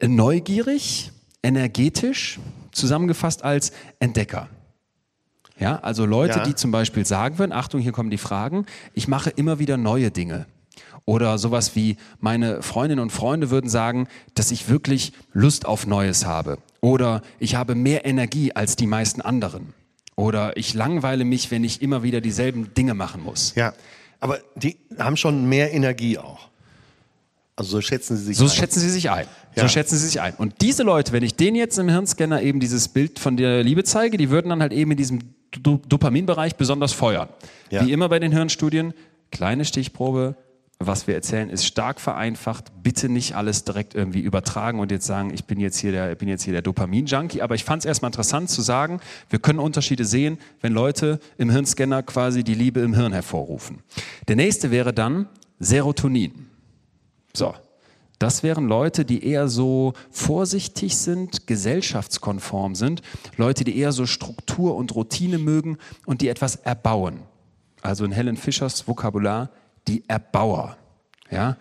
neugierig, 0.03 1.13
energetisch, 1.43 2.41
zusammengefasst 2.73 3.45
als 3.45 3.71
Entdecker. 3.99 4.49
Ja, 5.59 5.79
also 5.81 6.07
Leute, 6.07 6.39
Ja. 6.39 6.45
die 6.47 6.55
zum 6.55 6.71
Beispiel 6.71 7.05
sagen 7.05 7.39
würden, 7.39 7.53
Achtung, 7.53 7.83
hier 7.83 7.93
kommen 7.93 8.09
die 8.09 8.17
Fragen, 8.17 8.65
ich 8.95 9.09
mache 9.09 9.29
immer 9.29 9.59
wieder 9.59 9.77
neue 9.77 10.11
Dinge. 10.11 10.47
Oder 11.07 11.37
sowas 11.39 11.77
wie 11.77 11.97
meine 12.19 12.63
Freundinnen 12.63 13.03
und 13.03 13.11
Freunde 13.11 13.51
würden 13.51 13.69
sagen, 13.69 14.09
dass 14.35 14.51
ich 14.51 14.69
wirklich 14.71 15.13
Lust 15.33 15.67
auf 15.67 15.87
Neues 15.87 16.25
habe. 16.25 16.59
Oder 16.81 17.23
ich 17.39 17.57
habe 17.57 17.75
mehr 17.75 18.07
Energie 18.07 18.53
als 18.53 18.77
die 18.77 18.87
meisten 18.87 19.21
anderen. 19.21 19.75
Oder 20.17 20.57
ich 20.57 20.73
langweile 20.75 21.25
mich, 21.25 21.51
wenn 21.51 21.65
ich 21.65 21.83
immer 21.83 22.03
wieder 22.03 22.21
dieselben 22.21 22.73
Dinge 22.75 22.95
machen 22.95 23.23
muss. 23.23 23.55
Ja. 23.55 23.75
Aber 24.21 24.39
die 24.55 24.77
haben 24.99 25.17
schon 25.19 25.47
mehr 25.49 25.75
Energie 25.75 26.17
auch. 26.19 26.49
Also 27.57 27.73
so 27.73 27.81
schätzen 27.83 28.17
sie 28.17 28.25
sich 28.25 28.37
So 28.39 28.45
ein. 28.45 28.51
schätzen 28.51 28.81
sie 28.81 28.91
sich 28.91 29.11
ein. 29.11 29.27
So 29.55 29.63
Ja. 29.63 29.69
schätzen 29.69 29.97
sie 29.99 30.07
sich 30.07 30.21
ein. 30.21 30.35
Und 30.35 30.55
diese 30.63 30.83
Leute, 30.83 31.13
wenn 31.13 31.23
ich 31.23 31.37
denen 31.37 31.57
jetzt 31.57 31.79
im 31.79 31.89
Hirnscanner 31.89 32.41
eben 32.43 32.61
dieses 32.61 32.89
Bild 32.89 33.19
von 33.19 33.37
der 33.37 33.63
Liebe 33.63 33.85
zeige, 33.85 34.17
die 34.17 34.31
würden 34.31 34.49
dann 34.49 34.61
halt 34.63 34.73
eben 34.73 34.91
in 34.93 34.97
diesem 34.97 35.19
Do 35.53 35.81
Dopaminbereich 35.89 36.57
besonders 36.57 36.93
feuern. 36.93 37.29
Ja. 37.71 37.85
Wie 37.87 37.93
immer 37.93 38.09
bei 38.09 38.19
den 38.19 38.33
Hirnstudien, 38.33 38.93
kleine 39.31 39.65
Stichprobe, 39.65 40.35
was 40.79 41.07
wir 41.07 41.15
erzählen, 41.15 41.51
ist 41.51 41.65
stark 41.65 42.01
vereinfacht. 42.01 42.73
Bitte 42.83 43.09
nicht 43.09 43.37
alles 43.37 43.65
direkt 43.65 43.95
irgendwie 43.95 44.21
übertragen 44.21 44.81
und 44.81 44.91
jetzt 44.91 45.07
sagen, 45.07 45.33
ich 45.33 45.45
bin 45.45 45.61
jetzt 45.61 45.79
hier 45.79 45.93
der, 45.93 46.15
bin 46.15 46.29
jetzt 46.29 46.43
hier 46.43 46.53
der 46.53 46.63
Dopamin-Junkie. 46.63 47.43
Aber 47.43 47.55
ich 47.55 47.65
fand 47.65 47.81
es 47.81 47.87
erstmal 47.87 48.09
interessant 48.09 48.51
zu 48.51 48.63
sagen, 48.63 49.01
wir 49.31 49.39
können 49.39 49.59
Unterschiede 49.59 50.05
sehen, 50.05 50.39
wenn 50.61 50.73
Leute 50.73 51.21
im 51.39 51.51
Hirnscanner 51.51 52.03
quasi 52.03 52.45
die 52.45 52.55
Liebe 52.55 52.81
im 52.81 52.95
Hirn 52.95 53.13
hervorrufen. 53.13 53.79
Der 54.29 54.37
nächste 54.37 54.71
wäre 54.71 54.93
dann 54.93 55.29
Serotonin. 55.59 56.47
So. 57.33 57.55
Das 58.21 58.43
wären 58.43 58.69
Leute, 58.69 59.05
die 59.05 59.27
eher 59.27 59.49
so 59.49 59.93
vorsichtig 60.11 60.97
sind, 60.97 61.49
gesellschaftskonform 61.49 62.77
sind, 62.77 63.03
Leute, 63.37 63.65
die 63.65 63.77
eher 63.77 63.91
so 63.91 64.07
Struktur 64.07 64.77
und 64.77 64.95
Routine 64.95 65.39
mögen 65.39 65.79
und 66.07 66.21
die 66.21 66.29
etwas 66.29 66.57
erbauen. 66.57 67.21
Also 67.83 68.05
in 68.05 68.13
Helen 68.13 68.37
Fischers 68.37 68.87
Vokabular 68.87 69.51
die 69.89 70.09
Erbauer. 70.09 70.77
Ja? 71.31 71.57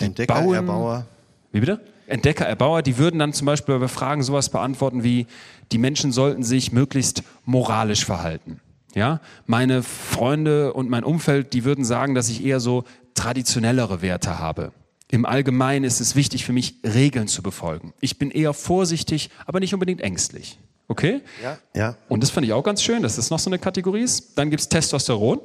Die 0.00 0.06
Entdecker, 0.06 0.54
Erbauer. 0.54 1.06
Wie 1.52 1.60
bitte? 1.60 1.80
Entdecker, 2.06 2.46
Erbauer, 2.46 2.82
die 2.82 2.96
würden 2.98 3.18
dann 3.18 3.32
zum 3.32 3.46
Beispiel 3.46 3.78
bei 3.78 3.88
Fragen 3.88 4.22
sowas 4.22 4.48
beantworten 4.48 5.02
wie, 5.04 5.26
die 5.72 5.78
Menschen 5.78 6.12
sollten 6.12 6.42
sich 6.42 6.72
möglichst 6.72 7.22
moralisch 7.44 8.04
verhalten. 8.04 8.60
Ja? 8.94 9.20
Meine 9.46 9.82
Freunde 9.82 10.72
und 10.72 10.88
mein 10.88 11.04
Umfeld, 11.04 11.52
die 11.52 11.64
würden 11.64 11.84
sagen, 11.84 12.14
dass 12.14 12.28
ich 12.28 12.44
eher 12.44 12.60
so 12.60 12.84
traditionellere 13.14 14.00
Werte 14.00 14.38
habe. 14.38 14.72
Im 15.10 15.24
Allgemeinen 15.24 15.84
ist 15.84 16.00
es 16.00 16.16
wichtig 16.16 16.44
für 16.44 16.52
mich, 16.52 16.76
Regeln 16.84 17.28
zu 17.28 17.42
befolgen. 17.42 17.94
Ich 18.00 18.18
bin 18.18 18.30
eher 18.30 18.52
vorsichtig, 18.52 19.30
aber 19.46 19.60
nicht 19.60 19.72
unbedingt 19.72 20.00
ängstlich. 20.00 20.58
Okay? 20.86 21.20
Ja. 21.42 21.58
Ja. 21.74 21.96
Und 22.08 22.22
das 22.22 22.30
fand 22.30 22.46
ich 22.46 22.52
auch 22.52 22.62
ganz 22.62 22.82
schön, 22.82 23.02
dass 23.02 23.16
das 23.16 23.30
noch 23.30 23.38
so 23.38 23.50
eine 23.50 23.58
Kategorie 23.58 24.02
ist. 24.02 24.36
Dann 24.36 24.50
gibt 24.50 24.60
es 24.60 24.68
Testosteron. 24.68 25.40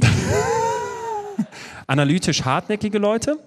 Analytisch 1.86 2.44
hartnäckige 2.44 2.98
Leute, 2.98 3.38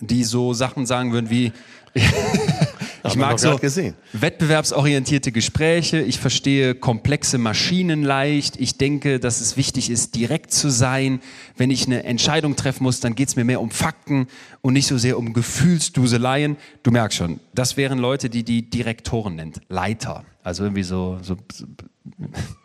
die 0.00 0.24
so 0.24 0.52
Sachen 0.52 0.86
sagen 0.86 1.12
würden 1.12 1.30
wie, 1.30 1.52
ich 3.04 3.16
mag 3.16 3.38
so 3.38 3.56
gesehen. 3.56 3.94
wettbewerbsorientierte 4.12 5.32
Gespräche, 5.32 6.00
ich 6.00 6.18
verstehe 6.18 6.74
komplexe 6.74 7.38
Maschinen 7.38 8.02
leicht, 8.02 8.60
ich 8.60 8.76
denke, 8.76 9.18
dass 9.18 9.40
es 9.40 9.56
wichtig 9.56 9.90
ist, 9.90 10.14
direkt 10.14 10.52
zu 10.52 10.70
sein. 10.70 11.20
Wenn 11.56 11.70
ich 11.70 11.86
eine 11.86 12.04
Entscheidung 12.04 12.56
treffen 12.56 12.82
muss, 12.82 13.00
dann 13.00 13.14
geht 13.14 13.28
es 13.28 13.36
mir 13.36 13.44
mehr 13.44 13.60
um 13.60 13.70
Fakten 13.70 14.26
und 14.60 14.74
nicht 14.74 14.86
so 14.86 14.98
sehr 14.98 15.18
um 15.18 15.32
Gefühlsduseleien. 15.32 16.56
Du 16.82 16.90
merkst 16.90 17.16
schon, 17.16 17.40
das 17.54 17.76
wären 17.76 17.98
Leute, 17.98 18.28
die 18.28 18.42
die 18.44 18.68
Direktoren 18.68 19.36
nennt, 19.36 19.60
Leiter. 19.68 20.24
Also 20.42 20.64
irgendwie 20.64 20.82
so, 20.82 21.18
so 21.22 21.36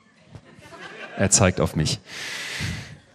er 1.18 1.30
zeigt 1.30 1.62
auf 1.62 1.76
mich. 1.76 2.00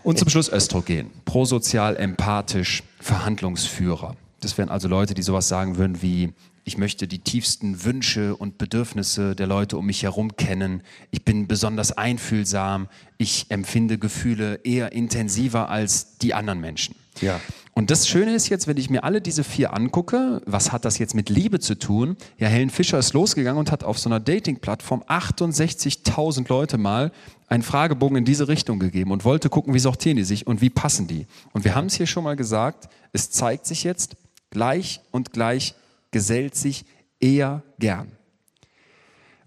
Und 0.07 0.21
zum 0.21 0.29
Schluss 0.29 0.49
Östrogen. 0.49 1.11
Prosozial, 1.25 1.97
empathisch, 1.97 2.85
Verhandlungsführer. 3.01 4.15
Das 4.39 4.57
wären 4.57 4.69
also 4.69 4.87
Leute, 4.87 5.15
die 5.15 5.23
sowas 5.23 5.49
sagen 5.49 5.79
würden 5.79 6.01
wie, 6.01 6.33
ich 6.63 6.79
möchte 6.79 7.09
die 7.09 7.19
tiefsten 7.19 7.83
Wünsche 7.83 8.37
und 8.37 8.57
Bedürfnisse 8.57 9.35
der 9.35 9.49
Leute 9.49 9.77
um 9.77 9.87
mich 9.87 10.05
herum 10.05 10.37
kennen. 10.37 10.85
Ich 11.11 11.25
bin 11.25 11.49
besonders 11.49 11.91
einfühlsam. 11.91 12.87
Ich 13.19 13.47
empfinde 13.49 13.99
Gefühle 13.99 14.61
eher 14.63 14.93
intensiver 14.93 15.71
als 15.71 16.19
die 16.19 16.35
anderen 16.35 16.61
Menschen. 16.61 16.95
Ja. 17.21 17.41
Und 17.73 17.91
das 17.91 18.09
Schöne 18.09 18.35
ist 18.35 18.49
jetzt, 18.49 18.69
wenn 18.69 18.77
ich 18.77 18.89
mir 18.89 19.05
alle 19.05 19.21
diese 19.21 19.45
vier 19.45 19.75
angucke, 19.75 20.41
was 20.47 20.73
hat 20.73 20.85
das 20.85 20.99
jetzt 20.99 21.15
mit 21.15 21.29
Liebe 21.29 21.61
zu 21.61 21.79
tun? 21.79 22.17
Ja, 22.39 22.49
Helen 22.49 22.71
Fischer 22.71 22.99
ist 22.99 23.13
losgegangen 23.13 23.59
und 23.59 23.71
hat 23.71 23.85
auf 23.85 23.99
so 23.99 24.09
einer 24.09 24.21
Dating-Plattform 24.21 25.03
68.000 25.03 26.49
Leute 26.49 26.79
mal 26.79 27.11
einen 27.49 27.63
Fragebogen 27.63 28.19
in 28.19 28.25
diese 28.25 28.49
Richtung 28.49 28.79
gegeben 28.79 29.13
und 29.13 29.25
wollte 29.25 29.49
gucken, 29.49 29.75
wie 29.75 29.79
sortieren 29.79 30.17
die 30.17 30.25
sich 30.25 30.47
und 30.47 30.61
wie 30.61 30.71
passen 30.71 31.07
die. 31.07 31.27
Und 31.53 31.65
wir 31.65 31.75
haben 31.75 31.87
es 31.87 31.95
hier 31.95 32.07
schon 32.07 32.25
mal 32.25 32.37
gesagt, 32.37 32.89
es 33.13 33.31
zeigt 33.31 33.67
sich 33.67 33.85
jetzt, 33.85 34.17
gleich 34.51 35.01
und 35.11 35.33
gleich 35.33 35.75
gesellt 36.11 36.55
sich 36.55 36.85
eher 37.21 37.63
gern. 37.79 38.13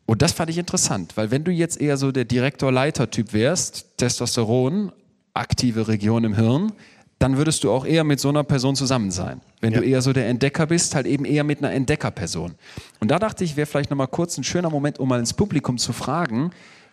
Und 0.05 0.21
das 0.21 0.31
fand 0.31 0.49
ich 0.49 0.57
interessant, 0.57 1.15
weil 1.17 1.29
wenn 1.29 1.43
du 1.43 1.51
jetzt 1.51 1.79
eher 1.79 1.97
so 1.97 2.11
der 2.11 2.25
Direktor-Leiter-Typ 2.25 3.31
wärst, 3.33 3.97
Testosteron, 3.97 4.91
aktive 5.33 5.87
Region 5.87 6.23
im 6.23 6.33
Hirn, 6.33 6.71
dann 7.19 7.37
würdest 7.37 7.63
du 7.63 7.71
auch 7.71 7.85
eher 7.85 8.03
mit 8.03 8.19
so 8.19 8.29
einer 8.29 8.43
Person 8.43 8.75
zusammen 8.75 9.11
sein. 9.11 9.41
Wenn 9.59 9.73
ja. 9.73 9.79
du 9.79 9.85
eher 9.85 10.01
so 10.01 10.13
der 10.13 10.27
Entdecker 10.27 10.65
bist, 10.65 10.95
halt 10.95 11.05
eben 11.05 11.25
eher 11.25 11.43
mit 11.43 11.59
einer 11.59 11.73
Entdeckerperson. 11.73 12.55
Und 12.99 13.11
da 13.11 13.19
dachte 13.19 13.43
ich, 13.43 13.57
wäre 13.57 13.67
vielleicht 13.67 13.89
nochmal 13.89 14.07
kurz 14.07 14.37
ein 14.37 14.43
schöner 14.43 14.69
Moment, 14.69 14.99
um 14.99 15.09
mal 15.09 15.19
ins 15.19 15.33
Publikum 15.33 15.77
zu 15.77 15.91
fragen, 15.91 16.51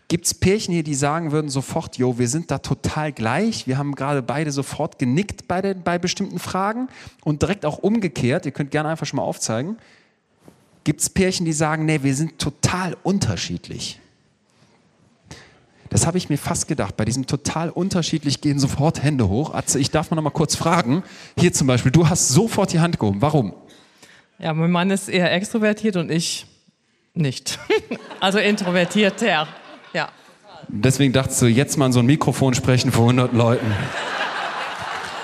Gibt 0.08 0.26
es 0.26 0.34
Pärchen 0.34 0.72
hier, 0.72 0.84
die 0.84 0.94
sagen 0.94 1.32
würden 1.32 1.48
sofort, 1.48 1.98
jo, 1.98 2.18
wir 2.18 2.28
sind 2.28 2.50
da 2.52 2.58
total 2.58 3.12
gleich. 3.12 3.66
Wir 3.66 3.76
haben 3.76 3.96
gerade 3.96 4.22
beide 4.22 4.52
sofort 4.52 5.00
genickt 5.00 5.48
bei, 5.48 5.60
den, 5.60 5.82
bei 5.82 5.98
bestimmten 5.98 6.38
Fragen 6.38 6.88
und 7.24 7.42
direkt 7.42 7.66
auch 7.66 7.78
umgekehrt. 7.78 8.46
Ihr 8.46 8.52
könnt 8.52 8.70
gerne 8.70 8.88
einfach 8.88 9.06
schon 9.06 9.16
mal 9.16 9.24
aufzeigen. 9.24 9.78
Gibt 10.84 11.00
es 11.00 11.10
Pärchen, 11.10 11.44
die 11.44 11.52
sagen, 11.52 11.86
nee, 11.86 12.04
wir 12.04 12.14
sind 12.14 12.38
total 12.38 12.96
unterschiedlich? 13.02 14.00
Das 15.90 16.06
habe 16.06 16.18
ich 16.18 16.28
mir 16.28 16.38
fast 16.38 16.68
gedacht. 16.68 16.96
Bei 16.96 17.04
diesem 17.04 17.26
total 17.26 17.70
unterschiedlich 17.70 18.40
gehen 18.40 18.60
sofort 18.60 19.02
Hände 19.02 19.28
hoch. 19.28 19.54
Atze, 19.54 19.80
ich 19.80 19.90
darf 19.90 20.10
mal 20.10 20.16
noch 20.16 20.22
mal 20.22 20.30
kurz 20.30 20.54
fragen. 20.54 21.02
Hier 21.36 21.52
zum 21.52 21.66
Beispiel, 21.66 21.90
du 21.90 22.08
hast 22.08 22.28
sofort 22.28 22.72
die 22.72 22.78
Hand 22.78 23.00
gehoben. 23.00 23.22
Warum? 23.22 23.54
Ja, 24.38 24.52
mein 24.54 24.70
Mann 24.70 24.90
ist 24.90 25.08
eher 25.08 25.32
extrovertiert 25.32 25.96
und 25.96 26.10
ich 26.12 26.46
nicht. 27.14 27.58
also 28.20 28.38
introvertierter. 28.38 29.48
Ja. 29.92 30.08
Deswegen 30.68 31.12
dachtest 31.12 31.42
du, 31.42 31.46
jetzt 31.46 31.76
mal 31.76 31.86
in 31.86 31.92
so 31.92 32.00
ein 32.00 32.06
Mikrofon 32.06 32.54
sprechen 32.54 32.92
vor 32.92 33.04
100 33.04 33.32
Leuten. 33.32 33.66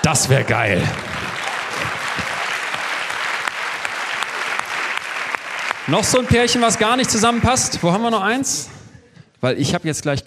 Das 0.01 0.29
wäre 0.29 0.43
geil. 0.43 0.81
Noch 5.87 6.03
so 6.03 6.19
ein 6.19 6.25
Pärchen, 6.25 6.61
was 6.61 6.79
gar 6.79 6.95
nicht 6.95 7.11
zusammenpasst. 7.11 7.83
Wo 7.83 7.91
haben 7.91 8.03
wir 8.03 8.11
noch 8.11 8.21
eins? 8.21 8.69
Weil 9.41 9.59
ich 9.59 9.73
habe 9.73 9.85
jetzt 9.85 10.01
gleich 10.03 10.23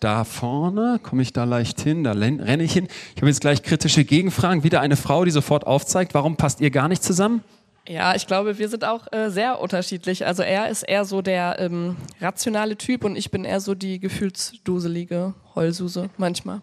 da 0.00 0.24
vorne, 0.24 1.00
komme 1.02 1.22
ich 1.22 1.32
da 1.32 1.44
leicht 1.44 1.80
hin, 1.80 2.04
da 2.04 2.12
renne 2.12 2.62
ich 2.62 2.74
hin. 2.74 2.88
Ich 3.14 3.22
habe 3.22 3.28
jetzt 3.28 3.40
gleich 3.40 3.62
kritische 3.62 4.04
Gegenfragen. 4.04 4.64
Wieder 4.64 4.82
eine 4.82 4.96
Frau, 4.96 5.24
die 5.24 5.30
sofort 5.30 5.66
aufzeigt, 5.66 6.12
warum 6.12 6.36
passt 6.36 6.60
ihr 6.60 6.70
gar 6.70 6.88
nicht 6.88 7.02
zusammen? 7.02 7.42
Ja, 7.88 8.14
ich 8.14 8.28
glaube, 8.28 8.58
wir 8.58 8.68
sind 8.68 8.84
auch 8.84 9.12
äh, 9.12 9.28
sehr 9.28 9.60
unterschiedlich. 9.60 10.24
Also 10.24 10.44
er 10.44 10.68
ist 10.68 10.84
eher 10.84 11.04
so 11.04 11.20
der 11.20 11.56
ähm, 11.58 11.96
rationale 12.20 12.76
Typ 12.76 13.04
und 13.04 13.16
ich 13.16 13.32
bin 13.32 13.44
eher 13.44 13.60
so 13.60 13.74
die 13.74 13.98
gefühlsduselige 13.98 15.34
Heulsuse 15.56 16.08
manchmal. 16.16 16.60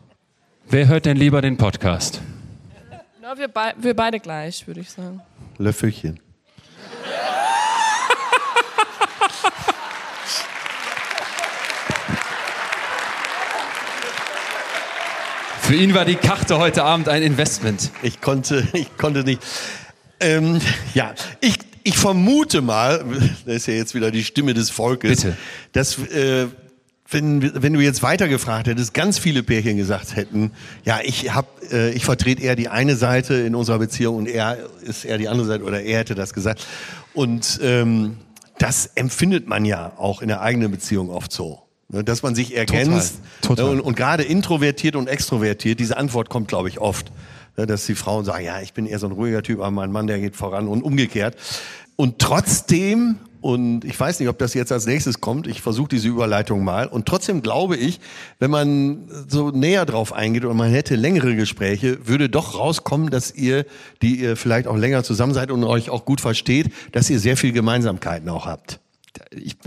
Wer 0.70 0.88
hört 0.88 1.06
denn 1.06 1.18
lieber 1.18 1.42
den 1.42 1.58
Podcast? 1.58 2.22
Na, 3.22 3.38
wir, 3.38 3.50
be 3.50 3.74
wir 3.82 3.96
beide 3.96 4.20
gleich, 4.20 4.66
würde 4.66 4.80
ich 4.80 4.90
sagen. 4.92 5.22
Löffelchen. 5.58 6.22
Für 15.62 15.76
ihn 15.76 15.94
war 15.94 16.06
die 16.06 16.16
Karte 16.16 16.58
heute 16.58 16.84
Abend 16.84 17.10
ein 17.10 17.22
Investment. 17.22 17.92
Ich 18.02 18.22
konnte, 18.22 18.68
ich 18.74 18.98
konnte 18.98 19.24
nicht. 19.24 19.46
Ähm, 20.20 20.60
ja, 20.94 21.14
ich, 21.42 21.58
ich 21.84 21.98
vermute 21.98 22.62
mal, 22.62 23.04
das 23.46 23.56
ist 23.56 23.68
ja 23.68 23.74
jetzt 23.74 23.96
wieder 23.96 24.12
die 24.12 24.24
Stimme 24.24 24.54
des 24.54 24.70
Volkes, 24.70 25.22
Bitte. 25.22 25.38
dass 25.72 25.98
äh, 25.98 26.48
wenn, 27.12 27.64
wenn 27.64 27.74
du 27.74 27.80
jetzt 27.80 28.04
weitergefragt 28.04 28.68
hättest, 28.68 28.94
ganz 28.94 29.18
viele 29.18 29.42
Pärchen 29.42 29.78
gesagt 29.78 30.16
hätten, 30.16 30.52
ja, 30.86 31.00
ich 31.04 31.34
hab, 31.34 31.48
äh, 31.72 31.92
ich 31.92 32.06
vertrete 32.06 32.44
eher 32.44 32.56
die 32.56 32.70
eine 32.70 32.96
Seite 32.96 33.34
in 33.34 33.56
unserer 33.56 33.80
Beziehung 33.80 34.18
und 34.18 34.28
er 34.28 34.58
ist 34.82 35.06
eher 35.06 35.18
die 35.18 35.28
andere 35.28 35.48
Seite 35.48 35.64
oder 35.64 35.82
er 35.82 36.00
hätte 36.00 36.16
das 36.16 36.34
gesagt. 36.34 36.68
Und 37.14 37.60
ähm, 37.64 38.18
das 38.60 38.86
empfindet 38.96 39.48
man 39.48 39.66
ja 39.66 39.94
auch 39.98 40.22
in 40.22 40.28
der 40.28 40.42
eigenen 40.42 40.70
Beziehung 40.70 41.10
oft 41.10 41.32
so. 41.32 41.64
Ne, 41.92 42.04
dass 42.04 42.22
man 42.22 42.36
sich 42.36 42.56
ergänzt 42.56 43.16
Total. 43.42 43.56
Total. 43.56 43.80
Und, 43.80 43.82
und 43.82 43.96
gerade 43.96 44.22
introvertiert 44.22 44.96
und 44.96 45.08
extrovertiert, 45.08 45.80
diese 45.80 45.98
Antwort 45.98 46.30
kommt, 46.30 46.48
glaube 46.48 46.70
ich, 46.70 46.80
oft. 46.80 47.12
Ne, 47.60 47.68
dass 47.68 47.86
die 47.86 47.96
Frauen 47.96 48.24
sagen, 48.24 48.46
ja, 48.46 48.62
ich 48.62 48.72
bin 48.72 48.86
eher 48.86 49.00
so 49.00 49.08
ein 49.08 49.12
ruhiger 49.12 49.44
Typ, 49.44 49.60
aber 49.60 49.70
mein 49.70 49.92
Mann, 49.92 50.08
der 50.08 50.18
geht 50.18 50.38
voran 50.38 50.70
und 50.70 50.82
umgekehrt. 50.82 51.36
Und 51.98 52.18
trotzdem, 52.18 53.18
und 53.42 53.84
ich 53.84 54.00
weiß 54.00 54.22
nicht, 54.22 54.30
ob 54.30 54.38
das 54.38 54.54
jetzt 54.54 54.72
als 54.72 54.86
nächstes 54.86 55.20
kommt, 55.20 55.46
ich 55.46 55.62
versuche 55.62 55.90
diese 55.90 56.08
Überleitung 56.08 56.64
mal, 56.64 56.88
und 56.88 57.06
trotzdem 57.06 57.42
glaube 57.42 57.76
ich, 57.76 58.00
wenn 58.40 58.50
man 58.50 59.10
so 59.28 59.50
näher 59.50 59.86
drauf 59.86 60.14
eingeht 60.14 60.46
und 60.46 60.56
man 60.56 60.72
hätte 60.72 60.96
längere 60.96 61.36
Gespräche, 61.36 62.08
würde 62.08 62.30
doch 62.30 62.58
rauskommen, 62.58 63.10
dass 63.10 63.36
ihr, 63.36 63.66
die 64.02 64.22
ihr 64.22 64.38
vielleicht 64.38 64.66
auch 64.66 64.78
länger 64.78 65.04
zusammen 65.04 65.34
seid 65.34 65.52
und 65.52 65.66
euch 65.66 65.90
auch 65.90 66.06
gut 66.06 66.22
versteht, 66.22 66.72
dass 66.94 67.10
ihr 67.10 67.20
sehr 67.20 67.36
viel 67.36 67.52
Gemeinsamkeiten 67.52 68.30
auch 68.30 68.46
habt 68.46 68.80
ich 69.32 69.58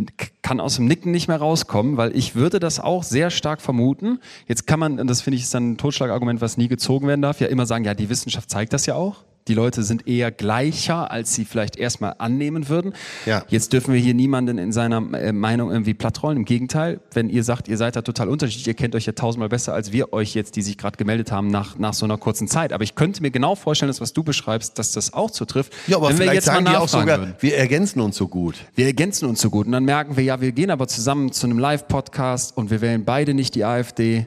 kann 0.42 0.60
aus 0.60 0.76
dem 0.76 0.86
Nicken 0.86 1.10
nicht 1.12 1.28
mehr 1.28 1.38
rauskommen, 1.38 1.96
weil 1.96 2.16
ich 2.16 2.34
würde 2.34 2.60
das 2.60 2.80
auch 2.80 3.02
sehr 3.02 3.30
stark 3.30 3.60
vermuten. 3.60 4.20
Jetzt 4.46 4.66
kann 4.66 4.80
man, 4.80 5.00
und 5.00 5.08
das 5.08 5.22
finde 5.22 5.36
ich 5.36 5.42
ist 5.42 5.54
dann 5.54 5.72
ein 5.72 5.78
Totschlagargument, 5.78 6.40
was 6.40 6.56
nie 6.56 6.68
gezogen 6.68 7.06
werden 7.06 7.22
darf, 7.22 7.40
ja 7.40 7.48
immer 7.48 7.66
sagen, 7.66 7.84
ja, 7.84 7.94
die 7.94 8.08
Wissenschaft 8.08 8.50
zeigt 8.50 8.72
das 8.72 8.86
ja 8.86 8.94
auch. 8.94 9.24
Die 9.48 9.54
Leute 9.54 9.82
sind 9.82 10.06
eher 10.06 10.30
gleicher, 10.30 11.10
als 11.10 11.34
sie 11.34 11.44
vielleicht 11.44 11.76
erstmal 11.76 12.14
annehmen 12.18 12.68
würden. 12.68 12.92
Ja. 13.26 13.44
Jetzt 13.48 13.72
dürfen 13.72 13.92
wir 13.92 14.00
hier 14.00 14.14
niemanden 14.14 14.58
in 14.58 14.70
seiner 14.70 14.98
äh, 15.18 15.32
Meinung 15.32 15.72
irgendwie 15.72 15.94
plattrollen. 15.94 16.38
Im 16.38 16.44
Gegenteil, 16.44 17.00
wenn 17.12 17.28
ihr 17.28 17.42
sagt, 17.42 17.66
ihr 17.66 17.76
seid 17.76 17.96
da 17.96 18.02
total 18.02 18.28
unterschiedlich, 18.28 18.68
ihr 18.68 18.74
kennt 18.74 18.94
euch 18.94 19.06
ja 19.06 19.12
tausendmal 19.12 19.48
besser 19.48 19.74
als 19.74 19.90
wir 19.90 20.12
euch 20.12 20.34
jetzt, 20.34 20.54
die 20.54 20.62
sich 20.62 20.78
gerade 20.78 20.96
gemeldet 20.96 21.32
haben 21.32 21.48
nach, 21.48 21.76
nach 21.76 21.92
so 21.92 22.04
einer 22.04 22.18
kurzen 22.18 22.46
Zeit. 22.46 22.72
Aber 22.72 22.84
ich 22.84 22.94
könnte 22.94 23.20
mir 23.20 23.32
genau 23.32 23.56
vorstellen, 23.56 23.88
dass 23.88 24.00
was 24.00 24.12
du 24.12 24.22
beschreibst, 24.22 24.78
dass 24.78 24.92
das 24.92 25.12
auch 25.12 25.30
zutrifft. 25.30 25.72
Ja, 25.88 25.96
aber 25.96 26.10
wenn 26.10 26.16
vielleicht 26.16 26.30
wir 26.30 26.34
jetzt 26.34 26.44
sagen 26.44 26.64
mal 26.64 26.70
die 26.70 26.76
auch 26.76 26.88
sogar, 26.88 27.18
würden. 27.18 27.34
wir 27.40 27.56
ergänzen 27.56 28.00
uns 28.00 28.16
so 28.16 28.28
gut. 28.28 28.54
Wir 28.76 28.86
ergänzen 28.86 29.28
uns 29.28 29.40
so 29.40 29.50
gut. 29.50 29.66
Und 29.66 29.72
dann 29.72 29.84
merken 29.84 30.16
wir, 30.16 30.22
ja, 30.22 30.40
wir 30.40 30.52
gehen 30.52 30.70
aber 30.70 30.86
zusammen 30.86 31.32
zu 31.32 31.46
einem 31.46 31.58
Live-Podcast 31.58 32.56
und 32.56 32.70
wir 32.70 32.80
wählen 32.80 33.04
beide 33.04 33.34
nicht 33.34 33.56
die 33.56 33.64
AfD. 33.64 34.26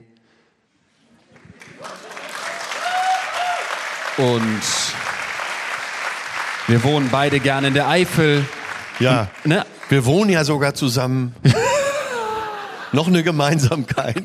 Und 4.18 4.62
wir 6.68 6.84
wohnen 6.84 7.10
beide 7.12 7.40
gerne 7.40 7.68
in 7.68 7.74
der 7.74 7.88
Eifel. 7.88 8.46
Ja. 9.00 9.28
Ne? 9.44 9.66
Wir 9.90 10.06
wohnen 10.06 10.32
ja 10.32 10.44
sogar 10.44 10.74
zusammen. 10.74 11.36
Noch 12.92 13.08
eine 13.08 13.24
Gemeinsamkeit. 13.24 14.24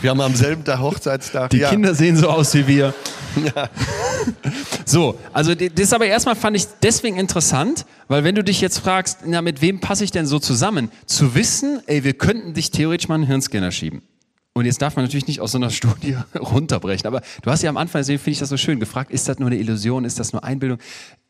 Wir 0.00 0.10
haben 0.10 0.20
am 0.20 0.34
selben 0.34 0.64
Tag 0.64 0.80
Hochzeitstag. 0.80 1.50
Die 1.50 1.58
ja. 1.58 1.70
Kinder 1.70 1.94
sehen 1.94 2.16
so 2.16 2.28
aus 2.28 2.54
wie 2.54 2.66
wir. 2.66 2.94
Ja. 3.54 3.68
So, 4.86 5.18
also 5.32 5.54
das 5.54 5.92
aber 5.92 6.06
erstmal 6.06 6.36
fand 6.36 6.56
ich 6.56 6.66
deswegen 6.82 7.16
interessant, 7.16 7.84
weil 8.08 8.22
wenn 8.22 8.34
du 8.34 8.44
dich 8.44 8.60
jetzt 8.60 8.78
fragst, 8.78 9.20
na, 9.24 9.42
mit 9.42 9.62
wem 9.62 9.80
passe 9.80 10.04
ich 10.04 10.10
denn 10.10 10.26
so 10.26 10.38
zusammen, 10.38 10.90
zu 11.06 11.34
wissen, 11.34 11.80
ey, 11.86 12.04
wir 12.04 12.12
könnten 12.12 12.54
dich 12.54 12.70
theoretisch 12.70 13.08
mal 13.08 13.16
einen 13.16 13.26
Hirnscanner 13.26 13.70
schieben. 13.70 14.02
Und 14.56 14.66
jetzt 14.66 14.80
darf 14.80 14.94
man 14.94 15.04
natürlich 15.04 15.26
nicht 15.26 15.40
aus 15.40 15.50
so 15.50 15.58
einer 15.58 15.70
Studie 15.70 16.16
runterbrechen, 16.38 17.08
aber 17.08 17.22
du 17.42 17.50
hast 17.50 17.62
ja 17.62 17.70
am 17.70 17.76
Anfang, 17.76 18.00
deswegen 18.00 18.20
finde 18.20 18.34
ich 18.34 18.38
das 18.38 18.50
so 18.50 18.56
schön, 18.56 18.78
gefragt, 18.78 19.10
ist 19.10 19.28
das 19.28 19.40
nur 19.40 19.48
eine 19.48 19.58
Illusion, 19.58 20.04
ist 20.04 20.20
das 20.20 20.32
nur 20.32 20.44
Einbildung? 20.44 20.78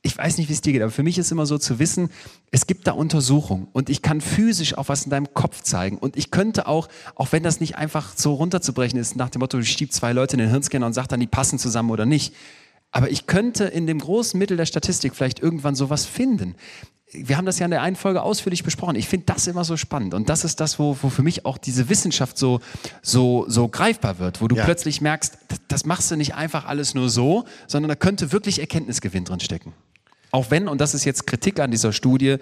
Ich 0.02 0.18
weiß 0.18 0.36
nicht, 0.36 0.50
wie 0.50 0.52
es 0.52 0.60
dir 0.60 0.74
geht, 0.74 0.82
aber 0.82 0.90
für 0.90 1.02
mich 1.02 1.16
ist 1.16 1.32
immer 1.32 1.46
so 1.46 1.56
zu 1.56 1.78
wissen, 1.78 2.10
es 2.50 2.66
gibt 2.66 2.86
da 2.86 2.92
Untersuchungen 2.92 3.68
und 3.72 3.88
ich 3.88 4.02
kann 4.02 4.20
physisch 4.20 4.76
auch 4.76 4.90
was 4.90 5.04
in 5.04 5.10
deinem 5.10 5.32
Kopf 5.32 5.62
zeigen 5.62 5.96
und 5.96 6.18
ich 6.18 6.30
könnte 6.30 6.66
auch, 6.66 6.88
auch 7.14 7.32
wenn 7.32 7.42
das 7.42 7.60
nicht 7.60 7.76
einfach 7.76 8.12
so 8.14 8.34
runterzubrechen 8.34 8.98
ist, 8.98 9.16
nach 9.16 9.30
dem 9.30 9.40
Motto, 9.40 9.56
du 9.56 9.64
schiebst 9.64 9.96
zwei 9.96 10.12
Leute 10.12 10.34
in 10.36 10.40
den 10.40 10.50
Hirnscanner 10.50 10.84
und 10.84 10.92
sagst 10.92 11.10
dann, 11.10 11.20
die 11.20 11.26
passen 11.26 11.58
zusammen 11.58 11.90
oder 11.90 12.04
nicht, 12.04 12.34
aber 12.94 13.10
ich 13.10 13.26
könnte 13.26 13.64
in 13.64 13.86
dem 13.86 13.98
großen 13.98 14.38
Mittel 14.38 14.56
der 14.56 14.66
Statistik 14.66 15.14
vielleicht 15.14 15.40
irgendwann 15.40 15.74
sowas 15.74 16.06
finden 16.06 16.54
wir 17.14 17.36
haben 17.36 17.46
das 17.46 17.58
ja 17.58 17.64
in 17.64 17.70
der 17.70 17.82
einen 17.82 17.96
Folge 17.96 18.22
ausführlich 18.22 18.64
besprochen. 18.64 18.96
Ich 18.96 19.08
finde 19.08 19.26
das 19.26 19.46
immer 19.46 19.64
so 19.64 19.76
spannend. 19.76 20.14
Und 20.14 20.28
das 20.28 20.44
ist 20.44 20.60
das, 20.60 20.78
wo, 20.78 20.96
wo 21.00 21.10
für 21.10 21.22
mich 21.22 21.46
auch 21.46 21.58
diese 21.58 21.88
Wissenschaft 21.88 22.36
so, 22.36 22.60
so, 23.02 23.44
so 23.48 23.68
greifbar 23.68 24.18
wird, 24.18 24.40
wo 24.40 24.48
du 24.48 24.56
ja. 24.56 24.64
plötzlich 24.64 25.00
merkst, 25.00 25.38
das, 25.48 25.60
das 25.68 25.86
machst 25.86 26.10
du 26.10 26.16
nicht 26.16 26.34
einfach 26.34 26.64
alles 26.66 26.94
nur 26.94 27.08
so, 27.08 27.44
sondern 27.66 27.88
da 27.88 27.94
könnte 27.94 28.32
wirklich 28.32 28.58
Erkenntnisgewinn 28.58 29.24
drin 29.24 29.40
stecken. 29.40 29.72
Auch 30.34 30.50
wenn, 30.50 30.66
und 30.66 30.80
das 30.80 30.94
ist 30.94 31.04
jetzt 31.04 31.28
Kritik 31.28 31.60
an 31.60 31.70
dieser 31.70 31.92
Studie, 31.92 32.38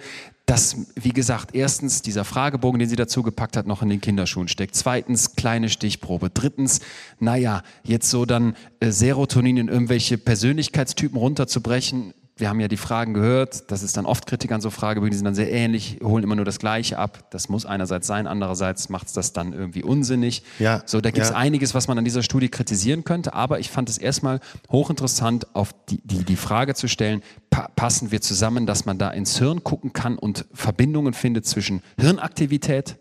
dass, 0.47 0.77
wie 0.95 1.11
gesagt, 1.11 1.53
erstens 1.53 2.01
dieser 2.01 2.25
Fragebogen, 2.25 2.79
den 2.79 2.89
sie 2.89 2.95
dazu 2.95 3.21
gepackt 3.21 3.55
hat, 3.55 3.67
noch 3.67 3.83
in 3.83 3.89
den 3.89 4.01
Kinderschuhen 4.01 4.47
steckt. 4.47 4.73
Zweitens, 4.73 5.35
kleine 5.35 5.69
Stichprobe. 5.69 6.31
Drittens, 6.31 6.79
naja, 7.19 7.61
jetzt 7.83 8.09
so 8.09 8.25
dann 8.25 8.55
äh, 8.79 8.89
Serotonin 8.89 9.57
in 9.57 9.67
irgendwelche 9.67 10.17
Persönlichkeitstypen 10.17 11.19
runterzubrechen, 11.19 12.15
wir 12.35 12.49
haben 12.49 12.59
ja 12.59 12.67
die 12.67 12.77
Fragen 12.77 13.13
gehört, 13.13 13.71
das 13.71 13.83
ist 13.83 13.95
dann 13.95 14.05
oft 14.05 14.25
Kritik 14.25 14.51
an 14.51 14.59
so 14.59 14.71
Fragebögen, 14.71 15.11
die 15.11 15.17
sind 15.17 15.25
dann 15.25 15.35
sehr 15.35 15.51
ähnlich, 15.51 15.99
holen 16.03 16.23
immer 16.23 16.35
nur 16.35 16.45
das 16.45 16.57
Gleiche 16.57 16.97
ab. 16.97 17.29
Das 17.29 17.47
muss 17.47 17.65
einerseits 17.65 18.07
sein, 18.07 18.25
andererseits 18.25 18.89
macht 18.89 19.07
es 19.07 19.13
das 19.13 19.33
dann 19.33 19.53
irgendwie 19.53 19.83
unsinnig. 19.83 20.43
Ja, 20.57 20.81
so, 20.85 20.99
da 20.99 21.11
gibt 21.11 21.23
es 21.23 21.29
ja. 21.29 21.35
einiges, 21.35 21.75
was 21.75 21.87
man 21.87 21.97
an 21.97 22.05
dieser 22.05 22.23
Studie 22.23 22.49
kritisieren 22.49 23.03
könnte, 23.03 23.33
aber 23.33 23.59
ich 23.59 23.69
fand 23.69 23.87
es 23.89 23.97
erstmal 23.97 24.39
hochinteressant, 24.71 25.55
auf 25.55 25.73
die, 25.89 26.01
die, 26.03 26.23
die 26.23 26.35
Frage 26.35 26.73
zu 26.73 26.87
stellen, 26.87 27.21
pa 27.49 27.69
passen 27.75 28.11
wir 28.11 28.21
zusammen, 28.21 28.65
dass 28.65 28.85
man 28.85 28.97
da 28.97 29.09
ins 29.11 29.37
Hirn 29.37 29.63
gucken 29.63 29.93
kann 29.93 30.17
und 30.17 30.45
Verbindungen 30.53 31.13
findet 31.13 31.45
zwischen 31.45 31.83
Hirnaktivität 31.99 32.97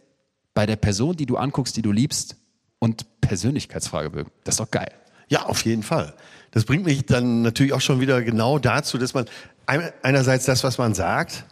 bei 0.54 0.66
der 0.66 0.76
Person, 0.76 1.16
die 1.16 1.26
du 1.26 1.36
anguckst, 1.36 1.76
die 1.76 1.82
du 1.82 1.92
liebst, 1.92 2.36
und 2.82 3.20
Persönlichkeitsfragebögen. 3.20 4.32
Das 4.42 4.54
ist 4.54 4.60
doch 4.60 4.70
geil. 4.72 4.90
Ja, 5.28 5.46
auf 5.46 5.64
jeden 5.64 5.84
Fall. 5.84 6.14
Das 6.52 6.64
bringt 6.64 6.84
mich 6.84 7.04
dann 7.04 7.42
natürlich 7.42 7.72
auch 7.72 7.80
schon 7.80 8.00
wieder 8.00 8.22
genau 8.22 8.58
dazu, 8.58 8.98
dass 8.98 9.14
man 9.14 9.26
einerseits 9.66 10.44
das, 10.44 10.64
was 10.64 10.78
man 10.78 10.94
sagt, 10.94 11.44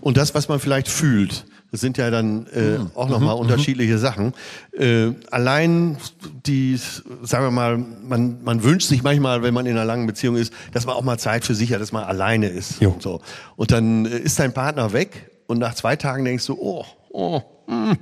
und 0.00 0.16
das, 0.16 0.34
was 0.34 0.48
man 0.48 0.60
vielleicht 0.60 0.88
fühlt. 0.88 1.44
Das 1.70 1.80
sind 1.80 1.98
ja 1.98 2.10
dann 2.10 2.46
äh, 2.48 2.78
mhm. 2.78 2.90
auch 2.94 3.08
nochmal 3.08 3.34
mhm. 3.34 3.42
unterschiedliche 3.42 3.98
Sachen. 3.98 4.32
Äh, 4.72 5.12
allein 5.30 5.98
die, 6.46 6.76
sagen 7.22 7.44
wir 7.44 7.50
mal, 7.50 7.78
man, 7.78 8.42
man 8.42 8.64
wünscht 8.64 8.88
sich 8.88 9.02
manchmal, 9.02 9.42
wenn 9.42 9.54
man 9.54 9.66
in 9.66 9.76
einer 9.76 9.84
langen 9.84 10.06
Beziehung 10.06 10.36
ist, 10.36 10.52
dass 10.72 10.86
man 10.86 10.96
auch 10.96 11.02
mal 11.02 11.18
Zeit 11.18 11.44
für 11.44 11.54
sich 11.54 11.72
hat, 11.72 11.80
dass 11.80 11.92
man 11.92 12.04
alleine 12.04 12.48
ist. 12.48 12.82
Und, 12.82 13.02
so. 13.02 13.20
und 13.56 13.70
dann 13.70 14.06
äh, 14.06 14.18
ist 14.18 14.38
dein 14.40 14.52
Partner 14.52 14.92
weg 14.92 15.30
und 15.46 15.58
nach 15.58 15.74
zwei 15.74 15.96
Tagen 15.96 16.24
denkst 16.24 16.46
du, 16.46 16.56
oh, 16.58 16.84
oh, 17.10 17.40
mm, 17.68 17.92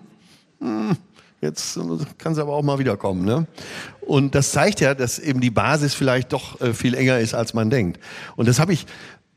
mm, 0.65 0.93
jetzt 1.41 1.79
kann 2.19 2.33
es 2.33 2.39
aber 2.39 2.53
auch 2.53 2.63
mal 2.63 2.79
wiederkommen. 2.79 3.25
Ne? 3.25 3.47
Und 4.01 4.35
das 4.35 4.53
zeigt 4.53 4.81
ja, 4.81 4.95
dass 4.95 5.19
eben 5.19 5.41
die 5.41 5.51
Basis 5.51 5.95
vielleicht 5.95 6.33
doch 6.33 6.61
äh, 6.61 6.73
viel 6.73 6.95
enger 6.95 7.19
ist, 7.19 7.35
als 7.35 7.55
man 7.55 7.71
denkt. 7.71 8.01
Und 8.37 8.49
das 8.49 8.59
habe 8.59 8.73
ich 8.73 8.87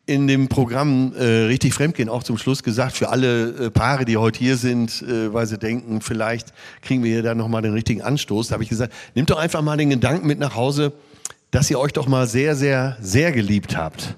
in 0.06 0.28
dem 0.28 0.49
Programm 0.49 1.14
äh, 1.16 1.24
Richtig 1.24 1.74
Fremdgehen 1.74 2.10
auch 2.10 2.24
zum 2.24 2.38
Schluss 2.38 2.64
gesagt, 2.64 2.97
für 2.97 3.10
alle 3.10 3.68
äh, 3.68 3.70
Paare, 3.70 4.06
die 4.06 4.18
heute 4.18 4.39
hier 4.39 4.58
sind, 4.58 5.02
äh, 5.04 5.34
weil 5.34 5.45
sie 5.47 5.58
denken, 5.58 6.02
vielleicht 6.02 6.54
kriegen 6.82 7.04
wir 7.04 7.12
hier 7.12 7.24
dann 7.24 7.38
nochmal 7.38 7.62
den 7.62 7.74
richtigen 7.74 8.02
Anstoß, 8.02 8.49
da 8.49 8.54
habe 8.54 8.64
ich 8.64 8.70
gesagt, 8.70 8.93
nehmt 9.16 9.30
doch 9.30 9.38
einfach 9.38 9.62
mal 9.62 9.78
den 9.78 9.89
Gedanken 9.89 10.28
mit 10.28 10.39
nach 10.39 10.56
Hause, 10.56 10.93
dass 11.52 11.70
ihr 11.70 11.80
euch 11.80 11.93
doch 11.93 12.08
mal 12.08 12.28
sehr, 12.28 12.56
sehr, 12.56 12.97
sehr 13.02 13.32
geliebt 13.32 13.78
habt. 13.78 14.18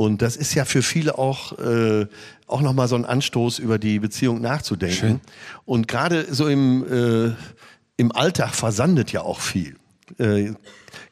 Und 0.00 0.22
das 0.22 0.34
ist 0.36 0.54
ja 0.54 0.64
für 0.64 0.80
viele 0.80 1.18
auch, 1.18 1.58
äh, 1.58 2.06
auch 2.46 2.62
nochmal 2.62 2.88
so 2.88 2.96
ein 2.96 3.04
Anstoß, 3.04 3.58
über 3.58 3.78
die 3.78 3.98
Beziehung 3.98 4.40
nachzudenken. 4.40 4.96
Schön. 4.96 5.20
Und 5.66 5.88
gerade 5.88 6.32
so 6.32 6.48
im, 6.48 6.86
äh, 6.90 7.34
im 7.98 8.10
Alltag 8.10 8.54
versandet 8.54 9.12
ja 9.12 9.20
auch 9.20 9.40
viel. 9.40 9.76
Äh, 10.16 10.52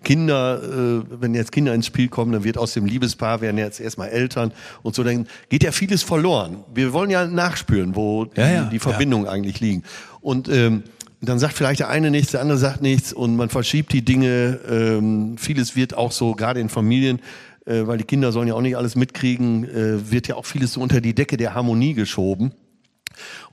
Kinder, 0.03 0.62
äh, 0.62 1.03
wenn 1.20 1.34
jetzt 1.34 1.53
Kinder 1.53 1.74
ins 1.74 1.84
Spiel 1.84 2.09
kommen, 2.09 2.32
dann 2.32 2.45
wird 2.45 2.57
aus 2.57 2.72
dem 2.72 2.86
Liebespaar 2.86 3.43
werden 3.43 3.59
jetzt 3.59 3.78
erstmal 3.78 4.09
Eltern 4.09 4.53
und 4.82 4.95
so, 4.95 5.05
dann 5.05 5.28
geht 5.51 5.64
ja 5.64 5.72
vieles 5.72 6.03
verloren. 6.03 6.64
Wir 6.72 6.95
wollen 6.95 7.11
ja 7.11 7.26
nachspüren, 7.26 7.95
wo 7.95 8.24
ja, 8.24 8.30
die, 8.47 8.55
ja, 8.55 8.64
die 8.64 8.78
Verbindungen 8.78 9.26
ja. 9.26 9.32
eigentlich 9.32 9.61
liegen. 9.61 9.82
Und 10.22 10.49
ähm, 10.49 10.82
dann 11.20 11.39
sagt 11.39 11.55
vielleicht 11.55 11.80
der 11.80 11.91
eine 11.91 12.11
nichts, 12.11 12.30
der 12.30 12.41
andere 12.41 12.59
sagt 12.59 12.80
nichts 12.80 13.12
und 13.12 13.36
man 13.36 13.51
verschiebt 13.51 13.93
die 13.93 14.03
Dinge. 14.03 14.61
Ähm, 14.66 15.36
vieles 15.36 15.76
wird 15.76 15.95
auch 15.95 16.12
so, 16.12 16.34
gerade 16.34 16.61
in 16.61 16.70
Familien, 16.70 17.20
äh, 17.69 17.87
weil 17.87 17.99
die 17.99 18.05
Kinder 18.05 18.33
sollen 18.33 18.49
ja 18.49 18.55
auch 18.55 18.62
nicht 18.62 18.77
alles 18.77 18.97
mitkriegen, 18.97 19.64
äh, 19.64 20.11
wird 20.11 20.29
ja 20.29 20.37
auch 20.37 20.47
vieles 20.47 20.73
so 20.73 20.81
unter 20.81 21.01
die 21.01 21.14
Decke 21.14 21.37
der 21.37 21.55
Harmonie 21.55 21.95
geschoben. 21.95 22.53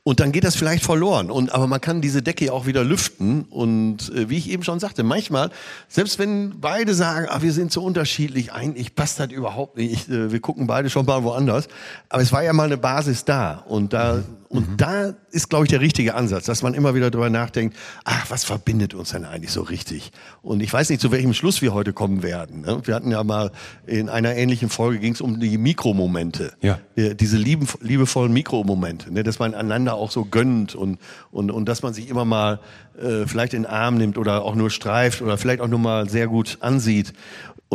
Und 0.04 0.20
dann 0.20 0.32
geht 0.32 0.44
das 0.44 0.56
vielleicht 0.56 0.84
verloren. 0.84 1.32
Und, 1.32 1.52
aber 1.52 1.66
man 1.66 1.82
kann 1.82 2.00
diese 2.00 2.22
Decke 2.22 2.46
ja 2.46 2.52
auch 2.52 2.68
wieder 2.68 2.84
lüften. 2.84 3.46
Und 3.50 4.14
äh, 4.14 4.30
wie 4.30 4.38
ich 4.38 4.52
eben 4.52 4.64
schon 4.64 4.80
sagte, 4.80 5.02
manchmal, 5.02 5.50
selbst 5.88 6.20
wenn 6.20 6.60
beide 6.60 6.94
sagen, 6.94 7.26
ah, 7.30 7.42
wir 7.42 7.52
sind 7.52 7.72
so 7.72 7.84
unterschiedlich, 7.84 8.54
eigentlich 8.54 8.94
passt 8.94 9.20
das 9.20 9.32
überhaupt 9.32 9.78
nicht, 9.78 9.94
ich, 9.94 10.10
äh, 10.10 10.32
wir 10.32 10.40
gucken 10.40 10.68
beide 10.68 10.92
schon 10.92 11.08
mal 11.08 11.24
woanders. 11.24 11.68
Aber 12.10 12.22
es 12.22 12.32
war 12.32 12.44
ja 12.44 12.54
mal 12.54 12.66
eine 12.66 12.78
Basis 12.78 13.26
da. 13.26 13.64
Und 13.68 13.94
da, 13.94 14.24
und 14.48 14.72
mhm. 14.72 14.78
da 14.78 15.14
ist, 15.32 15.50
glaube 15.50 15.66
ich, 15.66 15.70
der 15.70 15.82
richtige 15.82 16.16
Ansatz, 16.16 16.46
dass 16.46 16.62
man 16.62 16.74
immer 16.74 16.94
wieder 16.94 17.10
darüber 17.10 17.30
nachdenkt, 17.30 17.76
ach, 18.04 18.30
was 18.30 18.44
verbindet 18.44 18.94
uns 18.94 19.10
denn 19.10 19.26
eigentlich 19.26 19.52
so 19.52 19.62
richtig? 19.62 20.12
Und 20.42 20.62
ich 20.62 20.72
weiß 20.72 20.90
nicht, 20.90 21.02
zu 21.02 21.12
welchem 21.12 21.34
Schluss 21.34 21.62
wir 21.62 21.74
heute 21.74 21.94
kommen 21.94 22.22
werden. 22.24 22.62
Ne? 22.62 22.82
Wir 22.84 22.96
hatten 22.96 23.12
ja 23.12 23.24
mal 23.24 23.52
in 23.86 24.08
einer 24.08 24.36
ähnlichen 24.36 24.70
Folge 24.70 25.00
ging 25.00 25.14
es 25.14 25.22
um 25.22 25.40
die 25.40 25.58
Mikromomente. 25.58 26.54
Ja. 26.62 26.80
Diese 26.96 27.38
lieben, 27.38 27.68
liebevollen 27.82 28.32
Mikromomente, 28.32 29.12
ne? 29.12 29.24
dass 29.24 29.40
man 29.40 29.56
einander 29.56 29.96
auch 29.96 30.12
so 30.12 30.26
gönnt 30.26 30.76
und, 30.76 31.00
und, 31.32 31.52
und 31.52 31.66
dass 31.66 31.82
man 31.82 31.94
sich 31.94 32.10
immer 32.10 32.26
mal 32.26 32.60
äh, 33.00 33.26
vielleicht 33.26 33.54
in 33.54 33.64
den 33.64 33.72
Arm 33.72 33.98
nimmt 33.98 34.18
oder 34.18 34.44
auch 34.44 34.56
nur 34.56 34.70
streift 34.70 35.22
oder 35.22 35.38
vielleicht 35.38 35.62
auch 35.62 35.68
nur 35.68 35.80
mal 35.80 36.10
sehr 36.10 36.28
gut 36.28 36.58
ansieht. 36.62 37.14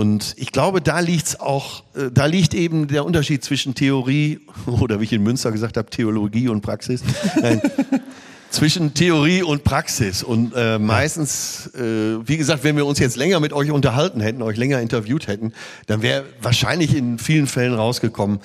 Und 0.01 0.35
ich 0.39 0.51
glaube, 0.51 0.81
da 0.81 1.01
liegt's 1.01 1.39
auch, 1.39 1.83
äh, 1.95 2.11
da 2.11 2.25
liegt 2.25 2.55
eben 2.55 2.89
der 2.89 3.05
Unterschied 3.05 3.45
zwischen 3.45 3.75
Theorie 3.75 4.41
oder 4.67 4.99
wie 4.99 5.05
ich 5.05 5.13
in 5.13 5.23
Münster 5.23 5.53
gesagt 5.53 5.77
habe, 5.77 5.91
Theologie 5.91 6.49
und 6.49 6.63
Praxis. 6.63 7.03
Nein, 7.43 7.61
zwischen 8.51 8.95
Theorie 8.95 9.43
und 9.43 9.63
Praxis. 9.63 10.23
Und 10.23 10.55
äh, 10.57 10.79
meistens, 10.79 11.67
äh, 11.75 12.17
wie 12.27 12.39
gesagt, 12.39 12.65
wenn 12.65 12.77
wir 12.77 12.87
uns 12.87 12.99
jetzt 12.99 13.19
länger 13.19 13.41
mit 13.41 13.53
euch 13.53 13.71
unterhalten 13.71 14.23
hätten, 14.23 14.41
euch 14.41 14.57
länger 14.57 14.81
interviewt 14.81 15.27
hätten, 15.27 15.53
dann 15.87 16.01
wäre 16.01 16.25
wahrscheinlich 16.41 16.97
in 16.97 17.19
vielen 17.19 17.47
Fällen 17.47 17.75
rausgekommen, 17.75 18.41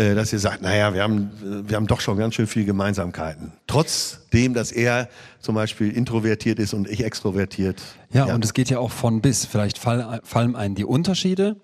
äh, 0.00 0.14
dass 0.14 0.32
ihr 0.32 0.38
sagt, 0.38 0.62
naja, 0.62 0.94
wir 0.94 1.02
haben, 1.02 1.30
wir 1.68 1.76
haben 1.76 1.86
doch 1.86 2.00
schon 2.00 2.16
ganz 2.16 2.34
schön 2.34 2.46
viele 2.46 2.64
Gemeinsamkeiten. 2.64 3.52
Trotzdem, 3.66 4.54
dass 4.54 4.72
er 4.72 5.10
zum 5.40 5.54
Beispiel 5.54 5.90
introvertiert 5.90 6.58
ist 6.58 6.72
und 6.72 6.88
ich 6.88 7.04
extrovertiert. 7.04 7.82
Ja, 8.10 8.28
ja. 8.28 8.34
und 8.34 8.42
es 8.42 8.54
geht 8.54 8.70
ja 8.70 8.78
auch 8.78 8.92
von 8.92 9.20
bis. 9.20 9.44
Vielleicht 9.44 9.76
fall, 9.76 10.20
fallen 10.24 10.56
einem 10.56 10.74
die 10.74 10.86
Unterschiede 10.86 11.56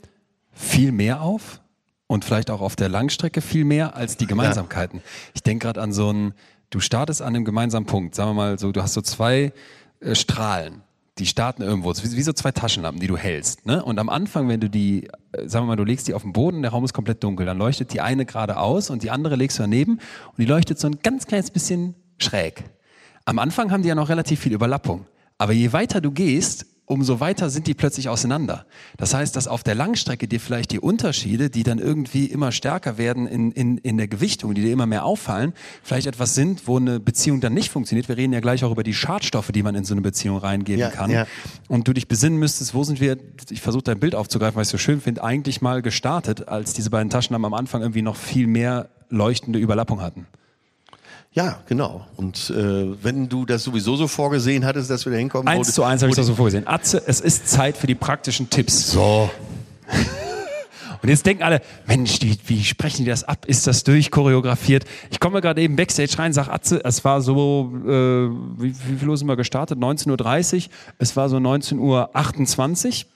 viel 0.52 0.92
mehr 0.92 1.22
auf 1.22 1.62
und 2.08 2.26
vielleicht 2.26 2.50
auch 2.50 2.60
auf 2.60 2.76
der 2.76 2.90
Langstrecke 2.90 3.40
viel 3.40 3.64
mehr 3.64 3.96
als 3.96 4.18
die 4.18 4.26
Gemeinsamkeiten. 4.26 4.98
Ja. 4.98 5.04
Ich 5.34 5.42
denke 5.42 5.64
gerade 5.64 5.80
an 5.80 5.94
so 5.94 6.12
ein, 6.12 6.34
du 6.68 6.80
startest 6.80 7.22
an 7.22 7.28
einem 7.28 7.46
gemeinsamen 7.46 7.86
Punkt. 7.86 8.14
Sagen 8.14 8.30
wir 8.30 8.34
mal 8.34 8.58
so, 8.58 8.70
du 8.70 8.82
hast 8.82 8.92
so 8.92 9.00
zwei 9.00 9.54
äh, 10.00 10.14
Strahlen 10.14 10.82
die 11.18 11.26
starten 11.26 11.62
irgendwo, 11.62 11.94
wie, 11.94 12.16
wie, 12.16 12.22
so 12.22 12.32
zwei 12.32 12.52
Taschenlampen, 12.52 13.00
die 13.00 13.06
du 13.06 13.16
hältst. 13.16 13.64
Ne? 13.64 13.82
Und 13.82 13.98
am 13.98 14.08
Anfang, 14.08 14.48
wenn 14.48 14.60
du 14.60 14.68
die, 14.68 15.08
äh, 15.32 15.48
sagen 15.48 15.64
wir 15.64 15.68
mal, 15.68 15.76
du 15.76 15.84
legst 15.84 16.08
die 16.08 16.14
auf 16.14 16.22
den 16.22 16.32
Boden, 16.32 16.62
der 16.62 16.72
Raum 16.72 16.84
ist 16.84 16.92
komplett 16.92 17.24
dunkel, 17.24 17.46
dann 17.46 17.56
leuchtet 17.56 17.92
die 17.92 18.00
eine 18.00 18.26
gerade 18.26 18.58
aus 18.58 18.90
und 18.90 19.02
die 19.02 19.10
andere 19.10 19.36
legst 19.36 19.58
du 19.58 19.62
daneben 19.62 19.92
und 19.92 20.38
die 20.38 20.44
leuchtet 20.44 20.78
so 20.78 20.88
ein 20.88 20.98
ganz 21.02 21.26
kleines 21.26 21.50
bisschen 21.50 21.94
schräg. 22.18 22.64
Am 23.24 23.38
Anfang 23.38 23.70
haben 23.72 23.82
die 23.82 23.88
ja 23.88 23.94
noch 23.94 24.08
relativ 24.08 24.40
viel 24.40 24.52
Überlappung. 24.52 25.06
Aber 25.38 25.52
je 25.52 25.72
weiter 25.72 26.00
du 26.00 26.10
gehst, 26.12 26.66
umso 26.86 27.20
weiter 27.20 27.50
sind 27.50 27.66
die 27.66 27.74
plötzlich 27.74 28.08
auseinander. 28.08 28.64
Das 28.96 29.12
heißt, 29.12 29.34
dass 29.36 29.48
auf 29.48 29.62
der 29.62 29.74
Langstrecke 29.74 30.28
dir 30.28 30.40
vielleicht 30.40 30.70
die 30.70 30.78
Unterschiede, 30.78 31.50
die 31.50 31.64
dann 31.64 31.78
irgendwie 31.78 32.26
immer 32.26 32.52
stärker 32.52 32.96
werden 32.96 33.26
in, 33.26 33.50
in, 33.50 33.78
in 33.78 33.96
der 33.96 34.08
Gewichtung, 34.08 34.54
die 34.54 34.62
dir 34.62 34.72
immer 34.72 34.86
mehr 34.86 35.04
auffallen, 35.04 35.52
vielleicht 35.82 36.06
etwas 36.06 36.34
sind, 36.34 36.66
wo 36.66 36.76
eine 36.78 37.00
Beziehung 37.00 37.40
dann 37.40 37.54
nicht 37.54 37.70
funktioniert. 37.70 38.08
Wir 38.08 38.16
reden 38.16 38.32
ja 38.32 38.40
gleich 38.40 38.64
auch 38.64 38.70
über 38.70 38.84
die 38.84 38.94
Schadstoffe, 38.94 39.50
die 39.50 39.62
man 39.62 39.74
in 39.74 39.84
so 39.84 39.94
eine 39.94 40.00
Beziehung 40.00 40.38
reingeben 40.38 40.80
ja, 40.80 40.90
kann. 40.90 41.10
Ja. 41.10 41.26
Und 41.68 41.88
du 41.88 41.92
dich 41.92 42.06
besinnen 42.06 42.38
müsstest, 42.38 42.72
wo 42.72 42.84
sind 42.84 43.00
wir, 43.00 43.18
ich 43.50 43.60
versuche 43.60 43.84
dein 43.84 43.98
Bild 43.98 44.14
aufzugreifen, 44.14 44.56
weil 44.56 44.62
ich 44.62 44.68
es 44.68 44.72
so 44.72 44.78
schön 44.78 45.00
finde, 45.00 45.24
eigentlich 45.24 45.60
mal 45.60 45.82
gestartet, 45.82 46.48
als 46.48 46.72
diese 46.72 46.90
beiden 46.90 47.10
Taschen 47.10 47.34
am 47.34 47.52
Anfang 47.52 47.82
irgendwie 47.82 48.02
noch 48.02 48.16
viel 48.16 48.46
mehr 48.46 48.88
leuchtende 49.08 49.58
Überlappung 49.58 50.00
hatten. 50.00 50.26
Ja, 51.36 51.58
genau. 51.66 52.06
Und 52.16 52.48
äh, 52.48 53.04
wenn 53.04 53.28
du 53.28 53.44
das 53.44 53.62
sowieso 53.62 53.94
so 53.96 54.08
vorgesehen 54.08 54.64
hattest, 54.64 54.88
dass 54.88 55.04
wir 55.04 55.12
da 55.12 55.18
hinkommen. 55.18 55.46
Eins 55.46 55.74
zu 55.74 55.82
eins 55.84 56.00
habe 56.00 56.08
ich 56.08 56.16
das 56.16 56.26
so 56.26 56.34
vorgesehen. 56.34 56.66
Atze, 56.66 57.02
es 57.06 57.20
ist 57.20 57.46
Zeit 57.46 57.76
für 57.76 57.86
die 57.86 57.94
praktischen 57.94 58.48
Tipps. 58.48 58.90
So. 58.90 59.28
Und 61.02 61.10
jetzt 61.10 61.26
denken 61.26 61.42
alle, 61.42 61.60
Mensch, 61.86 62.20
die, 62.20 62.38
wie 62.46 62.64
sprechen 62.64 63.04
die 63.04 63.10
das 63.10 63.22
ab? 63.22 63.44
Ist 63.46 63.66
das 63.66 63.84
durchchoreografiert? 63.84 64.86
Ich 65.10 65.20
komme 65.20 65.42
gerade 65.42 65.60
eben 65.60 65.76
Backstage 65.76 66.18
rein, 66.18 66.32
sag 66.32 66.48
Atze, 66.48 66.82
es 66.82 67.04
war 67.04 67.20
so, 67.20 67.70
äh, 67.84 67.90
wie, 67.90 68.74
wie 68.74 68.96
viel 68.98 69.06
Uhr 69.06 69.18
sind 69.18 69.28
wir 69.28 69.36
gestartet? 69.36 69.78
19.30 69.78 70.56
Uhr. 70.56 70.72
Es 70.96 71.16
war 71.16 71.28
so 71.28 71.36
19.28 71.36 72.86
Uhr. 73.04 73.10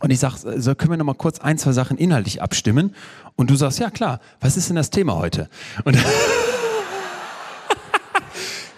Und 0.00 0.10
ich 0.10 0.20
sag, 0.20 0.38
so 0.38 0.74
können 0.74 0.92
wir 0.92 0.96
noch 0.96 1.04
mal 1.04 1.14
kurz 1.14 1.38
ein, 1.40 1.58
zwei 1.58 1.72
Sachen 1.72 1.98
inhaltlich 1.98 2.40
abstimmen? 2.40 2.94
Und 3.34 3.50
du 3.50 3.56
sagst, 3.56 3.78
ja 3.78 3.90
klar, 3.90 4.20
was 4.40 4.56
ist 4.56 4.70
denn 4.70 4.76
das 4.76 4.88
Thema 4.88 5.16
heute? 5.16 5.50
Und 5.84 5.98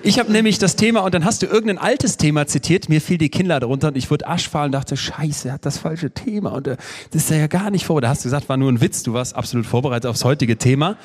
Ich 0.03 0.19
habe 0.19 0.31
nämlich 0.31 0.59
das 0.59 0.77
Thema 0.77 1.01
und 1.01 1.13
dann 1.13 1.25
hast 1.25 1.43
du 1.43 1.47
irgendein 1.47 1.79
altes 1.79 2.17
Thema 2.17 2.47
zitiert, 2.47 2.89
mir 2.89 3.01
fiel 3.01 3.19
die 3.19 3.31
Kinder 3.31 3.59
darunter 3.59 3.89
und 3.89 3.97
ich 3.97 4.11
wurde 4.11 4.29
aschfahl 4.29 4.67
und 4.67 4.73
dachte, 4.73 4.97
scheiße, 4.97 5.49
er 5.49 5.55
hat 5.55 5.67
das 5.67 5.79
falsche 5.79 6.11
Thema 6.11 6.51
und 6.51 6.69
äh, 6.69 6.77
das 7.11 7.25
ist 7.25 7.31
ja 7.31 7.49
gar 7.49 7.71
nicht 7.71 7.85
vor. 7.85 8.01
Da 8.01 8.09
hast 8.09 8.25
du 8.25 8.29
gesagt, 8.29 8.49
war 8.49 8.57
nur 8.57 8.71
ein 8.71 8.81
Witz, 8.81 9.03
du 9.03 9.13
warst 9.13 9.35
absolut 9.35 9.67
vorbereitet 9.67 10.09
aufs 10.09 10.25
heutige 10.25 10.57
Thema. 10.57 10.97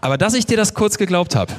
Aber 0.00 0.18
dass 0.18 0.34
ich 0.34 0.46
dir 0.46 0.56
das 0.56 0.74
kurz 0.74 0.98
geglaubt 0.98 1.36
habe, 1.36 1.52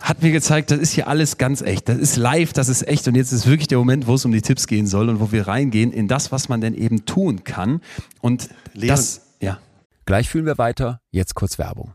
hat 0.00 0.22
mir 0.22 0.30
gezeigt, 0.30 0.70
das 0.70 0.78
ist 0.78 0.92
hier 0.92 1.08
alles 1.08 1.38
ganz 1.38 1.62
echt. 1.62 1.88
Das 1.88 1.96
ist 1.96 2.16
live, 2.16 2.52
das 2.52 2.68
ist 2.68 2.86
echt. 2.86 3.08
Und 3.08 3.14
jetzt 3.14 3.32
ist 3.32 3.46
wirklich 3.46 3.66
der 3.66 3.78
Moment, 3.78 4.06
wo 4.06 4.14
es 4.14 4.24
um 4.24 4.32
die 4.32 4.42
Tipps 4.42 4.66
gehen 4.66 4.86
soll 4.86 5.08
und 5.08 5.20
wo 5.20 5.32
wir 5.32 5.48
reingehen 5.48 5.90
in 5.90 6.06
das, 6.06 6.30
was 6.30 6.48
man 6.48 6.60
denn 6.60 6.74
eben 6.74 7.04
tun 7.06 7.44
kann. 7.44 7.80
Und 8.20 8.48
Leon, 8.74 8.88
das, 8.88 9.22
ja. 9.40 9.58
Gleich 10.04 10.28
fühlen 10.28 10.46
wir 10.46 10.58
weiter. 10.58 11.00
Jetzt 11.10 11.34
kurz 11.34 11.58
Werbung. 11.58 11.94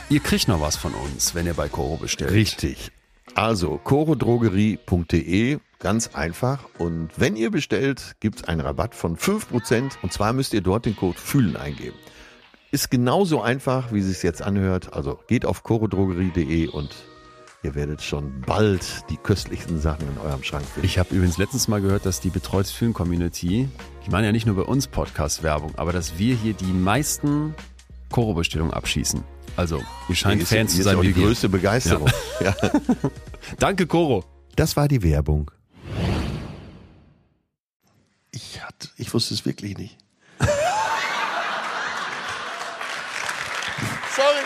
ihr 0.09 0.19
kriegt 0.19 0.47
noch 0.47 0.61
was 0.61 0.75
von 0.75 0.93
uns, 0.93 1.35
wenn 1.35 1.45
ihr 1.45 1.53
bei 1.53 1.69
Koro 1.69 1.97
bestellt. 1.97 2.31
Richtig. 2.31 2.91
Also, 3.35 3.79
chorodrogerie.de, 3.83 5.59
ganz 5.79 6.09
einfach. 6.13 6.65
Und 6.77 7.09
wenn 7.17 7.35
ihr 7.35 7.49
bestellt, 7.49 8.15
gibt 8.19 8.41
es 8.41 8.43
einen 8.43 8.61
Rabatt 8.61 8.93
von 8.93 9.17
5%. 9.17 9.91
Und 10.01 10.11
zwar 10.11 10.33
müsst 10.33 10.53
ihr 10.53 10.61
dort 10.61 10.85
den 10.85 10.95
Code 10.95 11.17
FÜHLEN 11.17 11.55
eingeben. 11.55 11.95
Ist 12.71 12.91
genauso 12.91 13.41
einfach, 13.41 13.91
wie 13.91 13.99
es 13.99 14.21
jetzt 14.21 14.41
anhört. 14.41 14.93
Also 14.93 15.19
geht 15.27 15.45
auf 15.45 15.63
chorodrogerie.de 15.63 16.67
und 16.67 16.95
ihr 17.63 17.75
werdet 17.75 18.01
schon 18.01 18.41
bald 18.41 19.03
die 19.09 19.17
köstlichsten 19.17 19.79
Sachen 19.79 20.07
in 20.07 20.17
eurem 20.17 20.43
Schrank 20.43 20.65
finden. 20.65 20.85
Ich 20.85 20.97
habe 20.97 21.13
übrigens 21.13 21.37
letztens 21.37 21.67
mal 21.67 21.81
gehört, 21.81 22.05
dass 22.05 22.19
die 22.19 22.29
Betreutes 22.29 22.71
Fühlen 22.71 22.93
Community, 22.93 23.69
ich 24.01 24.09
meine 24.09 24.27
ja 24.27 24.31
nicht 24.31 24.45
nur 24.45 24.55
bei 24.55 24.63
uns 24.63 24.87
Podcast-Werbung, 24.87 25.73
aber 25.75 25.93
dass 25.93 26.17
wir 26.17 26.35
hier 26.35 26.53
die 26.53 26.73
meisten 26.73 27.53
Koro-Bestellungen 28.11 28.73
abschießen. 28.73 29.23
Also, 29.57 29.81
ihr 30.07 30.15
scheint 30.15 30.43
Fans 30.43 30.75
zu 30.75 30.83
sein 30.83 30.95
auch 30.97 31.01
wie 31.01 31.07
die 31.07 31.15
wir. 31.15 31.25
größte 31.25 31.49
Begeisterung. 31.49 32.09
Ja. 32.39 32.55
Danke, 33.59 33.87
Koro. 33.87 34.23
Das 34.55 34.75
war 34.75 34.87
die 34.87 35.03
Werbung. 35.03 35.51
Ich, 38.31 38.61
hatte, 38.63 38.89
ich 38.97 39.13
wusste 39.13 39.33
es 39.33 39.45
wirklich 39.45 39.77
nicht. 39.77 39.97
Sorry. 44.15 44.45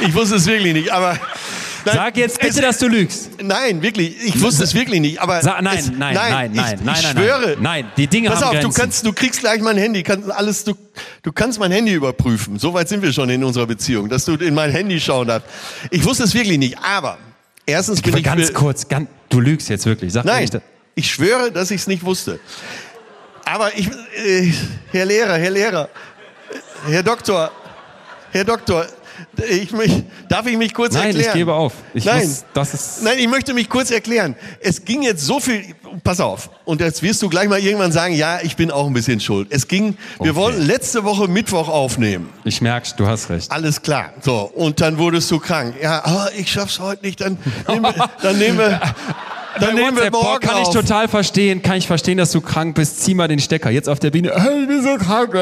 Ich 0.00 0.14
wusste 0.14 0.36
es 0.36 0.46
wirklich 0.46 0.72
nicht, 0.74 0.92
aber. 0.92 1.18
Nein, 1.88 1.96
Sag 1.96 2.16
jetzt 2.16 2.40
bitte, 2.40 2.54
es- 2.56 2.60
dass 2.60 2.78
du 2.78 2.88
lügst. 2.88 3.30
Nein, 3.42 3.82
wirklich. 3.82 4.16
Ich 4.24 4.40
wusste 4.40 4.64
es 4.64 4.74
wirklich 4.74 5.00
nicht. 5.00 5.20
Aber 5.20 5.40
Sa 5.42 5.60
nein, 5.60 5.78
es, 5.78 5.86
nein, 5.90 6.14
nein, 6.14 6.14
nein, 6.14 6.50
ich, 6.54 6.60
nein, 6.60 6.78
ich 6.78 6.84
nein, 6.84 6.96
schwöre. 6.96 7.46
nein. 7.50 7.56
Nein, 7.60 7.92
die 7.96 8.06
Dinge 8.06 8.30
Pass 8.30 8.42
haben 8.42 8.56
auf, 8.56 8.62
du 8.62 8.70
kannst, 8.70 9.04
du 9.06 9.12
kriegst 9.12 9.40
gleich 9.40 9.60
mein 9.60 9.76
Handy, 9.76 10.02
kannst 10.02 10.30
alles, 10.30 10.64
du, 10.64 10.74
du 11.22 11.32
kannst 11.32 11.58
mein 11.58 11.72
Handy 11.72 11.92
überprüfen. 11.92 12.58
So 12.58 12.72
weit 12.74 12.88
sind 12.88 13.02
wir 13.02 13.12
schon 13.12 13.28
in 13.30 13.42
unserer 13.44 13.66
Beziehung, 13.66 14.08
dass 14.08 14.24
du 14.24 14.34
in 14.34 14.54
mein 14.54 14.70
Handy 14.70 15.00
schauen 15.00 15.28
darfst. 15.28 15.48
Ich 15.90 16.04
wusste 16.04 16.24
es 16.24 16.34
wirklich 16.34 16.58
nicht. 16.58 16.76
Aber 16.78 17.18
erstens 17.66 18.00
bin 18.02 18.12
Aber 18.12 18.18
ich 18.18 18.24
ganz 18.24 18.52
kurz, 18.52 18.88
ganz, 18.88 19.08
du 19.28 19.40
lügst 19.40 19.68
jetzt 19.68 19.86
wirklich. 19.86 20.12
Sag 20.12 20.24
mir 20.24 20.32
Nein, 20.32 20.42
nicht, 20.42 20.58
ich 20.94 21.10
schwöre, 21.10 21.50
dass 21.52 21.70
ich 21.70 21.80
es 21.82 21.86
nicht 21.86 22.04
wusste. 22.04 22.40
Aber 23.44 23.76
ich, 23.76 23.88
äh, 23.88 24.52
Herr 24.92 25.04
Lehrer, 25.06 25.36
Herr 25.38 25.50
Lehrer, 25.50 25.88
Herr 26.86 27.02
Doktor, 27.02 27.50
Herr 28.30 28.44
Doktor, 28.44 28.86
ich 29.48 29.72
mich, 29.72 30.02
darf 30.28 30.46
ich 30.46 30.56
mich 30.56 30.72
kurz 30.74 30.94
Nein, 30.94 31.06
erklären? 31.08 31.26
ich 31.28 31.32
gebe 31.34 31.54
auf. 31.54 31.72
Ich 31.94 32.04
Nein, 32.04 32.26
muss- 32.26 32.44
das 32.54 32.74
ist- 32.74 33.02
nein, 33.02 33.18
ich 33.18 33.28
möchte 33.28 33.54
mich 33.54 33.68
kurz 33.68 33.90
erklären. 33.90 34.34
Es 34.60 34.84
ging 34.84 35.02
jetzt 35.02 35.24
so 35.24 35.40
viel, 35.40 35.64
pass 36.04 36.20
auf, 36.20 36.50
und 36.64 36.80
jetzt 36.80 37.02
wirst 37.02 37.22
du 37.22 37.28
gleich 37.28 37.48
mal 37.48 37.58
irgendwann 37.58 37.92
sagen, 37.92 38.14
ja, 38.14 38.38
ich 38.42 38.56
bin 38.56 38.70
auch 38.70 38.86
ein 38.86 38.92
bisschen 38.92 39.20
schuld. 39.20 39.48
Es 39.50 39.68
ging, 39.68 39.96
wir 40.20 40.30
Okay. 40.32 40.34
wollten 40.34 40.62
letzte 40.66 41.04
Woche 41.04 41.28
Mittwoch 41.28 41.68
aufnehmen. 41.68 42.28
ich 42.44 42.60
merk's, 42.60 42.94
du 42.96 43.06
hast 43.06 43.30
recht. 43.30 43.50
Alles 43.50 43.82
klar. 43.82 44.12
So, 44.20 44.50
und 44.54 44.80
dann 44.80 44.98
wurdest 44.98 45.30
du 45.30 45.38
krank. 45.38 45.74
Ja, 45.82 46.02
ah, 46.04 46.28
ich 46.36 46.50
schaff's 46.50 46.78
heute 46.80 47.04
nicht, 47.06 47.20
dann 47.20 47.38
nehmen 47.68 47.82
wir, 47.82 47.94
dann 48.22 48.38
nehmen 48.38 48.58
wir, 48.58 48.80
dann 49.60 49.74
nehmen 49.74 49.96
wir 49.96 50.10
morgen 50.10 50.40
kann 50.40 50.62
ich 50.62 50.68
auf. 50.68 50.74
total 50.74 51.08
verstehen, 51.08 51.62
kann 51.62 51.76
ich 51.78 51.86
verstehen, 51.86 52.18
dass 52.18 52.30
du 52.32 52.40
krank 52.40 52.74
bist. 52.76 53.00
Zieh 53.02 53.14
mal 53.14 53.26
den 53.28 53.40
Stecker. 53.40 53.70
Jetzt 53.70 53.88
auf 53.88 53.98
der 53.98 54.10
Bühne. 54.10 54.32
Hey, 54.36 54.62
ich 54.62 54.68
bin 54.68 54.82
so 54.82 54.96
krank. 54.98 55.34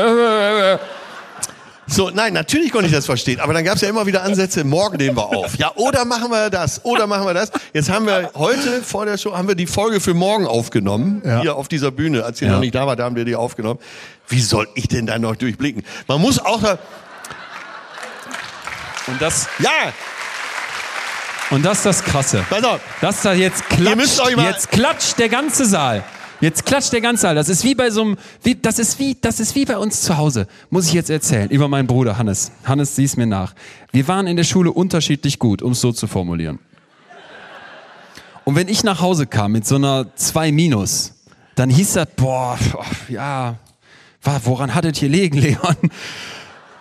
So, 1.89 2.11
nein, 2.11 2.33
natürlich 2.33 2.73
konnte 2.73 2.87
ich 2.89 2.93
das 2.93 3.07
verstehen. 3.07 3.39
Aber 3.39 3.53
dann 3.53 3.65
gab 3.65 3.77
es 3.77 3.81
ja 3.83 3.89
immer 3.89 4.07
wieder 4.07 4.23
Ansätze, 4.25 4.65
morgen 4.65 4.97
nehmen 4.97 5.17
wir 5.17 5.27
auf. 5.27 5.57
Ja, 5.57 5.71
oder 5.77 6.05
machen 6.05 6.31
wir 6.31 6.51
das, 6.51 6.85
oder 6.85 7.07
machen 7.07 7.27
wir 7.27 7.35
das. 7.35 7.53
Jetzt 7.73 7.89
haben 7.91 8.07
wir 8.07 8.31
heute 8.35 8.83
vor 8.83 9.07
der 9.07 9.17
Show 9.19 9.37
haben 9.37 9.47
wir 9.47 9.55
die 9.55 9.69
Folge 9.69 10.01
für 10.01 10.13
morgen 10.15 10.47
aufgenommen. 10.49 11.23
Hier 11.43 11.55
auf 11.55 11.69
dieser 11.69 11.93
Bühne. 11.93 12.25
Als 12.25 12.43
ihr 12.43 12.49
Ja. 12.49 12.55
noch 12.55 12.61
nicht 12.61 12.75
da 12.75 12.87
war, 12.89 12.97
da 12.97 13.05
haben 13.05 13.15
wir 13.17 13.25
die 13.25 13.37
aufgenommen. 13.37 13.79
Wie 14.29 14.41
soll 14.41 14.67
ich 14.75 14.89
denn 14.89 15.07
da 15.07 15.19
noch 15.21 15.37
durchblicken? 15.37 15.85
Man 16.09 16.21
muss 16.21 16.39
auch 16.41 16.61
da, 16.61 16.79
Und 19.07 19.23
das, 19.23 19.47
ja, 19.61 19.71
und 21.51 21.65
das 21.65 21.79
ist 21.79 21.87
das 21.87 22.03
Krasse. 22.05 22.45
pass 22.51 22.65
auf. 22.65 22.81
Das 23.01 23.23
da 23.23 23.33
jetzt 23.33 23.63
Ihr 23.79 23.95
müsst 23.95 24.17
klatscht, 24.17 24.29
euch 24.33 24.37
mal- 24.37 24.47
jetzt 24.51 24.71
klatscht 24.73 25.19
der 25.21 25.29
ganze 25.29 25.65
Saal. 25.65 26.03
Jetzt 26.41 26.67
klatscht 26.67 26.93
der 26.93 27.01
ganze 27.01 27.23
Saal. 27.23 27.35
Das 27.35 27.49
ist 27.49 27.65
wie 27.65 27.75
bei 27.75 27.91
so 27.91 28.03
einem, 28.03 28.17
wie, 28.43 28.55
das 28.55 28.79
ist 28.79 28.99
wie, 28.99 29.17
das 29.19 29.41
ist 29.41 29.55
wie 29.55 29.65
bei 29.65 29.79
uns 29.79 30.03
zu 30.03 30.19
Hause. 30.19 30.47
Muss 30.69 30.87
ich 30.87 30.93
jetzt 30.93 31.09
erzählen. 31.09 31.49
Über 31.49 31.69
meinen 31.69 31.87
Bruder 31.87 32.19
Hannes. 32.19 32.53
Hannes, 32.65 32.95
sieh's 32.95 33.17
mir 33.17 33.27
nach. 33.27 33.55
Wir 33.93 34.07
waren 34.07 34.27
in 34.27 34.37
der 34.37 34.45
Schule 34.45 34.71
unterschiedlich 34.71 35.39
gut, 35.39 35.63
um 35.63 35.73
es 35.73 35.81
so 35.81 35.93
zu 35.93 36.07
formulieren. 36.07 36.59
Und 38.45 38.55
wenn 38.55 38.69
ich 38.69 38.85
nach 38.85 39.01
Hause 39.01 39.27
kam 39.27 39.53
mit 39.53 39.67
so 39.67 39.77
einer 39.77 40.15
2 40.15 40.53
Minus, 40.53 41.15
dann 41.55 41.71
hieß 41.71 41.95
das, 41.95 42.07
boah, 42.17 42.59
ja, 43.09 43.57
woran 44.45 44.75
hat 44.75 44.85
es 44.85 44.99
hier 44.99 45.09
liegen, 45.09 45.39
Leon? 45.41 45.77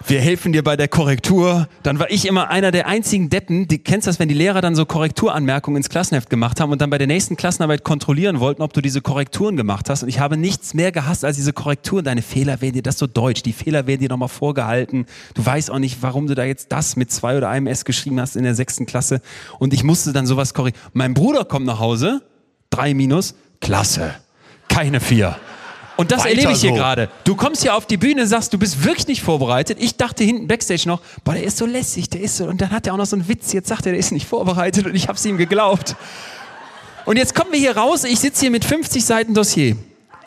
Wir 0.07 0.21
helfen 0.21 0.53
dir 0.53 0.63
bei 0.63 0.75
der 0.75 0.87
Korrektur. 0.87 1.67
Dann 1.83 1.99
war 1.99 2.11
ich 2.11 2.27
immer 2.27 2.49
einer 2.49 2.71
der 2.71 2.87
einzigen 2.87 3.29
Deppen, 3.29 3.67
die 3.67 3.79
kennst 3.79 4.07
das, 4.07 4.19
wenn 4.19 4.27
die 4.27 4.35
Lehrer 4.35 4.61
dann 4.61 4.75
so 4.75 4.85
Korrekturanmerkungen 4.85 5.77
ins 5.77 5.89
Klassenheft 5.89 6.29
gemacht 6.29 6.59
haben 6.59 6.71
und 6.71 6.81
dann 6.81 6.89
bei 6.89 6.97
der 6.97 7.07
nächsten 7.07 7.35
Klassenarbeit 7.35 7.83
kontrollieren 7.83 8.39
wollten, 8.39 8.61
ob 8.61 8.73
du 8.73 8.81
diese 8.81 9.01
Korrekturen 9.01 9.57
gemacht 9.57 9.89
hast. 9.89 10.03
Und 10.03 10.09
ich 10.09 10.19
habe 10.19 10.37
nichts 10.37 10.73
mehr 10.73 10.91
gehasst 10.91 11.25
als 11.25 11.37
diese 11.37 11.53
Korrekturen. 11.53 12.05
Deine 12.05 12.21
Fehler 12.21 12.61
werden 12.61 12.73
dir, 12.73 12.83
das 12.83 12.99
so 12.99 13.07
deutsch, 13.07 13.41
die 13.43 13.53
Fehler 13.53 13.87
werden 13.87 14.01
dir 14.01 14.09
nochmal 14.09 14.29
vorgehalten. 14.29 15.05
Du 15.33 15.45
weißt 15.45 15.71
auch 15.71 15.79
nicht, 15.79 16.01
warum 16.01 16.27
du 16.27 16.35
da 16.35 16.43
jetzt 16.43 16.71
das 16.71 16.95
mit 16.95 17.11
zwei 17.11 17.37
oder 17.37 17.49
einem 17.49 17.67
S 17.67 17.85
geschrieben 17.85 18.19
hast 18.19 18.35
in 18.35 18.43
der 18.43 18.55
sechsten 18.55 18.85
Klasse. 18.85 19.21
Und 19.59 19.73
ich 19.73 19.83
musste 19.83 20.13
dann 20.13 20.27
sowas 20.27 20.53
korrigieren. 20.53 20.83
Mein 20.93 21.13
Bruder 21.13 21.45
kommt 21.45 21.65
nach 21.65 21.79
Hause, 21.79 22.21
drei 22.69 22.93
Minus, 22.93 23.35
klasse, 23.59 24.15
keine 24.67 24.99
vier. 24.99 25.37
Und 25.97 26.11
das 26.11 26.19
Weiter 26.19 26.29
erlebe 26.29 26.51
ich 26.51 26.61
hier 26.61 26.71
so. 26.71 26.75
gerade. 26.75 27.09
Du 27.23 27.35
kommst 27.35 27.61
hier 27.61 27.75
auf 27.75 27.85
die 27.85 27.97
Bühne, 27.97 28.27
sagst, 28.27 28.51
du 28.53 28.57
bist 28.57 28.83
wirklich 28.83 29.07
nicht 29.07 29.21
vorbereitet. 29.21 29.77
Ich 29.79 29.95
dachte 29.95 30.23
hinten 30.23 30.47
Backstage 30.47 30.83
noch, 30.85 30.99
boah, 31.23 31.33
der 31.33 31.43
ist 31.43 31.57
so 31.57 31.65
lässig, 31.65 32.09
der 32.09 32.21
ist 32.21 32.37
so. 32.37 32.45
Und 32.45 32.59
dann 32.59 32.71
hat 32.71 32.85
er 32.87 32.93
auch 32.93 32.97
noch 32.97 33.05
so 33.05 33.15
einen 33.15 33.27
Witz. 33.27 33.53
Jetzt 33.53 33.69
sagt 33.69 33.85
er, 33.85 33.93
der 33.93 33.99
ist 33.99 34.11
nicht 34.11 34.27
vorbereitet 34.27 34.85
und 34.85 34.95
ich 34.95 35.07
hab's 35.07 35.23
ihm 35.25 35.37
geglaubt. 35.37 35.95
Und 37.05 37.17
jetzt 37.17 37.35
kommen 37.35 37.51
wir 37.51 37.59
hier 37.59 37.77
raus. 37.77 38.03
Ich 38.03 38.19
sitze 38.19 38.41
hier 38.41 38.51
mit 38.51 38.65
50 38.65 39.05
Seiten 39.05 39.33
Dossier, 39.33 39.77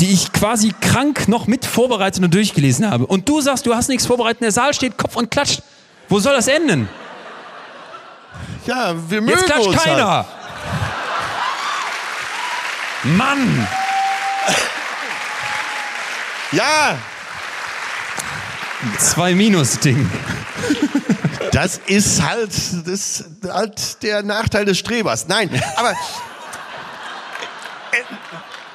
die 0.00 0.10
ich 0.10 0.32
quasi 0.32 0.72
krank 0.80 1.28
noch 1.28 1.46
mit 1.46 1.66
vorbereitet 1.66 2.22
und 2.24 2.32
durchgelesen 2.32 2.90
habe. 2.90 3.04
Und 3.06 3.28
du 3.28 3.40
sagst, 3.40 3.66
du 3.66 3.74
hast 3.74 3.88
nichts 3.88 4.06
vorbereitet. 4.06 4.42
Der 4.42 4.52
Saal 4.52 4.72
steht 4.72 4.96
Kopf 4.96 5.16
und 5.16 5.30
klatscht. 5.30 5.62
Wo 6.08 6.18
soll 6.18 6.34
das 6.34 6.48
enden? 6.48 6.88
Ja, 8.64 8.94
wir 9.08 9.20
mögen 9.20 9.38
Jetzt 9.38 9.46
klatscht 9.46 9.66
Halt. 9.66 9.78
keiner. 9.78 10.26
Mann! 13.04 13.66
Ja, 16.53 16.96
Zwei 18.99 19.34
Minus-Ding. 19.34 20.09
das 21.53 21.80
ist 21.86 22.22
halt, 22.22 22.51
das 22.51 22.86
ist 22.86 23.24
halt 23.49 24.03
der 24.03 24.22
Nachteil 24.22 24.64
des 24.64 24.78
Strebers. 24.78 25.26
Nein, 25.26 25.51
aber 25.76 25.90
äh, 25.90 25.94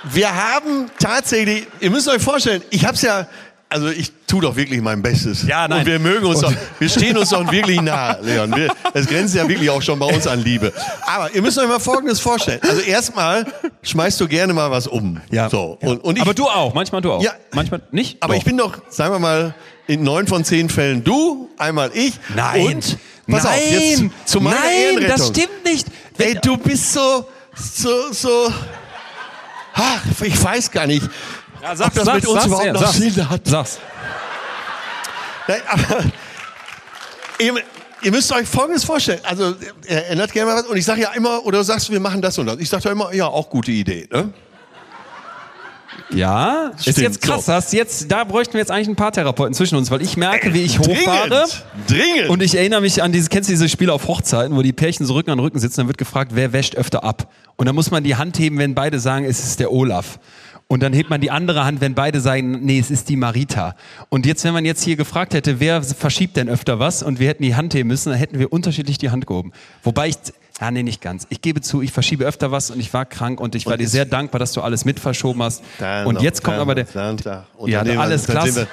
wir 0.03 0.33
haben 0.35 0.91
tatsächlich, 0.99 1.67
ihr 1.79 1.89
müsst 1.89 2.09
euch 2.09 2.21
vorstellen, 2.21 2.61
ich 2.69 2.85
hab's 2.85 3.01
ja, 3.01 3.27
also 3.73 3.89
ich 3.89 4.11
tue 4.27 4.41
doch 4.41 4.55
wirklich 4.55 4.81
mein 4.81 5.01
Bestes. 5.01 5.45
Ja, 5.47 5.67
nein. 5.67 5.79
Und 5.79 5.85
wir 5.87 5.99
mögen 5.99 6.25
uns 6.25 6.39
doch, 6.41 6.53
wir 6.79 6.89
stehen 6.89 7.17
uns 7.17 7.29
doch 7.29 7.51
wirklich 7.51 7.81
nah, 7.81 8.17
Leon. 8.21 8.55
Wir, 8.55 8.69
das 8.93 9.07
grenzt 9.07 9.35
ja 9.35 9.47
wirklich 9.47 9.69
auch 9.69 9.81
schon 9.81 9.99
bei 9.99 10.05
uns 10.05 10.27
an 10.27 10.43
Liebe. 10.43 10.71
Aber 11.05 11.33
ihr 11.33 11.41
müsst 11.41 11.57
euch 11.57 11.67
mal 11.67 11.79
Folgendes 11.79 12.19
vorstellen. 12.19 12.59
Also 12.61 12.81
erstmal 12.81 13.45
schmeißt 13.81 14.21
du 14.21 14.27
gerne 14.27 14.53
mal 14.53 14.71
was 14.71 14.87
um. 14.87 15.19
So. 15.49 15.77
Und, 15.81 16.03
und 16.03 16.15
ich, 16.17 16.21
Aber 16.21 16.33
du 16.33 16.45
auch, 16.45 16.73
manchmal 16.73 17.01
du 17.01 17.11
auch. 17.11 17.23
Ja. 17.23 17.33
Manchmal 17.51 17.81
nicht. 17.91 18.17
aber 18.21 18.33
Doch. 18.33 18.39
ich 18.39 18.45
bin 18.45 18.57
doch, 18.57 18.77
sagen 18.89 19.13
wir 19.13 19.19
mal, 19.19 19.55
in 19.87 20.03
neun 20.03 20.27
von 20.27 20.45
zehn 20.45 20.69
Fällen 20.69 21.03
du, 21.03 21.49
einmal 21.57 21.91
ich. 21.93 22.13
Nein. 22.35 22.67
Und, 22.67 22.97
pass 23.27 23.43
Nein. 23.43 23.53
auf, 23.53 23.71
jetzt 23.71 24.03
zu 24.25 24.39
meiner 24.39 24.59
Nein, 24.59 24.71
Ehrenrettung. 24.73 25.17
das 25.17 25.27
stimmt 25.27 25.65
nicht. 25.65 25.87
Ey, 26.17 26.37
du 26.41 26.57
bist 26.57 26.93
so, 26.93 27.25
so, 27.55 28.11
so, 28.11 28.53
ach, 29.73 30.01
ich 30.21 30.41
weiß 30.41 30.71
gar 30.71 30.87
nicht, 30.87 31.03
Ja, 31.63 31.71
ob 31.71 31.93
das 31.93 32.13
mit 32.13 32.27
uns 32.27 32.45
überhaupt 32.45 32.73
noch 32.73 32.81
sag's, 32.81 32.97
Sinn 32.97 33.29
hat. 33.29 33.41
Sag's. 33.45 33.79
Nein, 35.47 35.61
aber 35.67 36.03
ihr, 37.39 37.53
ihr 38.01 38.11
müsst 38.11 38.33
euch 38.33 38.47
Folgendes 38.47 38.83
vorstellen. 38.83 39.21
Also, 39.23 39.55
er 39.87 40.09
ändert 40.09 40.33
gerne 40.33 40.51
mal 40.51 40.57
was. 40.59 40.67
Und 40.67 40.75
ich 40.75 40.83
sage 40.83 41.01
ja 41.01 41.11
immer, 41.13 41.45
oder 41.45 41.59
du 41.59 41.63
sagst, 41.63 41.89
wir 41.89 42.01
machen 42.01 42.21
das 42.21 42.37
und 42.37 42.47
das. 42.47 42.57
Ich 42.59 42.69
sage 42.69 42.83
ja 42.83 42.91
immer, 42.91 43.13
ja, 43.13 43.27
auch 43.27 43.49
gute 43.49 43.71
Idee. 43.71 44.09
Ne? 44.11 44.33
Ja, 46.09 46.71
ist 46.75 46.81
Stimmt, 46.81 46.97
jetzt 46.97 47.21
krass. 47.21 47.45
so. 47.45 47.53
Hast 47.53 47.71
jetzt, 47.71 48.11
da 48.11 48.25
bräuchten 48.25 48.53
wir 48.53 48.59
jetzt 48.59 48.71
eigentlich 48.71 48.89
ein 48.89 48.95
paar 48.97 49.13
Therapeuten 49.13 49.53
zwischen 49.53 49.77
uns, 49.77 49.89
weil 49.89 50.01
ich 50.01 50.17
merke, 50.17 50.53
wie 50.53 50.63
ich 50.63 50.79
hochfahre. 50.79 51.29
Dringend, 51.29 51.63
dringend. 51.87 52.29
Und 52.29 52.43
ich 52.43 52.55
erinnere 52.55 52.81
mich 52.81 53.01
an 53.01 53.13
diese, 53.13 53.29
kennst 53.29 53.49
du 53.49 53.53
diese 53.53 53.69
Spiele 53.69 53.93
auf 53.93 54.07
Hochzeiten, 54.07 54.55
wo 54.55 54.61
die 54.61 54.73
Pärchen 54.73 55.05
so 55.05 55.13
Rücken 55.13 55.31
an 55.31 55.39
Rücken 55.39 55.59
sitzen, 55.59 55.81
dann 55.81 55.87
wird 55.87 55.97
gefragt, 55.97 56.31
wer 56.33 56.51
wäscht 56.51 56.75
öfter 56.75 57.03
ab. 57.03 57.31
Und 57.55 57.67
dann 57.67 57.75
muss 57.75 57.89
man 57.89 58.03
die 58.03 58.15
Hand 58.15 58.37
heben, 58.37 58.57
wenn 58.57 58.75
beide 58.75 58.99
sagen, 58.99 59.25
es 59.25 59.39
ist 59.39 59.59
der 59.59 59.71
Olaf. 59.71 60.19
Und 60.67 60.81
dann 60.81 60.93
hebt 60.93 61.09
man 61.09 61.21
die 61.21 61.29
andere 61.29 61.65
Hand, 61.65 61.81
wenn 61.81 61.93
beide 61.93 62.19
sagen, 62.19 62.59
nee, 62.65 62.79
es 62.79 62.89
ist 62.89 63.09
die 63.09 63.15
Marita. 63.15 63.75
Und 64.09 64.25
jetzt, 64.25 64.43
wenn 64.43 64.53
man 64.53 64.65
jetzt 64.65 64.83
hier 64.83 64.95
gefragt 64.95 65.33
hätte, 65.35 65.59
wer 65.59 65.83
verschiebt 65.83 66.35
denn 66.37 66.49
öfter 66.49 66.79
was 66.79 67.03
und 67.03 67.19
wir 67.19 67.27
hätten 67.27 67.43
die 67.43 67.55
Hand 67.55 67.73
heben 67.75 67.89
müssen, 67.89 68.09
dann 68.09 68.17
hätten 68.17 68.39
wir 68.39 68.51
unterschiedlich 68.51 68.97
die 68.97 69.11
Hand 69.11 69.27
gehoben. 69.27 69.51
Wobei 69.83 70.07
ich, 70.07 70.15
ja, 70.59 70.71
nee, 70.71 70.81
nicht 70.81 71.01
ganz. 71.01 71.27
Ich 71.29 71.41
gebe 71.41 71.61
zu, 71.61 71.81
ich 71.83 71.91
verschiebe 71.91 72.25
öfter 72.25 72.51
was 72.51 72.71
und 72.71 72.79
ich 72.79 72.91
war 72.93 73.05
krank 73.05 73.39
und 73.39 73.53
ich 73.55 73.65
war 73.67 73.73
Und 73.73 73.79
dir 73.79 73.85
es- 73.85 73.91
sehr 73.91 74.05
dankbar, 74.05 74.39
dass 74.39 74.53
du 74.53 74.61
alles 74.61 74.83
mit 74.85 74.99
verschoben 74.99 75.43
hast. 75.43 75.61
Dann 75.77 76.07
und 76.07 76.15
noch, 76.15 76.21
jetzt 76.23 76.43
kommt 76.43 76.55
dann 76.55 76.61
aber 76.61 76.75
der, 76.75 76.85
Ja, 77.69 77.79
dann 77.79 77.87
nehmen 77.87 77.97
wir- 77.99 78.01
alles 78.01 78.25
dann 78.25 78.37
klasse. 78.37 78.67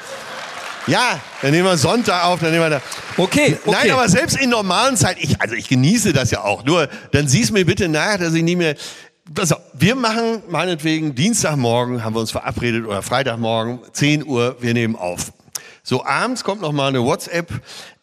Ja, 0.86 1.20
dann 1.42 1.50
nehmen 1.50 1.64
wir 1.64 1.76
Sonntag 1.76 2.24
auf, 2.24 2.40
dann 2.40 2.52
nehmen 2.52 2.64
wir 2.64 2.70
da. 2.70 2.82
Okay, 3.18 3.58
okay. 3.66 3.76
Nein, 3.82 3.90
aber 3.90 4.08
selbst 4.08 4.38
in 4.38 4.48
normalen 4.48 4.96
Zeiten, 4.96 5.20
ich, 5.22 5.38
also 5.40 5.54
ich 5.54 5.68
genieße 5.68 6.12
das 6.14 6.30
ja 6.30 6.42
auch. 6.42 6.64
Nur, 6.64 6.88
dann 7.12 7.28
sieh's 7.28 7.50
mir 7.50 7.66
bitte 7.66 7.88
nach, 7.88 8.16
dass 8.16 8.32
ich 8.32 8.42
nie 8.42 8.56
mehr. 8.56 8.74
Also, 9.38 9.56
wir 9.74 9.94
machen 9.94 10.42
meinetwegen 10.48 11.14
Dienstagmorgen, 11.14 12.02
haben 12.02 12.14
wir 12.14 12.20
uns 12.20 12.32
verabredet, 12.32 12.84
oder 12.84 13.00
Freitagmorgen, 13.02 13.78
10 13.92 14.26
Uhr, 14.26 14.56
wir 14.60 14.74
nehmen 14.74 14.96
auf. 14.96 15.32
So, 15.82 16.04
abends 16.04 16.42
kommt 16.42 16.62
noch 16.62 16.72
mal 16.72 16.88
eine 16.88 17.02
WhatsApp. 17.04 17.48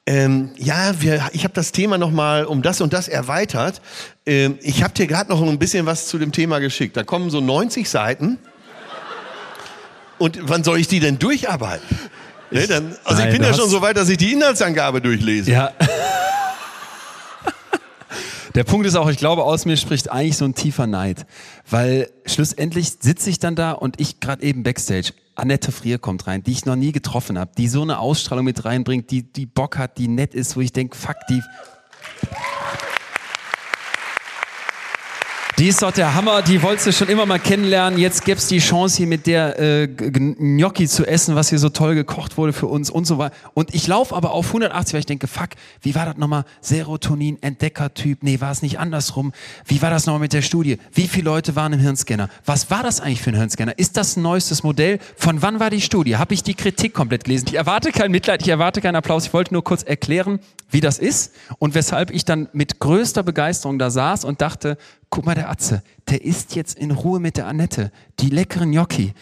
Ähm, 0.05 0.51
ja, 0.55 1.01
wir, 1.01 1.21
ich 1.33 1.43
habe 1.43 1.53
das 1.53 1.73
Thema 1.73 1.97
noch 1.97 2.11
mal 2.11 2.45
um 2.45 2.61
das 2.61 2.79
und 2.79 2.93
das 2.93 3.09
erweitert. 3.09 3.81
Ähm, 4.25 4.57
ich 4.61 4.83
habe 4.83 4.93
dir 4.93 5.05
gerade 5.05 5.29
noch 5.29 5.41
ein 5.41 5.59
bisschen 5.59 5.85
was 5.85 6.07
zu 6.07 6.17
dem 6.17 6.31
Thema 6.31 6.59
geschickt. 6.59 6.95
Da 6.95 7.03
kommen 7.03 7.29
so 7.29 7.41
90 7.41 7.89
Seiten. 7.89 8.39
Und 10.17 10.39
wann 10.43 10.63
soll 10.63 10.79
ich 10.79 10.87
die 10.87 11.01
denn 11.01 11.19
durcharbeiten? 11.19 11.99
Ne, 12.51 12.65
dann, 12.67 12.95
also 13.03 13.19
Nein, 13.19 13.33
ich 13.33 13.37
bin 13.37 13.45
ja 13.45 13.53
schon 13.53 13.69
so 13.69 13.81
weit, 13.81 13.97
dass 13.97 14.07
ich 14.07 14.17
die 14.17 14.31
Inhaltsangabe 14.31 15.01
durchlese. 15.01 15.51
Ja. 15.51 15.73
Der 18.57 18.63
Punkt 18.63 18.87
ist 18.87 18.95
auch, 18.95 19.07
ich 19.07 19.17
glaube, 19.17 19.43
aus 19.43 19.65
mir 19.65 19.77
spricht 19.77 20.09
eigentlich 20.09 20.35
so 20.35 20.43
ein 20.43 20.55
tiefer 20.55 20.87
Neid. 20.87 21.27
Weil 21.69 22.09
schlussendlich 22.25 22.93
sitze 22.99 23.29
ich 23.29 23.37
dann 23.37 23.55
da 23.55 23.73
und 23.73 24.01
ich 24.01 24.19
gerade 24.19 24.41
eben 24.41 24.63
Backstage. 24.63 25.13
Annette 25.35 25.71
Frier 25.71 25.99
kommt 25.99 26.25
rein, 26.25 26.41
die 26.41 26.53
ich 26.53 26.65
noch 26.65 26.75
nie 26.75 26.91
getroffen 26.91 27.37
habe, 27.37 27.51
die 27.55 27.67
so 27.67 27.83
eine 27.83 27.99
Ausstrahlung 27.99 28.45
mit 28.45 28.65
reinbringt, 28.65 29.11
die, 29.11 29.31
die 29.31 29.45
Bock 29.45 29.77
hat, 29.77 29.99
die 29.99 30.07
nett 30.07 30.33
ist, 30.33 30.55
wo 30.55 30.61
ich 30.61 30.73
denke, 30.73 30.97
fuck, 30.97 31.17
die. 31.29 31.43
Die 35.59 35.69
ist 35.69 35.81
doch 35.81 35.91
der 35.91 36.13
Hammer, 36.13 36.43
die 36.43 36.61
wolltest 36.61 36.85
du 36.85 36.93
schon 36.93 37.07
immer 37.07 37.25
mal 37.25 37.39
kennenlernen. 37.39 37.97
Jetzt 37.97 38.23
gäbe 38.23 38.37
es 38.37 38.47
die 38.47 38.59
Chance, 38.59 38.97
hier 38.97 39.07
mit 39.07 39.25
der 39.25 39.57
äh, 39.59 39.87
Gnocchi 39.87 40.87
zu 40.87 41.03
essen, 41.03 41.33
was 41.33 41.49
hier 41.49 41.57
so 41.57 41.69
toll 41.69 41.95
gekocht 41.95 42.37
wurde 42.37 42.53
für 42.53 42.67
uns 42.67 42.91
und 42.91 43.07
so 43.07 43.17
weiter. 43.17 43.33
Und 43.55 43.73
ich 43.73 43.87
laufe 43.87 44.15
aber 44.15 44.33
auf 44.33 44.45
180, 44.49 44.93
weil 44.93 44.99
ich 44.99 45.07
denke, 45.07 45.25
fuck, 45.25 45.49
wie 45.81 45.95
war 45.95 46.05
das 46.05 46.17
nochmal? 46.17 46.45
Serotonin, 46.61 47.41
Entdeckertyp, 47.41 48.21
nee, 48.21 48.39
war 48.39 48.51
es 48.51 48.61
nicht 48.61 48.77
andersrum? 48.77 49.33
Wie 49.65 49.81
war 49.81 49.89
das 49.89 50.05
nochmal 50.05 50.19
mit 50.19 50.33
der 50.33 50.43
Studie? 50.43 50.77
Wie 50.93 51.07
viele 51.07 51.25
Leute 51.25 51.55
waren 51.55 51.73
im 51.73 51.79
Hirnscanner? 51.79 52.29
Was 52.45 52.69
war 52.69 52.83
das 52.83 53.01
eigentlich 53.01 53.23
für 53.23 53.31
ein 53.31 53.37
Hirnscanner? 53.37 53.79
Ist 53.79 53.97
das 53.97 54.15
ein 54.15 54.21
neuestes 54.21 54.61
Modell? 54.61 54.99
Von 55.15 55.41
wann 55.41 55.59
war 55.59 55.71
die 55.71 55.81
Studie? 55.81 56.17
Habe 56.17 56.35
ich 56.35 56.43
die 56.43 56.53
Kritik 56.53 56.93
komplett 56.93 57.23
gelesen? 57.23 57.47
Ich 57.47 57.55
erwarte 57.55 57.91
kein 57.91 58.11
Mitleid, 58.11 58.43
ich 58.43 58.49
erwarte 58.49 58.79
keinen 58.79 58.95
Applaus. 58.95 59.25
Ich 59.25 59.33
wollte 59.33 59.55
nur 59.55 59.63
kurz 59.63 59.81
erklären, 59.81 60.39
wie 60.69 60.81
das 60.81 60.99
ist 60.99 61.33
und 61.57 61.73
weshalb 61.73 62.11
ich 62.11 62.25
dann 62.25 62.47
mit 62.53 62.79
größter 62.79 63.23
Begeisterung 63.23 63.79
da 63.79 63.89
saß 63.89 64.23
und 64.23 64.41
dachte, 64.41 64.77
guck 65.09 65.25
mal, 65.25 65.35
der 65.35 65.49
Atze, 65.49 65.83
der 66.09 66.23
isst 66.23 66.55
jetzt 66.55 66.77
in 66.77 66.91
Ruhe 66.91 67.19
mit 67.19 67.37
der 67.37 67.47
Annette 67.47 67.91
die 68.19 68.29
leckeren 68.29 68.71
Gnocchi. 68.71 69.13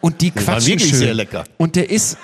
Und 0.00 0.20
die 0.20 0.34
war 0.34 0.42
quatschen 0.42 0.72
wirklich 0.72 0.90
schön. 0.90 0.98
sehr 0.98 1.14
lecker. 1.14 1.44
Und 1.56 1.76
der 1.76 1.90
ist 1.90 2.18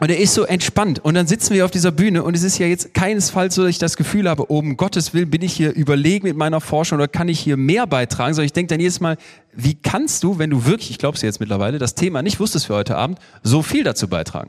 und 0.00 0.10
er 0.10 0.18
ist 0.18 0.32
so 0.32 0.44
entspannt. 0.44 0.98
Und 0.98 1.12
dann 1.12 1.26
sitzen 1.26 1.52
wir 1.52 1.66
auf 1.66 1.70
dieser 1.70 1.92
Bühne 1.92 2.22
und 2.22 2.34
es 2.34 2.42
ist 2.42 2.58
ja 2.58 2.66
jetzt 2.66 2.94
keinesfalls 2.94 3.54
so, 3.54 3.62
dass 3.62 3.70
ich 3.70 3.78
das 3.78 3.98
Gefühl 3.98 4.30
habe, 4.30 4.50
oh, 4.50 4.58
um 4.58 4.78
Gottes 4.78 5.12
Willen 5.12 5.28
bin 5.28 5.42
ich 5.42 5.52
hier 5.52 5.74
überlegen 5.74 6.26
mit 6.26 6.38
meiner 6.38 6.62
Forschung 6.62 6.96
oder 6.96 7.06
kann 7.06 7.28
ich 7.28 7.38
hier 7.38 7.58
mehr 7.58 7.86
beitragen, 7.86 8.32
sondern 8.32 8.46
ich 8.46 8.54
denke 8.54 8.70
dann 8.70 8.80
jedes 8.80 9.00
Mal, 9.00 9.18
wie 9.52 9.74
kannst 9.74 10.22
du, 10.24 10.38
wenn 10.38 10.48
du 10.48 10.64
wirklich, 10.64 10.90
ich 10.90 10.98
glaube 10.98 11.16
es 11.16 11.22
jetzt 11.22 11.38
mittlerweile, 11.38 11.78
das 11.78 11.94
Thema 11.94 12.22
nicht 12.22 12.40
wusstest 12.40 12.66
für 12.66 12.74
heute 12.74 12.96
Abend, 12.96 13.18
so 13.42 13.62
viel 13.62 13.84
dazu 13.84 14.08
beitragen? 14.08 14.48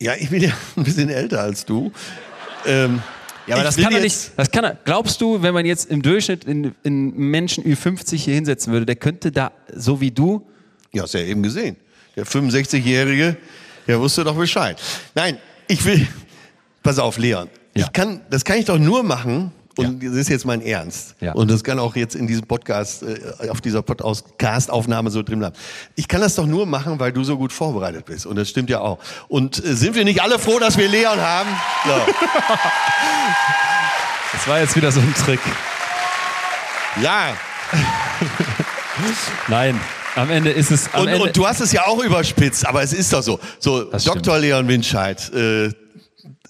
Ja, 0.00 0.14
ich 0.18 0.30
bin 0.30 0.42
ja 0.42 0.50
ein 0.76 0.82
bisschen 0.82 1.10
älter 1.10 1.42
als 1.42 1.64
du. 1.64 1.92
Ähm, 2.66 3.02
Ja, 3.50 3.56
aber 3.56 3.68
ich 3.68 3.74
das 3.74 3.84
kann 3.84 3.92
er 3.92 4.00
nicht. 4.00 4.30
Das 4.36 4.50
kann 4.50 4.64
er. 4.64 4.78
Glaubst 4.84 5.20
du, 5.20 5.42
wenn 5.42 5.52
man 5.52 5.66
jetzt 5.66 5.90
im 5.90 6.02
Durchschnitt 6.02 6.44
in, 6.44 6.74
in 6.82 7.16
Menschen 7.16 7.64
Ü50 7.64 8.16
hier 8.16 8.34
hinsetzen 8.34 8.72
würde, 8.72 8.86
der 8.86 8.96
könnte 8.96 9.32
da, 9.32 9.52
so 9.74 10.00
wie 10.00 10.10
du, 10.10 10.46
Ja, 10.92 11.02
hast 11.02 11.14
du 11.14 11.18
ja 11.18 11.24
eben 11.24 11.42
gesehen. 11.42 11.76
Der 12.16 12.26
65-Jährige, 12.26 13.36
der 13.86 14.00
wusste 14.00 14.24
doch 14.24 14.36
Bescheid. 14.36 14.80
Nein, 15.14 15.38
ich 15.68 15.84
will, 15.84 16.06
pass 16.82 16.98
auf, 16.98 17.18
Leon. 17.18 17.48
Ja. 17.76 17.86
Ich 17.86 17.92
kann, 17.92 18.20
das 18.30 18.44
kann 18.44 18.58
ich 18.58 18.64
doch 18.64 18.78
nur 18.78 19.02
machen, 19.02 19.52
und 19.76 20.02
das 20.02 20.14
ist 20.14 20.28
jetzt 20.28 20.44
mein 20.44 20.60
Ernst. 20.62 21.14
Ja. 21.20 21.32
Und 21.32 21.50
das 21.50 21.62
kann 21.62 21.78
auch 21.78 21.94
jetzt 21.96 22.14
in 22.14 22.26
diesem 22.26 22.46
Podcast, 22.46 23.02
äh, 23.02 23.48
auf 23.48 23.60
dieser 23.60 23.82
Podcast-Aufnahme 23.82 25.10
so 25.10 25.22
drin 25.22 25.38
bleiben. 25.38 25.56
Ich 25.94 26.08
kann 26.08 26.20
das 26.20 26.34
doch 26.34 26.46
nur 26.46 26.66
machen, 26.66 26.98
weil 26.98 27.12
du 27.12 27.22
so 27.24 27.36
gut 27.38 27.52
vorbereitet 27.52 28.04
bist. 28.06 28.26
Und 28.26 28.36
das 28.36 28.48
stimmt 28.48 28.68
ja 28.70 28.80
auch. 28.80 28.98
Und 29.28 29.64
äh, 29.64 29.74
sind 29.74 29.94
wir 29.94 30.04
nicht 30.04 30.22
alle 30.22 30.38
froh, 30.38 30.58
dass 30.58 30.76
wir 30.76 30.88
Leon 30.88 31.20
haben? 31.20 31.50
So. 31.84 31.92
das 34.32 34.48
war 34.48 34.60
jetzt 34.60 34.74
wieder 34.76 34.90
so 34.90 35.00
ein 35.00 35.14
Trick. 35.14 35.40
Ja. 37.00 37.36
Nein, 39.48 39.80
am 40.16 40.30
Ende 40.30 40.50
ist 40.50 40.70
es. 40.70 40.88
Und, 40.88 41.08
Ende, 41.08 41.22
und 41.22 41.36
du 41.36 41.46
hast 41.46 41.60
es 41.60 41.72
ja 41.72 41.86
auch 41.86 42.02
überspitzt, 42.02 42.66
aber 42.66 42.82
es 42.82 42.92
ist 42.92 43.12
doch 43.12 43.22
so. 43.22 43.38
So, 43.58 43.84
Das 43.84 44.04
Dr. 44.04 44.38
Leon 44.38 44.66
Winscheid 44.68 45.32
äh, 45.32 45.70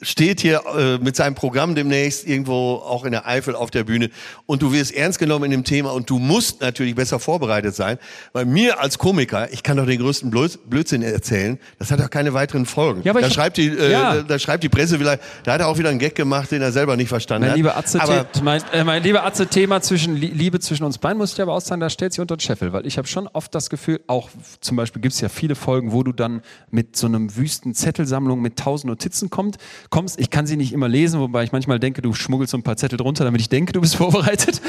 steht 0.02 0.40
hier 0.40 0.62
äh, 0.77 0.98
mit 0.98 1.16
seinem 1.16 1.35
Programm 1.35 1.74
demnächst 1.74 2.27
irgendwo 2.27 2.74
auch 2.77 3.05
in 3.05 3.12
der 3.12 3.27
Eifel 3.27 3.55
auf 3.55 3.70
der 3.70 3.85
Bühne 3.85 4.10
und 4.47 4.62
du 4.62 4.72
wirst 4.72 4.94
ernst 4.94 5.18
genommen 5.18 5.44
in 5.47 5.51
dem 5.51 5.64
Thema 5.64 5.90
und 5.93 6.09
du 6.09 6.18
musst 6.18 6.60
natürlich 6.60 6.94
besser 6.94 7.18
vorbereitet 7.18 7.74
sein, 7.74 7.98
weil 8.32 8.44
mir 8.47 8.81
als 8.81 8.98
Komiker, 8.98 9.52
ich 9.52 9.62
kann 9.62 9.77
doch 9.77 9.86
den 9.86 9.98
größten 10.01 10.31
Blöd- 10.31 10.59
Blödsinn 10.68 11.02
erzählen, 11.02 11.59
das 11.78 11.90
hat 11.90 12.01
doch 12.01 12.10
keine 12.10 12.32
weiteren 12.35 12.66
Folgen. 12.66 13.02
Ja, 13.05 13.12
aber 13.12 13.20
da, 13.20 13.27
ich- 13.28 13.35
schreibt 13.35 13.56
die, 13.56 13.68
äh, 13.68 13.90
Ja. 13.93 14.22
da 14.22 14.39
schreibt 14.39 14.64
die 14.64 14.68
Presse 14.68 14.98
vielleicht, 14.98 15.22
da 15.44 15.52
hat 15.52 15.60
er 15.60 15.68
auch 15.68 15.78
wieder 15.78 15.90
einen 15.90 15.98
Gag 15.98 16.14
gemacht, 16.14 16.51
den 16.51 16.62
er 16.62 16.72
selber 16.72 16.97
nicht 16.97 17.09
verstanden 17.09 17.43
mein 17.43 17.51
hat. 17.51 17.56
lieber 17.56 17.77
Atze, 17.77 18.01
aber, 18.01 18.27
mein, 18.43 18.62
äh, 18.72 18.85
mein 18.85 19.02
lieber 19.02 19.24
Atze, 19.24 19.47
Thema 19.47 19.81
zwischen 19.82 20.16
Lie- 20.16 20.32
Liebe 20.32 20.60
zwischen 20.60 20.85
uns 20.85 20.98
beiden, 20.98 21.18
muss 21.18 21.32
ich 21.35 21.40
aber 21.43 21.55
auch 21.55 21.60
sagen, 21.60 21.81
da 21.81 21.90
stellt 21.90 22.12
sich 22.12 22.20
unter 22.20 22.36
den 22.36 22.40
Scheffel, 22.40 22.72
weil 22.72 22.86
ich 22.86 22.97
habe 22.98 23.06
schon 23.09 23.27
oft 23.28 23.55
das 23.55 23.68
Gefühl, 23.70 24.01
auch 24.06 24.31
zum 24.60 24.77
Beispiel 24.77 25.02
gibt 25.02 25.14
es 25.14 25.20
ja 25.20 25.28
viele 25.28 25.55
Folgen, 25.55 25.93
wo 25.93 26.02
du 26.02 26.12
dann 26.12 26.40
mit 26.70 26.97
so 26.97 27.06
einem 27.06 27.36
wüsten 27.36 27.74
Zettelsammlung 27.74 28.40
mit 28.40 28.56
tausend 28.56 28.89
Notizen 28.89 29.28
kommt, 29.31 29.59
kommst. 29.91 30.19
Ich 30.19 30.31
kann 30.31 30.47
sie 30.47 30.57
nicht 30.57 30.73
immer 30.73 30.89
lesen, 30.89 31.21
wobei 31.21 31.45
ich 31.45 31.53
manchmal 31.53 31.79
denke, 31.79 32.01
du 32.03 32.15
schmuggelst 32.15 32.53
so 32.53 32.57
ein 32.59 32.62
paar 32.62 32.77
Zettel 32.77 32.97
drunter, 32.97 33.25
damit 33.25 33.41
ich 33.41 33.49
denke, 33.49 33.73
du 33.73 33.81
bist 33.81 33.97
vorbereitet. 33.97 34.61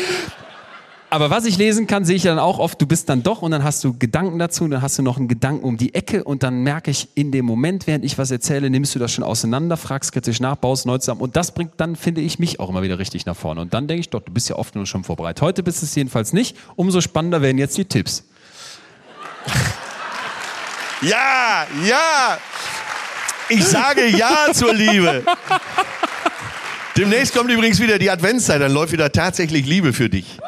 Aber 1.14 1.30
was 1.30 1.44
ich 1.44 1.58
lesen 1.58 1.88
kann, 1.88 2.06
sehe 2.06 2.16
ich 2.16 2.24
dann 2.24 2.40
auch 2.40 2.58
oft, 2.58 2.82
du 2.82 2.88
bist 2.88 3.10
dann 3.10 3.22
doch 3.22 3.42
und 3.42 3.52
dann 3.52 3.66
hast 3.66 3.84
du 3.84 3.94
Gedanken 3.98 4.40
dazu 4.40 4.64
und 4.64 4.72
dann 4.72 4.82
hast 4.82 4.98
du 4.98 5.02
noch 5.02 5.18
einen 5.18 5.28
Gedanken 5.28 5.66
um 5.66 5.76
die 5.76 5.94
Ecke 5.94 6.24
und 6.24 6.42
dann 6.42 6.64
merke 6.64 6.90
ich, 6.90 7.10
in 7.16 7.34
dem 7.34 7.44
Moment, 7.44 7.86
während 7.86 8.06
ich 8.06 8.18
was 8.18 8.32
erzähle, 8.32 8.70
nimmst 8.70 8.96
du 8.96 9.00
das 9.00 9.12
schon 9.12 9.26
auseinander, 9.26 9.76
fragst 9.76 10.14
kritisch 10.14 10.40
nach, 10.40 10.56
baust 10.56 10.86
neu 10.86 11.00
zusammen 11.00 11.20
und 11.20 11.36
das 11.36 11.54
bringt 11.54 11.74
dann, 11.76 11.98
finde 11.98 12.22
ich, 12.22 12.40
mich 12.40 12.62
auch 12.62 12.70
immer 12.70 12.82
wieder 12.82 12.98
richtig 12.98 13.26
nach 13.26 13.36
vorne. 13.36 13.60
Und 13.60 13.74
dann 13.74 13.90
denke 13.90 14.00
ich, 14.00 14.10
doch, 14.10 14.22
du 14.22 14.32
bist 14.32 14.48
ja 14.48 14.56
oft 14.56 14.74
nur 14.74 14.86
schon 14.86 15.04
vorbereitet. 15.04 15.42
Heute 15.42 15.64
bist 15.64 15.84
es 15.84 15.94
jedenfalls 15.96 16.32
nicht. 16.32 16.56
Umso 16.78 17.02
spannender 17.02 17.42
werden 17.42 17.58
jetzt 17.58 17.78
die 17.78 17.84
Tipps. 17.84 18.24
ja, 21.02 21.68
ja, 21.86 22.38
ich 23.52 23.66
sage 23.66 24.08
Ja 24.08 24.48
zur 24.54 24.74
Liebe. 24.74 25.24
Demnächst 26.98 27.36
kommt 27.36 27.50
übrigens 27.52 27.80
wieder 27.80 28.00
die 28.00 28.10
Adventszeit, 28.10 28.62
dann 28.62 28.72
läuft 28.74 28.92
wieder 28.92 29.12
tatsächlich 29.12 29.66
Liebe 29.66 29.94
für 29.94 30.10
dich. 30.10 30.40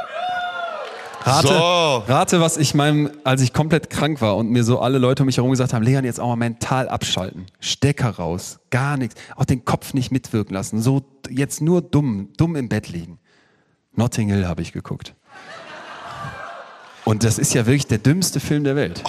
Rate, 1.25 1.47
So. 1.47 2.03
rate, 2.07 2.41
was 2.41 2.57
ich 2.57 2.73
meinem, 2.73 3.09
als 3.23 3.41
ich 3.41 3.53
komplett 3.53 3.89
krank 3.89 4.19
war 4.19 4.35
und 4.35 4.49
mir 4.49 4.65
so 4.65 4.79
alle 4.81 4.97
Leute 4.97 5.23
um 5.23 5.27
mich 5.27 5.37
herum 5.37 5.51
gesagt 5.51 5.71
haben, 5.71 5.83
Leon, 5.83 6.03
jetzt 6.03 6.19
auch 6.19 6.27
mal 6.27 6.35
mental 6.35 6.89
abschalten. 6.89 7.45
Stecker 7.61 8.09
raus, 8.09 8.59
gar 8.71 8.97
nichts. 8.97 9.15
Auch 9.37 9.45
den 9.45 9.63
Kopf 9.63 9.93
nicht 9.93 10.11
mitwirken 10.11 10.53
lassen. 10.53 10.81
So 10.81 11.01
jetzt 11.29 11.61
nur 11.61 11.81
dumm, 11.81 12.29
dumm 12.35 12.57
im 12.57 12.67
Bett 12.67 12.89
liegen. 12.89 13.19
Notting 13.95 14.27
Hill 14.27 14.47
habe 14.47 14.61
ich 14.61 14.73
geguckt. 14.73 15.13
Und 17.05 17.23
das 17.23 17.39
ist 17.39 17.53
ja 17.53 17.65
wirklich 17.65 17.87
der 17.87 17.99
dümmste 17.99 18.41
Film 18.41 18.65
der 18.65 18.75
Welt. 18.75 19.01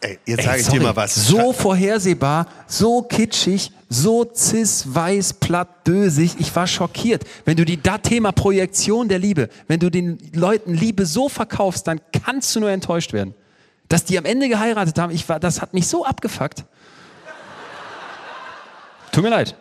Ey, 0.00 0.18
jetzt 0.26 0.44
sage 0.44 0.58
ich 0.60 0.66
sorry. 0.66 0.78
dir 0.78 0.84
mal 0.84 0.96
was. 0.96 1.14
So 1.14 1.52
vorhersehbar, 1.52 2.46
so 2.66 3.02
kitschig, 3.02 3.72
so 3.88 4.30
cis, 4.32 4.84
weiß, 4.86 5.34
platt, 5.34 5.86
dösig. 5.86 6.36
Ich 6.38 6.54
war 6.54 6.66
schockiert. 6.66 7.24
Wenn 7.44 7.56
du 7.56 7.64
die 7.64 7.82
da 7.82 7.98
Thema 7.98 8.32
Projektion 8.32 9.08
der 9.08 9.18
Liebe, 9.18 9.48
wenn 9.66 9.80
du 9.80 9.90
den 9.90 10.18
Leuten 10.34 10.74
Liebe 10.74 11.04
so 11.04 11.28
verkaufst, 11.28 11.86
dann 11.88 12.00
kannst 12.24 12.54
du 12.54 12.60
nur 12.60 12.70
enttäuscht 12.70 13.12
werden. 13.12 13.34
Dass 13.88 14.04
die 14.04 14.18
am 14.18 14.24
Ende 14.24 14.48
geheiratet 14.48 14.98
haben, 14.98 15.12
ich 15.12 15.28
war, 15.28 15.40
das 15.40 15.60
hat 15.60 15.74
mich 15.74 15.88
so 15.88 16.04
abgefuckt. 16.04 16.64
Tut 19.10 19.24
mir 19.24 19.30
leid. 19.30 19.56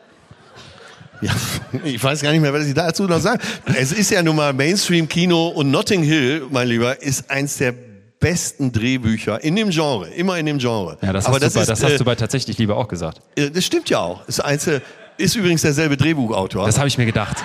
Ja, 1.21 1.31
ich 1.83 2.03
weiß 2.03 2.21
gar 2.21 2.31
nicht 2.31 2.41
mehr, 2.41 2.53
was 2.53 2.65
ich 2.65 2.73
dazu 2.73 3.03
noch 3.05 3.19
sagen. 3.19 3.41
Es 3.75 3.91
ist 3.91 4.11
ja 4.11 4.21
nun 4.21 4.35
mal 4.35 4.53
Mainstream-Kino 4.53 5.47
und 5.47 5.71
Notting 5.71 6.03
Hill, 6.03 6.45
mein 6.51 6.67
Lieber, 6.67 7.01
ist 7.01 7.31
eins 7.31 7.57
der 7.57 7.73
besten 8.19 8.71
Drehbücher 8.71 9.43
in 9.43 9.55
dem 9.55 9.69
Genre, 9.69 10.07
immer 10.09 10.37
in 10.37 10.45
dem 10.45 10.57
Genre. 10.57 10.97
Ja, 11.01 11.13
das, 11.13 11.25
Aber 11.25 11.35
hast, 11.35 11.43
das 11.43 11.53
du 11.53 11.57
bei, 11.59 11.61
ist, 11.63 11.69
das 11.69 11.83
hast 11.83 11.91
äh, 11.93 11.97
du 11.97 12.03
bei 12.05 12.15
tatsächlich 12.15 12.57
Liebe 12.57 12.75
auch 12.75 12.87
gesagt. 12.87 13.21
äh, 13.35 13.49
das 13.51 13.65
stimmt 13.65 13.89
ja 13.89 13.99
auch. 13.99 14.23
Das 14.25 14.39
Einzige 14.39 14.81
ist 15.17 15.35
übrigens 15.35 15.61
derselbe 15.61 15.97
Drehbuchautor. 15.97 16.65
Das 16.65 16.77
habe 16.77 16.87
ich 16.87 16.97
mir 16.97 17.05
gedacht. 17.05 17.37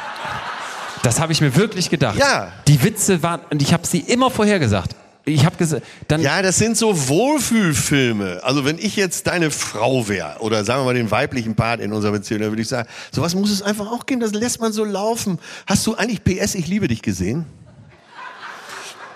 Das 1.02 1.20
habe 1.20 1.32
ich 1.32 1.40
mir 1.40 1.54
wirklich 1.56 1.90
gedacht. 1.90 2.18
Ja. 2.18 2.52
Die 2.68 2.82
Witze 2.84 3.22
waren, 3.22 3.40
und 3.50 3.60
ich 3.60 3.72
habe 3.72 3.86
sie 3.86 3.98
immer 3.98 4.30
vorhergesagt. 4.30 4.94
Ich 5.24 5.44
habe 5.44 5.56
gesagt, 5.56 5.84
dann 6.08 6.20
Ja, 6.20 6.42
das 6.42 6.58
sind 6.58 6.76
so 6.76 7.08
Wohlfühlfilme. 7.08 8.40
Also 8.42 8.64
wenn 8.64 8.78
ich 8.78 8.96
jetzt 8.96 9.26
deine 9.28 9.50
Frau 9.50 10.08
wäre 10.08 10.36
oder 10.40 10.64
sagen 10.64 10.80
wir 10.80 10.86
mal 10.86 10.94
den 10.94 11.10
weiblichen 11.10 11.54
Part 11.54 11.80
in 11.80 11.92
unserer 11.92 12.12
Beziehung, 12.12 12.40
dann 12.40 12.50
würde 12.50 12.62
ich 12.62 12.68
sagen, 12.68 12.88
sowas 13.12 13.34
muss 13.34 13.50
es 13.50 13.62
einfach 13.62 13.90
auch 13.90 14.06
geben, 14.06 14.20
das 14.20 14.32
lässt 14.32 14.60
man 14.60 14.72
so 14.72 14.84
laufen. 14.84 15.38
Hast 15.66 15.86
du 15.86 15.94
eigentlich 15.94 16.24
PS 16.24 16.54
Ich 16.56 16.66
liebe 16.66 16.88
dich 16.88 17.02
gesehen? 17.02 17.44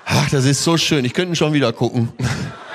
Ach, 0.09 0.31
das 0.31 0.45
ist 0.45 0.63
so 0.63 0.77
schön. 0.77 1.05
Ich 1.05 1.13
könnte 1.13 1.33
ihn 1.33 1.37
schon 1.37 1.53
wieder 1.53 1.73
gucken. 1.73 2.13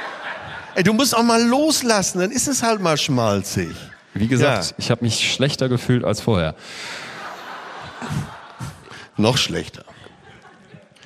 Ey, 0.76 0.84
du 0.84 0.94
musst 0.94 1.16
auch 1.16 1.24
mal 1.24 1.42
loslassen, 1.42 2.20
dann 2.20 2.32
ist 2.32 2.48
es 2.48 2.62
halt 2.62 2.82
mal 2.82 2.98
schmalzig. 2.98 3.70
wie 4.14 4.28
gesagt, 4.28 4.66
Ja. 4.72 4.76
ich 4.78 4.92
habe 4.92 5.04
mich 5.04 5.34
schlechter 5.34 5.70
gefühlt 5.70 6.04
als 6.04 6.22
vorher. 6.22 6.56
Noch 9.18 9.38
schlechter. 9.38 9.84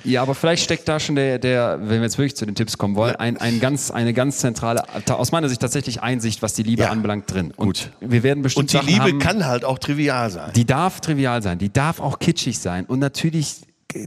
Ja, 0.04 0.22
aber 0.22 0.36
vielleicht 0.36 0.62
steckt 0.62 0.86
da 0.88 1.00
schon 1.00 1.16
der, 1.16 1.40
der 1.40 1.78
wenn 1.80 1.96
wir 1.98 2.02
jetzt 2.02 2.16
wirklich 2.16 2.36
zu 2.36 2.46
den 2.46 2.54
Tipps 2.54 2.78
kommen 2.78 2.94
wollen, 2.94 3.16
ein, 3.16 3.36
ein 3.38 3.58
ganz, 3.58 3.90
eine 3.90 4.12
ganz 4.12 4.38
zentrale, 4.38 4.84
aus 5.08 5.32
meiner 5.32 5.48
Sicht 5.48 5.60
tatsächlich 5.60 6.00
Einsicht, 6.00 6.42
was 6.42 6.54
die 6.54 6.62
Liebe 6.62 6.82
Ja. 6.82 6.90
anbelangt, 6.90 7.30
drin. 7.32 7.52
Und 7.56 7.66
Gut. 7.66 7.90
wir 8.00 8.22
werden 8.22 8.42
bestimmt 8.44 8.64
Und 8.64 8.72
die 8.72 8.76
Sachen 8.76 8.88
Liebe 8.88 9.00
haben, 9.02 9.18
kann 9.18 9.46
halt 9.46 9.64
auch 9.64 9.80
trivial 9.80 10.30
sein. 10.30 10.52
Die 10.54 10.64
darf 10.64 11.00
trivial 11.00 11.42
sein, 11.42 11.58
die 11.58 11.72
darf 11.72 11.98
auch 11.98 12.20
kitschig 12.20 12.58
sein. 12.60 12.84
Und 12.86 13.00
natürlich, 13.00 13.62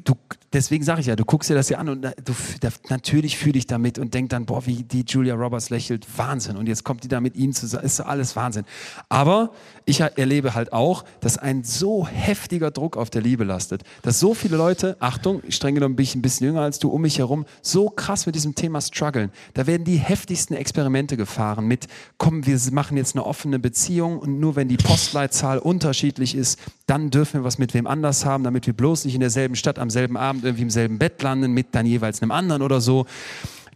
du, 0.06 0.16
deswegen 0.54 0.84
sage 0.84 1.02
ich 1.02 1.08
ja, 1.08 1.16
du 1.16 1.26
guckst 1.26 1.50
dir 1.50 1.56
das 1.56 1.70
ja 1.70 1.78
an 1.78 1.90
und 1.90 2.02
du, 2.04 2.36
da, 2.62 2.70
natürlich 2.90 3.38
fühle 3.38 3.58
ich 3.58 3.68
damit 3.68 4.00
und 4.00 4.14
denk 4.14 4.30
dann, 4.30 4.46
boah, 4.46 4.66
wie 4.66 4.84
die 4.84 5.04
Julia 5.08 5.36
Roberts 5.36 5.70
lächelt, 5.70 6.06
Wahnsinn. 6.18 6.58
Und 6.58 6.68
jetzt 6.68 6.84
kommt 6.84 7.04
die 7.04 7.08
da 7.08 7.22
mit 7.22 7.36
ihm 7.36 7.54
zusammen, 7.54 7.86
ist 7.86 8.00
alles 8.00 8.36
Wahnsinn. 8.36 8.66
Aber 9.10 9.52
ich 9.90 10.02
erlebe 10.02 10.54
halt 10.54 10.72
auch, 10.72 11.04
dass 11.20 11.38
ein 11.38 11.64
so 11.64 12.08
heftiger 12.08 12.72
Druck 12.72 12.96
auf 12.96 13.10
der 13.10 13.22
Liebe 13.22 13.44
lastet, 13.44 13.82
dass 14.04 14.20
so 14.20 14.34
viele 14.34 14.56
Leute, 14.56 14.96
Achtung, 15.00 15.42
streng 15.50 15.76
genommen 15.76 15.96
bin 15.96 16.04
ich 16.04 16.16
ein 16.16 16.22
bisschen 16.22 16.48
jünger 16.48 16.62
als 16.62 16.80
du, 16.80 16.90
um 16.90 17.02
mich 17.02 17.18
herum, 17.18 17.46
so 17.62 17.90
krass 17.90 18.26
mit 18.26 18.36
diesem 18.36 18.56
Thema 18.56 18.82
strugglen. 18.82 19.32
Da 19.56 19.68
werden 19.68 19.84
die 19.84 19.98
heftigsten 19.98 20.56
Experimente 20.56 21.18
gefahren 21.18 21.66
mit, 21.66 21.88
komm, 22.18 22.46
wir 22.46 22.60
machen 22.72 22.98
jetzt 22.98 23.16
eine 23.16 23.26
offene 23.26 23.58
Beziehung 23.58 24.20
und 24.20 24.40
nur 24.40 24.56
wenn 24.56 24.68
die 24.68 24.78
Postleitzahl 24.78 25.58
unterschiedlich 25.58 26.36
ist, 26.36 26.60
dann 26.86 27.10
dürfen 27.10 27.42
wir 27.42 27.44
was 27.44 27.58
mit 27.58 27.74
wem 27.74 27.88
anders 27.88 28.26
haben, 28.26 28.44
damit 28.44 28.68
wir 28.68 28.74
bloß 28.74 29.06
nicht 29.06 29.16
in 29.16 29.22
derselben 29.22 29.56
Stadt 29.56 29.80
am 29.80 29.90
selben 29.90 30.18
Abend 30.18 30.44
irgendwie 30.44 30.64
im 30.64 30.70
selben 30.70 31.00
Bett 31.00 31.22
landen 31.22 31.52
mit 31.52 31.68
dann 31.72 31.86
jeweils 31.86 32.22
einem 32.22 32.32
anderen 32.32 32.62
oder 32.62 32.80
so. 32.80 33.06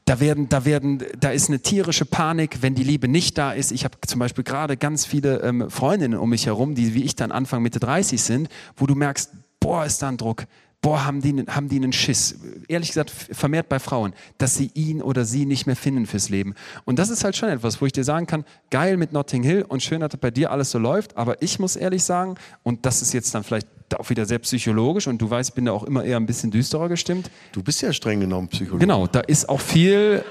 Da 0.05 0.19
werden, 0.19 0.49
da 0.49 0.65
werden, 0.65 1.01
da 1.17 1.29
ist 1.29 1.47
eine 1.47 1.61
tierische 1.61 2.05
Panik, 2.05 2.61
wenn 2.61 2.75
die 2.75 2.83
Liebe 2.83 3.07
nicht 3.07 3.37
da 3.37 3.53
ist. 3.53 3.71
Ich 3.71 3.85
habe 3.85 3.97
zum 4.05 4.19
Beispiel 4.19 4.43
gerade 4.43 4.75
ganz 4.75 5.05
viele 5.05 5.41
ähm, 5.41 5.69
Freundinnen 5.69 6.19
um 6.19 6.29
mich 6.29 6.45
herum, 6.45 6.75
die 6.75 6.93
wie 6.93 7.03
ich 7.03 7.15
dann 7.15 7.31
Anfang 7.31 7.61
Mitte 7.61 7.79
30 7.79 8.21
sind, 8.21 8.49
wo 8.75 8.85
du 8.85 8.95
merkst, 8.95 9.31
boah, 9.61 9.85
ist 9.85 10.01
da 10.01 10.09
ein 10.09 10.17
Druck. 10.17 10.45
Boah, 10.81 11.05
haben 11.05 11.21
die, 11.21 11.45
haben 11.47 11.69
die 11.69 11.77
einen 11.77 11.93
Schiss. 11.93 12.35
Ehrlich 12.67 12.89
gesagt, 12.89 13.09
vermehrt 13.09 13.69
bei 13.69 13.79
Frauen, 13.79 14.13
dass 14.37 14.55
sie 14.55 14.69
ihn 14.73 15.01
oder 15.01 15.23
sie 15.23 15.45
nicht 15.45 15.65
mehr 15.65 15.77
finden 15.77 16.05
fürs 16.05 16.27
Leben. 16.27 16.55
Und 16.83 16.99
das 16.99 17.09
ist 17.09 17.23
halt 17.23 17.37
schon 17.37 17.47
etwas, 17.47 17.79
wo 17.79 17.85
ich 17.85 17.93
dir 17.93 18.03
sagen 18.03 18.27
kann, 18.27 18.43
geil 18.69 18.97
mit 18.97 19.13
Notting 19.13 19.43
Hill 19.43 19.63
und 19.65 19.81
schön, 19.81 20.01
dass 20.01 20.11
das 20.11 20.19
bei 20.19 20.29
dir 20.29 20.51
alles 20.51 20.71
so 20.71 20.79
läuft. 20.79 21.15
Aber 21.15 21.41
ich 21.41 21.57
muss 21.57 21.77
ehrlich 21.77 22.03
sagen, 22.03 22.35
und 22.63 22.85
das 22.85 23.01
ist 23.01 23.13
jetzt 23.13 23.33
dann 23.33 23.45
vielleicht 23.45 23.69
auch 23.99 24.09
wieder 24.09 24.25
sehr 24.25 24.39
psychologisch 24.39 25.07
und 25.07 25.21
du 25.21 25.29
weißt, 25.29 25.49
ich 25.49 25.55
bin 25.55 25.65
da 25.65 25.71
auch 25.71 25.83
immer 25.83 26.03
eher 26.03 26.17
ein 26.17 26.25
bisschen 26.25 26.51
düsterer 26.51 26.89
gestimmt. 26.89 27.29
Du 27.51 27.61
bist 27.61 27.81
ja 27.81 27.93
streng 27.93 28.19
genommen 28.19 28.47
Psychologe. 28.47 28.79
Genau, 28.79 29.07
da 29.07 29.19
ist 29.21 29.49
auch 29.49 29.61
viel, 29.61 30.23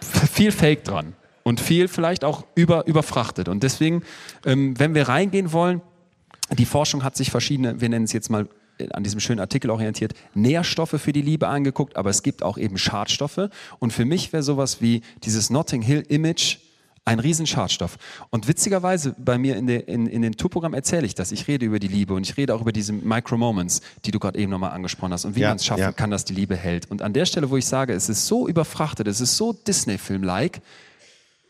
viel 0.00 0.52
Fake 0.52 0.84
dran 0.84 1.14
und 1.42 1.60
viel 1.60 1.88
vielleicht 1.88 2.24
auch 2.24 2.44
über, 2.54 2.86
überfrachtet. 2.86 3.48
Und 3.48 3.62
deswegen, 3.62 4.02
ähm, 4.44 4.78
wenn 4.78 4.94
wir 4.94 5.08
reingehen 5.08 5.52
wollen, 5.52 5.80
die 6.56 6.66
Forschung 6.66 7.04
hat 7.04 7.16
sich 7.16 7.30
verschiedene, 7.30 7.80
wir 7.80 7.88
nennen 7.88 8.04
es 8.04 8.12
jetzt 8.12 8.30
mal 8.30 8.48
äh, 8.78 8.88
an 8.90 9.04
diesem 9.04 9.20
schönen 9.20 9.40
Artikel 9.40 9.70
orientiert, 9.70 10.14
Nährstoffe 10.34 11.00
für 11.00 11.12
die 11.12 11.22
Liebe 11.22 11.48
angeguckt, 11.48 11.96
aber 11.96 12.10
es 12.10 12.22
gibt 12.22 12.42
auch 12.42 12.58
eben 12.58 12.78
Schadstoffe. 12.78 13.48
Und 13.78 13.92
für 13.92 14.04
mich 14.04 14.32
wäre 14.32 14.42
sowas 14.42 14.80
wie 14.80 15.02
dieses 15.24 15.50
Notting 15.50 15.82
Hill 15.82 16.04
Image 16.08 16.58
ein 17.06 17.20
Riesenschadstoff. 17.20 17.96
Und 18.30 18.48
witzigerweise 18.48 19.14
bei 19.16 19.38
mir 19.38 19.56
in, 19.56 19.66
der, 19.66 19.88
in, 19.88 20.06
in 20.06 20.22
dem 20.22 20.36
Tourprogramm 20.36 20.74
erzähle 20.74 21.06
ich 21.06 21.14
das. 21.14 21.32
Ich 21.32 21.46
rede 21.48 21.64
über 21.64 21.78
die 21.78 21.88
Liebe 21.88 22.12
und 22.12 22.28
ich 22.28 22.36
rede 22.36 22.54
auch 22.54 22.60
über 22.60 22.72
diese 22.72 22.92
Micro-Moments, 22.92 23.80
die 24.04 24.10
du 24.10 24.18
gerade 24.18 24.38
eben 24.38 24.50
nochmal 24.50 24.72
angesprochen 24.72 25.12
hast 25.12 25.24
und 25.24 25.36
wie 25.36 25.40
Ja, 25.40 25.48
man 25.48 25.56
es 25.56 25.64
schaffen 25.64 25.80
ja. 25.80 25.92
kann, 25.92 26.10
dass 26.10 26.24
die 26.24 26.34
Liebe 26.34 26.56
hält. 26.56 26.90
Und 26.90 27.02
an 27.02 27.12
der 27.12 27.24
Stelle, 27.24 27.48
wo 27.48 27.56
ich 27.56 27.66
sage, 27.66 27.92
es 27.92 28.08
ist 28.08 28.26
so 28.26 28.48
überfrachtet, 28.48 29.06
es 29.06 29.20
ist 29.20 29.36
so 29.36 29.52
Disney-Film-like 29.52 30.60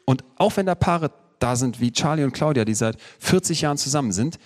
und 0.04 0.24
auch 0.36 0.56
wenn 0.56 0.66
da 0.66 0.74
Paare 0.74 1.10
da 1.38 1.56
sind 1.56 1.80
wie 1.80 1.90
Charlie 1.90 2.24
und 2.24 2.32
Claudia, 2.32 2.64
die 2.64 2.74
seit 2.74 2.96
40 3.18 3.62
Jahren 3.62 3.78
zusammen 3.78 4.12
sind, 4.12 4.38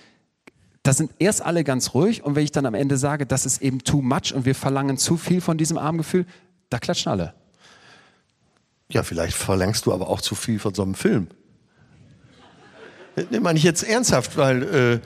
da 0.83 0.93
sind 0.93 1.11
erst 1.19 1.41
alle 1.41 1.63
ganz 1.63 1.93
ruhig 1.93 2.23
und 2.23 2.35
wenn 2.35 2.43
ich 2.43 2.51
dann 2.51 2.65
am 2.65 2.73
Ende 2.73 2.97
sage, 2.97 3.25
das 3.25 3.45
ist 3.45 3.61
eben 3.61 3.83
too 3.83 4.01
much 4.01 4.33
und 4.33 4.45
wir 4.45 4.55
verlangen 4.55 4.97
zu 4.97 5.17
viel 5.17 5.41
von 5.41 5.57
diesem 5.57 5.77
Armgefühl, 5.77 6.25
da 6.69 6.79
klatschen 6.79 7.11
alle. 7.11 7.33
Ja, 8.91 9.03
vielleicht 9.03 9.35
verlangst 9.35 9.85
du 9.85 9.93
aber 9.93 10.09
auch 10.09 10.21
zu 10.21 10.35
viel 10.35 10.59
von 10.59 10.73
so 10.73 10.83
einem 10.83 10.95
Film. 10.95 11.27
Das 13.15 13.39
meine 13.41 13.57
ich 13.57 13.63
jetzt 13.63 13.83
ernsthaft, 13.83 14.37
weil 14.37 15.01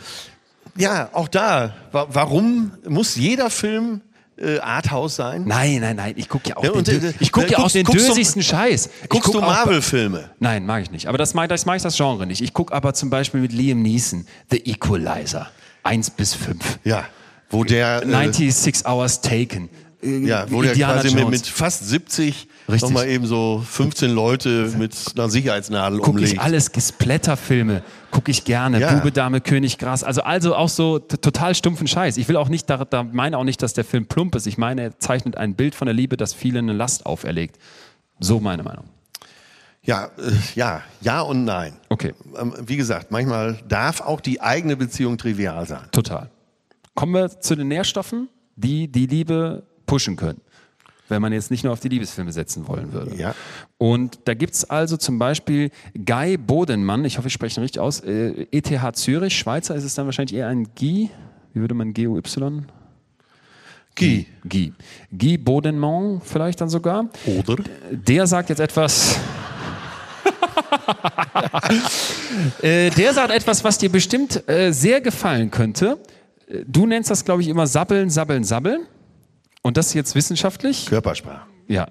äh, 0.77 0.81
ja, 0.81 1.09
auch 1.13 1.27
da, 1.27 1.73
wa 1.91 2.07
warum 2.09 2.71
muss 2.87 3.15
jeder 3.15 3.49
Film 3.49 4.01
äh, 4.37 4.59
Arthouse 4.59 5.15
sein? 5.15 5.43
Nein, 5.45 5.79
nein, 5.81 5.95
nein, 5.95 6.13
ich 6.17 6.29
gucke 6.29 6.49
ja 6.49 6.57
auch 6.57 6.63
Ja, 6.63 6.69
den, 6.71 6.77
und, 6.79 6.89
Dö- 6.89 7.09
äh, 7.09 7.13
ich 7.19 7.31
guck 7.31 7.45
äh, 7.45 7.51
ja 7.51 7.57
auch 7.59 7.63
guckst- 7.63 7.73
den 7.75 7.85
guckst 7.85 8.03
du- 8.05 8.09
dösigsten 8.09 8.43
Scheiß. 8.43 8.89
Ich 9.03 9.09
Guckst 9.09 9.25
guck 9.31 9.35
du 9.35 9.41
Marvel-Filme? 9.41 10.29
Nein, 10.39 10.65
mag 10.65 10.83
ich 10.83 10.91
nicht. 10.91 11.07
Aber 11.07 11.17
das 11.17 11.33
mag, 11.33 11.49
das 11.49 11.65
mag 11.65 11.77
ich 11.77 11.83
das 11.83 11.95
Genre 11.97 12.27
nicht. 12.27 12.41
Ich 12.41 12.53
gucke 12.53 12.73
aber 12.73 12.93
zum 12.93 13.09
Beispiel 13.09 13.41
mit 13.41 13.53
Liam 13.53 13.81
Neeson, 13.81 14.27
The 14.51 14.57
Equalizer, 14.69 15.49
1 15.83 16.11
bis 16.11 16.33
5. 16.35 16.79
Ja, 16.83 17.05
wo 17.49 17.63
der 17.63 18.03
äh, 18.03 18.07
96 18.07 18.85
Hours 18.85 19.21
Taken. 19.21 19.69
Äh, 20.05 20.27
ja, 20.27 20.45
wo 20.49 20.61
der 20.61 20.71
Indiana 20.73 21.01
quasi 21.01 21.15
mit, 21.15 21.29
mit 21.29 21.47
fast 21.47 21.87
70 21.87 22.47
Richtig. 22.67 22.81
nochmal 22.81 23.07
eben 23.07 23.25
so 23.25 23.63
15 23.67 24.11
Leute 24.11 24.71
mit 24.77 24.95
einer 25.15 25.29
Sicherheitsnadel 25.29 25.99
gucke 25.99 26.11
umlegt. 26.11 26.33
ich 26.33 26.39
alles, 26.41 26.71
Splatterfilme 26.77 27.81
gucke 28.11 28.31
ich 28.31 28.45
gerne, 28.45 28.79
Ja. 28.79 28.93
Bube, 28.93 29.11
Dame, 29.11 29.41
König, 29.41 29.77
Gras, 29.77 30.03
also 30.03 30.21
also 30.21 30.55
auch 30.55 30.69
so 30.69 30.99
total 30.99 31.53
stumpfen 31.55 31.87
Scheiß. 31.87 32.17
Ich 32.17 32.27
will 32.27 32.37
auch 32.37 32.49
nicht, 32.49 32.69
da, 32.69 32.85
da 32.85 33.03
meine 33.03 33.37
auch 33.37 33.43
nicht, 33.43 33.61
dass 33.61 33.73
der 33.73 33.83
Film 33.85 34.05
plump 34.05 34.35
ist. 34.35 34.47
Ich 34.47 34.57
meine, 34.57 34.81
er 34.83 34.99
zeichnet 34.99 35.37
ein 35.37 35.55
Bild 35.55 35.75
von 35.75 35.85
der 35.85 35.93
Liebe, 35.93 36.17
das 36.17 36.33
vielen 36.33 36.69
eine 36.69 36.73
Last 36.73 37.05
auferlegt. 37.05 37.57
So 38.19 38.39
meine 38.39 38.63
Meinung. 38.63 38.85
Ja, 39.83 40.05
äh, 40.17 40.31
ja, 40.55 40.81
ja 41.01 41.21
und 41.21 41.45
nein. 41.45 41.73
Okay, 41.89 42.13
Ähm, 42.39 42.53
Wie 42.65 42.77
gesagt, 42.77 43.11
manchmal 43.11 43.59
darf 43.67 44.01
auch 44.01 44.19
die 44.21 44.41
eigene 44.41 44.75
Beziehung 44.75 45.17
trivial 45.17 45.67
sein. 45.67 45.83
total. 45.91 46.29
Kommen 46.95 47.13
wir 47.13 47.41
zu 47.41 47.55
den 47.55 47.67
Nährstoffen, 47.67 48.29
die 48.55 48.87
die 48.89 49.05
Liebe 49.05 49.63
pushen 49.85 50.15
können. 50.15 50.41
Wenn 51.07 51.21
man 51.21 51.33
jetzt 51.33 51.51
nicht 51.51 51.63
nur 51.63 51.71
auf 51.71 51.79
die 51.79 51.89
Liebesfilme 51.89 52.31
setzen 52.31 52.67
wollen 52.67 52.91
würde. 52.91 53.15
Ja. 53.15 53.35
Und 53.77 54.19
da 54.25 54.33
gibt's 54.33 54.65
also 54.65 54.97
zum 54.97 55.19
Beispiel 55.19 55.69
Guy 55.93 56.37
Bodenmann, 56.37 57.05
ich 57.05 57.19
hoffe, 57.19 57.27
ich 57.27 57.33
spreche 57.33 57.59
ihn 57.59 57.63
richtig 57.63 57.79
aus, 57.79 57.99
äh, 57.99 58.47
ETH 58.51 58.95
Zürich, 58.95 59.37
Schweizer 59.37 59.75
ist 59.75 59.83
es 59.83 59.93
dann 59.93 60.07
wahrscheinlich 60.07 60.35
eher 60.35 60.47
ein 60.47 60.67
Guy, 60.75 61.11
wie 61.53 61.59
würde 61.59 61.75
man? 61.75 61.93
Guy. 61.93 62.07
Guy. 64.49 64.73
Guy 65.15 65.37
Bodenmann 65.37 66.21
vielleicht 66.23 66.59
dann 66.59 66.69
sogar. 66.69 67.07
Oder? 67.25 67.57
Der 67.91 68.27
sagt 68.27 68.49
jetzt 68.49 68.59
etwas. 68.59 69.17
äh, 72.61 72.89
der 72.89 73.13
sagt 73.13 73.31
etwas, 73.31 73.63
was 73.63 73.77
dir 73.77 73.89
bestimmt 73.89 74.47
äh, 74.49 74.71
sehr 74.71 75.01
gefallen 75.01 75.51
könnte. 75.51 75.97
Äh, 76.47 76.63
Du 76.67 76.85
nennst 76.85 77.09
das, 77.09 77.23
glaube 77.23 77.41
ich, 77.41 77.47
immer 77.47 77.67
Sabbeln, 77.67 78.09
Sabbeln, 78.09 78.43
Sabbeln. 78.43 78.85
Und 79.65 79.77
das 79.77 79.95
jetzt 79.95 80.13
wissenschaftlich? 80.13 80.85
Körpersprache. 80.85 81.47
Ja. 81.67 81.87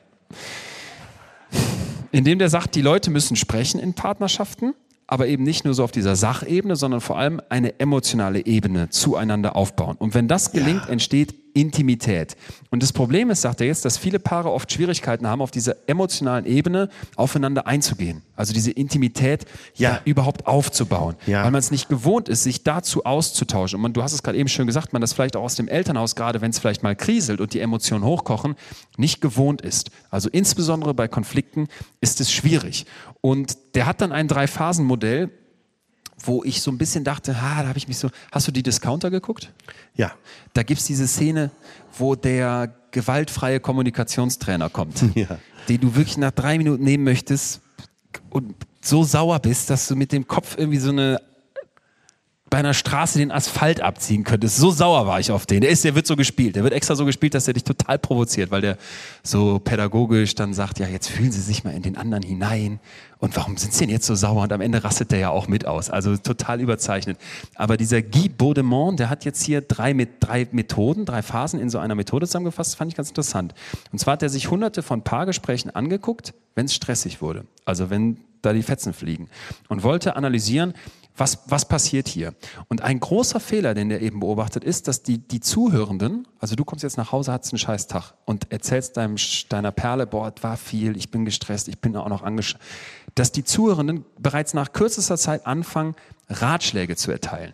Indem 2.13 2.39
der 2.39 2.49
sagt, 2.49 2.77
die 2.77 2.83
Leute 2.83 3.11
müssen 3.11 3.35
sprechen 3.35 3.81
in 3.81 3.95
Partnerschaften, 3.95 4.75
aber 5.09 5.27
eben 5.27 5.43
nicht 5.43 5.65
nur 5.65 5.75
so 5.75 5.83
auf 5.83 5.91
dieser 5.91 6.15
Sachebene, 6.15 6.77
sondern 6.77 7.01
vor 7.01 7.19
allem 7.19 7.41
eine 7.49 7.81
emotionale 7.81 8.47
Ebene 8.47 8.91
zueinander 8.91 9.57
aufbauen. 9.57 9.97
Und 9.97 10.15
wenn 10.15 10.29
das 10.29 10.53
gelingt, 10.53 10.89
entsteht 10.89 11.35
Intimität. 11.55 12.37
Und 12.71 12.83
das 12.83 12.93
Problem 12.93 13.31
ist, 13.31 13.41
sagt 13.41 13.61
er 13.61 13.67
jetzt, 13.67 13.85
dass 13.85 13.97
viele 13.97 14.19
Paare 14.19 14.51
oft 14.53 14.71
Schwierigkeiten 14.71 15.27
haben, 15.27 15.41
auf 15.41 15.51
dieser 15.51 15.77
emotionalen 15.87 16.45
Ebene 16.45 16.91
aufeinander 17.17 17.67
einzugehen. 17.67 18.23
Also 18.37 18.53
diese 18.53 18.73
Intimität 18.73 19.47
Ja. 19.77 19.91
ja. 19.93 20.01
überhaupt 20.05 20.47
aufzubauen. 20.47 21.15
Ja. 21.27 21.45
Weil 21.45 21.53
man 21.53 21.61
es 21.61 21.71
nicht 21.71 21.89
gewohnt 21.89 22.29
ist, 22.29 22.43
sich 22.43 22.65
dazu 22.65 23.05
auszutauschen. 23.05 23.77
Und 23.77 23.83
man, 23.83 23.93
du 23.93 24.03
hast 24.03 24.13
es 24.13 24.23
gerade 24.23 24.37
eben 24.37 24.49
schön 24.49 24.67
gesagt, 24.67 24.93
man 24.93 25.01
das 25.01 25.13
vielleicht 25.13 25.37
auch 25.37 25.45
aus 25.45 25.55
dem 25.55 25.69
Elternhaus, 25.69 26.17
gerade 26.17 26.41
wenn 26.41 26.51
es 26.51 26.59
vielleicht 26.59 26.83
mal 26.83 26.97
kriselt 26.97 27.41
und 27.41 27.55
die 27.55 27.61
Emotionen 27.61 28.05
hochkochen, 28.05 28.57
nicht 28.97 29.21
gewohnt 29.21 29.63
ist. 29.63 29.91
Also 30.11 30.29
insbesondere 30.29 30.93
bei 30.93 31.09
Konflikten 31.09 31.69
ist 32.01 32.21
es 32.21 32.33
schwierig. 32.33 32.87
Und 33.21 33.57
der 33.75 33.87
hat 33.87 34.01
dann 34.01 34.13
ein 34.13 34.29
Drei-Phasen-Modell, 34.29 35.31
wo 36.27 36.43
ich 36.45 36.61
so 36.63 36.71
ein 36.71 36.79
bisschen 36.79 37.05
dachte, 37.05 37.41
ha, 37.43 37.63
da 37.63 37.69
habe 37.69 37.79
ich 37.79 37.87
mich 37.89 37.99
so. 37.99 38.11
Hast 38.33 38.49
du 38.49 38.53
die 38.53 38.63
Discounter 38.63 39.11
geguckt? 39.11 39.53
Ja. 39.95 40.13
Da 40.55 40.63
gibt 40.63 40.81
es 40.81 40.87
diese 40.87 41.07
Szene, 41.07 41.51
wo 41.99 42.15
der 42.15 42.75
gewaltfreie 42.91 43.61
Kommunikationstrainer 43.61 44.71
kommt, 44.71 45.05
Ja. 45.15 45.39
den 45.69 45.81
du 45.81 45.95
wirklich 45.95 46.17
nach 46.17 46.31
drei 46.31 46.59
Minuten 46.59 46.83
nehmen 46.85 47.05
möchtest 47.05 47.61
und 48.31 48.55
so 48.81 49.03
sauer 49.05 49.39
bist, 49.39 49.71
dass 49.71 49.89
du 49.89 49.97
mit 49.97 50.13
dem 50.13 50.27
Kopf 50.27 50.57
irgendwie 50.59 50.79
so 50.79 50.91
eine 50.91 51.21
bei 52.55 52.61
einer 52.61 52.73
Straße 52.73 53.19
den 53.19 53.33
Asphalt 53.33 53.81
abziehen 53.81 54.23
könntest. 54.23 54.59
So 54.59 54.71
sauer 54.71 55.09
war 55.09 55.19
ich 55.19 55.33
auf 55.33 55.45
den. 55.45 55.63
Der 55.63 55.71
ist, 55.71 55.83
der 55.83 55.97
wird 55.97 56.07
so 56.07 56.15
gespielt. 56.15 56.55
Der 56.55 56.63
wird 56.63 56.73
extra 56.73 56.95
so 56.95 57.05
gespielt, 57.05 57.35
dass 57.35 57.49
er 57.49 57.55
dich 57.55 57.65
total 57.65 57.99
provoziert, 57.99 58.53
weil 58.53 58.61
der 58.61 58.79
so 59.25 59.59
pädagogisch 59.59 60.37
dann 60.37 60.55
sagt, 60.55 60.79
ja, 60.79 60.87
jetzt 60.87 61.09
fühlen 61.09 61.33
Sie 61.33 61.41
sich 61.41 61.65
mal 61.65 61.75
in 61.75 61.83
den 61.83 61.97
anderen 61.97 62.23
hinein. 62.23 62.79
Und 63.19 63.35
warum 63.35 63.57
sind 63.57 63.73
Sie 63.73 63.81
denn 63.81 63.91
jetzt 63.91 64.07
so 64.07 64.15
sauer? 64.15 64.45
Und 64.45 64.53
am 64.53 64.61
Ende 64.61 64.85
rastet 64.85 65.11
der 65.11 65.19
ja 65.19 65.31
auch 65.31 65.49
mit 65.49 65.67
aus. 65.67 65.91
Also 65.91 66.17
total 66.17 66.61
überzeichnet. 66.61 67.19
Aber 67.57 67.77
dieser 67.77 68.03
Guy 68.03 68.29
Baudemont, 68.29 69.01
der 69.01 69.11
hat 69.11 69.25
jetzt 69.25 69.43
hier 69.43 69.61
drei, 69.61 69.93
mit, 69.93 70.11
drei 70.21 70.47
Methoden, 70.53 71.07
drei 71.07 71.23
Phasen 71.23 71.59
in 71.59 71.71
so 71.71 71.81
einer 71.81 71.97
Methode 71.97 72.29
zusammengefasst. 72.29 72.71
Das 72.71 72.77
fand 72.77 72.93
ich 72.93 72.97
ganz 72.97 73.09
interessant. 73.09 73.53
Und 73.91 73.99
zwar 73.99 74.13
hat 74.13 74.23
er 74.23 74.29
sich 74.29 74.49
hunderte 74.49 74.85
von 74.85 75.03
Paargesprächen 75.03 75.75
angeguckt, 75.75 76.35
wenn 76.55 76.67
es 76.67 76.75
stressig 76.77 77.21
wurde. 77.21 77.47
Also 77.65 77.91
wenn 77.91 78.19
da 78.45 78.53
die 78.53 78.63
Fetzen 78.63 78.93
fliegen. 78.93 79.29
Und 79.69 79.83
wollte 79.83 80.17
analysieren, 80.17 80.75
was, 81.17 81.45
was 81.47 81.65
passiert 81.65 82.09
hier? 82.09 82.35
Und 82.69 82.83
ein 82.83 82.99
großer 82.99 83.39
Fehler, 83.39 83.75
den 83.75 83.89
der 83.89 84.03
eben 84.03 84.19
beobachtet, 84.19 84.65
ist, 84.65 84.89
dass 84.89 85.03
die, 85.05 85.19
die 85.19 85.39
Zuhörenden, 85.39 86.27
also 86.41 86.57
du 86.57 86.65
kommst 86.65 86.83
jetzt 86.83 86.97
nach 86.97 87.13
Hause, 87.13 87.33
hast 87.33 87.53
einen 87.53 87.59
scheiß 87.59 87.87
Tag 87.87 88.15
und 88.25 88.51
erzählst 88.51 88.97
deinem, 88.97 89.15
deiner 89.49 89.71
Perle, 89.71 90.07
boah, 90.09 90.33
es 90.37 90.43
war 90.43 90.57
viel, 90.57 90.97
ich 90.97 91.13
bin 91.13 91.25
gestresst, 91.25 91.69
ich 91.69 91.79
bin 91.81 91.97
auch 91.97 92.09
noch 92.09 92.23
angesch... 92.23 92.57
Dass 93.15 93.31
die 93.31 93.45
Zuhörenden 93.45 94.05
bereits 94.19 94.55
nach 94.55 94.73
kürzester 94.73 95.17
Zeit 95.17 95.47
anfangen, 95.47 95.95
Ratschläge 96.29 96.97
zu 96.97 97.13
erteilen. 97.13 97.53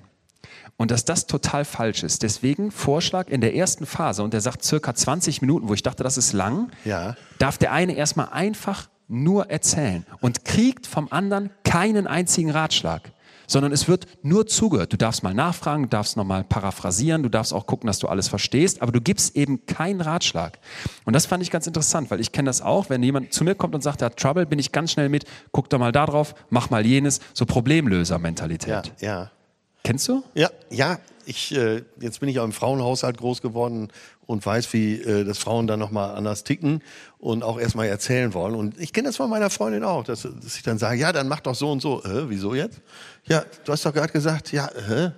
Und 0.78 0.90
dass 0.90 1.04
das 1.04 1.26
total 1.26 1.66
falsch 1.66 2.02
ist. 2.02 2.22
Deswegen 2.22 2.70
Vorschlag 2.70 3.28
in 3.28 3.42
der 3.42 3.54
ersten 3.54 3.84
Phase, 3.84 4.22
und 4.22 4.32
der 4.32 4.40
sagt 4.40 4.64
circa 4.64 4.94
20 4.94 5.42
Minuten, 5.42 5.68
wo 5.68 5.74
ich 5.74 5.82
dachte, 5.82 6.02
das 6.02 6.16
ist 6.16 6.32
lang, 6.32 6.70
Ja. 6.86 7.14
darf 7.38 7.58
der 7.58 7.72
eine 7.72 7.92
erstmal 7.92 8.30
einfach 8.30 8.88
nur 9.10 9.50
erzählen 9.50 10.06
und 10.20 10.44
kriegt 10.44 10.86
vom 10.86 11.08
anderen 11.10 11.50
keinen 11.64 12.06
einzigen 12.06 12.50
Ratschlag, 12.50 13.12
sondern 13.46 13.72
es 13.72 13.88
wird 13.88 14.06
nur 14.22 14.46
zugehört. 14.46 14.92
Du 14.92 14.96
darfst 14.96 15.22
mal 15.22 15.34
nachfragen, 15.34 15.82
du 15.82 15.88
darfst 15.88 16.16
nochmal 16.16 16.44
paraphrasieren, 16.44 17.22
du 17.22 17.28
darfst 17.28 17.52
auch 17.52 17.66
gucken, 17.66 17.88
dass 17.88 17.98
du 17.98 18.06
alles 18.06 18.28
verstehst, 18.28 18.80
aber 18.80 18.92
du 18.92 19.00
gibst 19.00 19.36
eben 19.36 19.66
keinen 19.66 20.00
Ratschlag. 20.00 20.58
Und 21.04 21.14
das 21.14 21.26
fand 21.26 21.42
ich 21.42 21.50
ganz 21.50 21.66
interessant, 21.66 22.10
weil 22.10 22.20
ich 22.20 22.32
kenne 22.32 22.48
das 22.48 22.62
auch, 22.62 22.88
wenn 22.88 23.02
jemand 23.02 23.32
zu 23.32 23.44
mir 23.44 23.56
kommt 23.56 23.74
und 23.74 23.82
sagt, 23.82 24.02
er 24.02 24.06
hat 24.06 24.16
Trouble, 24.16 24.46
bin 24.46 24.58
ich 24.58 24.70
ganz 24.70 24.92
schnell 24.92 25.08
mit, 25.08 25.24
guck 25.50 25.68
doch 25.68 25.78
mal 25.78 25.92
da 25.92 26.06
drauf, 26.06 26.34
mach 26.48 26.70
mal 26.70 26.86
jenes, 26.86 27.20
so 27.34 27.44
Problemlöser-Mentalität. 27.44 28.92
Ja, 29.00 29.08
ja. 29.08 29.30
Kennst 29.82 30.08
du? 30.08 30.22
Ja, 30.34 30.50
ja. 30.70 30.98
Ich, 31.26 31.54
äh, 31.54 31.82
jetzt 32.00 32.20
bin 32.20 32.28
ich 32.28 32.40
auch 32.40 32.44
im 32.44 32.52
Frauenhaushalt 32.52 33.18
groß 33.18 33.40
geworden 33.40 33.88
und 34.30 34.46
weiß, 34.46 34.72
wie 34.72 34.94
äh, 34.94 35.24
das 35.24 35.38
Frauen 35.38 35.66
dann 35.66 35.80
nochmal 35.80 36.14
anders 36.14 36.44
ticken 36.44 36.82
und 37.18 37.42
auch 37.42 37.58
erstmal 37.58 37.88
erzählen 37.88 38.32
wollen. 38.32 38.54
Und 38.54 38.78
ich 38.78 38.92
kenne 38.92 39.08
das 39.08 39.16
von 39.16 39.28
meiner 39.28 39.50
Freundin 39.50 39.82
auch, 39.82 40.04
dass, 40.04 40.22
dass 40.22 40.56
ich 40.56 40.62
dann 40.62 40.78
sage, 40.78 41.00
ja, 41.00 41.12
dann 41.12 41.26
mach 41.26 41.40
doch 41.40 41.56
so 41.56 41.72
und 41.72 41.82
so. 41.82 42.00
Äh, 42.04 42.30
wieso 42.30 42.54
jetzt? 42.54 42.80
Ja, 43.26 43.44
du 43.64 43.72
hast 43.72 43.84
doch 43.84 43.92
gerade 43.92 44.12
gesagt, 44.12 44.52
ja, 44.52 44.70
hä? 44.88 45.10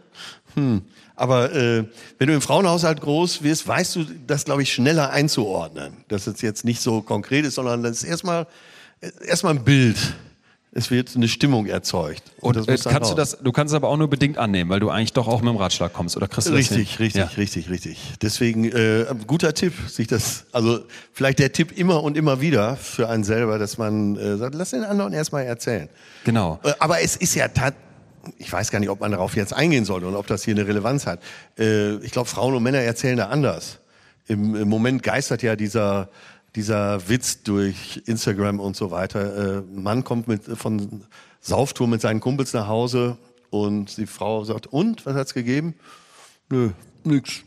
Hm. 0.54 0.80
Aber 1.14 1.54
äh, 1.54 1.84
wenn 2.16 2.28
du 2.28 2.34
im 2.34 2.40
Frauenhaushalt 2.40 3.02
groß 3.02 3.42
wirst, 3.42 3.68
weißt 3.68 3.96
du 3.96 4.06
das, 4.26 4.46
glaube 4.46 4.62
ich, 4.62 4.72
schneller 4.72 5.10
einzuordnen. 5.10 6.04
Dass 6.08 6.26
es 6.26 6.40
jetzt 6.40 6.64
nicht 6.64 6.80
so 6.80 7.02
konkret 7.02 7.44
ist, 7.44 7.56
sondern 7.56 7.82
das 7.82 8.02
ist 8.02 8.04
erstmal 8.04 8.46
erstmal 9.26 9.54
ein 9.54 9.64
Bild. 9.64 9.98
Es 10.74 10.90
wird 10.90 11.14
eine 11.14 11.28
Stimmung 11.28 11.66
erzeugt. 11.66 12.22
Und 12.40 12.56
das 12.56 12.66
äh, 12.66 12.88
kannst 12.88 13.10
du 13.10 13.14
das, 13.14 13.36
du 13.38 13.52
kannst 13.52 13.72
es 13.72 13.76
aber 13.76 13.88
auch 13.88 13.96
nur 13.98 14.08
bedingt 14.08 14.38
annehmen, 14.38 14.70
weil 14.70 14.80
du 14.80 14.88
eigentlich 14.88 15.12
doch 15.12 15.28
auch 15.28 15.42
mit 15.42 15.50
dem 15.50 15.58
Ratschlag 15.58 15.92
kommst, 15.92 16.16
oder 16.16 16.28
kriegst 16.28 16.48
du 16.48 16.54
Richtig, 16.54 16.98
richtig, 16.98 17.20
Ja. 17.20 17.26
richtig, 17.36 17.68
richtig. 17.68 17.98
Deswegen 18.22 18.64
äh, 18.64 19.04
guter 19.26 19.52
Tipp, 19.52 19.74
sich 19.88 20.06
das, 20.06 20.46
also 20.50 20.80
vielleicht 21.12 21.40
der 21.40 21.52
Tipp 21.52 21.76
immer 21.76 22.02
und 22.02 22.16
immer 22.16 22.40
wieder 22.40 22.76
für 22.76 23.10
einen 23.10 23.22
selber, 23.22 23.58
dass 23.58 23.76
man 23.76 24.16
äh, 24.16 24.38
sagt, 24.38 24.54
lass 24.54 24.70
den 24.70 24.82
anderen 24.82 25.12
erstmal 25.12 25.44
erzählen. 25.44 25.90
Genau. 26.24 26.58
Äh, 26.64 26.72
aber 26.78 27.02
es 27.02 27.16
ist 27.16 27.34
ja 27.34 27.48
tat, 27.48 27.74
ich 28.38 28.50
weiß 28.50 28.70
gar 28.70 28.78
nicht, 28.78 28.88
ob 28.88 29.00
man 29.00 29.10
darauf 29.10 29.36
jetzt 29.36 29.52
eingehen 29.52 29.84
sollte 29.84 30.06
und 30.06 30.14
ob 30.14 30.26
das 30.26 30.42
hier 30.42 30.54
eine 30.54 30.66
Relevanz 30.66 31.06
hat. 31.06 31.20
Äh, 31.58 31.96
ich 31.96 32.12
glaube, 32.12 32.30
Frauen 32.30 32.54
und 32.54 32.62
Männer 32.62 32.78
erzählen 32.78 33.18
da 33.18 33.26
anders. 33.28 33.78
Im, 34.26 34.54
Im 34.54 34.68
Moment 34.68 35.02
geistert 35.02 35.42
ja 35.42 35.54
dieser 35.54 36.08
dieser 36.54 37.08
Witz 37.08 37.42
durch 37.42 38.02
Instagram 38.06 38.60
und 38.60 38.76
so 38.76 38.90
weiter. 38.90 39.58
Äh, 39.58 39.62
Mann 39.74 40.04
kommt 40.04 40.28
mit 40.28 40.44
von 40.44 41.04
Sauftour 41.40 41.88
mit 41.88 42.00
seinen 42.00 42.20
Kumpels 42.20 42.52
nach 42.52 42.68
Hause 42.68 43.16
und 43.50 43.96
die 43.96 44.06
Frau 44.06 44.44
sagt, 44.44 44.66
und, 44.66 45.04
was 45.06 45.14
hat's 45.14 45.34
gegeben? 45.34 45.74
Nö, 46.48 46.70
nix. 47.04 47.42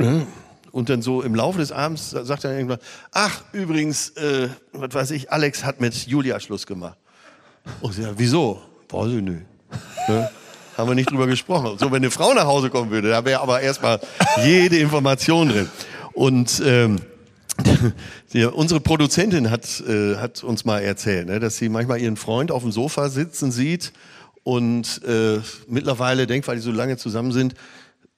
Ja. 0.00 0.26
Und 0.72 0.88
dann 0.88 1.02
so 1.02 1.22
im 1.22 1.34
Laufe 1.36 1.58
des 1.58 1.70
Abends 1.70 2.10
sagt 2.10 2.44
er 2.44 2.52
irgendwann, 2.52 2.80
ach, 3.12 3.42
übrigens, 3.52 4.10
äh, 4.10 4.48
was 4.72 4.92
weiß 4.92 5.10
ich, 5.12 5.30
Alex 5.30 5.64
hat 5.64 5.80
mit 5.80 5.94
Julia 6.06 6.40
Schluss 6.40 6.66
gemacht. 6.66 6.98
Und 7.80 7.92
sie 7.92 8.02
sagt, 8.02 8.14
wieso? 8.16 8.60
Weiß 8.90 9.12
ich 9.12 9.22
nicht. 9.22 9.42
Ne? 10.08 10.30
Haben 10.76 10.90
wir 10.90 10.94
nicht 10.96 11.10
drüber 11.10 11.28
gesprochen. 11.28 11.78
So, 11.78 11.86
wenn 11.86 11.98
eine 11.98 12.10
Frau 12.10 12.34
nach 12.34 12.46
Hause 12.46 12.70
kommen 12.70 12.90
würde, 12.90 13.10
da 13.10 13.24
wäre 13.24 13.40
aber 13.40 13.60
erstmal 13.60 14.00
jede 14.44 14.78
Information 14.78 15.48
drin. 15.48 15.68
Und 16.12 16.60
ähm, 16.64 17.00
die, 18.32 18.44
unsere 18.44 18.80
Produzentin 18.80 19.50
hat, 19.50 19.82
äh, 19.86 20.16
hat 20.16 20.42
uns 20.42 20.64
mal 20.64 20.80
erzählt, 20.80 21.26
ne, 21.26 21.40
dass 21.40 21.56
sie 21.56 21.68
manchmal 21.68 22.00
ihren 22.00 22.16
Freund 22.16 22.50
auf 22.50 22.62
dem 22.62 22.72
Sofa 22.72 23.08
sitzen 23.08 23.52
sieht 23.52 23.92
und 24.42 25.02
äh, 25.04 25.40
mittlerweile 25.68 26.26
denkt, 26.26 26.48
weil 26.48 26.56
die 26.56 26.62
so 26.62 26.72
lange 26.72 26.96
zusammen 26.96 27.32
sind, 27.32 27.54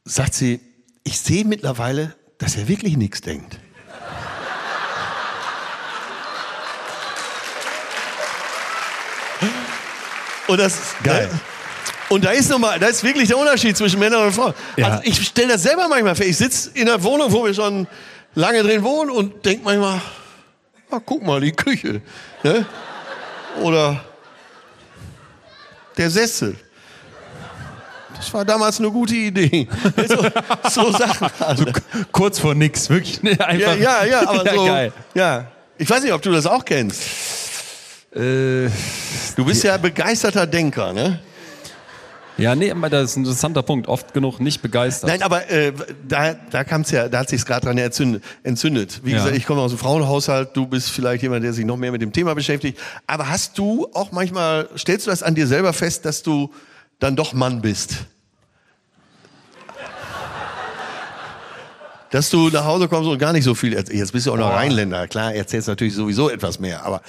sagt 0.05 0.35
sie, 0.35 0.61
ich 1.05 1.21
sehe 1.21 1.45
mittlerweile, 1.45 2.15
dass 2.39 2.57
er 2.57 2.69
wirklich 2.69 2.97
nichts 2.97 3.21
denkt. 3.21 3.59
Und 10.49 10.59
das 10.59 10.95
Geil. 11.03 11.29
Ne? 11.33 11.41
Und 12.09 12.25
da 12.25 12.31
ist 12.31 12.51
nochmal, 12.51 12.79
da 12.79 12.87
ist 12.87 13.03
wirklich 13.03 13.29
der 13.29 13.37
Unterschied 13.37 13.77
zwischen 13.77 13.99
Männern 13.99 14.27
und 14.27 14.33
Frauen. 14.33 14.55
Ja. 14.77 14.89
Also 14.89 15.03
ich 15.05 15.27
stelle 15.27 15.49
das 15.49 15.65
selber 15.65 15.89
manchmal 15.89 16.15
fest. 16.15 16.31
Ich 16.31 16.37
sitze 16.37 16.71
in 16.75 16.87
der 16.87 17.03
Wohnung, 17.03 17.33
wo 17.33 17.45
wir 17.45 17.53
schon 17.53 17.89
lange 18.37 18.63
drin 18.63 18.85
wohnen 18.85 19.11
und 19.11 19.45
denke 19.45 19.65
manchmal, 19.65 20.01
ah, 20.91 21.01
guck 21.05 21.25
mal, 21.25 21.41
die 21.41 21.51
Küche. 21.53 22.01
Ne? 22.45 22.65
Oder 23.63 24.01
der 25.97 26.11
Sessel. 26.11 26.55
Das 28.17 28.33
war 28.33 28.45
damals 28.45 28.79
eine 28.79 28.91
gute 28.91 29.15
Idee. 29.15 29.67
So, 30.09 30.29
so 30.71 30.93
Sachen. 30.93 31.29
Also, 31.41 31.65
Kurz 32.13 32.39
vor 32.39 32.55
nix, 32.55 32.89
wirklich 32.89 33.23
ne, 33.23 33.33
ja, 33.39 33.47
einfach. 33.47 33.77
ja, 33.77 34.05
ja, 34.05 34.29
aber 34.29 34.45
Ja, 34.47 34.55
so. 34.55 34.65
geil. 34.67 34.93
Ja. 35.15 35.47
Ich 35.79 35.91
weiß 35.91 36.03
nicht, 36.03 36.13
ob 36.13 36.23
du 36.23 36.31
das 36.33 36.47
auch 36.47 36.65
kennst. 36.65 37.03
Äh, 38.15 38.69
Du 39.37 39.45
bist 39.45 39.63
ja 39.65 39.77
begeisterter 39.77 40.47
Denker, 40.47 40.95
ne? 40.95 41.21
Ja, 42.39 42.55
nee, 42.55 42.71
aber 42.71 42.91
das 42.91 43.11
ist 43.13 43.17
ein 43.17 43.21
interessanter 43.21 43.63
Punkt. 43.63 43.89
Oft 43.89 44.13
genug 44.13 44.41
nicht 44.41 44.61
begeistert. 44.63 45.09
Nein, 45.09 45.23
aber 45.23 45.51
äh, 45.51 45.73
da, 46.07 46.35
da 46.35 46.65
kam's 46.65 46.91
ja, 46.91 47.09
da 47.09 47.21
hat 47.21 47.29
sich's 47.31 47.47
gerade 47.47 47.67
dran 47.67 47.79
entzündet. 47.79 48.23
entzündet. 48.43 49.01
Wie 49.05 49.13
Ja. 49.13 49.19
gesagt, 49.19 49.37
ich 49.37 49.47
komme 49.47 49.61
aus 49.63 49.71
dem 49.73 49.79
Frauenhaushalt, 49.79 50.51
du 50.55 50.67
bist 50.67 50.91
vielleicht 50.91 51.23
jemand, 51.23 51.45
der 51.45 51.53
sich 51.53 51.65
noch 51.65 51.77
mehr 51.77 51.93
mit 51.93 52.03
dem 52.03 52.13
Thema 52.13 52.35
beschäftigt. 52.35 52.79
Aber 53.07 53.29
hast 53.29 53.57
du 53.59 53.89
auch 53.95 54.13
manchmal, 54.13 54.69
stellst 54.77 55.07
du 55.07 55.11
das 55.11 55.23
an 55.23 55.35
dir 55.35 55.47
selber 55.47 55.73
fest, 55.73 56.05
dass 56.05 56.23
du 56.23 56.53
dann 56.99 57.17
doch 57.17 57.33
Mann 57.33 57.61
bist? 57.63 57.97
Dass 62.11 62.31
du 62.31 62.51
nach 62.51 62.65
Hause 62.65 62.89
kommst 62.89 63.09
und 63.11 63.19
gar 63.19 63.33
nicht 63.33 63.45
so 63.45 63.55
viel 63.55 63.73
erzählst. 63.75 63.99
Jetzt 64.01 64.13
bist 64.13 64.27
du 64.27 64.33
auch 64.33 64.37
noch 64.37 64.53
Rheinländer. 64.53 65.09
Klar, 65.09 65.35
erzählst 65.35 65.69
natürlich 65.69 65.95
sowieso 65.95 66.31
etwas 66.31 66.61
mehr, 66.61 66.85
aber 66.87 67.03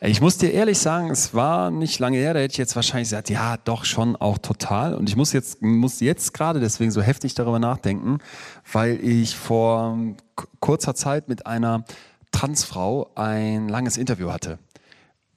Ich 0.00 0.20
muss 0.20 0.38
dir 0.38 0.52
ehrlich 0.52 0.78
sagen, 0.78 1.10
es 1.10 1.34
war 1.34 1.72
nicht 1.72 1.98
lange 1.98 2.18
her, 2.18 2.32
da 2.32 2.40
hätte 2.40 2.52
ich 2.52 2.58
jetzt 2.58 2.76
wahrscheinlich 2.76 3.08
gesagt, 3.08 3.30
ja, 3.30 3.56
doch 3.56 3.84
schon 3.84 4.14
auch 4.14 4.38
total. 4.38 4.94
Und 4.94 5.08
ich 5.08 5.16
muss 5.16 5.32
jetzt, 5.32 5.60
muss 5.60 5.98
jetzt 5.98 6.32
gerade 6.34 6.60
deswegen 6.60 6.92
so 6.92 7.02
heftig 7.02 7.34
darüber 7.34 7.58
nachdenken, 7.58 8.18
weil 8.72 9.04
ich 9.04 9.36
vor 9.36 9.98
kurzer 10.60 10.94
Zeit 10.94 11.28
mit 11.28 11.46
einer 11.46 11.84
Transfrau 12.30 13.10
ein 13.16 13.68
langes 13.68 13.96
Interview 13.96 14.30
hatte. 14.30 14.58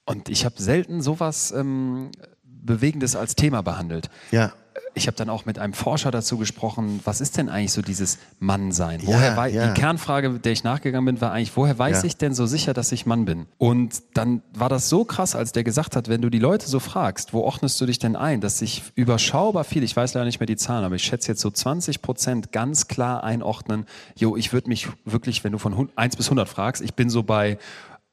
Und 0.05 0.29
ich 0.29 0.45
habe 0.45 0.61
selten 0.61 1.01
sowas 1.01 1.51
ähm, 1.51 2.11
Bewegendes 2.43 3.15
als 3.15 3.35
Thema 3.35 3.61
behandelt. 3.61 4.09
ja. 4.31 4.53
Ich 4.93 5.07
habe 5.07 5.15
dann 5.15 5.29
auch 5.29 5.45
mit 5.45 5.57
einem 5.57 5.71
Forscher 5.73 6.11
dazu 6.11 6.37
gesprochen, 6.37 6.99
was 7.05 7.21
ist 7.21 7.37
denn 7.37 7.47
eigentlich 7.47 7.71
so 7.71 7.81
dieses 7.81 8.17
Mannsein? 8.39 8.99
Ja, 8.99 9.07
Woher 9.07 9.37
wei- 9.37 9.49
ja. 9.49 9.67
Die 9.73 9.79
Kernfrage, 9.79 10.31
der 10.39 10.51
ich 10.51 10.65
nachgegangen 10.65 11.05
bin, 11.05 11.21
war 11.21 11.31
eigentlich, 11.31 11.55
woher 11.55 11.79
weiß 11.79 12.01
Ja. 12.01 12.07
ich 12.07 12.17
denn 12.17 12.33
so 12.33 12.45
sicher, 12.45 12.73
dass 12.73 12.91
ich 12.91 13.05
Mann 13.05 13.23
bin? 13.23 13.45
Und 13.57 14.03
dann 14.15 14.41
war 14.53 14.67
das 14.67 14.89
so 14.89 15.05
krass, 15.05 15.33
als 15.33 15.53
der 15.53 15.63
gesagt 15.63 15.95
hat, 15.95 16.09
wenn 16.09 16.21
du 16.21 16.29
die 16.29 16.39
Leute 16.39 16.67
so 16.67 16.79
fragst, 16.79 17.33
wo 17.33 17.39
ordnest 17.41 17.79
du 17.79 17.85
dich 17.85 17.99
denn 17.99 18.17
ein, 18.17 18.41
dass 18.41 18.59
sich 18.59 18.83
überschaubar 18.95 19.63
viel, 19.63 19.83
ich 19.83 19.95
weiß 19.95 20.13
leider 20.13 20.25
nicht 20.25 20.41
mehr 20.41 20.47
die 20.47 20.57
Zahlen, 20.57 20.83
aber 20.83 20.95
ich 20.95 21.03
schätze 21.03 21.29
jetzt 21.29 21.39
so 21.41 21.49
20 21.49 22.01
Prozent 22.01 22.51
ganz 22.51 22.89
klar 22.89 23.23
einordnen, 23.23 23.85
jo, 24.17 24.35
ich 24.35 24.51
würde 24.51 24.67
mich 24.67 24.89
wirklich, 25.05 25.43
wenn 25.45 25.53
du 25.53 25.57
von 25.57 25.89
1 25.95 26.17
bis 26.17 26.27
100 26.27 26.49
fragst, 26.49 26.81
ich 26.81 26.95
bin 26.95 27.09
so 27.09 27.23
bei 27.23 27.57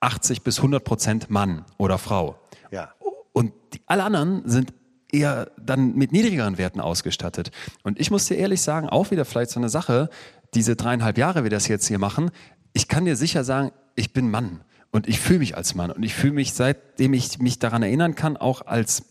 80 0.00 0.42
bis 0.42 0.58
100 0.58 0.84
Prozent 0.84 1.28
Mann 1.28 1.64
oder 1.76 1.98
Frau. 1.98 2.38
Ja. 2.70 2.90
Und 3.32 3.52
die, 3.74 3.80
alle 3.86 4.04
anderen 4.04 4.42
sind 4.48 4.72
eher 5.10 5.50
dann 5.58 5.94
mit 5.94 6.12
niedrigeren 6.12 6.58
Werten 6.58 6.80
ausgestattet. 6.80 7.50
Und 7.82 7.98
ich 7.98 8.10
muss 8.10 8.26
dir 8.26 8.36
ehrlich 8.36 8.60
sagen, 8.60 8.88
auch 8.88 9.10
wieder 9.10 9.24
vielleicht 9.24 9.50
so 9.50 9.60
eine 9.60 9.68
Sache, 9.68 10.10
diese 10.54 10.76
dreieinhalb 10.76 11.18
Jahre 11.18 11.42
wir 11.42 11.50
das 11.50 11.68
jetzt 11.68 11.86
hier 11.88 11.98
machen, 11.98 12.30
ich 12.72 12.88
kann 12.88 13.04
dir 13.04 13.16
sicher 13.16 13.44
sagen, 13.44 13.72
ich 13.96 14.12
bin 14.12 14.30
Mann 14.30 14.60
und 14.90 15.08
ich 15.08 15.20
fühle 15.20 15.40
mich 15.40 15.56
als 15.56 15.74
Mann 15.74 15.90
und 15.90 16.02
ich 16.02 16.14
fühle 16.14 16.34
mich, 16.34 16.52
seitdem 16.52 17.12
ich 17.14 17.38
mich 17.38 17.58
daran 17.58 17.82
erinnern 17.82 18.14
kann, 18.14 18.36
auch 18.36 18.66
als 18.66 19.02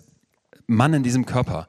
Mann 0.67 0.93
in 0.93 1.03
diesem 1.03 1.25
Körper. 1.25 1.67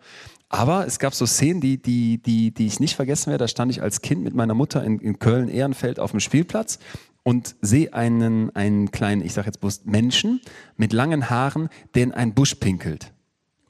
Aber 0.48 0.86
es 0.86 0.98
gab 0.98 1.14
so 1.14 1.26
Szenen, 1.26 1.60
die, 1.60 1.80
die, 1.80 2.22
die, 2.22 2.52
die 2.52 2.66
ich 2.66 2.80
nicht 2.80 2.96
vergessen 2.96 3.30
werde. 3.30 3.44
Da 3.44 3.48
stand 3.48 3.70
ich 3.70 3.82
als 3.82 4.00
Kind 4.00 4.22
mit 4.22 4.34
meiner 4.34 4.55
Mutter 4.55 4.82
in, 4.82 4.98
in 4.98 5.18
Köln-Ehrenfeld 5.18 6.00
auf 6.00 6.12
dem 6.12 6.20
Spielplatz 6.20 6.78
und 7.22 7.56
sehe 7.60 7.92
einen, 7.92 8.55
einen 8.56 8.90
kleinen, 8.90 9.22
ich 9.22 9.34
sage 9.34 9.46
jetzt 9.46 9.60
bewusst, 9.60 9.86
Menschen 9.86 10.40
mit 10.76 10.94
langen 10.94 11.28
Haaren, 11.28 11.68
der 11.94 12.05
in 12.05 12.12
einen 12.12 12.32
Busch 12.32 12.55
pinkelt. 12.55 13.12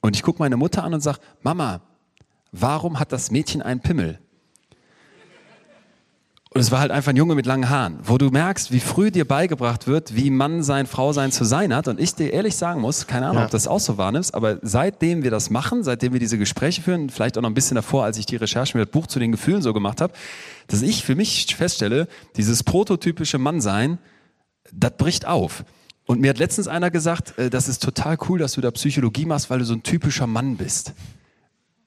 Und 0.01 0.15
ich 0.15 0.23
gucke 0.23 0.39
meine 0.39 0.57
Mutter 0.57 0.83
an 0.83 0.93
und 0.93 1.01
sage, 1.01 1.19
Mama, 1.41 1.81
warum 2.51 2.99
hat 2.99 3.11
das 3.11 3.31
Mädchen 3.31 3.61
einen 3.61 3.81
Pimmel? 3.81 4.19
Und 6.51 6.61
es 6.61 6.71
war 6.71 6.79
halt 6.79 6.89
einfach 6.89 7.11
ein 7.11 7.15
Junge 7.15 7.35
mit 7.35 7.45
langen 7.45 7.69
Haaren, 7.69 7.99
wo 8.01 8.17
du 8.17 8.31
merkst, 8.31 8.71
wie 8.71 8.79
früh 8.79 9.11
dir 9.11 9.27
beigebracht 9.27 9.85
wird, 9.85 10.15
wie 10.15 10.31
Mann 10.31 10.63
sein, 10.63 10.87
Frau 10.87 11.13
sein 11.13 11.31
zu 11.31 11.45
sein 11.45 11.75
hat. 11.75 11.87
Und 11.87 11.99
ich 11.99 12.15
dir 12.15 12.33
ehrlich 12.33 12.55
sagen 12.55 12.81
muss, 12.81 13.05
keine 13.05 13.27
Ahnung, 13.27 13.37
ja. 13.41 13.45
ob 13.45 13.51
das 13.51 13.67
auch 13.67 13.79
so 13.79 13.99
wahrnimmst, 13.99 14.33
aber 14.33 14.57
seitdem 14.63 15.21
wir 15.21 15.29
das 15.29 15.51
machen, 15.51 15.83
seitdem 15.83 16.11
wir 16.11 16.19
diese 16.19 16.39
Gespräche 16.39 16.81
führen, 16.81 17.11
vielleicht 17.11 17.37
auch 17.37 17.43
noch 17.43 17.51
ein 17.51 17.53
bisschen 17.53 17.75
davor, 17.75 18.03
als 18.03 18.17
ich 18.17 18.25
die 18.25 18.35
Recherche 18.35 18.75
mit 18.75 18.89
dem 18.89 18.91
Buch 18.91 19.05
zu 19.05 19.19
den 19.19 19.31
Gefühlen 19.31 19.61
so 19.61 19.73
gemacht 19.73 20.01
habe, 20.01 20.11
dass 20.65 20.81
ich 20.81 21.03
für 21.03 21.13
mich 21.13 21.55
feststelle, 21.55 22.07
dieses 22.35 22.63
prototypische 22.63 23.37
Mannsein, 23.37 23.99
das 24.73 24.97
bricht 24.97 25.27
auf. 25.27 25.63
Und 26.09 26.21
mir 26.21 26.31
hat 26.31 26.39
letztens 26.39 26.67
einer 26.67 26.89
gesagt, 26.89 27.37
äh, 27.37 27.51
das 27.51 27.67
ist 27.67 27.83
total 27.83 28.17
cool, 28.27 28.39
dass 28.39 28.53
du 28.53 28.61
da 28.61 28.71
Psychologie 28.71 29.25
machst, 29.25 29.51
weil 29.51 29.59
du 29.59 29.65
so 29.65 29.73
ein 29.73 29.83
typischer 29.83 30.25
Mann 30.25 30.57
bist 30.57 30.93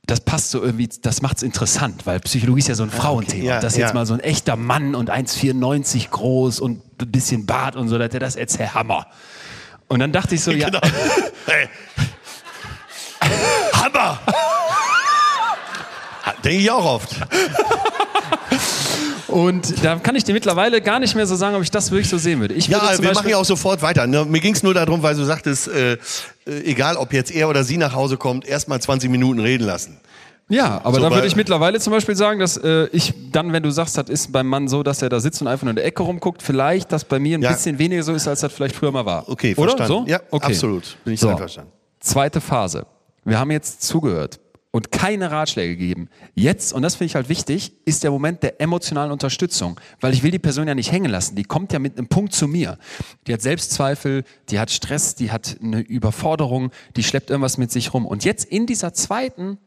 das 0.06 0.20
passt 0.20 0.50
so 0.50 0.62
irgendwie, 0.62 0.88
das 1.00 1.22
macht 1.22 1.36
es 1.38 1.42
interessant, 1.42 2.06
weil 2.06 2.18
Psychologie 2.20 2.60
ist 2.60 2.68
ja 2.68 2.74
so 2.74 2.82
ein 2.82 2.90
Frauenthema. 2.90 3.42
Okay, 3.42 3.48
ja, 3.48 3.60
das 3.60 3.74
ist 3.74 3.78
ja. 3.78 3.86
jetzt 3.86 3.94
mal 3.94 4.04
so 4.04 4.14
ein 4.14 4.20
echter 4.20 4.56
Mann 4.56 4.94
und 4.94 5.10
1,94 5.10 6.10
groß 6.10 6.60
und 6.60 6.82
ein 7.00 7.10
bisschen 7.10 7.46
Bart 7.46 7.76
und 7.76 7.88
so, 7.88 7.98
das 7.98 8.12
ist 8.12 8.36
jetzt 8.36 8.58
Herr 8.58 8.74
Hammer. 8.74 9.06
Und 9.86 10.00
dann 10.00 10.12
dachte 10.12 10.34
ich 10.34 10.42
so, 10.42 10.50
ja. 10.50 10.66
Genau. 10.66 10.80
Hey. 11.46 11.68
Hammer! 13.74 14.20
Denke 16.44 16.58
ich 16.58 16.70
auch 16.70 16.84
oft. 16.84 17.16
Und 19.32 19.82
da 19.82 19.96
kann 19.96 20.14
ich 20.14 20.24
dir 20.24 20.34
mittlerweile 20.34 20.80
gar 20.80 21.00
nicht 21.00 21.14
mehr 21.14 21.26
so 21.26 21.34
sagen, 21.34 21.56
ob 21.56 21.62
ich 21.62 21.70
das 21.70 21.90
wirklich 21.90 22.08
so 22.08 22.18
sehen 22.18 22.40
würde. 22.40 22.54
Ich 22.54 22.68
ja, 22.68 22.82
würde 22.82 23.02
wir 23.02 23.12
machen 23.14 23.28
ja 23.28 23.38
auch 23.38 23.44
sofort 23.44 23.80
weiter. 23.82 24.06
Ne? 24.06 24.24
Mir 24.26 24.40
ging 24.40 24.54
es 24.54 24.62
nur 24.62 24.74
darum, 24.74 25.02
weil 25.02 25.14
du 25.14 25.24
sagtest, 25.24 25.68
äh, 25.68 25.94
äh, 25.94 25.98
egal 26.64 26.96
ob 26.96 27.12
jetzt 27.12 27.30
er 27.30 27.48
oder 27.48 27.64
sie 27.64 27.78
nach 27.78 27.94
Hause 27.94 28.18
kommt, 28.18 28.46
erst 28.46 28.68
mal 28.68 28.80
20 28.80 29.10
Minuten 29.10 29.40
reden 29.40 29.64
lassen. 29.64 29.98
Ja, 30.48 30.82
aber 30.84 30.96
so, 30.96 31.02
da 31.02 31.10
würde 31.10 31.26
ich 31.26 31.34
mittlerweile 31.34 31.80
zum 31.80 31.92
Beispiel 31.92 32.14
sagen, 32.14 32.38
dass 32.38 32.58
äh, 32.58 32.88
ich 32.92 33.14
dann, 33.32 33.54
wenn 33.54 33.62
du 33.62 33.70
sagst, 33.70 33.96
das 33.96 34.10
ist 34.10 34.32
beim 34.32 34.46
Mann 34.46 34.68
so, 34.68 34.82
dass 34.82 35.00
er 35.00 35.08
da 35.08 35.18
sitzt 35.18 35.40
und 35.40 35.48
einfach 35.48 35.64
nur 35.64 35.70
in 35.70 35.76
der 35.76 35.86
Ecke 35.86 36.02
rumguckt, 36.02 36.42
vielleicht 36.42 36.92
das 36.92 37.04
bei 37.04 37.18
mir 37.18 37.38
ein 37.38 37.42
ja. 37.42 37.52
bisschen 37.52 37.78
weniger 37.78 38.02
so 38.02 38.12
ist, 38.12 38.28
als 38.28 38.40
das 38.40 38.52
vielleicht 38.52 38.76
früher 38.76 38.92
mal 38.92 39.06
war. 39.06 39.28
Okay, 39.30 39.54
Oder? 39.56 39.76
verstanden. 39.76 40.04
So? 40.06 40.10
Ja, 40.10 40.20
okay. 40.30 40.46
absolut. 40.46 40.96
Bin 41.04 41.14
ich 41.14 41.20
so. 41.20 41.28
einverstanden. 41.28 41.72
Zweite 42.00 42.42
Phase. 42.42 42.84
Wir 43.24 43.38
haben 43.38 43.50
jetzt 43.50 43.82
zugehört 43.82 44.40
und 44.72 44.90
keine 44.90 45.30
Ratschläge 45.30 45.76
geben. 45.76 46.08
Jetzt, 46.34 46.72
und 46.72 46.82
das 46.82 46.96
finde 46.96 47.06
ich 47.06 47.14
halt 47.14 47.28
wichtig, 47.28 47.72
ist 47.84 48.02
der 48.02 48.10
Moment 48.10 48.42
der 48.42 48.60
emotionalen 48.60 49.12
Unterstützung, 49.12 49.78
weil 50.00 50.14
ich 50.14 50.22
will 50.22 50.30
die 50.30 50.38
Person 50.38 50.66
ja 50.66 50.74
nicht 50.74 50.90
hängen 50.90 51.10
lassen. 51.10 51.36
Die 51.36 51.44
kommt 51.44 51.72
ja 51.72 51.78
mit 51.78 51.96
einem 51.96 52.08
Punkt 52.08 52.32
zu 52.32 52.48
mir. 52.48 52.78
Die 53.26 53.34
hat 53.34 53.42
Selbstzweifel, 53.42 54.24
die 54.48 54.58
hat 54.58 54.70
Stress, 54.70 55.14
die 55.14 55.30
hat 55.30 55.58
eine 55.62 55.80
Überforderung, 55.80 56.72
die 56.96 57.04
schleppt 57.04 57.30
irgendwas 57.30 57.58
mit 57.58 57.70
sich 57.70 57.92
rum. 57.92 58.06
Und 58.06 58.24
jetzt 58.24 58.46
in 58.46 58.66
dieser 58.66 58.94
zweiten 58.94 59.58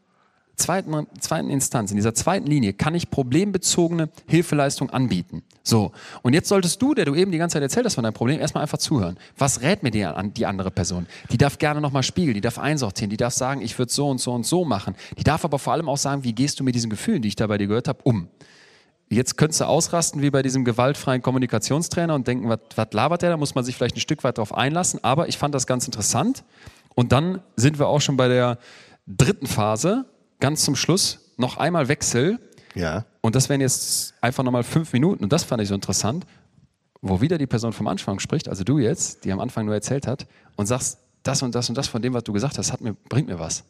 zweiten, 0.56 1.06
zweiten 1.20 1.50
Instanz, 1.50 1.90
in 1.90 1.96
dieser 1.96 2.14
zweiten 2.14 2.46
Linie, 2.46 2.72
kann 2.72 2.94
ich 2.94 3.10
problembezogene 3.10 4.08
Hilfeleistung 4.26 4.90
anbieten. 4.90 5.42
So. 5.62 5.92
Und 6.22 6.32
jetzt 6.32 6.48
solltest 6.48 6.80
du, 6.82 6.94
der 6.94 7.04
du 7.04 7.14
eben 7.14 7.30
die 7.30 7.38
ganze 7.38 7.54
Zeit 7.54 7.62
erzählt 7.62 7.86
hast 7.86 7.94
von 7.94 8.04
deinem 8.04 8.14
Problem, 8.14 8.40
erstmal 8.40 8.62
einfach 8.62 8.78
zuhören. 8.78 9.18
Was 9.36 9.62
rät 9.62 9.82
mir 9.82 9.90
die, 9.90 10.06
die 10.36 10.46
andere 10.46 10.70
Person? 10.70 11.06
Die 11.30 11.38
darf 11.38 11.58
gerne 11.58 11.80
nochmal 11.80 12.02
spiegeln, 12.02 12.34
die 12.34 12.40
darf 12.40 12.58
einsortieren, 12.58 13.10
die 13.10 13.16
darf 13.16 13.34
sagen, 13.34 13.60
ich 13.60 13.78
würde 13.78 13.92
so 13.92 14.08
und 14.08 14.20
so 14.20 14.32
und 14.32 14.46
so 14.46 14.64
machen. 14.64 14.94
Die 15.18 15.24
darf 15.24 15.44
aber 15.44 15.58
vor 15.58 15.72
allem 15.72 15.88
auch 15.88 15.98
sagen, 15.98 16.24
wie 16.24 16.32
gehst 16.32 16.58
du 16.58 16.64
mit 16.64 16.74
diesen 16.74 16.90
Gefühlen, 16.90 17.22
die 17.22 17.28
ich 17.28 17.36
da 17.36 17.46
bei 17.46 17.58
dir 17.58 17.66
gehört 17.66 17.88
habe, 17.88 18.00
um? 18.02 18.28
Jetzt 19.08 19.36
könntest 19.36 19.60
du 19.60 19.66
ausrasten 19.66 20.20
wie 20.20 20.30
bei 20.30 20.42
diesem 20.42 20.64
gewaltfreien 20.64 21.22
Kommunikationstrainer 21.22 22.14
und 22.14 22.26
denken, 22.26 22.48
was 22.48 22.86
labert 22.90 23.22
der? 23.22 23.30
Da 23.30 23.36
muss 23.36 23.54
man 23.54 23.64
sich 23.64 23.76
vielleicht 23.76 23.96
ein 23.96 24.00
Stück 24.00 24.24
weit 24.24 24.38
darauf 24.38 24.52
einlassen. 24.52 24.98
Aber 25.04 25.28
ich 25.28 25.38
fand 25.38 25.54
das 25.54 25.68
ganz 25.68 25.86
interessant. 25.86 26.42
Und 26.96 27.12
dann 27.12 27.40
sind 27.54 27.78
wir 27.78 27.86
auch 27.86 28.00
schon 28.00 28.16
bei 28.16 28.26
der 28.26 28.58
dritten 29.06 29.46
Phase, 29.46 30.06
ganz 30.40 30.64
zum 30.64 30.76
Schluss 30.76 31.32
noch 31.36 31.56
einmal 31.56 31.88
Wechsel. 31.88 32.38
Ja. 32.74 33.04
Und 33.20 33.34
das 33.34 33.48
wären 33.48 33.60
jetzt 33.60 34.14
einfach 34.20 34.44
nochmal 34.44 34.62
fünf 34.62 34.92
Minuten. 34.92 35.24
Und 35.24 35.32
das 35.32 35.44
fand 35.44 35.62
ich 35.62 35.68
so 35.68 35.74
interessant, 35.74 36.26
wo 37.00 37.20
wieder 37.20 37.38
die 37.38 37.46
Person 37.46 37.72
vom 37.72 37.86
Anfang 37.86 38.18
spricht, 38.18 38.48
also 38.48 38.64
du 38.64 38.78
jetzt, 38.78 39.24
die 39.24 39.32
am 39.32 39.40
Anfang 39.40 39.66
nur 39.66 39.74
erzählt 39.74 40.06
hat, 40.06 40.26
und 40.56 40.66
sagst, 40.66 40.98
das 41.22 41.42
und 41.42 41.54
das 41.54 41.68
und 41.68 41.76
das 41.76 41.88
von 41.88 42.02
dem, 42.02 42.14
was 42.14 42.24
du 42.24 42.32
gesagt 42.32 42.58
hast, 42.58 42.80
mir, 42.80 42.94
bringt 43.08 43.28
mir 43.28 43.38
was. 43.38 43.64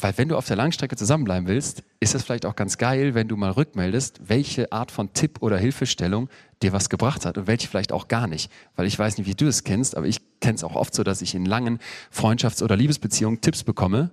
Weil 0.00 0.16
wenn 0.16 0.28
du 0.28 0.36
auf 0.36 0.46
der 0.46 0.56
Langstrecke 0.56 0.96
zusammenbleiben 0.96 1.46
willst, 1.46 1.82
ist 2.00 2.14
es 2.14 2.22
vielleicht 2.22 2.46
auch 2.46 2.56
ganz 2.56 2.78
geil, 2.78 3.14
wenn 3.14 3.28
du 3.28 3.36
mal 3.36 3.50
rückmeldest, 3.50 4.20
welche 4.26 4.72
Art 4.72 4.90
von 4.90 5.12
Tipp 5.12 5.42
oder 5.42 5.58
Hilfestellung 5.58 6.30
dir 6.62 6.72
was 6.72 6.88
gebracht 6.88 7.26
hat 7.26 7.36
und 7.36 7.46
welche 7.46 7.68
vielleicht 7.68 7.92
auch 7.92 8.08
gar 8.08 8.26
nicht. 8.26 8.50
Weil 8.74 8.86
ich 8.86 8.98
weiß 8.98 9.18
nicht, 9.18 9.26
wie 9.26 9.34
du 9.34 9.46
es 9.46 9.64
kennst, 9.64 9.96
aber 9.96 10.06
ich 10.06 10.20
kenne 10.40 10.54
es 10.54 10.64
auch 10.64 10.76
oft 10.76 10.94
so, 10.94 11.02
dass 11.02 11.20
ich 11.20 11.34
in 11.34 11.44
langen 11.44 11.78
Freundschafts- 12.10 12.62
oder 12.62 12.74
Liebesbeziehungen 12.74 13.42
Tipps 13.42 13.64
bekomme, 13.64 14.10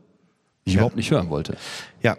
ich 0.69 0.75
ja. 0.75 0.79
überhaupt 0.79 0.95
nicht 0.95 1.11
hören 1.11 1.29
wollte. 1.29 1.57
Ja, 2.01 2.17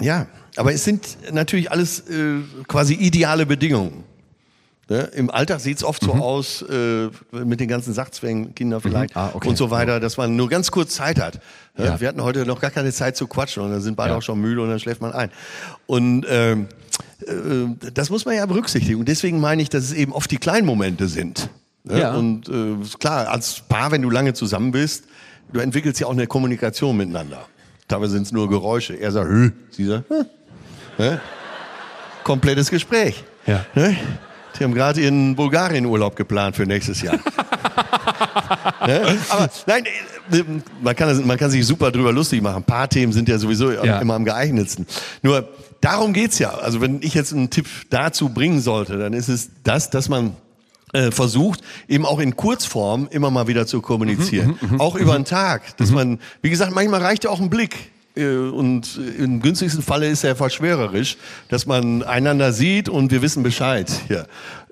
ja, 0.00 0.26
aber 0.56 0.72
es 0.72 0.84
sind 0.84 1.18
natürlich 1.32 1.70
alles 1.70 2.00
äh, 2.08 2.40
quasi 2.66 2.94
ideale 2.94 3.46
Bedingungen. 3.46 4.04
Ne? 4.88 5.02
Im 5.14 5.30
Alltag 5.30 5.60
sieht 5.60 5.76
es 5.78 5.84
oft 5.84 6.02
mhm. 6.02 6.06
so 6.06 6.12
aus, 6.14 6.62
äh, 6.62 7.08
mit 7.32 7.60
den 7.60 7.68
ganzen 7.68 7.94
Sachzwängen, 7.94 8.54
Kinder 8.54 8.78
mhm. 8.78 8.82
vielleicht 8.82 9.14
mhm. 9.14 9.20
ah, 9.20 9.30
okay. 9.32 9.48
und 9.48 9.56
so 9.56 9.70
weiter, 9.70 10.00
dass 10.00 10.16
man 10.16 10.34
nur 10.34 10.48
ganz 10.48 10.70
kurz 10.70 10.94
Zeit 10.94 11.20
hat. 11.20 11.40
Ne? 11.76 11.86
Ja. 11.86 12.00
Wir 12.00 12.08
hatten 12.08 12.22
heute 12.22 12.44
noch 12.46 12.60
gar 12.60 12.70
keine 12.70 12.92
Zeit 12.92 13.16
zu 13.16 13.26
quatschen 13.26 13.62
und 13.62 13.70
dann 13.70 13.80
sind 13.80 13.96
beide 13.96 14.10
ja. 14.10 14.18
auch 14.18 14.22
schon 14.22 14.40
müde 14.40 14.60
und 14.60 14.68
dann 14.68 14.80
schläft 14.80 15.00
man 15.00 15.12
ein. 15.12 15.30
Und 15.86 16.26
ähm, 16.28 16.66
äh, 17.20 17.90
das 17.94 18.10
muss 18.10 18.24
man 18.24 18.34
ja 18.34 18.44
berücksichtigen. 18.44 18.98
Und 18.98 19.08
deswegen 19.08 19.40
meine 19.40 19.62
ich, 19.62 19.68
dass 19.68 19.84
es 19.84 19.92
eben 19.92 20.12
oft 20.12 20.30
die 20.30 20.38
kleinen 20.38 20.66
Momente 20.66 21.06
sind. 21.06 21.48
Ne? 21.84 22.00
Ja. 22.00 22.14
Und 22.14 22.48
äh, 22.48 22.76
klar, 22.98 23.28
als 23.28 23.60
Paar, 23.68 23.92
wenn 23.92 24.02
du 24.02 24.10
lange 24.10 24.34
zusammen 24.34 24.72
bist, 24.72 25.04
du 25.52 25.60
entwickelst 25.60 26.00
ja 26.00 26.06
auch 26.06 26.12
eine 26.12 26.26
Kommunikation 26.26 26.96
miteinander. 26.96 27.46
Dabei 27.88 28.06
sind 28.08 28.22
es 28.22 28.32
nur 28.32 28.48
Geräusche. 28.48 28.94
Er 28.94 29.12
sagt, 29.12 29.28
Hö. 29.28 29.50
sie 29.70 29.86
sagt, 29.86 30.08
Hö. 30.08 30.24
Ne? 30.98 31.20
komplettes 32.22 32.70
Gespräch. 32.70 33.24
Ja. 33.46 33.64
Ne? 33.74 33.96
Die 34.58 34.64
haben 34.64 34.74
gerade 34.74 35.00
ihren 35.00 35.34
Bulgarien-Urlaub 35.34 36.16
geplant 36.16 36.56
für 36.56 36.66
nächstes 36.66 37.02
Jahr. 37.02 37.14
ne? 38.86 39.18
Aber 39.30 39.48
nein, 39.66 39.84
man 40.80 40.94
kann, 40.94 41.26
man 41.26 41.38
kann 41.38 41.50
sich 41.50 41.66
super 41.66 41.90
drüber 41.90 42.12
lustig 42.12 42.42
machen. 42.42 42.56
Ein 42.56 42.64
paar 42.64 42.88
Themen 42.88 43.12
sind 43.12 43.28
ja 43.28 43.38
sowieso 43.38 43.72
ja. 43.72 43.98
immer 44.00 44.14
am 44.14 44.24
geeignetsten. 44.24 44.86
Nur 45.22 45.48
darum 45.80 46.12
geht's 46.12 46.38
ja. 46.38 46.50
Also 46.50 46.80
wenn 46.80 47.02
ich 47.02 47.14
jetzt 47.14 47.32
einen 47.32 47.50
Tipp 47.50 47.66
dazu 47.90 48.28
bringen 48.28 48.60
sollte, 48.60 48.98
dann 48.98 49.12
ist 49.14 49.28
es 49.28 49.50
das, 49.64 49.90
dass 49.90 50.08
man 50.08 50.36
versucht, 51.10 51.60
eben 51.88 52.04
auch 52.04 52.18
in 52.18 52.36
Kurzform 52.36 53.08
immer 53.10 53.30
mal 53.30 53.46
wieder 53.46 53.66
zu 53.66 53.80
kommunizieren. 53.80 54.58
Mhm, 54.60 54.68
mh, 54.68 54.76
mh, 54.76 54.84
auch 54.84 54.94
über 54.94 55.14
den 55.14 55.24
Tag. 55.24 55.76
Dass 55.78 55.90
mhm. 55.90 55.94
man, 55.94 56.18
wie 56.42 56.50
gesagt, 56.50 56.74
manchmal 56.74 57.00
reicht 57.00 57.24
ja 57.24 57.30
auch 57.30 57.40
ein 57.40 57.50
Blick. 57.50 57.92
Äh, 58.14 58.36
und 58.36 59.00
im 59.18 59.40
günstigsten 59.40 59.82
Falle 59.82 60.08
ist 60.08 60.24
er 60.24 60.36
verschwörerisch, 60.36 61.16
dass 61.48 61.66
man 61.66 62.02
einander 62.02 62.52
sieht 62.52 62.88
und 62.88 63.10
wir 63.10 63.22
wissen 63.22 63.42
Bescheid. 63.42 63.90
Ja. 64.08 64.24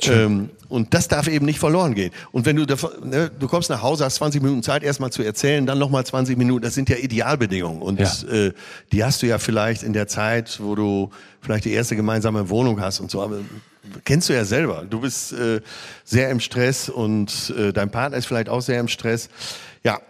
Ähm, 0.02 0.50
und 0.68 0.94
das 0.94 1.08
darf 1.08 1.26
eben 1.26 1.46
nicht 1.46 1.58
verloren 1.58 1.94
gehen. 1.94 2.12
Und 2.32 2.46
wenn 2.46 2.56
du, 2.56 2.64
ne, 3.02 3.30
du 3.38 3.48
kommst 3.48 3.70
nach 3.70 3.82
Hause, 3.82 4.04
hast 4.04 4.16
20 4.16 4.42
Minuten 4.42 4.62
Zeit, 4.62 4.82
erstmal 4.82 5.10
zu 5.10 5.22
erzählen, 5.22 5.66
dann 5.66 5.78
nochmal 5.78 6.04
20 6.04 6.38
Minuten, 6.38 6.62
das 6.62 6.74
sind 6.74 6.88
ja 6.88 6.96
Idealbedingungen. 6.96 7.82
Und 7.82 7.98
ja. 7.98 8.10
Äh, 8.30 8.52
die 8.92 9.04
hast 9.04 9.22
du 9.22 9.26
ja 9.26 9.38
vielleicht 9.38 9.82
in 9.82 9.92
der 9.92 10.06
Zeit, 10.06 10.60
wo 10.62 10.74
du 10.74 11.10
vielleicht 11.40 11.64
die 11.64 11.72
erste 11.72 11.96
gemeinsame 11.96 12.48
Wohnung 12.50 12.80
hast 12.80 13.00
und 13.00 13.10
so. 13.10 13.20
Aber 13.22 13.38
kennst 14.04 14.28
du 14.28 14.32
ja 14.32 14.44
selber. 14.44 14.84
Du 14.88 15.00
bist 15.00 15.32
äh, 15.32 15.60
sehr 16.04 16.30
im 16.30 16.40
Stress 16.40 16.88
und 16.88 17.54
äh, 17.56 17.72
dein 17.72 17.90
Partner 17.90 18.16
ist 18.16 18.26
vielleicht 18.26 18.48
auch 18.48 18.60
sehr 18.60 18.80
im 18.80 18.88
Stress. 18.88 19.28
Ja, 19.84 20.00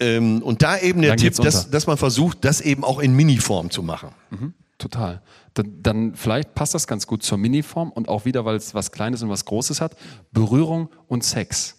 ähm, 0.00 0.42
und 0.42 0.62
da 0.62 0.78
eben 0.78 1.00
der 1.00 1.12
dann 1.12 1.18
Tipp, 1.18 1.34
dass, 1.36 1.70
dass 1.70 1.86
man 1.86 1.96
versucht, 1.96 2.44
das 2.44 2.60
eben 2.60 2.84
auch 2.84 2.98
in 2.98 3.14
Miniform 3.14 3.70
zu 3.70 3.82
machen. 3.82 4.10
Mhm, 4.30 4.54
total. 4.78 5.22
Dann, 5.54 5.82
dann, 5.82 6.14
vielleicht 6.14 6.54
passt 6.54 6.74
das 6.74 6.86
ganz 6.86 7.06
gut 7.06 7.22
zur 7.22 7.38
Miniform 7.38 7.90
und 7.90 8.08
auch 8.08 8.24
wieder, 8.24 8.44
weil 8.44 8.56
es 8.56 8.74
was 8.74 8.92
Kleines 8.92 9.22
und 9.22 9.30
was 9.30 9.44
Großes 9.46 9.80
hat. 9.80 9.96
Berührung 10.32 10.90
und 11.08 11.24
Sex. 11.24 11.76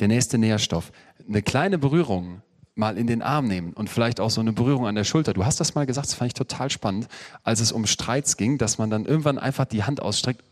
Der 0.00 0.08
nächste 0.08 0.36
Nährstoff. 0.36 0.92
Eine 1.26 1.40
kleine 1.40 1.78
Berührung 1.78 2.42
mal 2.74 2.98
in 2.98 3.06
den 3.06 3.22
Arm 3.22 3.46
nehmen 3.46 3.72
und 3.72 3.88
vielleicht 3.88 4.20
auch 4.20 4.30
so 4.30 4.40
eine 4.40 4.52
Berührung 4.52 4.86
an 4.86 4.96
der 4.96 5.04
Schulter. 5.04 5.32
Du 5.32 5.44
hast 5.44 5.60
das 5.60 5.74
mal 5.74 5.86
gesagt, 5.86 6.08
das 6.08 6.14
fand 6.14 6.28
ich 6.28 6.34
total 6.34 6.70
spannend, 6.70 7.06
als 7.44 7.60
es 7.60 7.72
um 7.72 7.86
Streits 7.86 8.36
ging, 8.36 8.58
dass 8.58 8.78
man 8.78 8.90
dann 8.90 9.04
irgendwann 9.04 9.38
einfach 9.38 9.64
die 9.64 9.84
Hand 9.84 10.02
ausstreckt 10.02 10.42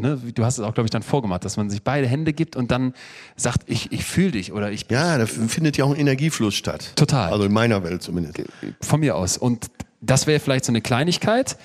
ne, 0.00 0.20
du 0.34 0.44
hast 0.44 0.58
es 0.58 0.64
auch, 0.64 0.74
glaube 0.74 0.86
ich, 0.86 0.90
dann 0.90 1.02
vorgemacht, 1.02 1.44
dass 1.44 1.56
man 1.56 1.70
sich 1.70 1.82
beide 1.82 2.06
Hände 2.06 2.32
gibt 2.32 2.56
und 2.56 2.70
dann 2.70 2.94
sagt, 3.36 3.62
ich, 3.66 3.92
ich 3.92 4.04
fühle 4.04 4.32
dich 4.32 4.52
oder 4.52 4.70
ich. 4.70 4.86
Ja, 4.90 5.18
da 5.18 5.26
findet 5.26 5.76
ja 5.76 5.84
auch 5.84 5.90
ein 5.90 6.00
Energiefluss 6.00 6.54
statt. 6.54 6.92
Total. 6.96 7.32
Also 7.32 7.44
in 7.44 7.52
meiner 7.52 7.82
Welt 7.84 8.02
zumindest. 8.02 8.42
Von 8.80 9.00
mir 9.00 9.16
aus. 9.16 9.38
Und 9.38 9.66
das 10.00 10.26
wäre 10.26 10.40
vielleicht 10.40 10.64
so 10.64 10.72
eine 10.72 10.80
Kleinigkeit. 10.80 11.56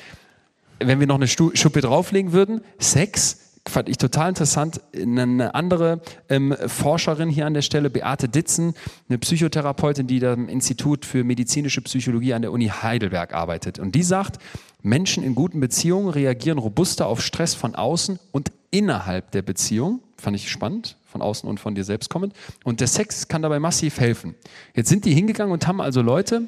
wenn 0.80 0.99
wir 0.99 1.08
noch 1.08 1.16
eine 1.16 1.28
Schuppe 1.28 1.82
drauflegen 1.82 2.34
würden, 2.34 2.62
Sex 2.80 3.47
fand 3.69 3.89
ich 3.89 3.98
total 3.98 4.30
interessant. 4.30 4.81
Eine 4.95 5.53
andere 5.56 6.02
ähm, 6.30 6.56
Forscherin 6.68 7.30
hier 7.30 7.45
an 7.45 7.53
der 7.53 7.61
Stelle, 7.61 7.89
Beate 7.89 8.30
Ditzen, 8.30 8.73
eine 9.10 9.18
Psychotherapeutin, 9.18 10.07
die 10.07 10.19
da 10.19 10.34
im 10.34 10.49
Institut 10.49 11.06
für 11.06 11.23
medizinische 11.23 11.81
Psychologie 11.81 12.34
an 12.34 12.41
der 12.41 12.52
Uni 12.52 12.68
Heidelberg 12.68 13.34
arbeitet. 13.34 13.80
Und 13.80 13.95
die 13.95 14.03
sagt, 14.03 14.39
Menschen 14.81 15.23
in 15.23 15.35
guten 15.35 15.60
Beziehungen 15.60 16.10
reagieren 16.10 16.57
robuster 16.57 17.07
auf 17.07 17.22
Stress 17.22 17.53
von 17.53 17.76
außen 17.76 18.19
und 18.31 18.52
innerhalb 18.72 19.31
der 19.31 19.41
Beziehung. 19.41 20.02
Fand 20.18 20.35
ich 20.35 20.49
spannend, 20.49 20.98
von 21.06 21.22
außen 21.22 21.48
und 21.48 21.60
von 21.60 21.76
dir 21.76 21.84
selbst 21.84 22.10
kommend. 22.10 22.34
Und 22.64 22.80
der 22.80 22.88
Sex 22.88 23.27
kann 23.27 23.41
dabei 23.41 23.60
massiv 23.60 23.99
helfen. 23.99 24.35
Jetzt 24.76 24.89
sind 24.89 25.06
die 25.06 25.14
hingegangen 25.14 25.53
und 25.53 25.68
haben 25.68 25.81
also 25.81 26.02
Leute, 26.02 26.44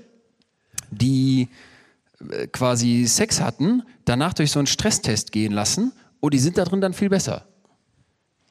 die 0.91 1.49
äh, 2.29 2.47
quasi 2.47 3.05
Sex 3.07 3.41
hatten, 3.41 3.83
danach 4.05 4.33
durch 4.33 4.51
so 4.51 4.59
einen 4.59 4.67
Stresstest 4.67 5.31
gehen 5.31 5.53
lassen 5.53 5.91
und 6.19 6.33
die 6.33 6.39
sind 6.39 6.57
da 6.57 6.65
drin 6.65 6.81
dann 6.81 6.93
viel 6.93 7.09
besser. 7.09 7.45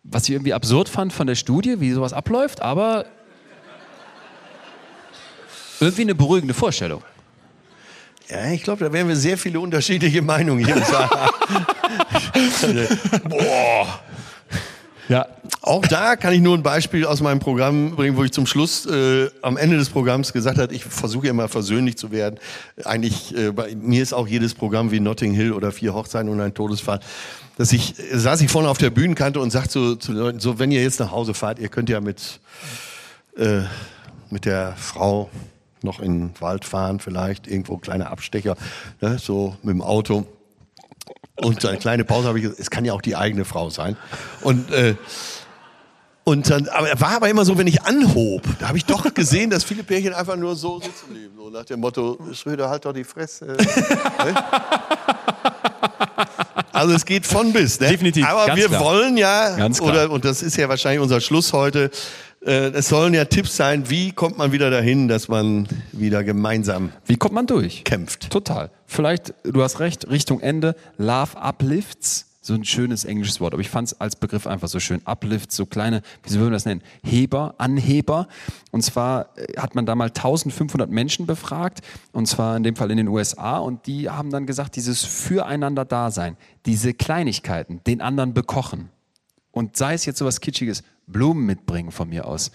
Was 0.02 0.24
ich 0.24 0.30
irgendwie 0.30 0.54
absurd 0.54 0.88
fand 0.88 1.12
von 1.12 1.26
der 1.26 1.34
Studie, 1.34 1.80
wie 1.80 1.92
sowas 1.92 2.12
abläuft, 2.12 2.62
aber 2.62 3.06
irgendwie 5.80 6.02
eine 6.02 6.14
beruhigende 6.14 6.54
Vorstellung. 6.54 7.02
Ja, 8.28 8.50
ich 8.50 8.62
glaube, 8.62 8.84
da 8.84 8.92
werden 8.92 9.08
wir 9.08 9.16
sehr 9.16 9.38
viele 9.38 9.60
unterschiedliche 9.60 10.20
Meinungen 10.20 10.64
hier 10.64 10.76
Boah. 13.28 14.00
Ja. 15.08 15.26
Auch 15.62 15.86
da 15.86 16.16
kann 16.16 16.34
ich 16.34 16.40
nur 16.40 16.54
ein 16.54 16.62
Beispiel 16.62 17.06
aus 17.06 17.20
meinem 17.20 17.40
Programm 17.40 17.96
bringen, 17.96 18.16
wo 18.16 18.24
ich 18.24 18.32
zum 18.32 18.46
Schluss 18.46 18.84
äh, 18.86 19.30
am 19.42 19.56
Ende 19.56 19.76
des 19.76 19.88
Programms 19.88 20.32
gesagt 20.32 20.58
habe, 20.58 20.74
ich 20.74 20.84
versuche 20.84 21.28
immer 21.28 21.48
versöhnlich 21.48 21.96
zu 21.96 22.10
werden. 22.10 22.38
Eigentlich, 22.84 23.36
äh, 23.36 23.52
bei 23.52 23.74
mir 23.74 24.02
ist 24.02 24.12
auch 24.12 24.28
jedes 24.28 24.54
Programm 24.54 24.90
wie 24.90 25.00
Notting 25.00 25.32
Hill 25.32 25.52
oder 25.52 25.72
Vier 25.72 25.94
Hochzeiten 25.94 26.28
und 26.28 26.40
ein 26.40 26.54
Todesfall. 26.54 27.00
Dass 27.56 27.72
ich, 27.72 27.94
saß 28.12 28.40
ich 28.42 28.50
vorne 28.50 28.68
auf 28.68 28.78
der 28.78 28.90
Bühnenkante 28.90 29.40
und 29.40 29.50
sagte 29.50 29.72
so, 29.72 29.94
zu 29.96 30.12
Leuten, 30.12 30.40
so, 30.40 30.58
wenn 30.58 30.70
ihr 30.70 30.82
jetzt 30.82 31.00
nach 31.00 31.10
Hause 31.10 31.34
fahrt, 31.34 31.58
ihr 31.58 31.68
könnt 31.68 31.88
ja 31.88 32.00
mit, 32.00 32.40
äh, 33.36 33.62
mit 34.30 34.44
der 34.44 34.74
Frau 34.76 35.30
noch 35.82 36.00
in 36.00 36.28
den 36.28 36.40
Wald 36.40 36.64
fahren, 36.64 37.00
vielleicht 37.00 37.46
irgendwo 37.46 37.78
kleine 37.78 38.10
Abstecher, 38.10 38.56
ne, 39.00 39.18
so 39.18 39.56
mit 39.62 39.74
dem 39.74 39.82
Auto. 39.82 40.26
Und 41.40 41.64
eine 41.64 41.78
kleine 41.78 42.04
Pause 42.04 42.28
habe 42.28 42.38
ich 42.38 42.42
gesagt, 42.42 42.60
es 42.60 42.70
kann 42.70 42.84
ja 42.84 42.92
auch 42.92 43.02
die 43.02 43.16
eigene 43.16 43.44
Frau 43.44 43.70
sein. 43.70 43.96
Und, 44.42 44.70
äh, 44.72 44.96
und 46.24 46.50
dann, 46.50 46.68
aber 46.68 46.88
er 46.90 47.00
war 47.00 47.12
aber 47.12 47.28
immer 47.30 47.44
so, 47.44 47.56
wenn 47.56 47.66
ich 47.66 47.82
anhob, 47.84 48.42
da 48.58 48.68
habe 48.68 48.76
ich 48.76 48.84
doch 48.84 49.14
gesehen, 49.14 49.48
dass 49.48 49.64
viele 49.64 49.82
Pärchen 49.82 50.12
einfach 50.12 50.36
nur 50.36 50.56
so 50.56 50.80
sitzen 50.80 51.08
blieben. 51.10 51.34
So 51.36 51.48
nach 51.48 51.64
dem 51.64 51.80
Motto, 51.80 52.18
Schröder, 52.34 52.68
halt 52.68 52.84
doch 52.84 52.92
die 52.92 53.04
Fresse. 53.04 53.46
Ne? 53.46 53.56
also 56.72 56.94
es 56.94 57.04
geht 57.04 57.26
von 57.26 57.52
bis. 57.52 57.80
Ne? 57.80 57.88
Definitiv. 57.88 58.26
Aber 58.26 58.54
wir 58.56 58.66
klar. 58.66 58.80
wollen 58.82 59.16
ja, 59.16 59.68
oder, 59.80 60.10
und 60.10 60.24
das 60.24 60.42
ist 60.42 60.56
ja 60.56 60.68
wahrscheinlich 60.68 61.00
unser 61.00 61.20
Schluss 61.20 61.52
heute, 61.52 61.90
es 62.40 62.88
sollen 62.88 63.14
ja 63.14 63.24
Tipps 63.24 63.56
sein, 63.56 63.90
wie 63.90 64.12
kommt 64.12 64.38
man 64.38 64.52
wieder 64.52 64.70
dahin, 64.70 65.08
dass 65.08 65.28
man 65.28 65.66
wieder 65.92 66.22
gemeinsam 66.24 66.92
Wie 67.04 67.16
kommt 67.16 67.34
man 67.34 67.46
durch? 67.46 67.84
kämpft. 67.84 68.30
Total. 68.30 68.70
Vielleicht, 68.86 69.34
du 69.44 69.62
hast 69.62 69.80
recht, 69.80 70.08
Richtung 70.08 70.40
Ende, 70.40 70.74
Love 70.96 71.36
Uplifts. 71.36 72.26
So 72.40 72.54
ein 72.54 72.64
schönes 72.64 73.04
englisches 73.04 73.40
Wort, 73.40 73.52
aber 73.52 73.60
ich 73.60 73.68
fand 73.68 73.88
es 73.88 74.00
als 74.00 74.16
Begriff 74.16 74.46
einfach 74.46 74.68
so 74.68 74.80
schön. 74.80 75.02
Uplift, 75.04 75.52
so 75.52 75.66
kleine, 75.66 76.00
wie 76.22 76.30
würden 76.34 76.46
wir 76.46 76.52
das 76.52 76.64
nennen? 76.64 76.80
Heber, 77.02 77.54
Anheber. 77.58 78.26
Und 78.70 78.80
zwar 78.82 79.36
äh, 79.36 79.60
hat 79.60 79.74
man 79.74 79.84
da 79.84 79.94
mal 79.94 80.06
1500 80.06 80.88
Menschen 80.90 81.26
befragt, 81.26 81.80
und 82.12 82.26
zwar 82.26 82.56
in 82.56 82.62
dem 82.62 82.74
Fall 82.74 82.90
in 82.90 82.96
den 82.96 83.08
USA, 83.08 83.58
und 83.58 83.86
die 83.86 84.08
haben 84.08 84.30
dann 84.30 84.46
gesagt, 84.46 84.76
dieses 84.76 85.04
Füreinander-Dasein, 85.04 86.38
diese 86.64 86.94
Kleinigkeiten, 86.94 87.82
den 87.86 88.00
anderen 88.00 88.32
bekochen. 88.32 88.88
Und 89.50 89.76
sei 89.76 89.94
es 89.94 90.04
jetzt 90.04 90.18
sowas 90.18 90.40
Kitschiges, 90.40 90.82
Blumen 91.06 91.46
mitbringen 91.46 91.90
von 91.90 92.08
mir 92.08 92.26
aus, 92.26 92.50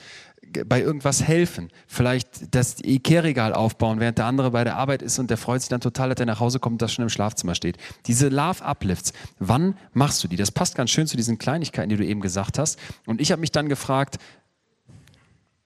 bei 0.68 0.82
irgendwas 0.82 1.24
helfen, 1.24 1.70
vielleicht 1.88 2.54
das 2.54 2.78
Ikea-Regal 2.84 3.54
aufbauen, 3.54 4.00
während 4.00 4.18
der 4.18 4.26
andere 4.26 4.52
bei 4.52 4.64
der 4.64 4.76
Arbeit 4.76 5.02
ist 5.02 5.18
und 5.18 5.30
der 5.30 5.38
freut 5.38 5.62
sich 5.62 5.70
dann 5.70 5.82
total, 5.82 6.10
dass 6.10 6.20
er 6.20 6.26
nach 6.26 6.40
Hause 6.40 6.60
kommt 6.60 6.74
und 6.74 6.82
das 6.82 6.94
schon 6.94 7.04
im 7.04 7.10
Schlafzimmer 7.10 7.56
steht. 7.56 7.78
Diese 8.06 8.30
Love-Uplifts, 8.30 9.14
wann 9.40 9.78
machst 9.94 10.24
du 10.24 10.28
die? 10.28 10.36
Das 10.36 10.52
passt 10.52 10.76
ganz 10.76 10.92
schön 10.92 11.08
zu 11.08 11.18
diesen 11.18 11.38
Kleinigkeiten, 11.38 11.90
die 11.90 11.98
du 11.98 12.06
eben 12.06 12.22
gesagt 12.22 12.60
hast. 12.60 12.78
Und 13.06 13.22
ich 13.22 13.32
habe 13.32 13.40
mich 13.40 13.52
dann 13.52 13.70
gefragt, 13.70 14.18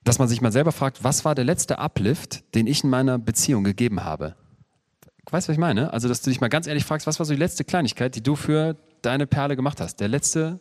dass 0.04 0.18
man 0.18 0.28
sich 0.28 0.40
mal 0.40 0.52
selber 0.52 0.72
fragt, 0.72 1.04
was 1.04 1.24
war 1.24 1.34
der 1.34 1.44
letzte 1.44 1.78
Uplift, 1.78 2.54
den 2.54 2.66
ich 2.66 2.82
in 2.82 2.90
meiner 2.90 3.18
Beziehung 3.18 3.64
gegeben 3.64 4.04
habe? 4.04 4.36
Weißt 5.30 5.46
du, 5.46 5.50
was 5.50 5.54
ich 5.54 5.60
meine? 5.60 5.92
Also, 5.92 6.08
dass 6.08 6.22
du 6.22 6.30
dich 6.30 6.40
mal 6.40 6.48
ganz 6.48 6.66
ehrlich 6.66 6.86
fragst, 6.86 7.06
was 7.06 7.18
war 7.18 7.26
so 7.26 7.34
die 7.34 7.38
letzte 7.38 7.64
Kleinigkeit, 7.64 8.14
die 8.14 8.22
du 8.22 8.34
für 8.34 8.76
deine 9.02 9.26
Perle 9.26 9.56
gemacht 9.56 9.80
hast? 9.80 10.00
Der 10.00 10.08
letzte 10.08 10.60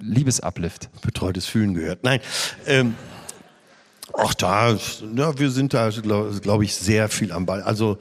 Liebesuplift. 0.00 0.90
Betreutes 1.02 1.46
Fühlen 1.46 1.74
gehört. 1.74 2.04
Nein. 2.04 2.20
Ähm, 2.66 2.94
ach, 4.16 4.34
da, 4.34 4.76
ja, 5.14 5.38
wir 5.38 5.50
sind 5.50 5.74
da, 5.74 5.90
glaube 5.90 6.38
glaub 6.40 6.62
ich, 6.62 6.74
sehr 6.74 7.08
viel 7.08 7.32
am 7.32 7.46
Ball. 7.46 7.62
Also 7.62 7.98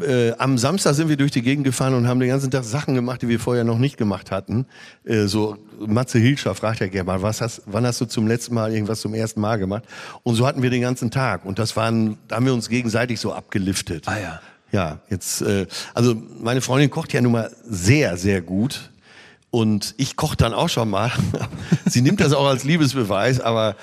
äh, 0.00 0.32
am 0.38 0.56
Samstag 0.56 0.94
sind 0.94 1.08
wir 1.08 1.16
durch 1.16 1.32
die 1.32 1.42
Gegend 1.42 1.64
gefahren 1.64 1.94
und 1.94 2.08
haben 2.08 2.20
den 2.20 2.30
ganzen 2.30 2.50
Tag 2.50 2.64
Sachen 2.64 2.94
gemacht, 2.94 3.22
die 3.22 3.28
wir 3.28 3.38
vorher 3.38 3.64
noch 3.64 3.78
nicht 3.78 3.96
gemacht 3.96 4.30
hatten. 4.30 4.66
Äh, 5.04 5.26
so 5.26 5.58
Matze 5.78 6.18
Hilscher 6.18 6.54
fragt 6.54 6.80
ja 6.80 6.86
gerne 6.86 7.06
mal, 7.06 7.22
was 7.22 7.40
hast, 7.40 7.62
wann 7.66 7.86
hast 7.86 8.00
du 8.00 8.06
zum 8.06 8.26
letzten 8.26 8.54
Mal 8.54 8.72
irgendwas 8.72 9.00
zum 9.00 9.12
ersten 9.12 9.40
Mal 9.40 9.58
gemacht? 9.58 9.84
Und 10.22 10.34
so 10.36 10.46
hatten 10.46 10.62
wir 10.62 10.70
den 10.70 10.82
ganzen 10.82 11.10
Tag. 11.10 11.44
Und 11.44 11.58
das 11.58 11.76
waren, 11.76 12.16
da 12.28 12.36
haben 12.36 12.46
wir 12.46 12.54
uns 12.54 12.68
gegenseitig 12.68 13.20
so 13.20 13.32
abgeliftet. 13.32 14.08
Ah 14.08 14.18
ja. 14.18 14.40
Ja, 14.70 15.00
jetzt, 15.10 15.42
äh, 15.42 15.66
also 15.92 16.14
meine 16.40 16.62
Freundin 16.62 16.88
kocht 16.88 17.12
ja 17.12 17.20
nun 17.20 17.32
mal 17.32 17.54
sehr, 17.68 18.16
sehr 18.16 18.40
gut. 18.40 18.91
Und 19.52 19.94
ich 19.98 20.16
koche 20.16 20.36
dann 20.36 20.54
auch 20.54 20.70
schon 20.70 20.88
mal. 20.88 21.12
Sie 21.84 22.00
nimmt 22.00 22.20
das 22.20 22.32
auch 22.32 22.46
als 22.46 22.64
Liebesbeweis, 22.64 23.38
aber 23.38 23.76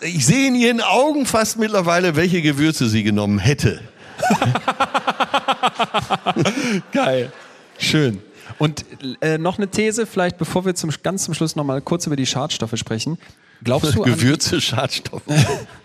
ich 0.00 0.26
sehe 0.26 0.48
in 0.48 0.56
ihren 0.56 0.80
Augen 0.80 1.24
fast 1.24 1.56
mittlerweile, 1.56 2.16
welche 2.16 2.42
Gewürze 2.42 2.88
sie 2.88 3.04
genommen 3.04 3.38
hätte. 3.38 3.80
Geil. 6.92 7.32
Schön. 7.78 8.20
Und 8.58 8.84
äh, 9.20 9.38
noch 9.38 9.58
eine 9.58 9.68
These, 9.68 10.06
vielleicht 10.06 10.36
bevor 10.36 10.64
wir 10.64 10.74
zum, 10.74 10.90
ganz 11.04 11.22
zum 11.22 11.34
Schluss 11.34 11.54
noch 11.54 11.64
mal 11.64 11.80
kurz 11.80 12.08
über 12.08 12.16
die 12.16 12.26
Schadstoffe 12.26 12.76
sprechen. 12.76 13.18
Glaubst 13.62 13.94
du 13.94 14.02
Gewürze, 14.02 14.60
Schadstoffe. 14.60 15.22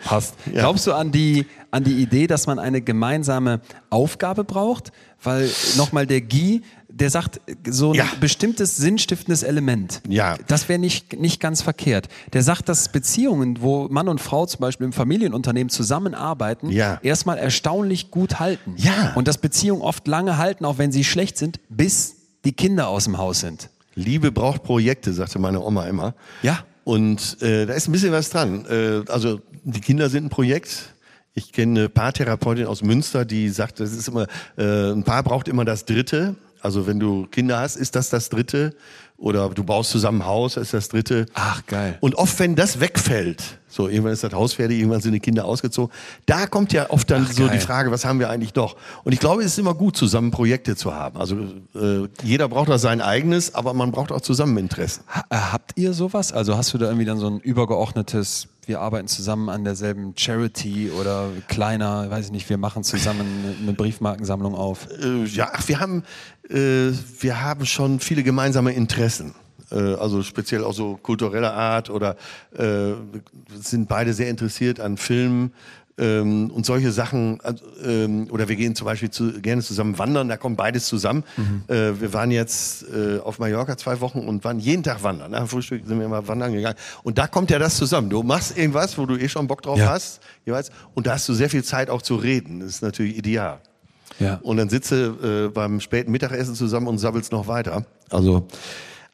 Passt. 0.04 0.34
Ja. 0.48 0.62
Glaubst 0.62 0.88
du 0.88 0.94
an 0.94 1.12
die, 1.12 1.46
an 1.70 1.84
die 1.84 2.02
Idee, 2.02 2.26
dass 2.26 2.48
man 2.48 2.58
eine 2.58 2.82
gemeinsame 2.82 3.62
Aufgabe 3.92 4.44
braucht? 4.44 4.92
Weil 5.22 5.52
nochmal 5.76 6.08
der 6.08 6.22
Guy 6.22 6.64
der 7.00 7.10
sagt, 7.10 7.40
so 7.70 7.92
ein 7.92 7.96
ja. 7.96 8.08
bestimmtes 8.20 8.76
sinnstiftendes 8.78 9.44
Element. 9.44 10.02
Ja. 10.08 10.38
Das 10.48 10.68
wäre 10.68 10.80
nicht, 10.80 11.20
nicht 11.20 11.40
ganz 11.40 11.62
verkehrt. 11.62 12.08
Der 12.34 12.42
sagt, 12.44 12.70
dass 12.70 12.90
Beziehungen, 12.90 13.62
wo 13.62 13.88
Mann 13.90 14.08
und 14.08 14.20
Frau 14.20 14.46
zum 14.46 14.62
Beispiel 14.62 14.86
im 14.86 14.94
Familienunternehmen 14.94 15.70
zusammenarbeiten, 15.70 16.70
ja. 16.70 17.00
erstmal 17.04 17.38
erstaunlich 17.38 18.12
gut 18.12 18.40
halten. 18.40 18.74
Ja. 18.78 19.14
Und 19.16 19.28
dass 19.28 19.38
Beziehungen 19.38 19.82
oft 19.82 20.08
lange 20.08 20.38
halten, 20.38 20.66
auch 20.66 20.78
wenn 20.78 20.92
sie 20.92 21.04
schlecht 21.04 21.38
sind, 21.38 21.60
bis 21.70 22.16
die 22.46 22.54
Kinder 22.54 22.88
aus 22.88 23.06
dem 23.06 23.18
Haus 23.18 23.42
sind. 23.42 23.70
Liebe 23.96 24.32
braucht 24.32 24.64
Projekte, 24.64 25.14
sagte 25.14 25.40
meine 25.40 25.62
Oma 25.62 25.86
immer. 25.86 26.14
Ja. 26.42 26.64
Und 26.84 27.42
äh, 27.42 27.66
da 27.66 27.74
ist 27.74 27.88
ein 27.88 27.92
bisschen 27.92 28.12
was 28.12 28.30
dran. 28.30 28.66
Äh, 28.70 29.04
also 29.12 29.42
die 29.64 29.82
Kinder 29.82 30.10
sind 30.10 30.26
ein 30.26 30.30
Projekt. 30.30 30.94
Ich 31.34 31.52
kenne 31.52 31.80
eine 31.80 31.90
Paartherapeutin 31.90 32.66
aus 32.66 32.82
Münster, 32.82 33.26
die 33.26 33.50
sagt, 33.50 33.80
das 33.80 33.92
ist 33.92 34.08
immer, 34.08 34.26
äh, 34.58 34.92
ein 34.92 35.04
Paar 35.04 35.22
braucht 35.22 35.48
immer 35.48 35.66
das 35.66 35.86
Dritte. 35.86 36.36
Also 36.68 36.86
wenn 36.86 37.00
du 37.00 37.28
Kinder 37.28 37.62
hast, 37.62 37.78
ist 37.78 37.96
das 37.96 38.10
das 38.10 38.28
dritte. 38.28 38.76
Oder 39.16 39.48
du 39.48 39.64
baust 39.64 39.90
zusammen 39.90 40.22
ein 40.22 40.28
Haus, 40.28 40.58
ist 40.58 40.74
das 40.74 40.90
dritte. 40.90 41.26
Ach, 41.34 41.66
geil. 41.66 41.98
Und 42.02 42.16
oft, 42.16 42.38
wenn 42.40 42.58
das 42.58 42.82
wegfällt, 42.82 43.42
so 43.78 43.88
irgendwann 43.88 44.14
ist 44.14 44.24
das 44.24 44.34
Haus 44.34 44.54
fertig, 44.54 44.80
irgendwann 44.80 45.02
sind 45.02 45.14
die 45.14 45.20
Kinder 45.20 45.46
ausgezogen, 45.46 45.94
da 46.26 46.48
kommt 46.48 46.74
ja 46.74 46.90
oft 46.90 47.10
dann 47.10 47.28
Ach, 47.30 47.32
so 47.32 47.44
geil. 47.44 47.54
die 47.54 47.60
Frage, 47.60 47.92
was 47.92 48.04
haben 48.04 48.20
wir 48.20 48.30
eigentlich 48.30 48.54
doch? 48.54 48.76
Und 49.04 49.14
ich 49.14 49.20
glaube, 49.20 49.44
es 49.44 49.54
ist 49.54 49.60
immer 49.60 49.76
gut, 49.76 49.96
zusammen 49.96 50.32
Projekte 50.32 50.76
zu 50.76 50.94
haben. 50.94 51.18
Also 51.18 51.38
äh, 51.76 52.08
jeder 52.24 52.50
braucht 52.50 52.70
da 52.70 52.78
sein 52.78 53.00
eigenes, 53.02 53.56
aber 53.56 53.74
man 53.74 53.92
braucht 53.92 54.12
auch 54.12 54.22
zusammen 54.22 54.58
Interessen. 54.58 55.04
Ha 55.08 55.24
äh, 55.30 55.36
habt 55.36 55.72
ihr 55.76 55.94
sowas? 55.94 56.34
Also 56.34 56.58
hast 56.58 56.74
du 56.74 56.78
da 56.78 56.88
irgendwie 56.88 57.06
dann 57.06 57.20
so 57.20 57.28
ein 57.28 57.40
übergeordnetes 57.40 58.50
wir 58.66 58.82
arbeiten 58.82 59.08
zusammen 59.08 59.48
an 59.48 59.64
derselben 59.64 60.14
Charity 60.18 60.92
oder 60.92 61.30
kleiner, 61.48 62.12
weiß 62.12 62.26
ich 62.26 62.32
nicht, 62.34 62.50
wir 62.50 62.58
machen 62.58 62.84
zusammen 62.84 63.56
eine 63.62 63.72
Briefmarkensammlung 63.72 64.56
auf? 64.56 64.90
Äh, 65.02 65.24
ja, 65.24 65.52
ach, 65.54 65.66
wir 65.70 65.80
haben, 65.80 66.04
äh, 66.50 66.92
wir 67.22 67.42
haben 67.42 67.66
schon 67.66 68.02
viele 68.02 68.24
gemeinsame 68.24 68.74
Interessen. 68.74 69.34
Äh, 69.72 69.96
also 69.96 70.24
speziell 70.24 70.64
auch 70.64 70.74
so 70.74 70.98
kultureller 71.02 71.54
Art 71.54 71.90
oder 71.90 72.16
äh, 72.58 72.94
sind 73.60 73.88
beide 73.88 74.14
sehr 74.14 74.30
interessiert 74.30 74.80
an 74.80 74.98
Filmen, 74.98 75.52
ähm, 76.00 76.52
und 76.52 76.66
solche 76.66 76.92
Sachen, 76.92 77.40
also, 77.42 77.66
ähm, 77.84 78.28
oder 78.30 78.48
wir 78.48 78.56
gehen 78.56 78.76
zum 78.76 78.86
Beispiel 78.86 79.10
zu, 79.10 79.42
gerne 79.42 79.64
zusammen 79.64 79.98
wandern, 79.98 80.30
da 80.30 80.38
kommt 80.38 80.56
beides 80.56 80.86
zusammen. 80.86 81.24
Mhm. 81.38 81.64
Äh, 81.68 82.00
wir 82.00 82.14
waren 82.14 82.30
jetzt 82.30 82.86
äh, 82.90 83.20
auf 83.20 83.40
Mallorca 83.40 83.78
zwei 83.78 84.00
Wochen 84.00 84.20
und 84.20 84.44
waren 84.44 84.60
jeden 84.60 84.84
Tag 84.84 85.02
wandern. 85.02 85.32
Nach 85.32 85.40
dem 85.40 85.48
Frühstück 85.48 85.82
sind 85.88 85.98
wir 85.98 86.06
immer 86.06 86.28
wandern 86.28 86.54
gegangen. 86.54 86.78
Und 87.02 87.18
da 87.18 87.26
kommt 87.26 87.50
ja 87.50 87.58
das 87.58 87.78
zusammen. 87.78 88.12
Du 88.12 88.22
machst 88.22 88.56
irgendwas, 88.58 88.98
wo 88.98 89.08
du 89.08 89.18
eh 89.18 89.28
schon 89.28 89.48
Bock 89.48 89.64
drauf 89.64 89.80
ja. 89.80 89.90
hast, 89.90 90.22
jeweils, 90.46 90.70
und 90.94 91.08
da 91.08 91.14
hast 91.14 91.28
du 91.30 91.34
sehr 91.34 91.50
viel 91.50 91.64
Zeit 91.64 91.90
auch 91.90 92.04
zu 92.04 92.16
reden. 92.16 92.60
Das 92.60 92.70
ist 92.70 92.82
natürlich 92.84 93.18
ideal. 93.18 93.60
Ja. 94.20 94.40
Und 94.44 94.58
dann 94.58 94.70
sitze 94.70 95.48
äh, 95.48 95.52
beim 95.52 95.80
späten 95.80 96.12
Mittagessen 96.12 96.54
zusammen 96.54 96.88
und 96.88 97.00
sabbelst 97.00 97.32
noch 97.32 97.48
weiter. 97.48 97.86
Also, 98.12 98.48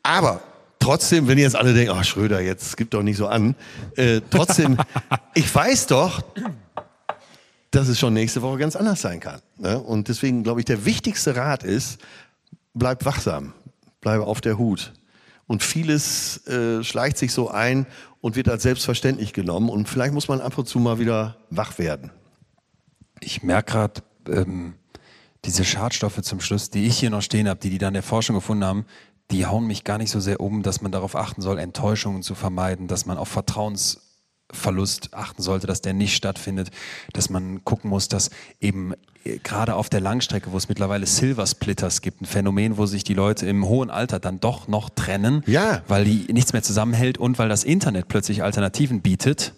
aber 0.03 0.41
trotzdem, 0.79 1.27
wenn 1.27 1.37
jetzt 1.37 1.55
alle 1.55 1.73
denken, 1.73 1.93
ach 1.95 2.03
Schröder, 2.03 2.41
jetzt 2.41 2.75
gibt 2.77 2.93
doch 2.93 3.03
nicht 3.03 3.17
so 3.17 3.27
an. 3.27 3.55
Äh, 3.95 4.21
trotzdem, 4.29 4.77
ich 5.33 5.53
weiß 5.53 5.87
doch, 5.87 6.21
dass 7.71 7.87
es 7.87 7.97
schon 7.97 8.13
nächste 8.13 8.41
Woche 8.41 8.57
ganz 8.57 8.75
anders 8.75 9.01
sein 9.01 9.19
kann. 9.19 9.41
Ne? 9.57 9.79
Und 9.79 10.09
deswegen 10.09 10.43
glaube 10.43 10.59
ich, 10.59 10.65
der 10.65 10.85
wichtigste 10.85 11.35
Rat 11.35 11.63
ist, 11.63 11.99
bleib 12.73 13.05
wachsam, 13.05 13.53
bleibe 14.01 14.25
auf 14.25 14.41
der 14.41 14.57
Hut. 14.57 14.93
Und 15.47 15.63
vieles 15.63 16.45
äh, 16.47 16.83
schleicht 16.83 17.17
sich 17.17 17.33
so 17.33 17.49
ein 17.49 17.85
und 18.21 18.35
wird 18.35 18.49
als 18.49 18.63
selbstverständlich 18.63 19.33
genommen. 19.33 19.69
Und 19.69 19.89
vielleicht 19.89 20.13
muss 20.13 20.27
man 20.27 20.41
ab 20.41 20.57
und 20.57 20.67
zu 20.67 20.79
mal 20.79 20.99
wieder 20.99 21.37
wach 21.49 21.77
werden. 21.77 22.11
Ich 23.19 23.43
merke 23.43 23.71
gerade, 23.71 24.01
ähm, 24.29 24.75
diese 25.45 25.65
Schadstoffe 25.65 26.21
zum 26.21 26.39
Schluss, 26.39 26.69
die 26.69 26.85
ich 26.85 26.97
hier 26.97 27.09
noch 27.09 27.21
stehen 27.21 27.49
habe, 27.49 27.59
die 27.59 27.69
die 27.69 27.77
dann 27.77 27.89
in 27.89 27.95
der 27.95 28.03
Forschung 28.03 28.35
gefunden 28.35 28.63
haben, 28.63 28.85
die 29.33 29.45
hauen 29.45 29.65
mich 29.65 29.83
gar 29.83 29.97
nicht 29.97 30.11
so 30.11 30.19
sehr 30.19 30.39
um, 30.39 30.63
dass 30.63 30.81
man 30.81 30.91
darauf 30.91 31.15
achten 31.15 31.41
soll, 31.41 31.57
Enttäuschungen 31.59 32.21
zu 32.21 32.35
vermeiden, 32.35 32.87
dass 32.87 33.05
man 33.05 33.17
auf 33.17 33.27
Vertrauensverlust 33.29 35.13
achten 35.13 35.41
sollte, 35.41 35.67
dass 35.67 35.81
der 35.81 35.93
nicht 35.93 36.15
stattfindet, 36.15 36.69
dass 37.13 37.29
man 37.29 37.65
gucken 37.65 37.89
muss, 37.89 38.07
dass 38.07 38.29
eben 38.61 38.93
äh, 39.23 39.39
gerade 39.39 39.75
auf 39.75 39.89
der 39.89 40.01
Langstrecke, 40.01 40.51
wo 40.51 40.57
es 40.57 40.69
mittlerweile 40.69 41.07
Silver 41.07 41.47
Splitters 41.47 42.01
gibt, 42.01 42.21
ein 42.21 42.25
Phänomen, 42.25 42.77
wo 42.77 42.85
sich 42.85 43.03
die 43.03 43.15
Leute 43.15 43.47
im 43.47 43.67
hohen 43.67 43.89
Alter 43.89 44.19
dann 44.19 44.39
doch 44.39 44.67
noch 44.67 44.89
trennen, 44.91 45.43
ja. 45.47 45.81
weil 45.87 46.05
die 46.05 46.31
nichts 46.31 46.53
mehr 46.53 46.63
zusammenhält 46.63 47.17
und 47.17 47.39
weil 47.39 47.49
das 47.49 47.63
Internet 47.63 48.07
plötzlich 48.07 48.43
Alternativen 48.43 49.01
bietet. 49.01 49.53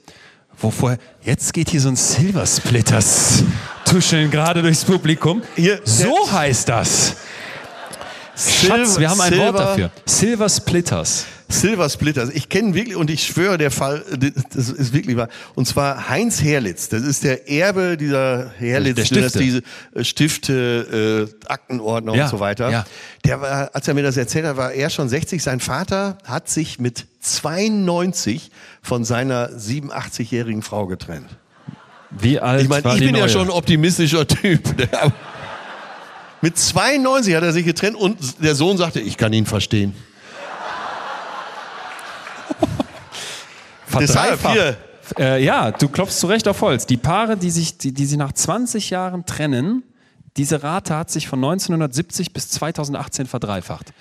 Wo 0.57 0.71
vorher, 0.71 0.99
jetzt 1.21 1.53
geht 1.53 1.69
hier 1.69 1.81
so 1.81 1.89
ein 1.89 1.97
Silver 1.97 2.45
Splitters 2.45 3.43
tuscheln 3.85 4.31
gerade 4.31 4.61
durchs 4.61 4.85
Publikum. 4.85 5.41
Hier, 5.55 5.81
so 5.83 6.31
heißt 6.31 6.69
das. 6.69 7.17
Schatz, 8.35 8.99
wir 8.99 9.09
haben 9.09 9.21
ein 9.21 9.29
Silver, 9.31 9.45
Wort 9.45 9.59
dafür. 9.59 9.91
Silver 10.05 10.49
Splitters. 10.49 11.25
Silver 11.47 11.89
Splitters. 11.89 12.29
Ich 12.31 12.49
kenne 12.49 12.73
wirklich, 12.73 12.95
und 12.95 13.09
ich 13.09 13.23
schwöre, 13.23 13.57
der 13.57 13.71
Fall, 13.71 14.03
das 14.53 14.69
ist 14.69 14.93
wirklich 14.93 15.15
wahr. 15.15 15.29
Und 15.53 15.67
zwar 15.67 16.09
Heinz 16.09 16.41
Herlitz. 16.41 16.89
Das 16.89 17.03
ist 17.03 17.23
der 17.23 17.49
Erbe 17.49 17.97
dieser 17.97 18.51
Herlitz-Dynastie, 18.57 19.61
Stifte, 19.93 20.03
Stifte 20.03 21.29
äh, 21.45 21.47
Aktenordner 21.47 22.15
ja, 22.15 22.23
und 22.23 22.29
so 22.29 22.39
weiter. 22.39 22.69
Ja. 22.69 22.85
Der 23.23 23.41
war, 23.41 23.69
als 23.73 23.87
er 23.87 23.93
mir 23.93 24.03
das 24.03 24.17
erzählt 24.17 24.45
hat, 24.45 24.57
war 24.57 24.71
er 24.71 24.89
schon 24.89 25.07
60. 25.07 25.41
Sein 25.41 25.59
Vater 25.59 26.17
hat 26.25 26.49
sich 26.49 26.79
mit 26.79 27.05
92 27.21 28.51
von 28.81 29.05
seiner 29.05 29.49
87-jährigen 29.51 30.63
Frau 30.63 30.87
getrennt. 30.87 31.29
Wie 32.09 32.39
alt 32.39 32.63
Ich 32.63 32.69
meine, 32.69 32.87
ich 32.93 32.99
bin 32.99 33.11
neue? 33.11 33.21
ja 33.21 33.29
schon 33.29 33.43
ein 33.43 33.49
optimistischer 33.49 34.25
Typ. 34.27 34.61
Mit 36.45 36.59
92 36.59 37.33
hat 37.33 37.41
er 37.41 37.53
sich 37.53 37.65
getrennt 37.65 37.97
und 37.97 38.43
der 38.43 38.53
Sohn 38.53 38.77
sagte, 38.77 38.99
ich 38.99 39.17
kann 39.17 39.33
ihn 39.33 39.47
verstehen. 39.47 39.95
Deshalb 43.99 44.47
hier. 44.51 44.77
Äh, 45.17 45.43
ja, 45.43 45.71
du 45.71 45.89
klopfst 45.89 46.19
zu 46.19 46.27
Recht 46.27 46.47
auf 46.47 46.61
Holz. 46.61 46.85
Die 46.85 46.97
Paare, 46.97 47.35
die 47.35 47.49
sich, 47.49 47.79
die, 47.79 47.93
die 47.93 48.05
sich 48.05 48.19
nach 48.19 48.31
20 48.31 48.91
Jahren 48.91 49.25
trennen, 49.25 49.81
diese 50.37 50.63
Rate 50.63 50.95
hat 50.97 51.09
sich 51.09 51.27
von 51.27 51.39
1970 51.39 52.33
bis 52.33 52.49
2018 52.49 53.25
verdreifacht. 53.25 53.93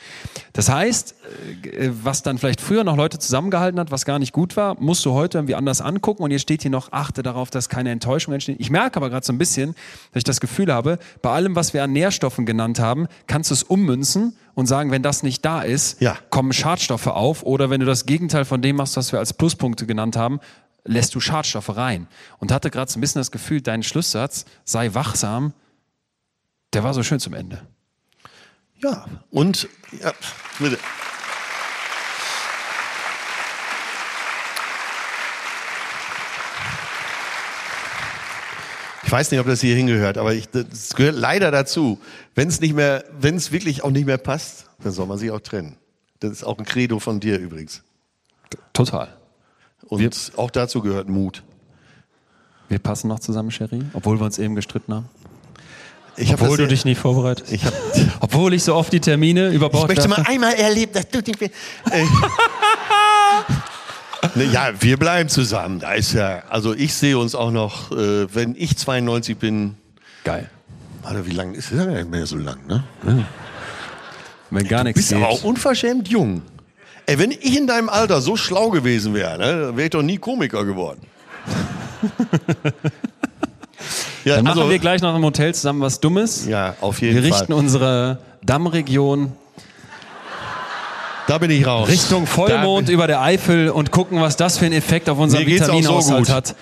Das 0.52 0.68
heißt, 0.68 1.14
äh, 1.62 1.90
was 2.02 2.22
dann 2.22 2.38
vielleicht 2.38 2.60
früher 2.60 2.82
noch 2.82 2.96
Leute 2.96 3.18
zusammengehalten 3.18 3.78
hat, 3.78 3.90
was 3.92 4.04
gar 4.04 4.18
nicht 4.18 4.32
gut 4.32 4.56
war, 4.56 4.80
musst 4.80 5.04
du 5.04 5.12
heute 5.12 5.38
irgendwie 5.38 5.54
anders 5.54 5.80
angucken. 5.80 6.24
Und 6.24 6.32
jetzt 6.32 6.42
steht 6.42 6.62
hier 6.62 6.72
noch, 6.72 6.90
achte 6.92 7.22
darauf, 7.22 7.50
dass 7.50 7.68
keine 7.68 7.90
Enttäuschung 7.90 8.34
entsteht. 8.34 8.56
Ich 8.58 8.70
merke 8.70 8.96
aber 8.96 9.10
gerade 9.10 9.24
so 9.24 9.32
ein 9.32 9.38
bisschen, 9.38 9.74
dass 10.12 10.20
ich 10.20 10.24
das 10.24 10.40
Gefühl 10.40 10.72
habe, 10.72 10.98
bei 11.22 11.30
allem, 11.30 11.54
was 11.54 11.72
wir 11.72 11.84
an 11.84 11.92
Nährstoffen 11.92 12.46
genannt 12.46 12.80
haben, 12.80 13.06
kannst 13.28 13.50
du 13.50 13.54
es 13.54 13.62
ummünzen 13.62 14.36
und 14.54 14.66
sagen, 14.66 14.90
wenn 14.90 15.02
das 15.02 15.22
nicht 15.22 15.44
da 15.44 15.62
ist, 15.62 16.00
ja. 16.00 16.16
kommen 16.30 16.52
Schadstoffe 16.52 17.06
auf. 17.06 17.44
Oder 17.44 17.70
wenn 17.70 17.80
du 17.80 17.86
das 17.86 18.06
Gegenteil 18.06 18.44
von 18.44 18.60
dem 18.60 18.76
machst, 18.76 18.96
was 18.96 19.12
wir 19.12 19.20
als 19.20 19.32
Pluspunkte 19.34 19.86
genannt 19.86 20.16
haben, 20.16 20.40
lässt 20.84 21.14
du 21.14 21.20
Schadstoffe 21.20 21.76
rein. 21.76 22.08
Und 22.38 22.52
hatte 22.52 22.70
gerade 22.70 22.90
so 22.90 22.98
ein 22.98 23.00
bisschen 23.00 23.20
das 23.20 23.30
Gefühl, 23.30 23.60
dein 23.60 23.82
Schlusssatz 23.82 24.44
sei 24.64 24.94
wachsam, 24.94 25.54
der 26.74 26.84
war 26.84 26.92
so 26.92 27.02
schön 27.02 27.20
zum 27.20 27.34
Ende. 27.34 27.60
Ja, 28.82 29.06
und 29.30 29.68
ja, 30.00 30.12
bitte. 30.58 30.78
Ich 39.04 39.12
weiß 39.12 39.30
nicht, 39.30 39.38
ob 39.38 39.46
das 39.46 39.60
hier 39.60 39.76
hingehört, 39.76 40.18
aber 40.18 40.34
ich, 40.34 40.48
das 40.50 40.94
gehört 40.96 41.14
leider 41.14 41.52
dazu. 41.52 42.00
Wenn 42.34 42.48
es 42.48 42.60
nicht 42.60 42.74
mehr, 42.74 43.04
wenn 43.18 43.36
es 43.36 43.52
wirklich 43.52 43.84
auch 43.84 43.90
nicht 43.90 44.06
mehr 44.06 44.18
passt, 44.18 44.66
dann 44.82 44.92
soll 44.92 45.06
man 45.06 45.18
sich 45.18 45.30
auch 45.30 45.40
trennen. 45.40 45.76
Das 46.18 46.32
ist 46.32 46.44
auch 46.44 46.58
ein 46.58 46.64
Credo 46.64 46.98
von 46.98 47.20
dir 47.20 47.38
übrigens. 47.38 47.82
Total. 48.72 49.16
Und 49.86 50.00
wir, 50.00 50.10
auch 50.36 50.50
dazu 50.50 50.80
gehört 50.80 51.08
Mut. 51.08 51.44
Wir 52.68 52.78
passen 52.80 53.08
noch 53.08 53.20
zusammen, 53.20 53.50
Sherry, 53.50 53.82
obwohl 53.92 54.18
wir 54.18 54.24
uns 54.24 54.38
eben 54.38 54.56
gestritten 54.56 54.92
haben. 54.94 55.08
Obwohl 56.32 56.56
du 56.56 56.68
dich 56.68 56.84
nicht 56.84 57.00
vorbereitet 57.00 57.46
ich 57.50 57.64
hab, 57.64 57.72
Obwohl 58.20 58.54
ich 58.54 58.62
so 58.62 58.74
oft 58.74 58.92
die 58.92 59.00
Termine 59.00 59.48
über 59.48 59.68
Bord 59.68 59.90
Ich 59.90 59.96
möchte 59.96 60.08
mal 60.08 60.22
einmal 60.26 60.54
erleben, 60.54 60.92
dass 60.92 61.08
du 61.08 61.22
dich... 61.22 61.36
Ne, 64.36 64.44
ja, 64.44 64.70
wir 64.80 64.96
bleiben 64.96 65.28
zusammen. 65.28 65.80
Da 65.80 65.92
ist 65.92 66.14
ja, 66.14 66.42
also 66.48 66.72
ich 66.72 66.94
sehe 66.94 67.18
uns 67.18 67.34
auch 67.34 67.50
noch, 67.50 67.92
äh, 67.92 68.34
wenn 68.34 68.54
ich 68.56 68.76
92 68.76 69.36
bin. 69.36 69.74
Geil. 70.24 70.48
Warte, 71.02 71.26
wie 71.26 71.32
lange 71.32 71.56
ist 71.56 71.70
das 71.70 71.78
ja 71.78 71.86
nicht 71.86 72.10
mehr 72.10 72.26
so 72.26 72.38
lang, 72.38 72.66
ne? 72.66 72.82
Ja. 73.06 73.26
Wenn 74.50 74.66
gar 74.66 74.82
nichts 74.82 75.08
Du 75.08 75.14
bist 75.14 75.22
aber 75.22 75.28
auch 75.28 75.44
unverschämt 75.44 76.08
jung. 76.08 76.42
Ey, 77.06 77.18
wenn 77.18 77.32
ich 77.32 77.56
in 77.56 77.66
deinem 77.66 77.90
Alter 77.90 78.22
so 78.22 78.36
schlau 78.36 78.70
gewesen 78.70 79.12
wäre, 79.14 79.38
ne, 79.38 79.76
wäre 79.76 79.84
ich 79.84 79.90
doch 79.90 80.02
nie 80.02 80.16
Komiker 80.16 80.64
geworden. 80.64 81.02
Ja, 84.24 84.36
Dann 84.36 84.46
also, 84.46 84.60
machen 84.60 84.70
wir 84.70 84.78
gleich 84.78 85.02
noch 85.02 85.14
im 85.14 85.24
Hotel 85.24 85.54
zusammen 85.54 85.80
was 85.80 86.00
Dummes. 86.00 86.46
Ja, 86.46 86.74
auf 86.80 87.00
jeden 87.00 87.14
Fall. 87.14 87.22
Wir 87.22 87.30
richten 87.30 87.52
unsere 87.52 88.18
Dammregion 88.42 89.32
da 91.26 91.38
bin 91.38 91.50
ich 91.50 91.66
raus. 91.66 91.88
Richtung 91.88 92.26
Vollmond 92.26 92.88
über 92.88 93.06
der 93.06 93.22
Eifel 93.22 93.70
und 93.70 93.90
gucken, 93.90 94.20
was 94.20 94.36
das 94.36 94.58
für 94.58 94.66
einen 94.66 94.74
Effekt 94.74 95.08
auf 95.08 95.18
unseren 95.18 95.46
Vitaminhaushalt 95.46 96.26
so 96.26 96.34
hat. 96.34 96.54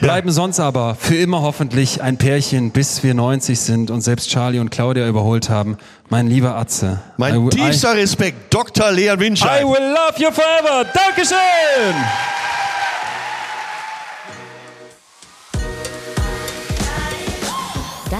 Bleiben 0.00 0.28
ja. 0.28 0.34
sonst 0.34 0.60
aber 0.60 0.96
für 0.96 1.16
immer 1.16 1.42
hoffentlich 1.42 2.02
ein 2.02 2.16
Pärchen, 2.16 2.72
bis 2.72 3.02
wir 3.02 3.14
90 3.14 3.58
sind 3.58 3.90
und 3.90 4.00
selbst 4.02 4.28
Charlie 4.28 4.58
und 4.58 4.70
Claudia 4.70 5.06
überholt 5.06 5.48
haben. 5.48 5.78
Mein 6.10 6.26
lieber 6.26 6.56
Atze. 6.56 7.00
Mein 7.16 7.48
tiefster 7.50 7.94
Respekt, 7.94 8.52
Dr. 8.52 8.90
Leon 8.90 9.18
Winscheid. 9.20 9.62
I 9.62 9.64
will 9.64 9.94
love 9.94 10.20
you 10.20 10.30
forever. 10.30 10.84
Dankeschön. 10.92 11.94